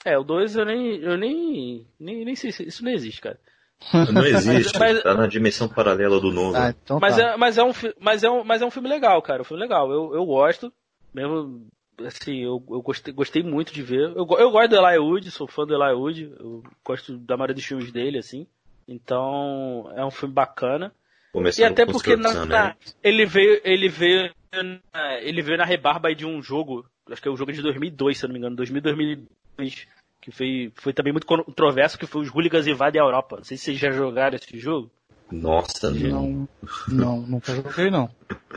É, 0.04 0.16
o 0.18 0.24
2 0.24 0.56
eu 0.56 0.64
nem, 0.64 0.96
eu 0.96 1.16
nem, 1.18 1.86
nem, 1.98 2.24
nem 2.24 2.34
sei 2.34 2.52
se 2.52 2.66
isso 2.66 2.82
não 2.82 2.90
existe, 2.90 3.20
cara. 3.20 3.38
Não 4.10 4.24
existe, 4.24 4.78
Mas- 4.78 5.02
tá 5.02 5.12
na 5.14 5.26
dimensão 5.26 5.68
paralela 5.68 6.18
do 6.18 6.32
novo. 6.32 6.56
Ah, 6.56 6.70
então 6.70 6.98
Mas, 6.98 7.16
tá. 7.16 7.22
é, 7.22 7.36
mas, 7.36 7.58
é 7.58 7.62
um, 7.64 7.72
mas, 8.00 8.24
é 8.24 8.30
um, 8.30 8.42
mas 8.42 8.62
é 8.62 8.64
um 8.64 8.70
filme 8.70 8.88
legal, 8.88 9.20
cara. 9.20 9.42
Um 9.42 9.44
filme 9.44 9.62
legal. 9.62 9.90
Eu, 9.92 10.14
eu 10.14 10.24
gosto. 10.24 10.72
Mesmo, 11.12 11.66
assim, 12.06 12.38
eu, 12.38 12.62
eu 12.70 12.82
gostei, 12.82 13.12
gostei 13.12 13.42
muito 13.42 13.72
de 13.72 13.82
ver. 13.82 14.10
Eu, 14.16 14.26
eu 14.38 14.50
gosto 14.50 14.68
do 14.70 14.76
Eli 14.76 14.98
Wood, 14.98 15.30
sou 15.30 15.46
fã 15.46 15.66
do 15.66 15.74
Eli 15.74 15.92
Wood. 15.94 16.32
Eu 16.38 16.62
gosto 16.84 17.16
da 17.18 17.36
maioria 17.36 17.54
dos 17.54 17.64
filmes 17.64 17.90
dele, 17.92 18.18
assim. 18.18 18.46
Então, 18.88 19.90
é 19.94 20.04
um 20.04 20.10
filme 20.10 20.34
bacana. 20.34 20.92
Começando 21.32 21.62
E 21.62 21.64
até 21.64 21.86
porque 21.86 22.16
na, 22.16 22.44
na- 22.46 22.76
ele 23.02 23.24
veio, 23.24 23.60
ele 23.64 23.88
veio, 23.88 24.30
na- 24.92 25.14
ele 25.20 25.42
veio 25.42 25.58
na 25.58 25.64
rebarba 25.64 26.08
aí 26.08 26.14
de 26.14 26.26
um 26.26 26.42
jogo, 26.42 26.84
acho 27.08 27.22
que 27.22 27.28
é 27.28 27.30
o 27.30 27.36
jogo 27.36 27.52
de 27.52 27.62
2002, 27.62 28.18
se 28.18 28.24
eu 28.24 28.28
não 28.28 28.32
me 28.34 28.38
engano, 28.40 28.56
2000, 28.56 28.82
2002, 28.82 29.86
que 30.20 30.32
foi, 30.32 30.72
foi 30.74 30.92
também 30.92 31.12
muito 31.12 31.26
controverso, 31.26 31.96
que 31.98 32.06
foi 32.06 32.22
os 32.22 32.28
Hooligans 32.34 32.66
invadem 32.66 33.00
a 33.00 33.04
Europa. 33.04 33.36
Não 33.36 33.44
sei 33.44 33.56
se 33.56 33.64
vocês 33.66 33.78
já 33.78 33.90
jogaram 33.92 34.34
esse 34.36 34.58
jogo. 34.58 34.90
Nossa, 35.30 35.90
não. 35.92 36.08
Não, 36.10 36.48
não, 36.88 37.20
nunca 37.20 37.54
joguei 37.54 37.90
não. 37.90 38.10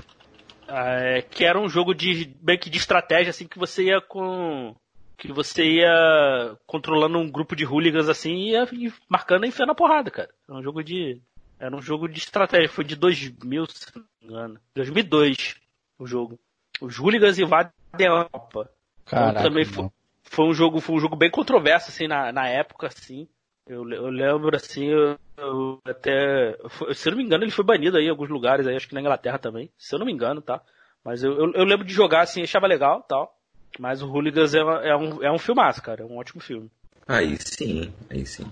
É, 0.68 1.22
que 1.22 1.44
era 1.44 1.60
um 1.60 1.68
jogo 1.68 1.94
de 1.94 2.36
meio 2.42 2.60
que 2.60 2.70
de 2.70 2.78
estratégia 2.78 3.32
assim 3.32 3.48
que 3.48 3.60
você 3.60 3.84
ia 3.86 4.02
com 4.02 4.76
que 5.18 5.32
você 5.32 5.64
ia 5.64 6.58
controlando 6.66 7.18
um 7.18 7.30
grupo 7.30 7.56
de 7.56 7.66
hooligans 7.66 8.10
assim 8.10 8.34
e 8.34 8.52
ia 8.52 8.68
e 8.72 8.92
marcando 9.08 9.46
e 9.46 9.50
enfiando 9.50 9.72
a 9.72 9.76
porrada, 9.76 10.12
cara. 10.12 10.30
Era 10.48 10.58
um 10.58 10.64
jogo 10.64 10.84
de 10.84 11.22
era 11.60 11.76
um 11.76 11.82
jogo 11.82 12.10
de 12.10 12.18
estratégia, 12.18 12.68
foi 12.68 12.84
de 12.84 12.96
2000, 12.96 13.66
se 13.68 13.96
não 13.96 14.04
me 14.04 14.28
engano. 14.28 14.60
2002 14.76 15.56
o 15.98 16.06
jogo. 16.06 16.40
Os 16.82 16.98
hooligans 16.98 17.40
invadem 17.40 17.72
a 17.94 18.04
Europa. 18.04 18.70
Caraca, 19.06 19.44
também 19.44 19.66
não. 19.66 19.74
foi, 19.74 19.90
foi 20.24 20.46
um 20.46 20.54
jogo, 20.54 20.82
foi 20.82 20.96
um 20.96 21.00
jogo 21.00 21.16
bem 21.16 21.30
controverso 21.30 21.90
assim 21.90 22.08
na, 22.08 22.32
na 22.32 22.48
época 22.48 22.88
assim. 22.88 23.28
Eu, 23.68 23.90
eu 23.90 24.10
lembro 24.10 24.56
assim, 24.56 24.86
eu, 24.88 25.18
eu 25.38 25.80
até, 25.86 26.56
se 26.94 27.08
eu 27.08 27.12
não 27.12 27.18
me 27.18 27.24
engano, 27.24 27.44
ele 27.44 27.52
foi 27.52 27.64
banido 27.64 27.98
aí 27.98 28.06
em 28.06 28.10
alguns 28.10 28.30
lugares 28.30 28.68
aí, 28.68 28.76
acho 28.76 28.88
que 28.88 28.94
na 28.94 29.00
Inglaterra 29.02 29.40
também, 29.40 29.72
se 29.78 29.96
eu 29.96 30.00
não 30.00 30.06
me 30.06 30.12
engano, 30.12 30.42
tá? 30.42 30.62
Mas 31.04 31.24
eu, 31.24 31.32
eu, 31.34 31.54
eu 31.54 31.64
lembro 31.64 31.86
de 31.86 31.94
jogar 31.94 32.22
assim, 32.22 32.42
achava 32.44 32.68
legal, 32.68 33.02
tal. 33.08 33.38
Mas 33.80 34.02
o 34.02 34.08
Hooligans 34.08 34.54
é, 34.54 34.60
é 34.60 34.96
um 34.96 35.24
é 35.24 35.32
um 35.32 35.40
filmaço, 35.40 35.82
cara, 35.82 36.04
é 36.04 36.06
um 36.06 36.18
ótimo 36.18 36.42
filme. 36.42 36.70
Aí 37.08 37.38
sim, 37.40 37.92
aí 38.10 38.26
sim. 38.26 38.46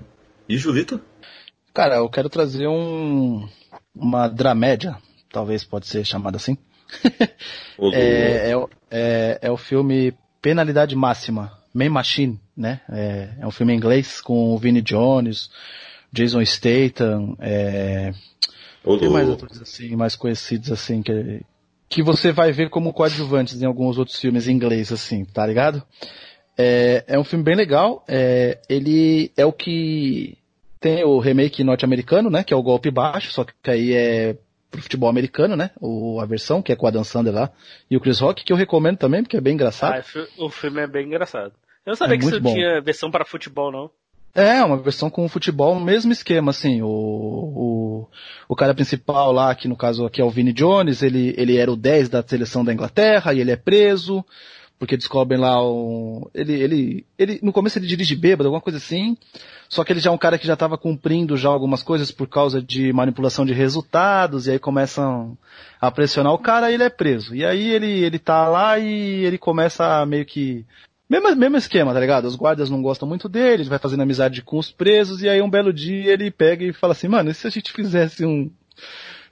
E 0.49 0.57
Julito? 0.57 0.99
Cara, 1.73 1.97
eu 1.97 2.09
quero 2.09 2.29
trazer 2.29 2.67
um 2.67 3.47
uma 3.93 4.27
dramédia, 4.27 4.97
talvez 5.29 5.63
pode 5.63 5.87
ser 5.87 6.05
chamada 6.05 6.37
assim. 6.37 6.57
É, 7.93 8.51
é, 8.51 8.57
o- 8.57 8.69
é, 8.89 9.39
é 9.41 9.51
o 9.51 9.57
filme 9.57 10.13
Penalidade 10.41 10.95
Máxima, 10.95 11.51
Main 11.73 11.89
Machine, 11.89 12.39
né? 12.55 12.81
É, 12.89 13.29
é 13.39 13.47
um 13.47 13.51
filme 13.51 13.73
em 13.73 13.77
inglês 13.77 14.21
com 14.21 14.53
o 14.53 14.57
Vinnie 14.57 14.81
Jones, 14.81 15.49
Jason 16.11 16.43
Statham, 16.45 17.35
é, 17.39 18.11
tem 18.99 19.09
mais 19.09 19.29
outros 19.29 19.61
assim, 19.61 19.95
mais 19.95 20.15
conhecidos 20.15 20.71
assim, 20.71 21.01
que, 21.01 21.41
que 21.87 22.03
você 22.03 22.31
vai 22.31 22.51
ver 22.51 22.69
como 22.69 22.93
coadjuvantes 22.93 23.61
em 23.61 23.65
alguns 23.65 23.97
outros 23.97 24.19
filmes 24.19 24.47
em 24.47 24.53
inglês, 24.53 24.91
assim, 24.91 25.23
tá 25.23 25.45
ligado? 25.45 25.83
É, 26.57 27.03
é 27.07 27.19
um 27.19 27.23
filme 27.23 27.45
bem 27.45 27.55
legal, 27.55 28.03
é, 28.07 28.59
ele 28.67 29.31
é 29.37 29.45
o 29.45 29.53
que 29.53 30.37
tem 30.79 31.03
o 31.03 31.19
remake 31.19 31.63
norte-americano, 31.63 32.29
né, 32.29 32.43
que 32.43 32.53
é 32.53 32.57
o 32.57 32.63
Golpe 32.63 32.89
Baixo, 32.91 33.31
só 33.31 33.43
que 33.43 33.69
aí 33.69 33.93
é 33.93 34.35
pro 34.71 34.81
futebol 34.81 35.09
americano, 35.09 35.55
né? 35.55 35.71
O, 35.81 36.21
a 36.21 36.25
versão, 36.25 36.61
que 36.61 36.71
é 36.71 36.75
com 36.77 36.87
a 36.87 36.91
Dan 36.91 37.03
Sander 37.03 37.33
lá, 37.33 37.51
e 37.89 37.97
o 37.97 37.99
Chris 37.99 38.19
Rock, 38.19 38.43
que 38.43 38.53
eu 38.53 38.57
recomendo 38.57 38.97
também, 38.97 39.21
porque 39.21 39.35
é 39.35 39.41
bem 39.41 39.53
engraçado. 39.53 39.93
Ah, 39.93 40.27
o 40.37 40.49
filme 40.49 40.79
é 40.79 40.87
bem 40.87 41.07
engraçado. 41.07 41.53
Eu 41.85 41.91
não 41.91 41.95
sabia 41.95 42.15
É 42.15 42.17
que 42.19 42.25
isso 42.25 42.39
bom. 42.41 42.53
tinha 42.53 42.81
versão 42.81 43.09
para 43.09 43.25
futebol, 43.25 43.71
não. 43.71 43.89
É, 44.33 44.63
uma 44.63 44.77
versão 44.77 45.09
com 45.09 45.25
o 45.25 45.29
futebol, 45.29 45.77
mesmo 45.77 46.11
esquema, 46.11 46.51
assim, 46.51 46.81
o, 46.81 46.87
o, 46.87 48.07
o 48.47 48.55
cara 48.55 48.73
principal 48.73 49.31
lá, 49.31 49.53
que 49.53 49.67
no 49.67 49.75
caso 49.75 50.05
aqui 50.05 50.21
é 50.21 50.23
o 50.23 50.29
Vini 50.29 50.53
Jones, 50.53 51.03
ele, 51.03 51.33
ele 51.37 51.57
era 51.57 51.69
o 51.69 51.75
10 51.75 52.07
da 52.07 52.23
seleção 52.23 52.63
da 52.63 52.73
Inglaterra 52.73 53.33
e 53.33 53.41
ele 53.41 53.51
é 53.51 53.57
preso, 53.57 54.23
porque 54.79 54.95
descobrem 54.95 55.37
lá 55.37 55.61
um, 55.61 56.29
ele, 56.33 56.53
ele, 56.53 57.05
ele, 57.19 57.39
no 57.43 57.51
começo 57.51 57.77
ele 57.77 57.87
dirige 57.87 58.15
bêbado, 58.15 58.47
alguma 58.47 58.61
coisa 58.61 58.77
assim, 58.77 59.17
só 59.67 59.83
que 59.83 59.91
ele 59.91 59.99
já 59.99 60.09
é 60.09 60.13
um 60.13 60.17
cara 60.17 60.39
que 60.39 60.47
já 60.47 60.53
estava 60.53 60.77
cumprindo 60.77 61.35
já 61.35 61.49
algumas 61.49 61.83
coisas 61.83 62.09
por 62.09 62.27
causa 62.27 62.61
de 62.61 62.93
manipulação 62.93 63.45
de 63.45 63.51
resultados, 63.51 64.47
e 64.47 64.51
aí 64.51 64.59
começam 64.59 65.37
a 65.79 65.91
pressionar 65.91 66.31
o 66.33 66.39
cara 66.39 66.71
e 66.71 66.75
ele 66.75 66.83
é 66.83 66.89
preso. 66.89 67.35
E 67.35 67.45
aí 67.45 67.69
ele, 67.69 67.91
ele 67.91 68.17
tá 68.17 68.47
lá 68.47 68.79
e 68.79 69.25
ele 69.25 69.37
começa 69.37 69.99
a 69.99 70.05
meio 70.05 70.25
que 70.25 70.65
mesmo, 71.11 71.35
mesmo 71.35 71.57
esquema, 71.57 71.93
tá 71.93 71.99
ligado? 71.99 72.25
Os 72.25 72.37
guardas 72.37 72.69
não 72.69 72.81
gostam 72.81 73.07
muito 73.07 73.27
dele, 73.27 73.63
ele 73.63 73.69
vai 73.69 73.79
fazendo 73.79 74.01
amizade 74.01 74.41
com 74.41 74.57
os 74.57 74.71
presos, 74.71 75.21
e 75.21 75.27
aí 75.27 75.41
um 75.41 75.49
belo 75.49 75.73
dia 75.73 76.13
ele 76.13 76.31
pega 76.31 76.63
e 76.63 76.71
fala 76.71 76.93
assim, 76.93 77.09
mano, 77.09 77.29
e 77.29 77.33
se 77.33 77.45
a 77.45 77.49
gente 77.49 77.73
fizesse 77.73 78.25
um, 78.25 78.49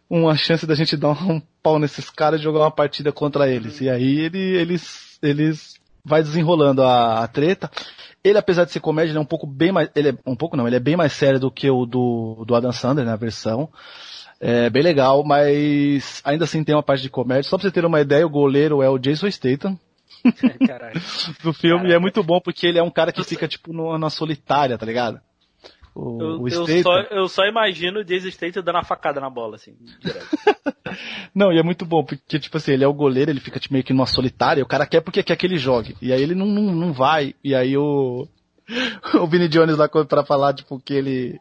uma 0.10 0.36
chance 0.36 0.68
da 0.68 0.76
gente 0.76 0.98
dar 0.98 1.12
um 1.12 1.42
pau 1.64 1.80
nesses 1.80 2.10
caras 2.10 2.42
e 2.42 2.44
jogar 2.44 2.60
uma 2.60 2.72
partida 2.72 3.14
contra 3.14 3.50
eles? 3.50 3.80
E 3.80 3.90
aí 3.90 4.20
ele, 4.20 4.40
eles, 4.40 5.18
eles 5.22 5.76
vai 6.04 6.22
desenrolando 6.22 6.84
a, 6.84 7.24
a 7.24 7.28
treta. 7.28 7.72
Ele, 8.22 8.38
apesar 8.38 8.66
de 8.66 8.72
ser 8.72 8.82
comédia, 8.82 9.12
ele 9.12 9.20
é 9.20 9.22
um 9.22 9.26
pouco 9.26 9.48
bem 9.48 9.72
mais, 9.72 9.90
ele 9.96 10.10
é, 10.10 10.14
um 10.26 10.36
pouco 10.36 10.58
não, 10.58 10.68
ele 10.68 10.76
é 10.76 10.82
bem 10.82 10.98
mais 10.98 11.14
sério 11.14 11.40
do 11.40 11.50
que 11.50 11.70
o 11.70 11.86
do, 11.86 12.44
do 12.46 12.56
Adam 12.56 12.74
Sandler, 12.74 13.06
na 13.06 13.16
versão. 13.16 13.70
É 14.42 14.70
bem 14.70 14.82
legal, 14.82 15.24
mas 15.24 16.22
ainda 16.24 16.46
assim 16.46 16.64
tem 16.64 16.74
uma 16.76 16.84
parte 16.84 17.02
de 17.02 17.10
comédia. 17.10 17.44
Só 17.44 17.58
pra 17.58 17.64
você 17.64 17.72
ter 17.72 17.86
uma 17.86 18.02
ideia, 18.02 18.26
o 18.26 18.30
goleiro 18.30 18.82
é 18.82 18.90
o 18.90 18.98
Jason 18.98 19.30
Statham, 19.30 19.78
Caralho. 20.68 21.00
do 21.44 21.54
filme 21.54 21.78
Caraca. 21.78 21.94
e 21.94 21.96
é 21.96 22.00
muito 22.00 22.24
bom 22.24 22.40
porque 22.40 22.68
ele 22.68 22.80
é 22.80 22.84
um 22.84 22.92
cara 22.92 23.12
que 23.12 23.24
fica 23.24 23.48
tipo 23.48 23.74
no- 23.74 23.98
na 23.98 24.10
solitária, 24.10 24.78
tá 24.78 24.86
ligado? 24.86 25.20
O, 25.96 26.22
Eu, 26.22 26.42
o 26.42 26.48
eu 26.48 26.84
só, 26.84 27.00
eu 27.12 27.28
só 27.28 27.46
imagino 27.46 28.00
o 28.00 28.04
Jason 28.04 28.30
Statham 28.32 28.64
dando 28.64 28.76
uma 28.76 28.84
facada 28.84 29.20
na 29.20 29.30
bola, 29.30 29.56
assim, 29.56 29.76
direto. 30.00 30.28
Não, 31.36 31.52
e 31.52 31.60
é 31.60 31.64
muito 31.64 31.86
bom 31.86 32.04
porque 32.04 32.40
tipo 32.40 32.58
assim, 32.58 32.72
ele 32.74 32.84
é 32.84 32.88
o 32.88 32.94
goleiro, 32.94 33.32
ele 33.32 33.40
fica 33.40 33.60
tipo, 33.60 33.74
meio 33.74 33.84
que 33.84 33.94
numa 33.94 34.06
solitária, 34.06 34.64
o 34.64 34.68
cara 34.68 34.86
quer 34.86 35.02
porque 35.02 35.24
quer 35.24 35.36
que 35.36 35.46
ele 35.46 35.58
jogue. 35.58 35.96
E 36.02 36.12
aí 36.14 36.22
ele 36.22 36.36
não, 36.36 36.46
não, 36.46 36.74
não 36.74 36.94
vai, 36.94 37.36
e 37.44 37.54
aí 37.56 37.76
o 37.78 38.28
o 39.16 39.28
Vini 39.28 39.48
Jones 39.48 39.78
lá 39.78 39.88
pra 39.90 40.24
falar 40.24 40.54
tipo 40.54 40.80
que 40.80 40.94
ele 40.94 41.40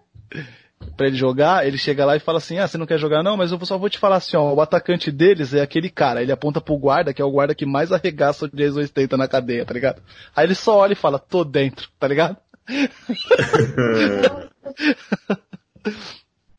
pra 0.97 1.07
ele 1.07 1.17
jogar, 1.17 1.67
ele 1.67 1.77
chega 1.79 2.05
lá 2.05 2.17
e 2.17 2.21
fala 2.21 2.39
assim: 2.39 2.59
"Ah, 2.59 2.67
você 2.69 2.77
não 2.79 2.87
quer 2.87 2.99
jogar 2.99 3.23
não, 3.23 3.37
mas 3.37 3.51
eu 3.53 3.65
só 3.65 3.77
vou 3.79 3.89
te 3.89 3.99
falar 3.99 4.17
assim, 4.17 4.37
ó, 4.37 4.53
o 4.53 4.61
atacante 4.61 5.11
deles 5.11 5.53
é 5.55 5.61
aquele 5.61 5.89
cara, 5.91 6.23
ele 6.23 6.33
aponta 6.33 6.61
pro 6.61 6.77
guarda, 6.77 7.13
que 7.13 7.21
é 7.23 7.25
o 7.25 7.31
guarda 7.31 7.55
que 7.55 7.67
mais 7.67 7.93
arregaça 7.93 8.45
o 8.45 8.49
Jason 8.49 8.83
Statham 8.87 9.17
na 9.19 9.29
cadeia, 9.29 9.65
tá 9.65 9.75
ligado? 9.75 10.03
Aí 10.35 10.47
ele 10.47 10.55
só 10.55 10.77
olha 10.79 10.93
e 10.93 10.97
fala: 10.97 11.19
"Tô 11.19 11.45
dentro", 11.45 11.89
tá 11.99 12.07
ligado? 12.09 12.37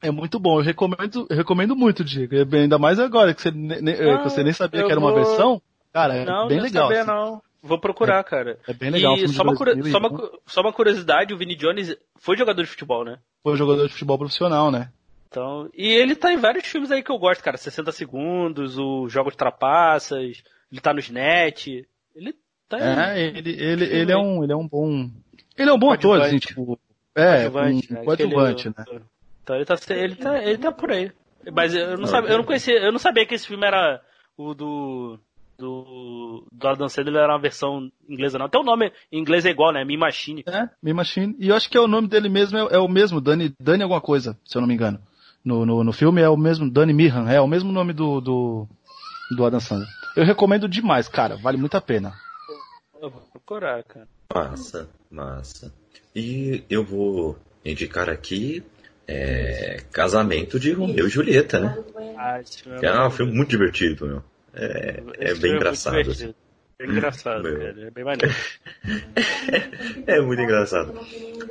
É 0.01 0.09
muito 0.11 0.39
bom, 0.39 0.59
eu 0.59 0.63
recomendo, 0.63 1.27
eu 1.29 1.35
recomendo 1.35 1.75
muito, 1.75 2.05
Diego. 2.05 2.33
É 2.35 2.45
bem- 2.45 2.61
Ainda 2.61 2.79
mais 2.79 2.99
agora 2.99 3.33
que 3.33 3.41
você, 3.41 3.51
ne- 3.51 3.91
Ah, 3.91 4.17
que 4.19 4.29
você 4.29 4.43
nem 4.43 4.53
sabia 4.53 4.83
que 4.85 4.91
era 4.91 4.99
uma 4.99 5.11
vou- 5.11 5.23
versão. 5.25 5.61
Cara, 5.91 6.15
é 6.15 6.23
Não, 6.25 6.47
bem 6.47 6.57
não 6.57 6.63
legal. 6.63 6.83
sabia 6.87 7.01
assim. 7.01 7.11
não. 7.11 7.41
Vou 7.61 7.79
procurar, 7.79 8.23
cara. 8.23 8.57
É 8.67 8.73
bem 8.73 8.89
legal. 8.89 9.15
E 9.17 9.27
só 9.27 9.43
uma, 9.43 9.55
curi- 9.55 9.73
2001. 9.75 9.91
só, 9.91 9.97
uma, 9.99 10.31
só 10.47 10.61
uma 10.61 10.73
curiosidade, 10.73 11.33
o 11.33 11.37
Vini 11.37 11.55
Jones 11.55 11.95
foi 12.17 12.37
jogador 12.37 12.61
de 12.63 12.69
futebol, 12.69 13.03
né? 13.03 13.19
Foi 13.43 13.55
jogador 13.57 13.85
de 13.87 13.93
futebol 13.93 14.17
profissional, 14.17 14.71
né? 14.71 14.91
Então, 15.27 15.69
e 15.75 15.87
ele 15.87 16.15
tá 16.15 16.31
em 16.33 16.37
vários 16.37 16.65
filmes 16.65 16.89
aí 16.91 17.03
que 17.03 17.11
eu 17.11 17.17
gosto, 17.19 17.43
cara. 17.43 17.57
60 17.57 17.91
segundos, 17.91 18.77
o 18.77 19.07
Jogo 19.09 19.29
de 19.29 19.37
Trapaças, 19.37 20.41
ele 20.71 20.81
tá 20.81 20.93
no 20.93 20.99
Snatch. 20.99 21.67
Ele 22.15 22.35
tá 22.67 22.79
em 22.79 22.81
É, 22.81 23.19
ele, 23.27 23.49
ele, 23.51 23.85
filme 23.85 24.01
ele 24.01 24.11
é 24.11 24.17
um, 24.17 24.43
ele 24.43 24.53
é 24.53 24.55
um 24.55 24.67
bom. 24.67 25.09
Ele 25.57 25.69
é 25.69 25.73
um 25.73 25.77
bom 25.77 25.91
ator, 25.91 26.21
assim, 26.21 26.39
tipo. 26.39 26.79
É, 27.15 27.49
coadjuvante, 27.49 27.91
um, 27.91 27.95
né? 27.95 28.03
coadjuvante, 28.05 28.67
Aquele- 28.69 28.99
né? 28.99 29.05
Então 29.43 29.55
ele 29.55 29.65
tá, 29.65 29.75
ele 29.89 30.15
tá, 30.15 30.43
ele 30.43 30.57
tá 30.57 30.71
por 30.71 30.91
aí. 30.91 31.11
Mas 31.53 31.73
eu 31.75 31.97
não, 31.97 32.05
sabia, 32.07 32.29
eu 32.31 32.37
não 32.37 32.43
conhecia, 32.45 32.79
eu 32.79 32.91
não 32.91 32.99
sabia 32.99 33.25
que 33.25 33.33
esse 33.35 33.47
filme 33.47 33.65
era 33.65 34.01
o 34.37 34.53
do 34.53 35.19
do 35.59 36.43
do 36.51 36.67
Adam 36.67 36.87
Sandler 36.89 37.21
era 37.23 37.33
uma 37.33 37.41
versão 37.41 37.91
inglesa 38.07 38.37
não. 38.39 38.45
Até 38.45 38.57
o 38.57 38.63
nome 38.63 38.91
em 39.11 39.19
inglês 39.19 39.45
é 39.45 39.49
igual, 39.49 39.71
né? 39.73 39.83
Me 39.83 39.97
Machine. 39.97 40.43
É, 40.47 40.69
Me 40.81 40.93
Machine. 40.93 41.35
E 41.37 41.49
eu 41.49 41.55
acho 41.55 41.69
que 41.69 41.77
é 41.77 41.81
o 41.81 41.87
nome 41.87 42.07
dele 42.07 42.29
mesmo, 42.29 42.57
é, 42.57 42.75
é 42.75 42.79
o 42.79 42.87
mesmo, 42.87 43.21
Dani, 43.21 43.53
Dani 43.59 43.83
alguma 43.83 44.01
coisa, 44.01 44.37
se 44.45 44.57
eu 44.57 44.61
não 44.61 44.67
me 44.67 44.73
engano. 44.73 44.99
No, 45.43 45.65
no, 45.65 45.83
no 45.83 45.93
filme 45.93 46.21
é 46.21 46.29
o 46.29 46.37
mesmo, 46.37 46.69
Dani 46.69 46.93
Mirran, 46.93 47.29
é 47.29 47.39
o 47.39 47.47
mesmo 47.47 47.71
nome 47.71 47.93
do, 47.93 48.19
do, 48.19 48.67
do 49.35 49.45
Adam 49.45 49.59
Sandler. 49.59 49.87
Eu 50.15 50.25
recomendo 50.25 50.67
demais, 50.67 51.07
cara, 51.07 51.35
vale 51.37 51.57
muito 51.57 51.75
a 51.75 51.81
pena. 51.81 52.13
Eu 53.01 53.09
vou 53.09 53.21
procurar, 53.31 53.83
cara. 53.83 54.07
Massa, 54.33 54.89
massa. 55.09 55.73
E 56.15 56.63
eu 56.69 56.83
vou 56.83 57.37
indicar 57.63 58.09
aqui 58.09 58.63
é, 59.07 59.81
Casamento 59.91 60.59
de 60.59 60.71
Romeu 60.73 61.07
e 61.07 61.09
Julieta, 61.09 61.59
né? 61.59 61.77
Ah, 62.17 62.39
é 62.65 62.91
um 62.91 63.01
muito- 63.01 63.15
filme 63.15 63.33
muito 63.33 63.49
divertido, 63.49 64.05
meu. 64.05 64.23
É, 64.53 65.03
é 65.19 65.33
bem 65.33 65.39
muito 65.39 65.47
engraçado. 65.47 66.11
assim. 66.11 66.33
É 66.79 66.85
engraçado, 66.85 67.43
Meu. 67.43 67.57
cara. 67.59 67.81
É 67.81 67.91
bem 67.91 68.03
maneiro. 68.03 68.35
É 70.07 70.21
muito 70.21 70.41
engraçado. 70.41 70.93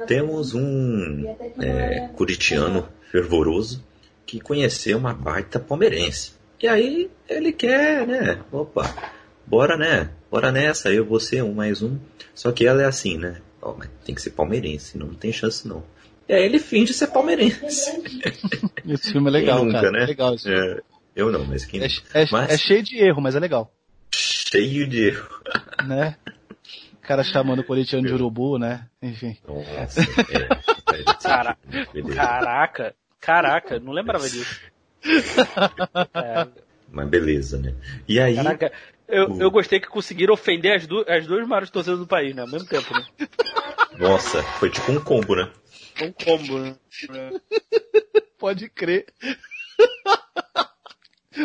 Temos 0.06 0.54
um 0.54 1.24
é, 1.60 2.08
curitiano 2.16 2.88
fervoroso 3.10 3.84
que 4.24 4.40
conheceu 4.40 4.98
uma 4.98 5.12
baita 5.12 5.58
palmeirense. 5.58 6.32
E 6.60 6.66
aí 6.66 7.10
ele 7.28 7.52
quer, 7.52 8.06
né? 8.06 8.40
Opa, 8.50 9.12
bora 9.46 9.76
né? 9.76 10.10
Bora 10.30 10.50
nessa, 10.50 10.90
eu, 10.92 11.04
você, 11.04 11.40
um 11.42 11.54
mais 11.54 11.82
um. 11.82 11.98
Só 12.34 12.50
que 12.52 12.66
ela 12.66 12.82
é 12.82 12.86
assim, 12.86 13.18
né? 13.18 13.40
Mas 13.76 13.88
tem 14.04 14.14
que 14.14 14.22
ser 14.22 14.30
palmeirense, 14.30 14.96
não 14.98 15.08
tem 15.14 15.32
chance 15.32 15.66
não. 15.68 15.84
E 16.28 16.32
aí 16.32 16.44
ele 16.44 16.58
finge 16.58 16.92
ser 16.92 17.08
palmeirense. 17.08 18.02
Esse 18.86 19.12
filme 19.12 19.28
é 19.28 19.32
legal, 19.32 19.64
nunca, 19.64 19.80
cara. 19.80 19.90
né? 19.92 20.02
É 20.02 20.06
legal 20.06 20.34
esse 20.34 20.44
filme. 20.44 20.60
É, 20.60 20.80
eu 21.18 21.32
não, 21.32 21.44
mas 21.44 21.64
quem 21.64 21.82
É, 21.82 21.86
é- 22.14 22.26
Mas- 22.30 22.50
é 22.52 22.56
cheio 22.56 22.82
de 22.82 22.96
erro, 22.98 23.20
mas 23.20 23.34
é 23.34 23.40
legal, 23.40 23.72
cheio 24.14 24.86
de 24.86 25.08
erro. 25.08 25.28
né? 25.84 26.16
O 26.94 26.96
cara 27.08 27.24
chamando 27.24 27.58
o 27.60 27.64
corintiano 27.64 28.06
de 28.06 28.12
urubu, 28.14 28.58
né? 28.58 28.86
Enfim. 29.02 29.36
Nossa, 29.46 30.00
é. 30.00 30.48
Cara- 31.22 31.56
Beleza. 31.92 32.14
Caraca, 32.14 32.94
caraca, 33.20 33.80
não 33.80 33.92
lembrava 33.92 34.28
disso. 34.28 34.60
É, 36.14 36.46
Mas 36.90 37.08
beleza, 37.08 37.58
né? 37.58 37.74
E 38.08 38.18
aí, 38.20 38.34
caraca, 38.36 38.72
eu, 39.08 39.30
O- 39.32 39.42
eu 39.42 39.50
gostei 39.50 39.78
que 39.80 39.86
conseguiram 39.88 40.34
ofender 40.34 40.74
as, 40.76 40.86
du 40.86 41.04
as 41.08 41.26
duas 41.26 41.46
maiores 41.46 41.70
torcidas 41.70 41.98
do 41.98 42.06
país, 42.06 42.34
né? 42.34 42.42
Ao 42.42 42.48
mesmo 42.48 42.66
tempo, 42.68 42.94
né? 42.94 43.04
nossa, 43.98 44.42
foi 44.58 44.70
tipo 44.70 44.90
um 44.92 45.00
combo, 45.00 45.34
né? 45.36 45.50
Um 46.02 46.12
combo, 46.12 46.58
né? 46.58 46.76
Pode 48.38 48.68
crer. 48.68 49.06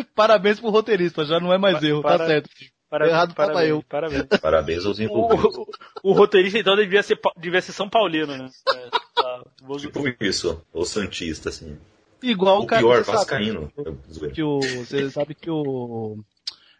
Parabéns 0.14 0.60
pro 0.60 0.70
roteirista, 0.70 1.24
já 1.24 1.38
não 1.40 1.52
é 1.52 1.58
mais 1.58 1.78
Pa- 1.80 1.86
erro, 1.86 2.02
para- 2.02 2.18
tá 2.18 2.26
certo. 2.26 2.50
Parabéns, 2.90 3.12
Errado 3.14 3.34
tava 3.34 3.48
parabéns, 3.48 3.70
eu. 3.70 3.82
Parabéns. 3.82 4.26
Parabéns 4.40 4.86
aos 4.86 4.98
O, 4.98 5.02
envolvidos. 5.02 5.56
o, 5.56 5.66
o 6.04 6.12
roteirista 6.12 6.58
então 6.58 6.76
devia 6.76 7.02
ser, 7.02 7.18
devia 7.36 7.60
ser 7.60 7.72
São 7.72 7.88
Paulino, 7.88 8.36
né? 8.36 8.48
É, 8.76 8.90
tá, 9.20 9.44
vou- 9.62 9.78
Tipo 9.78 10.04
isso, 10.20 10.62
ou 10.72 10.84
Santista, 10.84 11.48
assim. 11.48 11.76
Igual 12.22 12.60
o 12.60 12.62
O 12.62 12.66
cara 12.66 12.80
pior, 12.82 13.02
Vascaíno. 13.02 13.72
Zoeira. 14.10 14.34
que 14.34 14.42
o 14.42 14.60
você 14.60 15.10
sabe 15.10 15.34
que 15.34 15.50
o 15.50 16.16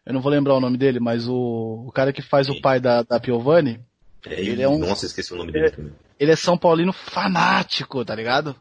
eu 0.07 0.13
não 0.13 0.21
vou 0.21 0.31
lembrar 0.31 0.55
o 0.55 0.61
nome 0.61 0.77
dele, 0.79 1.01
mas 1.01 1.27
o, 1.27 1.85
o 1.87 1.91
cara 1.93 2.13
que 2.13 2.23
faz 2.23 2.49
o 2.49 2.61
pai 2.61 2.79
da, 2.79 3.03
da 3.03 3.19
Piovani, 3.19 3.81
É, 4.27 4.41
ele 4.41 4.63
é 4.63 4.69
um- 4.69 4.79
Nossa, 4.79 5.07
esqueci 5.07 5.33
o 5.35 5.37
nome 5.37 5.51
dele 5.51 5.71
também. 5.71 5.93
ele 6.21 6.31
é 6.31 6.37
São 6.37 6.57
Paulino 6.57 6.93
fanático, 6.93 8.05
tá 8.05 8.15
ligado? 8.15 8.55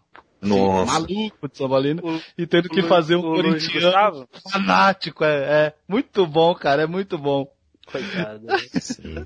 Nossa. 0.48 0.94
Maluco 0.94 1.48
de 1.49 1.57
São 1.57 1.70
Paulino 1.70 2.02
O- 2.03 2.22
e 2.38 2.45
tendo 2.48 2.70
que 2.70 2.82
o- 2.82 2.88
fazer 2.88 3.15
um 3.15 3.20
o 3.32 3.36
corintiano 3.36 4.28
fanático, 4.52 5.24
é, 5.24 5.36
é 5.68 5.74
muito 5.88 6.26
bom, 6.28 6.53
cara, 6.56 6.84
é 6.84 6.88
muito 6.88 7.18
bom. 7.18 7.48
Coitado. 7.91 8.48
Sim. 8.80 9.26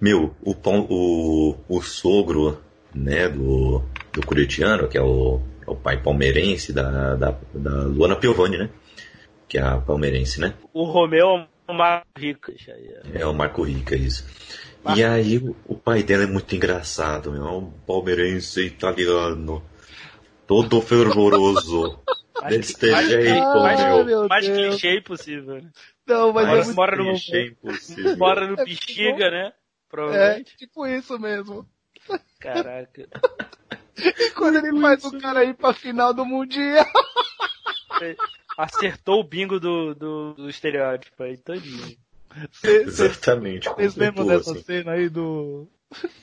Meu, 0.00 0.34
o, 0.42 0.54
pão- 0.54 0.86
o, 0.88 1.56
o 1.68 1.80
sogro, 1.82 2.60
né, 2.94 3.28
do, 3.28 3.82
do 4.12 4.24
curitiano, 4.26 4.88
que 4.88 4.96
é 4.98 5.02
o, 5.02 5.40
é 5.66 5.70
o 5.70 5.74
pai 5.76 6.00
palmeirense 6.02 6.72
da, 6.72 7.14
da, 7.16 7.36
da 7.54 7.70
Luana 7.84 8.16
Piovani, 8.16 8.58
né? 8.58 8.70
Que 9.48 9.58
é 9.58 9.62
a 9.62 9.78
palmeirense, 9.78 10.40
né? 10.40 10.54
O 10.72 10.84
Romeu 10.84 11.26
é 11.66 11.72
uma 11.72 12.02
rica. 12.16 12.52
isso 12.52 12.70
aí 12.70 12.94
é. 13.14 13.26
O 13.26 13.32
Marco 13.34 13.62
Rica, 13.62 13.96
isso. 13.96 14.24
E 14.94 15.02
aí 15.02 15.38
o, 15.38 15.56
o 15.66 15.74
pai 15.74 16.02
dela 16.02 16.22
é 16.24 16.26
muito 16.26 16.54
engraçado, 16.54 17.32
meu. 17.32 17.46
É 17.46 17.50
um 17.50 17.70
palmeirense 17.86 18.64
italiano. 18.66 19.62
Todo 20.48 20.80
fervoroso. 20.82 22.00
Deste 22.48 22.90
mais- 22.90 23.08
jeito, 23.08 23.44
mais- 23.60 23.80
meu. 23.84 24.04
meu 24.04 24.28
Mais 24.28 24.46
Deus. 24.46 24.58
clichê 24.80 24.98
impossível. 24.98 25.54
né? 25.62 25.70
Não, 26.06 26.32
mas 26.32 26.46
Mora- 26.46 26.60
é 26.60 26.64
muito 26.64 26.76
mora 26.76 26.96
no- 26.96 27.04
clichê 27.10 27.46
impossível. 27.48 28.16
Bora 28.16 28.46
no 28.48 28.54
É 28.60 28.64
Bexiga, 28.64 29.30
né? 29.30 29.46
é, 29.48 29.52
Provavelmente. 29.90 30.56
tipo 30.56 30.86
isso 30.86 31.18
mesmo. 31.18 31.64
Caraca. 32.40 33.06
E 34.00 34.30
quando 34.30 34.58
ele 34.64 34.80
faz 34.80 35.04
o 35.04 35.18
cara 35.18 35.42
ir 35.42 35.54
pra 35.54 35.72
final 35.72 36.14
do 36.14 36.24
Mundial. 36.24 36.86
acertou 38.56 39.18
o 39.20 39.24
bingo 39.24 39.58
do, 39.58 39.92
do, 39.92 40.34
do 40.34 40.48
estereótipo 40.48 41.20
aí 41.22 41.36
todinho. 41.36 41.96
Exatamente. 42.62 43.68
Vocês 43.68 43.96
lembram 43.96 44.24
dessa 44.26 44.52
assim. 44.52 44.62
cena 44.62 44.92
aí 44.92 45.08
do, 45.08 45.66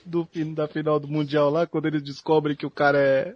do 0.05 0.25
fim 0.25 0.53
da 0.53 0.69
final 0.69 0.99
do 1.01 1.07
Mundial 1.09 1.49
lá, 1.49 1.67
quando 1.67 1.87
eles 1.87 2.01
descobrem 2.01 2.55
que 2.55 2.65
o 2.65 2.71
cara 2.71 2.97
é, 2.97 3.35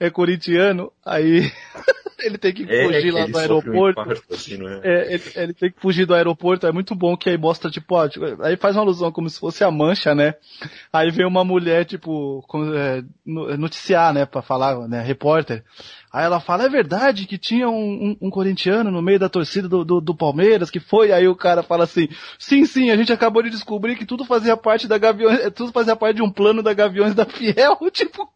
é 0.00 0.10
corintiano, 0.10 0.92
aí 1.04 1.50
ele 2.20 2.38
tem 2.38 2.52
que 2.52 2.64
É, 2.64 2.84
fugir 2.86 3.02
que 3.02 3.10
lá 3.10 3.26
do 3.26 3.32
sofre 3.38 3.70
um 3.70 3.84
aeroporto. 3.84 4.00
infarto, 4.00 4.34
assim, 4.34 4.66
é? 4.66 4.80
É, 4.82 5.14
ele, 5.14 5.22
ele 5.36 5.54
tem 5.54 5.70
que 5.70 5.80
fugir 5.80 6.06
do 6.06 6.14
aeroporto, 6.14 6.66
é 6.66 6.72
muito 6.72 6.94
bom 6.94 7.16
que 7.16 7.28
aí 7.30 7.36
mostra, 7.38 7.70
tipo, 7.70 7.94
ó, 7.94 8.08
tipo, 8.08 8.24
aí 8.42 8.56
faz 8.56 8.76
uma 8.76 8.82
alusão 8.82 9.12
como 9.12 9.28
se 9.30 9.38
fosse 9.38 9.62
a 9.64 9.70
mancha, 9.70 10.14
né? 10.14 10.34
Aí 10.92 11.10
vem 11.10 11.26
uma 11.26 11.44
mulher, 11.44 11.84
tipo, 11.84 12.42
como, 12.48 12.74
é, 12.74 13.02
no- 13.24 13.56
noticiar, 13.56 14.12
né, 14.12 14.24
pra 14.26 14.42
falar, 14.42 14.88
né, 14.88 15.00
repórter. 15.02 15.64
Aí 16.12 16.24
ela 16.24 16.38
fala, 16.38 16.64
é 16.64 16.68
verdade 16.68 17.26
que 17.26 17.36
tinha 17.36 17.68
um, 17.68 17.74
um, 18.20 18.28
um 18.28 18.30
corintiano 18.30 18.88
no 18.90 19.02
meio 19.02 19.18
da 19.18 19.28
torcida 19.28 19.68
do, 19.68 19.84
do, 19.84 20.00
do 20.00 20.14
Palmeiras, 20.14 20.70
que 20.70 20.78
foi, 20.78 21.10
aí 21.12 21.26
o 21.26 21.34
cara 21.34 21.62
fala 21.62 21.84
assim, 21.84 22.08
sim, 22.38 22.64
sim, 22.66 22.90
a 22.90 22.96
gente 22.96 23.12
acabou 23.12 23.42
de 23.42 23.50
descobrir 23.50 23.96
que 23.96 24.06
tudo 24.06 24.24
fazia 24.24 24.56
parte 24.56 24.86
da 24.86 24.96
Gaviões, 24.96 25.40
tudo 25.54 25.72
fazia 25.72 25.96
parte 25.96 26.16
de 26.16 26.22
um 26.22 26.30
plano 26.30 26.62
da 26.62 26.72
Gaviões 26.72 27.14
da 27.16 27.24
Fiel, 27.26 27.76
tipo, 27.90 28.28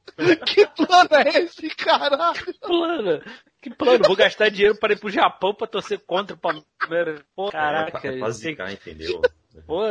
que 0.45 0.67
plano 0.67 1.09
é 1.13 1.29
esse, 1.43 1.48
caralho? 1.77 2.55
Plano. 2.61 3.23
Que 3.61 3.71
plano? 3.71 4.05
Vou 4.07 4.17
gastar 4.17 4.49
dinheiro 4.51 4.79
para 4.79 4.93
ir 4.93 4.99
pro 5.01 5.11
Japão 5.11 5.55
pra 5.55 5.67
torcer 5.67 5.99
contra 6.01 6.35
o 6.37 6.39
Palmeiras. 6.39 7.23
Pô, 7.35 7.49
É, 7.49 7.53
caraca. 7.53 7.91
pra, 7.93 8.01
pra 8.01 8.11
tem, 8.11 8.33
zicar, 8.33 8.73
entendeu? 8.73 9.21
pô, 9.67 9.83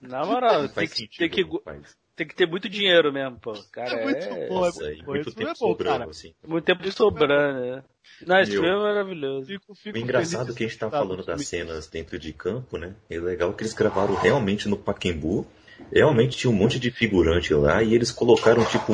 na 0.00 0.24
moral, 0.24 0.68
tem 0.68 0.88
que, 0.88 0.96
sentido, 0.96 1.18
tem, 1.18 1.30
que, 1.30 1.44
tem 2.16 2.26
que 2.26 2.34
ter 2.34 2.46
muito 2.46 2.68
dinheiro 2.68 3.12
mesmo, 3.12 3.38
pô. 3.38 3.52
Cara, 3.70 4.00
É 4.00 4.04
muito 4.04 4.24
é, 4.24 4.48
bom. 4.48 4.60
Nossa, 4.60 4.84
aí, 4.84 5.02
Pô, 5.02 5.12
muito 5.12 5.28
esse 5.28 5.36
tempo 5.36 5.50
é 5.50 5.52
bom, 5.52 5.68
sobrando, 5.68 5.98
cara. 5.98 6.10
assim. 6.10 6.34
muito 6.46 6.64
tempo 6.64 6.92
sobrando, 6.92 7.60
né? 7.60 7.84
Não, 8.26 8.40
esse 8.40 8.52
filme 8.52 8.68
é 8.68 8.76
maravilhoso. 8.76 9.46
Fico, 9.46 9.74
fico 9.74 9.96
O 9.96 10.00
engraçado 10.00 10.40
feliz 10.46 10.56
que 10.56 10.64
a 10.64 10.68
gente 10.68 10.78
tá 10.78 10.90
falando 10.90 11.24
das 11.24 11.46
cenas 11.46 11.86
dentro 11.86 12.18
de 12.18 12.32
campo, 12.32 12.76
né? 12.76 12.94
É 13.08 13.18
legal 13.18 13.54
que 13.54 13.62
eles 13.62 13.72
gravaram 13.74 14.14
realmente 14.14 14.68
no 14.68 14.76
Paquembu. 14.76 15.46
Realmente 15.92 16.36
tinha 16.38 16.50
um 16.50 16.54
monte 16.54 16.78
de 16.78 16.90
figurante 16.90 17.52
lá 17.52 17.82
e 17.82 17.94
eles 17.94 18.10
colocaram, 18.10 18.64
tipo, 18.64 18.92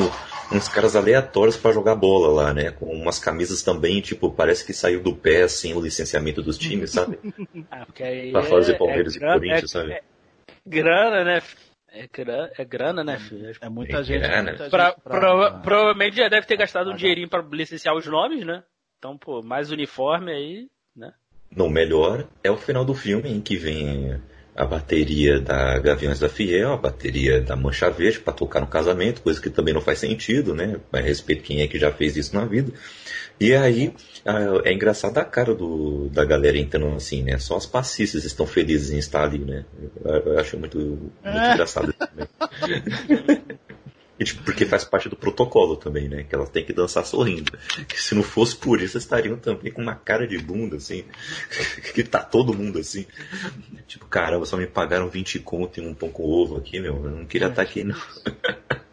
uns 0.53 0.69
caras 0.69 0.97
aleatórios 0.97 1.57
pra 1.57 1.71
jogar 1.73 1.95
bola 1.95 2.29
lá, 2.43 2.53
né? 2.55 2.71
Com 2.73 2.87
umas 2.87 3.19
camisas 3.19 3.63
também, 3.63 4.01
tipo, 4.01 4.31
parece 4.31 4.65
que 4.65 4.73
saiu 4.73 5.01
do 5.03 5.15
pé, 5.15 5.43
assim, 5.43 5.75
o 5.75 5.81
licenciamento 5.81 6.43
dos 6.43 6.59
times, 6.59 6.91
sabe? 6.91 7.19
Ah, 7.71 7.85
porque 7.87 8.31
Pra 8.33 8.43
fazer 8.43 8.73
é- 8.73 8.79
Palmeiras 8.79 9.15
é 9.15 9.17
e 9.17 9.21
grana- 9.21 9.35
Corinthians, 9.39 9.65
é- 9.75 9.79
sabe? 9.79 9.93
é 9.93 10.03
grana, 10.67 11.25
né? 11.25 11.43
É 11.91 12.07
grana, 12.13 12.51
é 12.59 12.65
grana, 12.65 13.05
né, 13.05 13.19
filho? 13.19 13.53
É 13.61 13.69
muita 13.69 13.99
É, 13.99 14.03
gente. 14.05 14.21
né? 14.21 14.43
muita 14.43 14.59
gente 14.65 14.71
Pra- 14.71 14.93
pra- 14.93 15.21
prova- 15.21 15.51
provavelmente 15.61 16.17
já 16.17 16.29
deve 16.29 16.47
ter 16.47 16.57
gastado 16.57 16.91
um 16.91 16.97
dinheirinho 16.97 17.29
pra 17.29 17.43
licenciar 17.51 17.95
os 17.97 18.07
nomes, 18.07 18.45
né? 18.45 18.63
Então, 18.99 19.17
pô, 19.17 19.43
mais 19.43 19.71
uniforme 19.71 20.33
aí, 20.33 20.67
né? 20.97 21.13
Não, 21.55 21.69
melhor 21.71 22.27
é 22.43 22.51
o 22.51 22.57
final 22.57 22.85
do 22.85 22.95
filme 22.95 23.31
em 23.31 23.41
que 23.41 23.57
vem 23.57 24.21
a 24.59 24.65
bateria 24.65 25.41
da 25.41 25.79
Gaviões 25.79 26.19
da 26.19 26.29
Fiel, 26.29 26.73
a 26.73 26.77
bateria 26.77 27.41
da 27.41 27.55
Mancha 27.55 27.89
Verde 27.91 28.19
pra 28.19 28.33
tocar 28.33 28.59
no 28.59 28.67
casamento, 28.67 29.23
coisa 29.23 29.41
que 29.41 29.49
também 29.49 29.73
não 29.73 29.81
faz 29.81 30.01
sentido, 30.01 30.53
né? 30.53 30.81
A 30.93 30.99
respeito 30.99 31.45
quem 31.45 31.61
é 31.61 31.69
que 31.69 31.79
já 31.79 31.93
fez 31.93 32.17
isso 32.17 32.35
na 32.35 32.45
vida. 32.45 32.73
E 33.39 33.55
aí 33.55 33.95
é 34.65 34.73
engraçado 34.73 35.17
a 35.17 35.25
cara 35.25 35.55
do, 35.55 36.09
da 36.09 36.25
galera 36.25 36.59
entrando 36.59 36.97
assim, 36.97 37.23
né? 37.23 37.39
Só 37.39 37.57
os 37.57 37.67
passistas 37.67 38.25
estão 38.25 38.49
felizes 38.49 38.91
em 38.91 38.99
estar 38.99 39.23
ali, 39.23 39.39
né? 39.39 39.65
Eu, 40.05 40.33
eu 40.33 40.39
acho 40.41 40.59
muito, 40.59 40.77
muito 40.77 41.13
engraçado 41.25 41.91
isso 41.91 41.99
também. 41.99 43.43
Tipo, 44.25 44.43
porque 44.43 44.67
faz 44.67 44.85
parte 44.85 45.09
do 45.09 45.15
protocolo 45.15 45.77
também, 45.77 46.09
né? 46.09 46.25
Que 46.25 46.35
elas 46.35 46.51
têm 46.51 46.65
que 46.65 46.73
dançar 46.73 47.05
sorrindo. 47.05 47.53
Que 47.87 48.03
se 48.03 48.15
não 48.15 48.23
fosse 48.23 48.57
por 48.57 48.81
isso, 48.81 48.99
estariam 48.99 49.37
também 49.37 49.73
com 49.73 49.81
uma 49.81 49.95
cara 49.95 50.27
de 50.27 50.37
bunda, 50.39 50.77
assim. 50.77 51.05
que 51.95 52.03
tá 52.03 52.21
todo 52.21 52.53
mundo 52.53 52.79
assim. 52.79 53.07
Tipo, 53.87 54.07
caramba, 54.07 54.45
só 54.45 54.57
me 54.57 54.67
pagaram 54.67 55.09
20 55.09 55.39
conto 55.39 55.79
e 55.79 55.87
um 55.87 55.95
pão 55.95 56.11
com 56.11 56.25
ovo 56.25 56.57
aqui, 56.57 56.81
meu. 56.81 56.97
Eu 56.97 57.11
não 57.11 57.27
queria 57.27 57.49
estar 57.49 57.63
aqui, 57.63 57.85
não. 57.85 57.97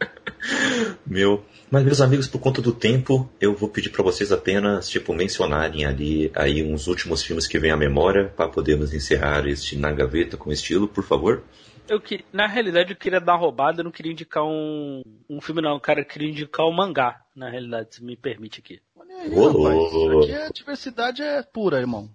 meu. 1.06 1.43
Mas, 1.72 1.84
meus 1.84 2.02
amigos, 2.02 2.27
por 2.27 2.39
conta 2.39 2.61
do 2.61 2.72
tempo, 2.72 3.27
eu 3.41 3.56
vou 3.56 3.68
pedir 3.68 3.89
pra 3.89 4.03
vocês 4.03 4.31
apenas, 4.31 4.88
tipo, 4.88 5.14
mencionarem 5.14 5.85
ali 5.85 6.31
aí 6.35 6.61
uns 6.64 6.85
últimos 6.85 7.23
filmes 7.23 7.47
que 7.47 7.57
vêm 7.57 7.72
à 7.72 7.77
memória 7.77 8.31
para 8.35 8.47
podermos 8.47 8.93
encerrar 8.93 9.47
este 9.47 9.76
Na 9.76 9.91
Gaveta 9.91 10.38
com 10.38 10.52
estilo, 10.52 10.88
por 10.88 11.03
favor. 11.03 11.43
Eu 11.87 12.01
que, 12.01 12.25
na 12.33 12.47
realidade, 12.47 12.91
eu 12.91 12.97
queria 12.97 13.19
dar 13.19 13.33
uma 13.33 13.39
roubada, 13.39 13.79
eu 13.79 13.83
não 13.83 13.91
queria 13.91 14.11
indicar 14.11 14.43
um, 14.43 15.03
um 15.29 15.39
filme, 15.39 15.61
não, 15.61 15.79
cara. 15.79 16.01
Eu 16.01 16.05
queria 16.05 16.29
indicar 16.29 16.65
um 16.65 16.71
mangá, 16.73 17.21
na 17.35 17.49
realidade, 17.49 17.95
se 17.95 18.03
me 18.03 18.15
permite 18.15 18.59
aqui. 18.59 18.81
Olha 18.95 19.15
aí, 19.15 19.29
rapaz. 19.29 20.23
Aqui 20.23 20.33
a 20.33 20.49
diversidade 20.49 21.21
é 21.21 21.43
pura, 21.43 21.79
irmão. 21.79 22.09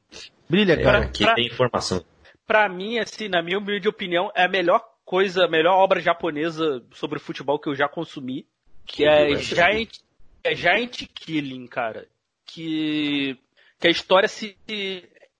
Brilha, 0.48 0.72
É, 0.72 0.82
cara. 0.82 0.98
aqui 0.98 1.24
pra- 1.24 1.34
tem 1.34 1.46
informação. 1.46 2.04
Pra 2.46 2.68
mim, 2.68 2.98
assim, 2.98 3.28
na 3.28 3.40
minha 3.42 3.58
humilde 3.58 3.88
opinião, 3.88 4.32
é 4.34 4.44
a 4.44 4.48
melhor 4.48 4.84
coisa, 5.04 5.44
a 5.44 5.48
melhor 5.48 5.76
obra 5.76 6.00
japonesa 6.00 6.82
sobre 6.92 7.20
futebol 7.20 7.58
que 7.58 7.68
eu 7.68 7.74
já 7.76 7.88
consumi, 7.88 8.46
que 8.84 9.04
é 9.04 9.36
Giant, 9.36 9.98
é 10.42 10.54
Giant 10.54 11.06
Killing, 11.14 11.68
cara. 11.68 12.08
Que, 12.44 13.38
que 13.78 13.86
a 13.86 13.90
história 13.90 14.26
se 14.28 14.56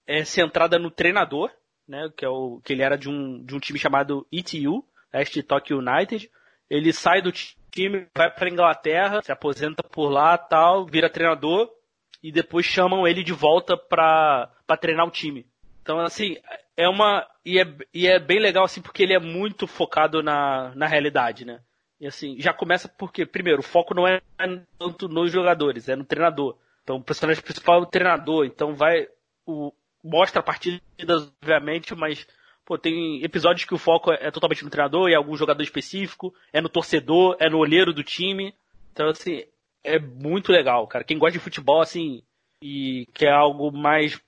é 0.07 0.25
centrada 0.25 0.79
no 0.79 0.89
treinador, 0.91 1.51
né? 1.91 2.11
Que 2.17 2.25
é 2.25 2.29
o 2.29 2.61
que 2.65 2.73
ele 2.73 2.83
era 2.83 2.97
de 2.97 3.09
um, 3.09 3.45
de 3.45 3.55
um 3.55 3.61
time 3.61 3.79
chamado 3.79 4.27
ETU, 4.33 4.85
East 5.13 5.43
Tokyo 5.43 5.79
United. 5.79 6.31
Ele 6.71 6.93
sai 6.93 7.21
do 7.21 7.33
time, 7.33 8.07
vai 8.17 8.31
pra 8.31 8.49
Inglaterra, 8.49 9.21
se 9.23 9.33
aposenta 9.33 9.83
por 9.83 10.09
lá, 10.09 10.39
tal, 10.39 10.87
vira 10.87 11.11
treinador 11.11 11.69
e 12.23 12.31
depois 12.31 12.65
chamam 12.65 13.07
ele 13.07 13.25
de 13.25 13.33
volta 13.33 13.77
pra 13.77 14.51
treinar 14.81 15.07
o 15.07 15.11
time. 15.11 15.47
Então, 15.83 15.99
assim, 15.99 16.37
é 16.77 16.89
uma. 16.89 17.27
E 17.45 17.59
é, 17.59 17.65
e 17.93 18.07
é 18.07 18.19
bem 18.19 18.39
legal, 18.39 18.65
assim, 18.65 18.81
porque 18.81 19.03
ele 19.03 19.15
é 19.15 19.19
muito 19.19 19.67
focado 19.67 20.23
na, 20.23 20.73
na 20.75 20.87
realidade, 20.87 21.45
né? 21.45 21.61
E 22.01 22.07
assim, 22.07 22.37
já 22.39 22.53
começa 22.53 22.89
porque, 22.89 23.27
primeiro, 23.27 23.61
o 23.61 23.65
foco 23.65 23.95
não 23.95 24.07
é 24.07 24.23
tanto 24.79 25.09
nos 25.09 25.31
jogadores, 25.31 25.89
é 25.89 25.97
no 25.97 26.05
treinador. 26.05 26.57
Então, 26.83 26.97
o 26.97 27.03
personagem 27.03 27.43
principal 27.43 27.81
é 27.81 27.83
o 27.83 27.87
treinador, 27.87 28.47
então 28.47 28.75
vai. 28.75 29.07
O, 29.45 29.73
mostra 30.03 30.43
partidas, 30.43 30.83
obviamente, 31.43 31.95
mas. 31.95 32.27
Pô, 32.65 32.79
tem 32.79 33.21
episódios 33.25 33.65
que 33.65 33.75
o 33.75 33.79
foco 33.79 34.13
é, 34.13 34.29
é 34.29 34.31
totalmente 34.31 34.63
no 34.63 34.71
treinador, 34.71 35.11
é 35.11 35.15
algum 35.15 35.37
jogador 35.37 35.61
específico, 35.63 36.33
é 36.53 36.61
no 36.61 36.69
torcedor, 36.69 37.37
é 37.41 37.49
no 37.51 37.59
olheiro 37.59 37.93
do 37.93 38.05
time. 38.05 38.55
Então, 38.93 39.09
assim, 39.09 39.43
é 39.83 39.99
muito 39.99 40.53
legal, 40.53 40.87
cara. 40.87 41.03
Quem 41.03 41.19
gosta 41.19 41.33
de 41.33 41.43
futebol, 41.43 41.81
assim, 41.81 42.23
e 42.63 43.09
quer 43.13 43.33
algo 43.33 43.73
mais 43.73 44.21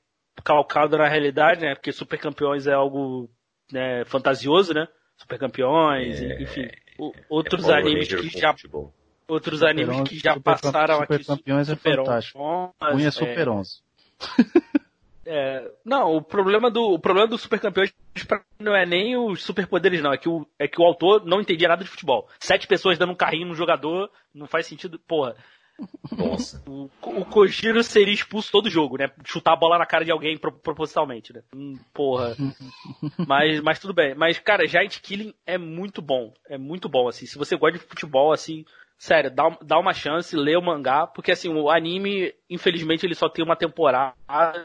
calcado 0.43 0.97
na 0.99 1.07
realidade, 1.07 1.61
né? 1.61 1.75
Porque 1.77 1.93
Super 1.93 2.19
Campeões 2.19 2.67
é 2.67 2.73
algo 2.73 3.31
né, 3.71 4.05
fantasioso, 4.07 4.75
né? 4.75 4.89
Super 5.17 5.39
Campeões, 5.39 6.21
É, 6.21 6.43
enfim. 6.43 6.69
O- 6.99 7.13
outros 7.29 7.63
Power 7.63 7.79
animes 7.79 8.09
Ranger 8.11 8.29
que 8.29 8.39
já 8.41 8.53
futebol. 8.53 8.93
outros 9.29 9.63
animes 9.63 10.01
que 10.09 10.19
já 10.19 10.35
Super- 10.35 10.43
passaram 10.59 10.99
Super 11.01 11.15
aqui. 11.15 11.25
Campeões 11.27 11.69
é 11.69 11.75
Super 11.77 11.97
fantástico. 11.99 12.39
11, 12.41 12.73
Ruim 12.93 13.05
é 13.05 13.07
é, 13.07 13.11
Super 13.13 13.49
11. 13.51 13.83
É, 15.25 15.71
não, 15.85 16.17
o 16.17 16.23
problema 16.23 16.71
do 16.71 16.83
o 16.95 16.99
problema 16.99 17.29
do 17.29 17.39
Super 17.39 17.61
mim 17.61 17.91
não 18.59 18.75
é 18.75 18.85
nem 18.85 19.17
os 19.17 19.43
superpoderes 19.43 20.03
não, 20.03 20.13
é 20.13 20.19
que 20.19 20.29
o 20.29 20.47
é 20.59 20.67
que 20.67 20.81
o 20.81 20.85
autor 20.85 21.25
não 21.25 21.41
entendia 21.41 21.69
nada 21.69 21.85
de 21.85 21.91
futebol. 21.91 22.29
Sete 22.41 22.67
pessoas 22.67 22.99
dando 22.99 23.13
um 23.13 23.17
carrinho 23.17 23.47
no 23.47 23.55
jogador, 23.55 24.11
não 24.35 24.47
faz 24.47 24.67
sentido, 24.67 24.99
porra. 24.99 25.37
Nossa. 26.17 26.63
O, 26.67 26.91
o 27.03 27.25
Kojiro 27.25 27.83
seria 27.83 28.15
expulso 28.15 28.53
todo 28.53 28.71
jogo, 28.71 28.99
né? 28.99 29.11
Chutar 29.25 29.53
a 29.55 29.57
bola 29.57 29.79
na 29.79 29.87
cara 29.87 30.05
de 30.05 30.11
alguém 30.11 30.37
pro- 30.37 30.53
propositalmente, 30.53 31.33
né? 31.33 31.43
Hum, 31.55 31.79
porra. 31.93 32.37
mas, 33.27 33.61
mas 33.61 33.79
tudo 33.79 33.95
bem. 33.95 34.15
Mas, 34.15 34.39
cara, 34.39 34.67
Giant 34.67 35.01
Killing 35.01 35.35
é 35.47 35.57
muito 35.59 36.03
bom. 36.03 36.33
É 36.49 36.59
muito 36.59 36.89
bom, 36.89 37.09
assim. 37.09 37.27
Se 37.27 37.39
você 37.39 37.57
gosta 37.57 37.79
de 37.79 37.85
futebol, 37.85 38.33
assim, 38.33 38.65
sério, 39.03 39.35
dá, 39.35 39.59
dá 39.61 39.79
uma 39.79 39.93
chance, 39.93 40.37
lê 40.37 40.57
o 40.57 40.63
mangá, 40.63 41.07
porque, 41.07 41.33
assim, 41.33 41.49
o 41.49 41.69
anime, 41.69 42.33
infelizmente, 42.49 43.05
ele 43.05 43.15
só 43.15 43.29
tem 43.29 43.45
uma 43.45 43.57
temporada, 43.57 44.15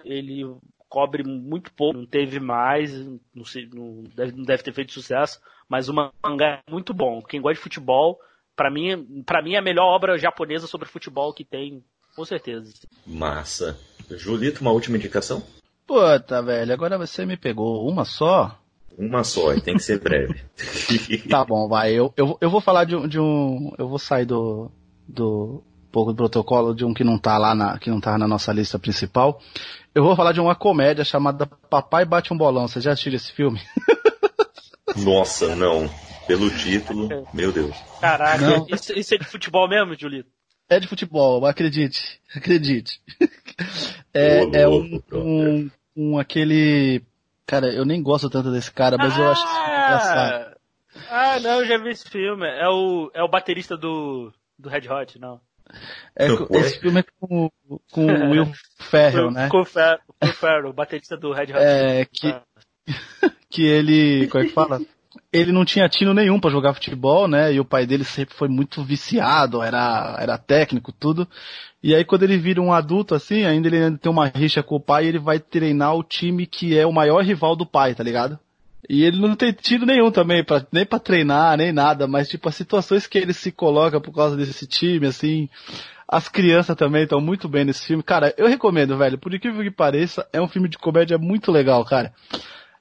ele 0.05 0.43
cobre 0.87 1.23
muito 1.23 1.73
pouco, 1.73 1.97
não 1.97 2.05
teve 2.05 2.39
mais, 2.39 2.93
não, 3.33 3.43
sei, 3.43 3.67
não, 3.73 4.03
deve, 4.15 4.31
não 4.33 4.43
deve 4.43 4.63
ter 4.63 4.73
feito 4.73 4.93
sucesso, 4.93 5.41
mas 5.67 5.89
o 5.89 5.93
mangá 5.93 6.61
é 6.67 6.71
muito 6.71 6.93
bom. 6.93 7.21
Quem 7.21 7.41
gosta 7.41 7.55
de 7.55 7.61
futebol, 7.61 8.19
Pra 8.57 8.71
mim, 8.71 9.23
pra 9.23 9.39
mim 9.43 9.53
é 9.53 9.59
a 9.59 9.61
melhor 9.61 9.85
obra 9.85 10.17
japonesa 10.17 10.65
sobre 10.65 10.87
futebol 10.87 11.31
que 11.31 11.45
tem, 11.45 11.83
com 12.15 12.25
certeza. 12.25 12.73
Massa. 13.05 13.77
Julito, 14.09 14.61
uma 14.61 14.71
última 14.71 14.97
indicação? 14.97 15.43
Puta, 15.85 16.41
velho, 16.41 16.73
agora 16.73 16.97
você 16.97 17.23
me 17.23 17.37
pegou 17.37 17.87
uma 17.87 18.03
só? 18.03 18.59
Uma 18.97 19.23
só, 19.23 19.53
e 19.53 19.61
tem 19.61 19.75
que 19.75 19.83
ser 19.83 19.99
breve. 19.99 20.41
Tá 21.29 21.45
bom, 21.45 21.67
vai. 21.67 21.93
Eu, 21.93 22.11
eu, 22.17 22.37
eu 22.41 22.49
vou 22.49 22.59
falar 22.59 22.83
de 22.85 22.95
um, 22.95 23.07
de 23.07 23.19
um. 23.19 23.71
Eu 23.77 23.87
vou 23.87 23.99
sair 23.99 24.25
do. 24.25 24.71
do 25.07 25.63
pouco 25.91 26.11
do 26.11 26.17
protocolo 26.17 26.73
de 26.75 26.83
um 26.83 26.93
que 26.93 27.03
não 27.03 27.17
tá 27.17 27.37
lá 27.37 27.53
na. 27.53 27.77
que 27.77 27.89
não 27.89 28.01
tá 28.01 28.17
na 28.17 28.27
nossa 28.27 28.51
lista 28.51 28.79
principal. 28.79 29.39
Eu 29.93 30.03
vou 30.03 30.15
falar 30.15 30.31
de 30.31 30.41
uma 30.41 30.55
comédia 30.55 31.03
chamada 31.03 31.45
Papai 31.69 32.05
Bate 32.05 32.33
um 32.33 32.37
Bolão. 32.37 32.67
Você 32.67 32.81
já 32.81 32.91
assistiu 32.91 33.13
esse 33.13 33.31
filme? 33.31 33.59
Nossa, 34.95 35.55
não. 35.55 35.89
Pelo 36.27 36.49
título, 36.49 37.27
meu 37.33 37.51
Deus. 37.51 37.75
Caraca, 38.01 38.45
Não. 38.45 38.67
isso, 38.69 38.91
isso 38.97 39.15
é 39.15 39.17
de 39.17 39.25
futebol 39.25 39.67
mesmo, 39.67 39.95
Julito? 39.97 40.29
É 40.69 40.79
de 40.79 40.87
futebol, 40.87 41.45
acredite. 41.45 42.19
Acredite. 42.35 43.01
É, 44.13 44.43
Ô, 44.43 44.51
é 44.53 44.67
um, 44.67 45.01
um, 45.13 45.71
um 45.95 46.17
aquele. 46.19 47.01
Cara, 47.47 47.67
eu 47.73 47.85
nem 47.85 48.03
gosto 48.03 48.29
tanto 48.29 48.51
desse 48.51 48.71
cara, 48.71 48.97
mas 48.97 49.17
eu 49.17 49.29
acho 49.31 49.41
engraçado. 49.41 50.57
Ah, 51.09 51.39
não, 51.39 51.61
eu 51.61 51.65
já 51.67 51.77
vi 51.77 51.89
esse 51.89 52.09
filme. 52.09 52.45
É 52.45 52.67
o, 52.67 53.09
é 53.13 53.23
o 53.23 53.27
baterista 53.29 53.77
do, 53.77 54.31
do 54.59 54.67
Red 54.69 54.89
Hot, 54.89 55.17
não. 55.17 55.39
É, 56.15 56.27
esse 56.59 56.79
filme 56.79 56.99
é 57.01 57.05
com, 57.19 57.49
com 57.91 58.05
o 58.05 58.29
Will 58.31 58.51
Ferrell, 58.89 59.31
né? 59.31 59.47
Com 59.49 59.61
o 59.61 59.65
Fer- 59.65 59.99
com 60.19 60.27
o 60.27 60.33
Ferrell, 60.33 60.69
o 60.69 60.73
baterista 60.73 61.15
do 61.17 61.31
Red 61.31 61.53
Hot. 61.53 61.57
É, 61.57 62.05
que, 62.05 62.35
que 63.49 63.65
ele. 63.65 64.27
Como 64.27 64.43
é 64.43 64.47
que 64.47 64.53
fala? 64.53 64.79
Ele 65.31 65.51
não 65.51 65.65
tinha 65.65 65.89
tino 65.89 66.13
nenhum 66.13 66.39
pra 66.39 66.49
jogar 66.49 66.73
futebol, 66.73 67.27
né? 67.27 67.53
E 67.53 67.59
o 67.59 67.65
pai 67.65 67.85
dele 67.85 68.03
sempre 68.03 68.35
foi 68.35 68.47
muito 68.47 68.83
viciado, 68.83 69.61
era, 69.61 70.15
era 70.19 70.37
técnico, 70.37 70.91
tudo. 70.91 71.27
E 71.83 71.93
aí 71.93 72.05
quando 72.05 72.23
ele 72.23 72.37
vira 72.37 72.61
um 72.61 72.71
adulto 72.71 73.13
assim, 73.13 73.43
ainda 73.43 73.67
ele 73.67 73.83
ainda 73.83 73.97
tem 73.97 74.11
uma 74.11 74.27
rixa 74.27 74.63
com 74.63 74.75
o 74.75 74.81
pai, 74.81 75.05
ele 75.05 75.19
vai 75.19 75.39
treinar 75.39 75.95
o 75.95 76.03
time 76.03 76.45
que 76.45 76.77
é 76.77 76.85
o 76.85 76.93
maior 76.93 77.23
rival 77.23 77.55
do 77.55 77.65
pai, 77.65 77.93
tá 77.93 78.03
ligado? 78.03 78.39
E 78.89 79.03
ele 79.03 79.19
não 79.19 79.35
tem 79.35 79.51
tiro 79.51 79.85
nenhum 79.85 80.09
também, 80.11 80.43
pra, 80.43 80.65
nem 80.71 80.85
pra 80.85 80.99
treinar, 80.99 81.57
nem 81.57 81.73
nada, 81.73 82.07
mas 82.07 82.29
tipo, 82.29 82.47
as 82.47 82.55
situações 82.55 83.05
que 83.05 83.17
ele 83.17 83.33
se 83.33 83.51
coloca 83.51 83.99
por 83.99 84.13
causa 84.13 84.37
desse 84.37 84.65
time, 84.65 85.07
assim, 85.07 85.49
as 86.07 86.29
crianças 86.29 86.75
também 86.75 87.03
estão 87.03 87.19
muito 87.19 87.49
bem 87.49 87.65
nesse 87.65 87.85
filme. 87.85 88.01
Cara, 88.01 88.33
eu 88.37 88.47
recomendo, 88.47 88.97
velho, 88.97 89.17
por 89.17 89.33
incrível 89.33 89.61
que 89.61 89.71
pareça, 89.71 90.25
é 90.31 90.41
um 90.41 90.47
filme 90.47 90.69
de 90.69 90.77
comédia 90.77 91.17
muito 91.17 91.51
legal, 91.51 91.83
cara. 91.83 92.13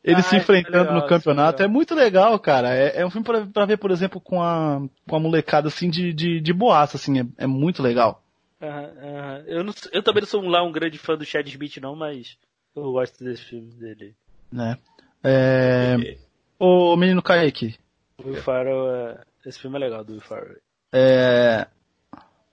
Eles 0.06 0.24
Ah, 0.24 0.28
se 0.28 0.36
isso 0.36 0.36
é 0.36 0.38
enfrentando 0.60 0.78
legal, 0.84 0.94
no 1.00 1.04
é 1.04 1.08
campeonato 1.08 1.58
legal. 1.58 1.68
é 1.68 1.72
muito 1.72 1.94
legal, 1.94 2.38
cara. 2.38 2.74
É, 2.74 3.00
é 3.00 3.06
um 3.06 3.10
filme 3.10 3.24
pra, 3.26 3.44
pra 3.46 3.66
ver, 3.66 3.76
por 3.76 3.90
exemplo, 3.90 4.20
com 4.20 4.40
a, 4.40 4.80
com 5.08 5.16
a 5.16 5.20
molecada, 5.20 5.66
assim, 5.68 5.90
de, 5.90 6.12
de, 6.12 6.40
de 6.40 6.52
boaça, 6.52 6.96
assim, 6.96 7.20
é, 7.20 7.26
é 7.38 7.46
muito 7.46 7.82
legal. 7.82 8.22
Aham, 8.62 8.92
aham. 9.02 9.44
Eu, 9.46 9.64
não, 9.64 9.74
eu 9.92 10.02
também 10.02 10.20
não 10.22 10.28
sou 10.28 10.40
um, 10.42 10.48
lá 10.48 10.62
um 10.62 10.70
grande 10.72 10.96
fã 10.96 11.16
do 11.16 11.24
Chad 11.24 11.46
Smith, 11.48 11.76
não, 11.78 11.96
mas 11.96 12.38
eu 12.74 12.92
gosto 12.92 13.22
desse 13.24 13.42
filme 13.42 13.70
dele. 13.74 14.14
Né? 14.52 14.78
É... 15.24 16.16
Ô, 16.58 16.96
menino 16.96 17.20
Kaique, 17.22 17.76
O 18.18 18.28
Will 18.28 18.40
Ferrell, 18.42 18.88
é, 18.94 19.20
esse 19.44 19.58
filme 19.58 19.76
é 19.76 19.80
legal, 19.80 20.04
do 20.04 20.12
Will 20.12 20.22
Ferrell. 20.22 20.56
é... 20.92 21.66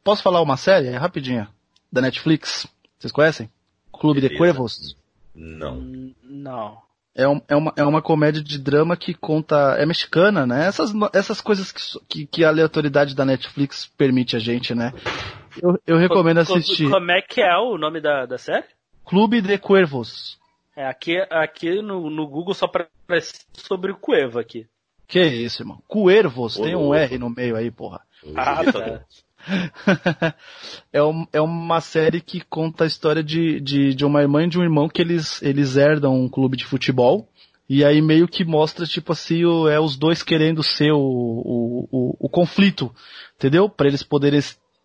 posso 0.03 0.23
falar 0.23 0.41
uma 0.41 0.57
série? 0.57 0.87
É 0.87 0.97
rapidinha. 0.97 1.47
Da 1.91 2.01
Netflix. 2.01 2.67
Vocês 2.97 3.11
conhecem? 3.11 3.47
Clube 3.91 4.19
de 4.19 4.27
Beleza. 4.27 4.37
Cuervos. 4.39 4.97
Não. 5.35 5.75
Hum, 5.75 6.13
Não. 6.23 6.81
É, 7.15 7.27
um- 7.27 7.41
é, 7.47 7.55
uma, 7.55 7.73
é 7.77 7.83
uma 7.83 8.01
comédia 8.01 8.41
de 8.43 8.57
drama 8.57 8.97
que 8.97 9.13
conta. 9.13 9.75
É 9.77 9.85
mexicana, 9.85 10.45
né? 10.47 10.65
Essas, 10.65 10.91
essas 11.13 11.39
coisas 11.41 11.71
que, 11.71 11.81
que, 12.09 12.25
que 12.25 12.43
a 12.45 12.47
aleatoriedade 12.49 13.15
da 13.15 13.23
Netflix 13.23 13.85
permite 13.97 14.35
a 14.35 14.39
gente, 14.39 14.73
né? 14.73 14.91
Eu, 15.61 15.79
eu 15.85 15.97
recomendo 15.97 16.43
Co- 16.45 16.53
assistir. 16.55 16.89
Como 16.89 17.11
é 17.11 17.21
que 17.21 17.39
é 17.41 17.55
o 17.57 17.77
nome 17.77 18.01
da, 18.01 18.25
da 18.25 18.37
série? 18.37 18.65
Clube 19.05 19.41
de 19.41 19.57
Cuervos. 19.59 20.39
É, 20.75 20.87
aqui, 20.87 21.17
aqui 21.29 21.81
no, 21.83 22.09
no 22.09 22.25
Google 22.27 22.55
só 22.55 22.65
aparece 22.65 23.45
sobre 23.53 23.91
o 23.91 23.95
Cueva 23.95 24.41
aqui. 24.41 24.65
Que 25.07 25.23
isso, 25.23 25.61
irmão? 25.61 25.77
Cuervos, 25.87 26.57
Ô, 26.57 26.63
tem 26.63 26.75
um 26.75 26.79
louco. 26.79 26.95
R 26.95 27.17
no 27.19 27.29
meio 27.29 27.55
aí, 27.55 27.69
porra. 27.69 28.01
Ah, 28.35 28.63
tá. 28.71 29.01
é, 30.91 31.03
um- 31.03 31.25
é 31.33 31.41
uma 31.41 31.81
série 31.81 32.21
que 32.21 32.41
conta 32.41 32.83
a 32.83 32.87
história 32.87 33.23
de, 33.23 33.59
de, 33.59 33.93
de 33.93 34.05
uma 34.05 34.21
irmã 34.21 34.43
e 34.43 34.49
de 34.49 34.57
um 34.59 34.63
irmão 34.63 34.87
que 34.89 35.01
eles, 35.01 35.41
eles 35.41 35.75
herdam 35.75 36.15
um 36.15 36.29
clube 36.29 36.57
de 36.57 36.65
futebol. 36.65 37.27
E 37.69 37.83
aí 37.83 38.01
meio 38.01 38.27
que 38.27 38.43
mostra, 38.43 38.85
tipo 38.85 39.13
assim, 39.13 39.45
o, 39.45 39.67
é 39.67 39.79
os 39.79 39.95
dois 39.95 40.21
querendo 40.21 40.61
ser 40.61 40.91
o, 40.91 40.99
o, 40.99 41.87
o, 41.91 42.17
o 42.27 42.29
conflito, 42.29 42.93
entendeu? 43.35 43.69
Pra 43.69 43.87
eles 43.87 44.03
poderem 44.03 44.41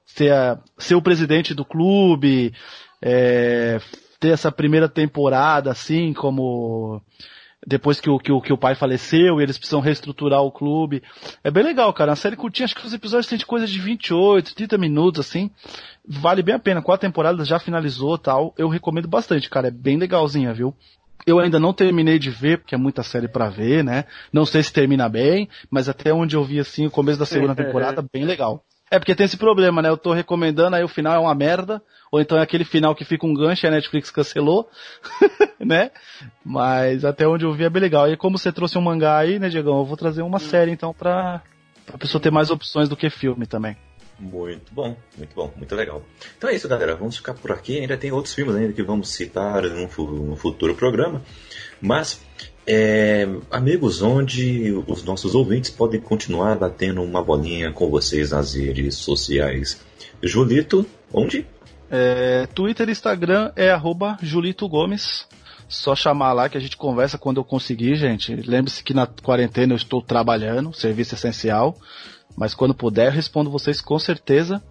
ser, 0.07 0.33
a- 0.33 0.59
ser 0.79 0.95
o 0.95 1.03
presidente 1.03 1.55
do 1.55 1.65
clube, 1.65 2.53
é, 3.03 3.81
ter 4.21 4.29
essa 4.31 4.51
primeira 4.51 4.89
temporada, 4.89 5.71
assim, 5.71 6.13
como 6.13 7.03
depois 7.67 8.01
que 8.01 8.09
o, 8.09 8.19
que 8.19 8.31
o, 8.31 8.41
que 8.41 8.53
o 8.53 8.59
pai 8.59 8.75
faleceu 8.75 9.41
e 9.41 9.43
eles 9.43 9.59
precisam 9.59 9.81
reestruturar 9.81 10.43
o 10.43 10.53
clube. 10.53 11.03
É 11.43 11.51
bem 11.51 11.63
legal, 11.63 11.93
cara. 11.93 12.11
Uma 12.13 12.17
série 12.17 12.37
curtinha, 12.37 12.65
acho 12.65 12.75
que 12.75 12.87
os 12.87 12.93
episódios 12.93 13.27
têm 13.27 13.39
de 13.39 13.47
coisa 13.47 13.67
de 13.67 13.79
28, 13.79 14.55
30 14.55 14.79
minutos, 14.79 15.21
assim. 15.21 15.51
Vale 16.07 16.43
bem 16.43 16.55
a 16.55 16.59
pena. 16.59 16.83
Quatro 16.83 17.07
temporadas 17.07 17.49
já 17.49 17.59
finalizou 17.59 18.17
tal. 18.17 18.55
Eu 18.57 18.69
recomendo 18.69 19.09
bastante, 19.09 19.51
cara. 19.51 19.69
É 19.69 19.73
bem 19.73 19.97
legalzinha, 19.97 20.55
viu? 20.55 20.75
Eu 21.27 21.41
ainda 21.41 21.59
não 21.59 21.73
terminei 21.73 22.19
de 22.19 22.31
ver, 22.31 22.59
porque 22.59 22.75
é 22.75 22.79
muita 22.79 23.03
série 23.03 23.29
pra 23.29 23.51
ver, 23.51 23.83
né? 23.85 24.05
Não 24.33 24.47
sei 24.47 24.63
se 24.63 24.73
termina 24.73 25.09
bem, 25.09 25.49
mas 25.71 25.89
até 25.89 26.13
onde 26.13 26.37
eu 26.37 26.45
vi, 26.45 26.61
assim, 26.61 26.87
o 26.87 26.91
começo 26.91 27.19
da 27.19 27.27
segunda 27.27 27.55
temporada, 27.57 28.03
bem 28.13 28.25
legal. 28.25 28.65
É 28.91 28.99
porque 28.99 29.15
tem 29.15 29.27
esse 29.27 29.37
problema, 29.37 29.83
né? 29.83 29.89
Eu 29.89 29.97
tô 29.97 30.13
recomendando, 30.13 30.77
aí 30.77 30.83
o 30.83 30.89
final 30.89 31.15
é 31.15 31.19
uma 31.19 31.35
merda, 31.35 31.83
ou 32.11 32.21
então 32.21 32.39
é 32.39 32.43
aquele 32.43 32.65
final 32.65 32.95
que 32.95 33.05
fica 33.05 33.27
um 33.27 33.35
gancho 33.35 33.67
e 33.67 33.69
a 33.69 33.71
Netflix 33.71 34.11
cancelou, 34.11 34.69
né? 35.61 35.91
Mas 36.45 37.05
até 37.05 37.27
onde 37.27 37.45
eu 37.45 37.53
vi 37.53 37.65
é 37.65 37.71
bem 37.71 37.83
legal. 37.83 38.11
E 38.11 38.17
como 38.17 38.39
você 38.39 38.51
trouxe 38.51 38.79
um 38.79 38.83
mangá 38.83 39.19
aí, 39.19 39.39
né, 39.39 39.49
Diegão? 39.49 39.79
Eu 39.79 39.85
vou 39.85 39.97
trazer 39.97 40.23
uma 40.23 40.39
série 40.39 40.71
então 40.71 40.95
pra, 40.95 41.43
pra 41.85 41.99
pessoa 41.99 42.21
ter 42.21 42.31
mais 42.31 42.51
opções 42.51 42.89
do 42.89 42.97
que 42.97 43.11
filme 43.11 43.47
também. 43.47 43.77
Muito 44.19 44.75
bom, 44.75 44.97
muito 45.17 45.35
bom, 45.35 45.53
muito 45.57 45.75
legal. 45.77 46.03
Então 46.37 46.51
é 46.51 46.55
isso, 46.55 46.69
galera. 46.69 46.97
Vamos 46.97 47.17
ficar 47.17 47.35
por 47.35 47.53
aqui. 47.53 47.79
Ainda 47.79 47.97
tem 47.97 48.11
outros 48.11 48.35
filmes 48.35 48.57
ainda 48.57 48.73
que 48.73 48.83
vamos 48.83 49.11
citar 49.11 49.63
num 49.63 49.89
futuro 50.37 50.75
programa. 50.75 51.23
Mas, 51.81 52.21
é, 52.71 53.27
amigos, 53.51 54.03
onde 54.03 54.73
os 54.87 55.03
nossos 55.03 55.35
ouvintes 55.35 55.71
podem 55.71 55.99
continuar 55.99 56.59
batendo 56.59 57.03
uma 57.03 57.25
bolinha 57.25 57.73
com 57.73 57.89
vocês 57.89 58.31
nas 58.31 58.53
redes 58.53 58.97
sociais. 58.97 59.81
Julito, 60.23 60.85
onde? 61.11 61.47
É, 61.91 62.47
Twitter 62.55 62.87
e 62.87 62.93
Instagram 62.93 63.51
é 63.57 63.71
arroba 63.71 64.19
Julito 64.21 64.69
Gomes. 64.69 65.27
Só 65.67 65.97
chamar 65.97 66.35
lá 66.35 66.49
que 66.51 66.59
a 66.59 66.61
gente 66.61 66.77
conversa 66.77 67.17
quando 67.17 67.39
eu 67.39 67.45
conseguir, 67.45 67.97
gente. 67.97 68.35
Lembre-se 68.35 68.85
que 68.85 68.93
na 68.93 69.07
quarentena 69.07 69.73
eu 69.73 69.77
estou 69.77 70.03
trabalhando, 70.03 70.75
serviço 70.75 71.15
essencial. 71.15 71.75
Mas 72.37 72.55
quando 72.55 72.75
puder, 72.75 73.11
respondo 73.11 73.51
vocês 73.51 73.81
com 73.81 73.99
certeza. 73.99 74.63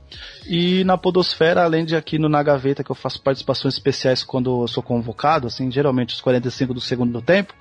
E 0.47 0.83
na 0.83 0.97
Podosfera, 0.99 1.63
além 1.63 1.83
de 1.83 1.95
aqui 1.95 2.19
no 2.19 2.29
Na 2.29 2.43
Gaveta, 2.43 2.83
que 2.83 2.91
eu 2.91 2.95
faço 2.95 3.21
participações 3.21 3.73
especiais 3.73 4.23
quando 4.23 4.63
eu 4.63 4.67
sou 4.67 4.83
convocado, 4.83 5.47
assim, 5.47 5.71
geralmente 5.71 6.13
os 6.13 6.21
45 6.21 6.75
do 6.75 6.79
segundo 6.79 7.21
tempo, 7.21 7.53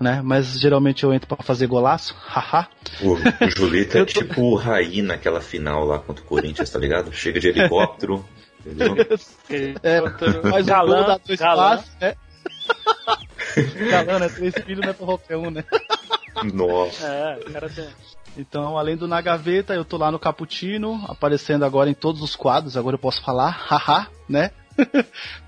né? 0.00 0.20
Mas 0.24 0.58
geralmente 0.58 1.04
eu 1.04 1.12
entro 1.14 1.28
pra 1.28 1.36
fazer 1.44 1.66
golaço, 1.66 2.14
haha. 2.26 2.68
O, 3.00 3.12
o 3.14 3.50
Julito 3.50 3.96
é 3.98 4.04
tô- 4.06 4.20
tipo 4.20 4.42
o 4.42 4.54
Raí 4.54 5.02
naquela 5.02 5.40
final 5.40 5.84
lá 5.84 5.98
contra 5.98 6.22
o 6.22 6.26
Corinthians, 6.26 6.70
tá 6.70 6.78
ligado? 6.78 7.12
Chega 7.12 7.40
de 7.40 7.48
helicóptero. 7.48 8.24
entendeu? 8.64 8.94
É, 9.82 10.00
mas 10.42 10.64
o 10.66 10.68
Galã, 10.68 10.96
gol 10.96 11.06
dá 11.06 11.18
dois 11.26 11.38
galã. 11.40 11.76
passos, 11.76 11.90
né? 12.00 12.14
Galã, 13.90 14.18
né? 14.18 14.28
Três 14.28 14.54
filhos 14.64 14.80
não 14.84 14.90
é 14.90 14.92
pra 14.92 15.06
qualquer 15.06 15.36
um, 15.36 15.50
né? 15.50 15.64
Nossa. 16.52 17.06
É, 17.06 17.38
cara 17.52 17.68
tem. 17.68 17.88
Então, 18.36 18.76
além 18.76 18.96
do 18.96 19.06
Na 19.06 19.20
Gaveta, 19.20 19.74
eu 19.74 19.84
tô 19.84 19.96
lá 19.96 20.10
no 20.10 20.18
Caputino, 20.18 21.04
aparecendo 21.08 21.64
agora 21.64 21.88
em 21.88 21.94
todos 21.94 22.20
os 22.20 22.34
quadros, 22.34 22.76
agora 22.76 22.94
eu 22.94 22.98
posso 22.98 23.22
falar, 23.22 23.50
haha, 23.50 24.08
né? 24.28 24.50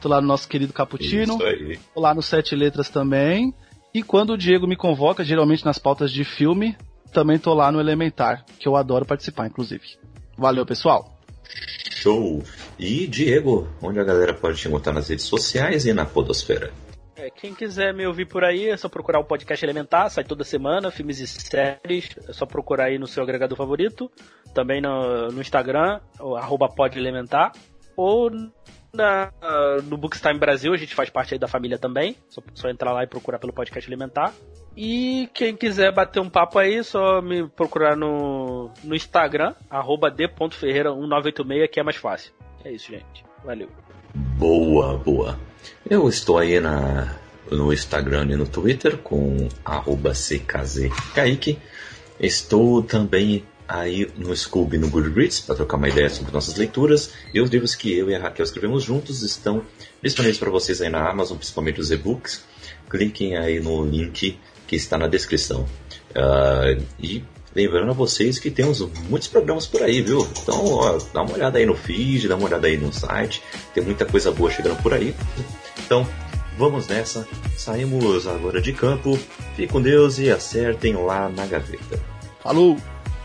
tô 0.01 0.09
lá 0.09 0.20
no 0.20 0.28
nosso 0.28 0.47
querido 0.47 0.73
Caputino, 0.73 1.35
Isso 1.35 1.43
aí. 1.44 1.81
tô 1.93 2.01
lá 2.01 2.14
no 2.14 2.23
Sete 2.23 2.55
Letras 2.55 2.89
também. 2.89 3.52
E 3.97 4.02
quando 4.02 4.35
o 4.35 4.36
Diego 4.36 4.66
me 4.66 4.77
convoca, 4.77 5.24
geralmente 5.24 5.64
nas 5.64 5.78
pautas 5.78 6.12
de 6.12 6.23
filme, 6.23 6.77
também 7.14 7.39
tô 7.39 7.55
lá 7.55 7.73
no 7.73 7.81
Elementar, 7.81 8.44
que 8.59 8.68
eu 8.68 8.77
adoro 8.77 9.06
participar, 9.06 9.47
inclusive. 9.47 9.82
Valeu, 10.36 10.66
pessoal! 10.66 11.18
Show! 11.93 12.43
E 12.78 13.06
Diego, 13.06 13.66
onde 13.81 13.98
a 13.98 14.05
galera 14.05 14.35
pode 14.35 14.59
te 14.59 14.68
encontrar 14.68 14.93
nas 14.93 15.09
redes 15.09 15.24
sociais 15.24 15.86
e 15.86 15.94
na 15.94 16.05
Podosfera? 16.05 16.74
É, 17.16 17.31
quem 17.31 17.55
quiser 17.55 17.94
me 17.94 18.06
ouvir 18.06 18.27
por 18.27 18.44
aí, 18.44 18.68
é 18.68 18.77
só 18.77 18.86
procurar 18.86 19.18
o 19.18 19.24
podcast 19.24 19.64
Elementar, 19.64 20.10
sai 20.10 20.24
toda 20.24 20.44
semana, 20.44 20.90
filmes 20.90 21.18
e 21.18 21.27
séries, 21.27 22.10
é 22.28 22.35
só 22.35 22.44
procurar 22.44 22.89
aí 22.89 22.98
no 22.98 23.06
seu 23.06 23.23
agregador 23.23 23.56
favorito, 23.56 24.12
também 24.52 24.82
no, 24.82 25.28
no 25.28 25.40
Instagram, 25.40 26.01
o 26.20 26.36
arroba 26.36 26.68
podelementar, 26.68 27.52
ou 27.97 28.31
no 29.85 29.97
Bookstime 29.97 30.39
Brasil, 30.39 30.73
a 30.73 30.77
gente 30.77 30.94
faz 30.94 31.10
parte 31.10 31.35
aí 31.35 31.39
da 31.39 31.48
família 31.48 31.78
também, 31.78 32.16
só, 32.28 32.43
só 32.55 32.68
entrar 32.68 32.93
lá 32.93 33.02
e 33.05 33.06
procurar 33.06 33.39
pelo 33.39 33.52
podcast 33.52 33.89
Elementar. 33.89 34.32
E 34.77 35.31
quem 35.32 35.56
quiser 35.56 35.93
bater 35.93 36.20
um 36.20 36.28
papo 36.28 36.59
aí, 36.59 36.85
só 36.85 37.23
me 37.23 37.48
procurar 37.48 37.97
no, 37.97 38.70
no 38.85 38.94
Instagram, 38.94 39.55
arroba 39.70 40.10
d.ferreira1986, 40.10 41.68
que 41.68 41.81
é 41.81 41.82
mais 41.82 41.97
fácil. 41.97 42.32
É 42.64 42.73
isso, 42.73 42.90
gente. 42.90 43.24
Valeu. 43.44 43.68
Boa, 44.14 44.98
boa. 44.98 45.39
Eu 45.89 46.09
estou 46.09 46.39
aí 46.39 46.60
na, 46.60 47.16
no 47.51 47.73
Instagram 47.73 48.27
e 48.31 48.36
no 48.36 48.47
Twitter 48.47 48.98
com 48.98 49.48
arroba 49.64 50.12
ckzkaique. 50.12 51.59
Estou 52.18 52.82
também 52.82 53.44
aí 53.68 54.10
no 54.16 54.34
Scooby 54.34 54.76
e 54.76 54.78
no 54.78 54.88
Goodreads 54.88 55.40
para 55.40 55.55
trocar 55.55 55.76
uma 55.76 55.88
ideia 55.88 56.09
sobre 56.09 56.32
nossas 56.32 56.56
leituras. 56.56 57.10
E 57.32 57.40
os 57.40 57.51
livros 57.51 57.74
que 57.74 57.97
eu 57.97 58.10
e 58.10 58.14
a 58.14 58.20
Raquel 58.20 58.44
escrevemos 58.44 58.84
juntos 58.84 59.22
estão 59.22 59.62
disponíveis 60.02 60.38
para 60.38 60.51
vocês 60.51 60.80
aí 60.80 60.88
na 60.88 61.09
Amazon, 61.09 61.36
principalmente 61.36 61.80
os 61.80 61.90
e-books. 61.90 62.44
Cliquem 62.88 63.36
aí 63.36 63.60
no 63.60 63.84
link 63.84 64.38
que 64.66 64.76
está 64.76 64.97
na 64.97 65.06
descrição. 65.06 65.66
Ah, 66.14 66.76
e 67.01 67.22
Lembrando 67.56 67.90
a 67.90 67.94
vocês 67.94 68.38
que 68.38 68.51
temos 68.51 68.80
muitos 69.09 69.28
programas 69.28 69.66
por 69.66 69.82
aí, 69.82 70.02
viu? 70.02 70.28
Então, 70.43 70.62
ó, 70.62 70.98
dá 71.10 71.22
uma 71.22 71.32
olhada 71.32 71.56
aí 71.56 71.64
no 71.64 71.74
feed, 71.74 72.28
dá 72.28 72.36
uma 72.36 72.44
olhada 72.44 72.66
aí 72.66 72.76
no 72.76 72.93
site, 72.93 73.43
tem 73.72 73.82
muita 73.82 74.05
coisa 74.05 74.30
boa 74.30 74.51
chegando 74.51 74.76
por 74.82 74.93
aí. 74.93 75.14
Então, 75.78 76.06
vamos 76.59 76.86
nessa. 76.86 77.26
Saímos 77.56 78.26
agora 78.26 78.60
de 78.60 78.74
campo. 78.74 79.18
Fiquem 79.52 79.68
com 79.68 79.80
Deus 79.80 80.18
e 80.18 80.28
acertem 80.28 80.97
lá 80.97 81.30
na 81.30 81.47
gaveta. 81.47 81.98
Falou! 82.43 82.76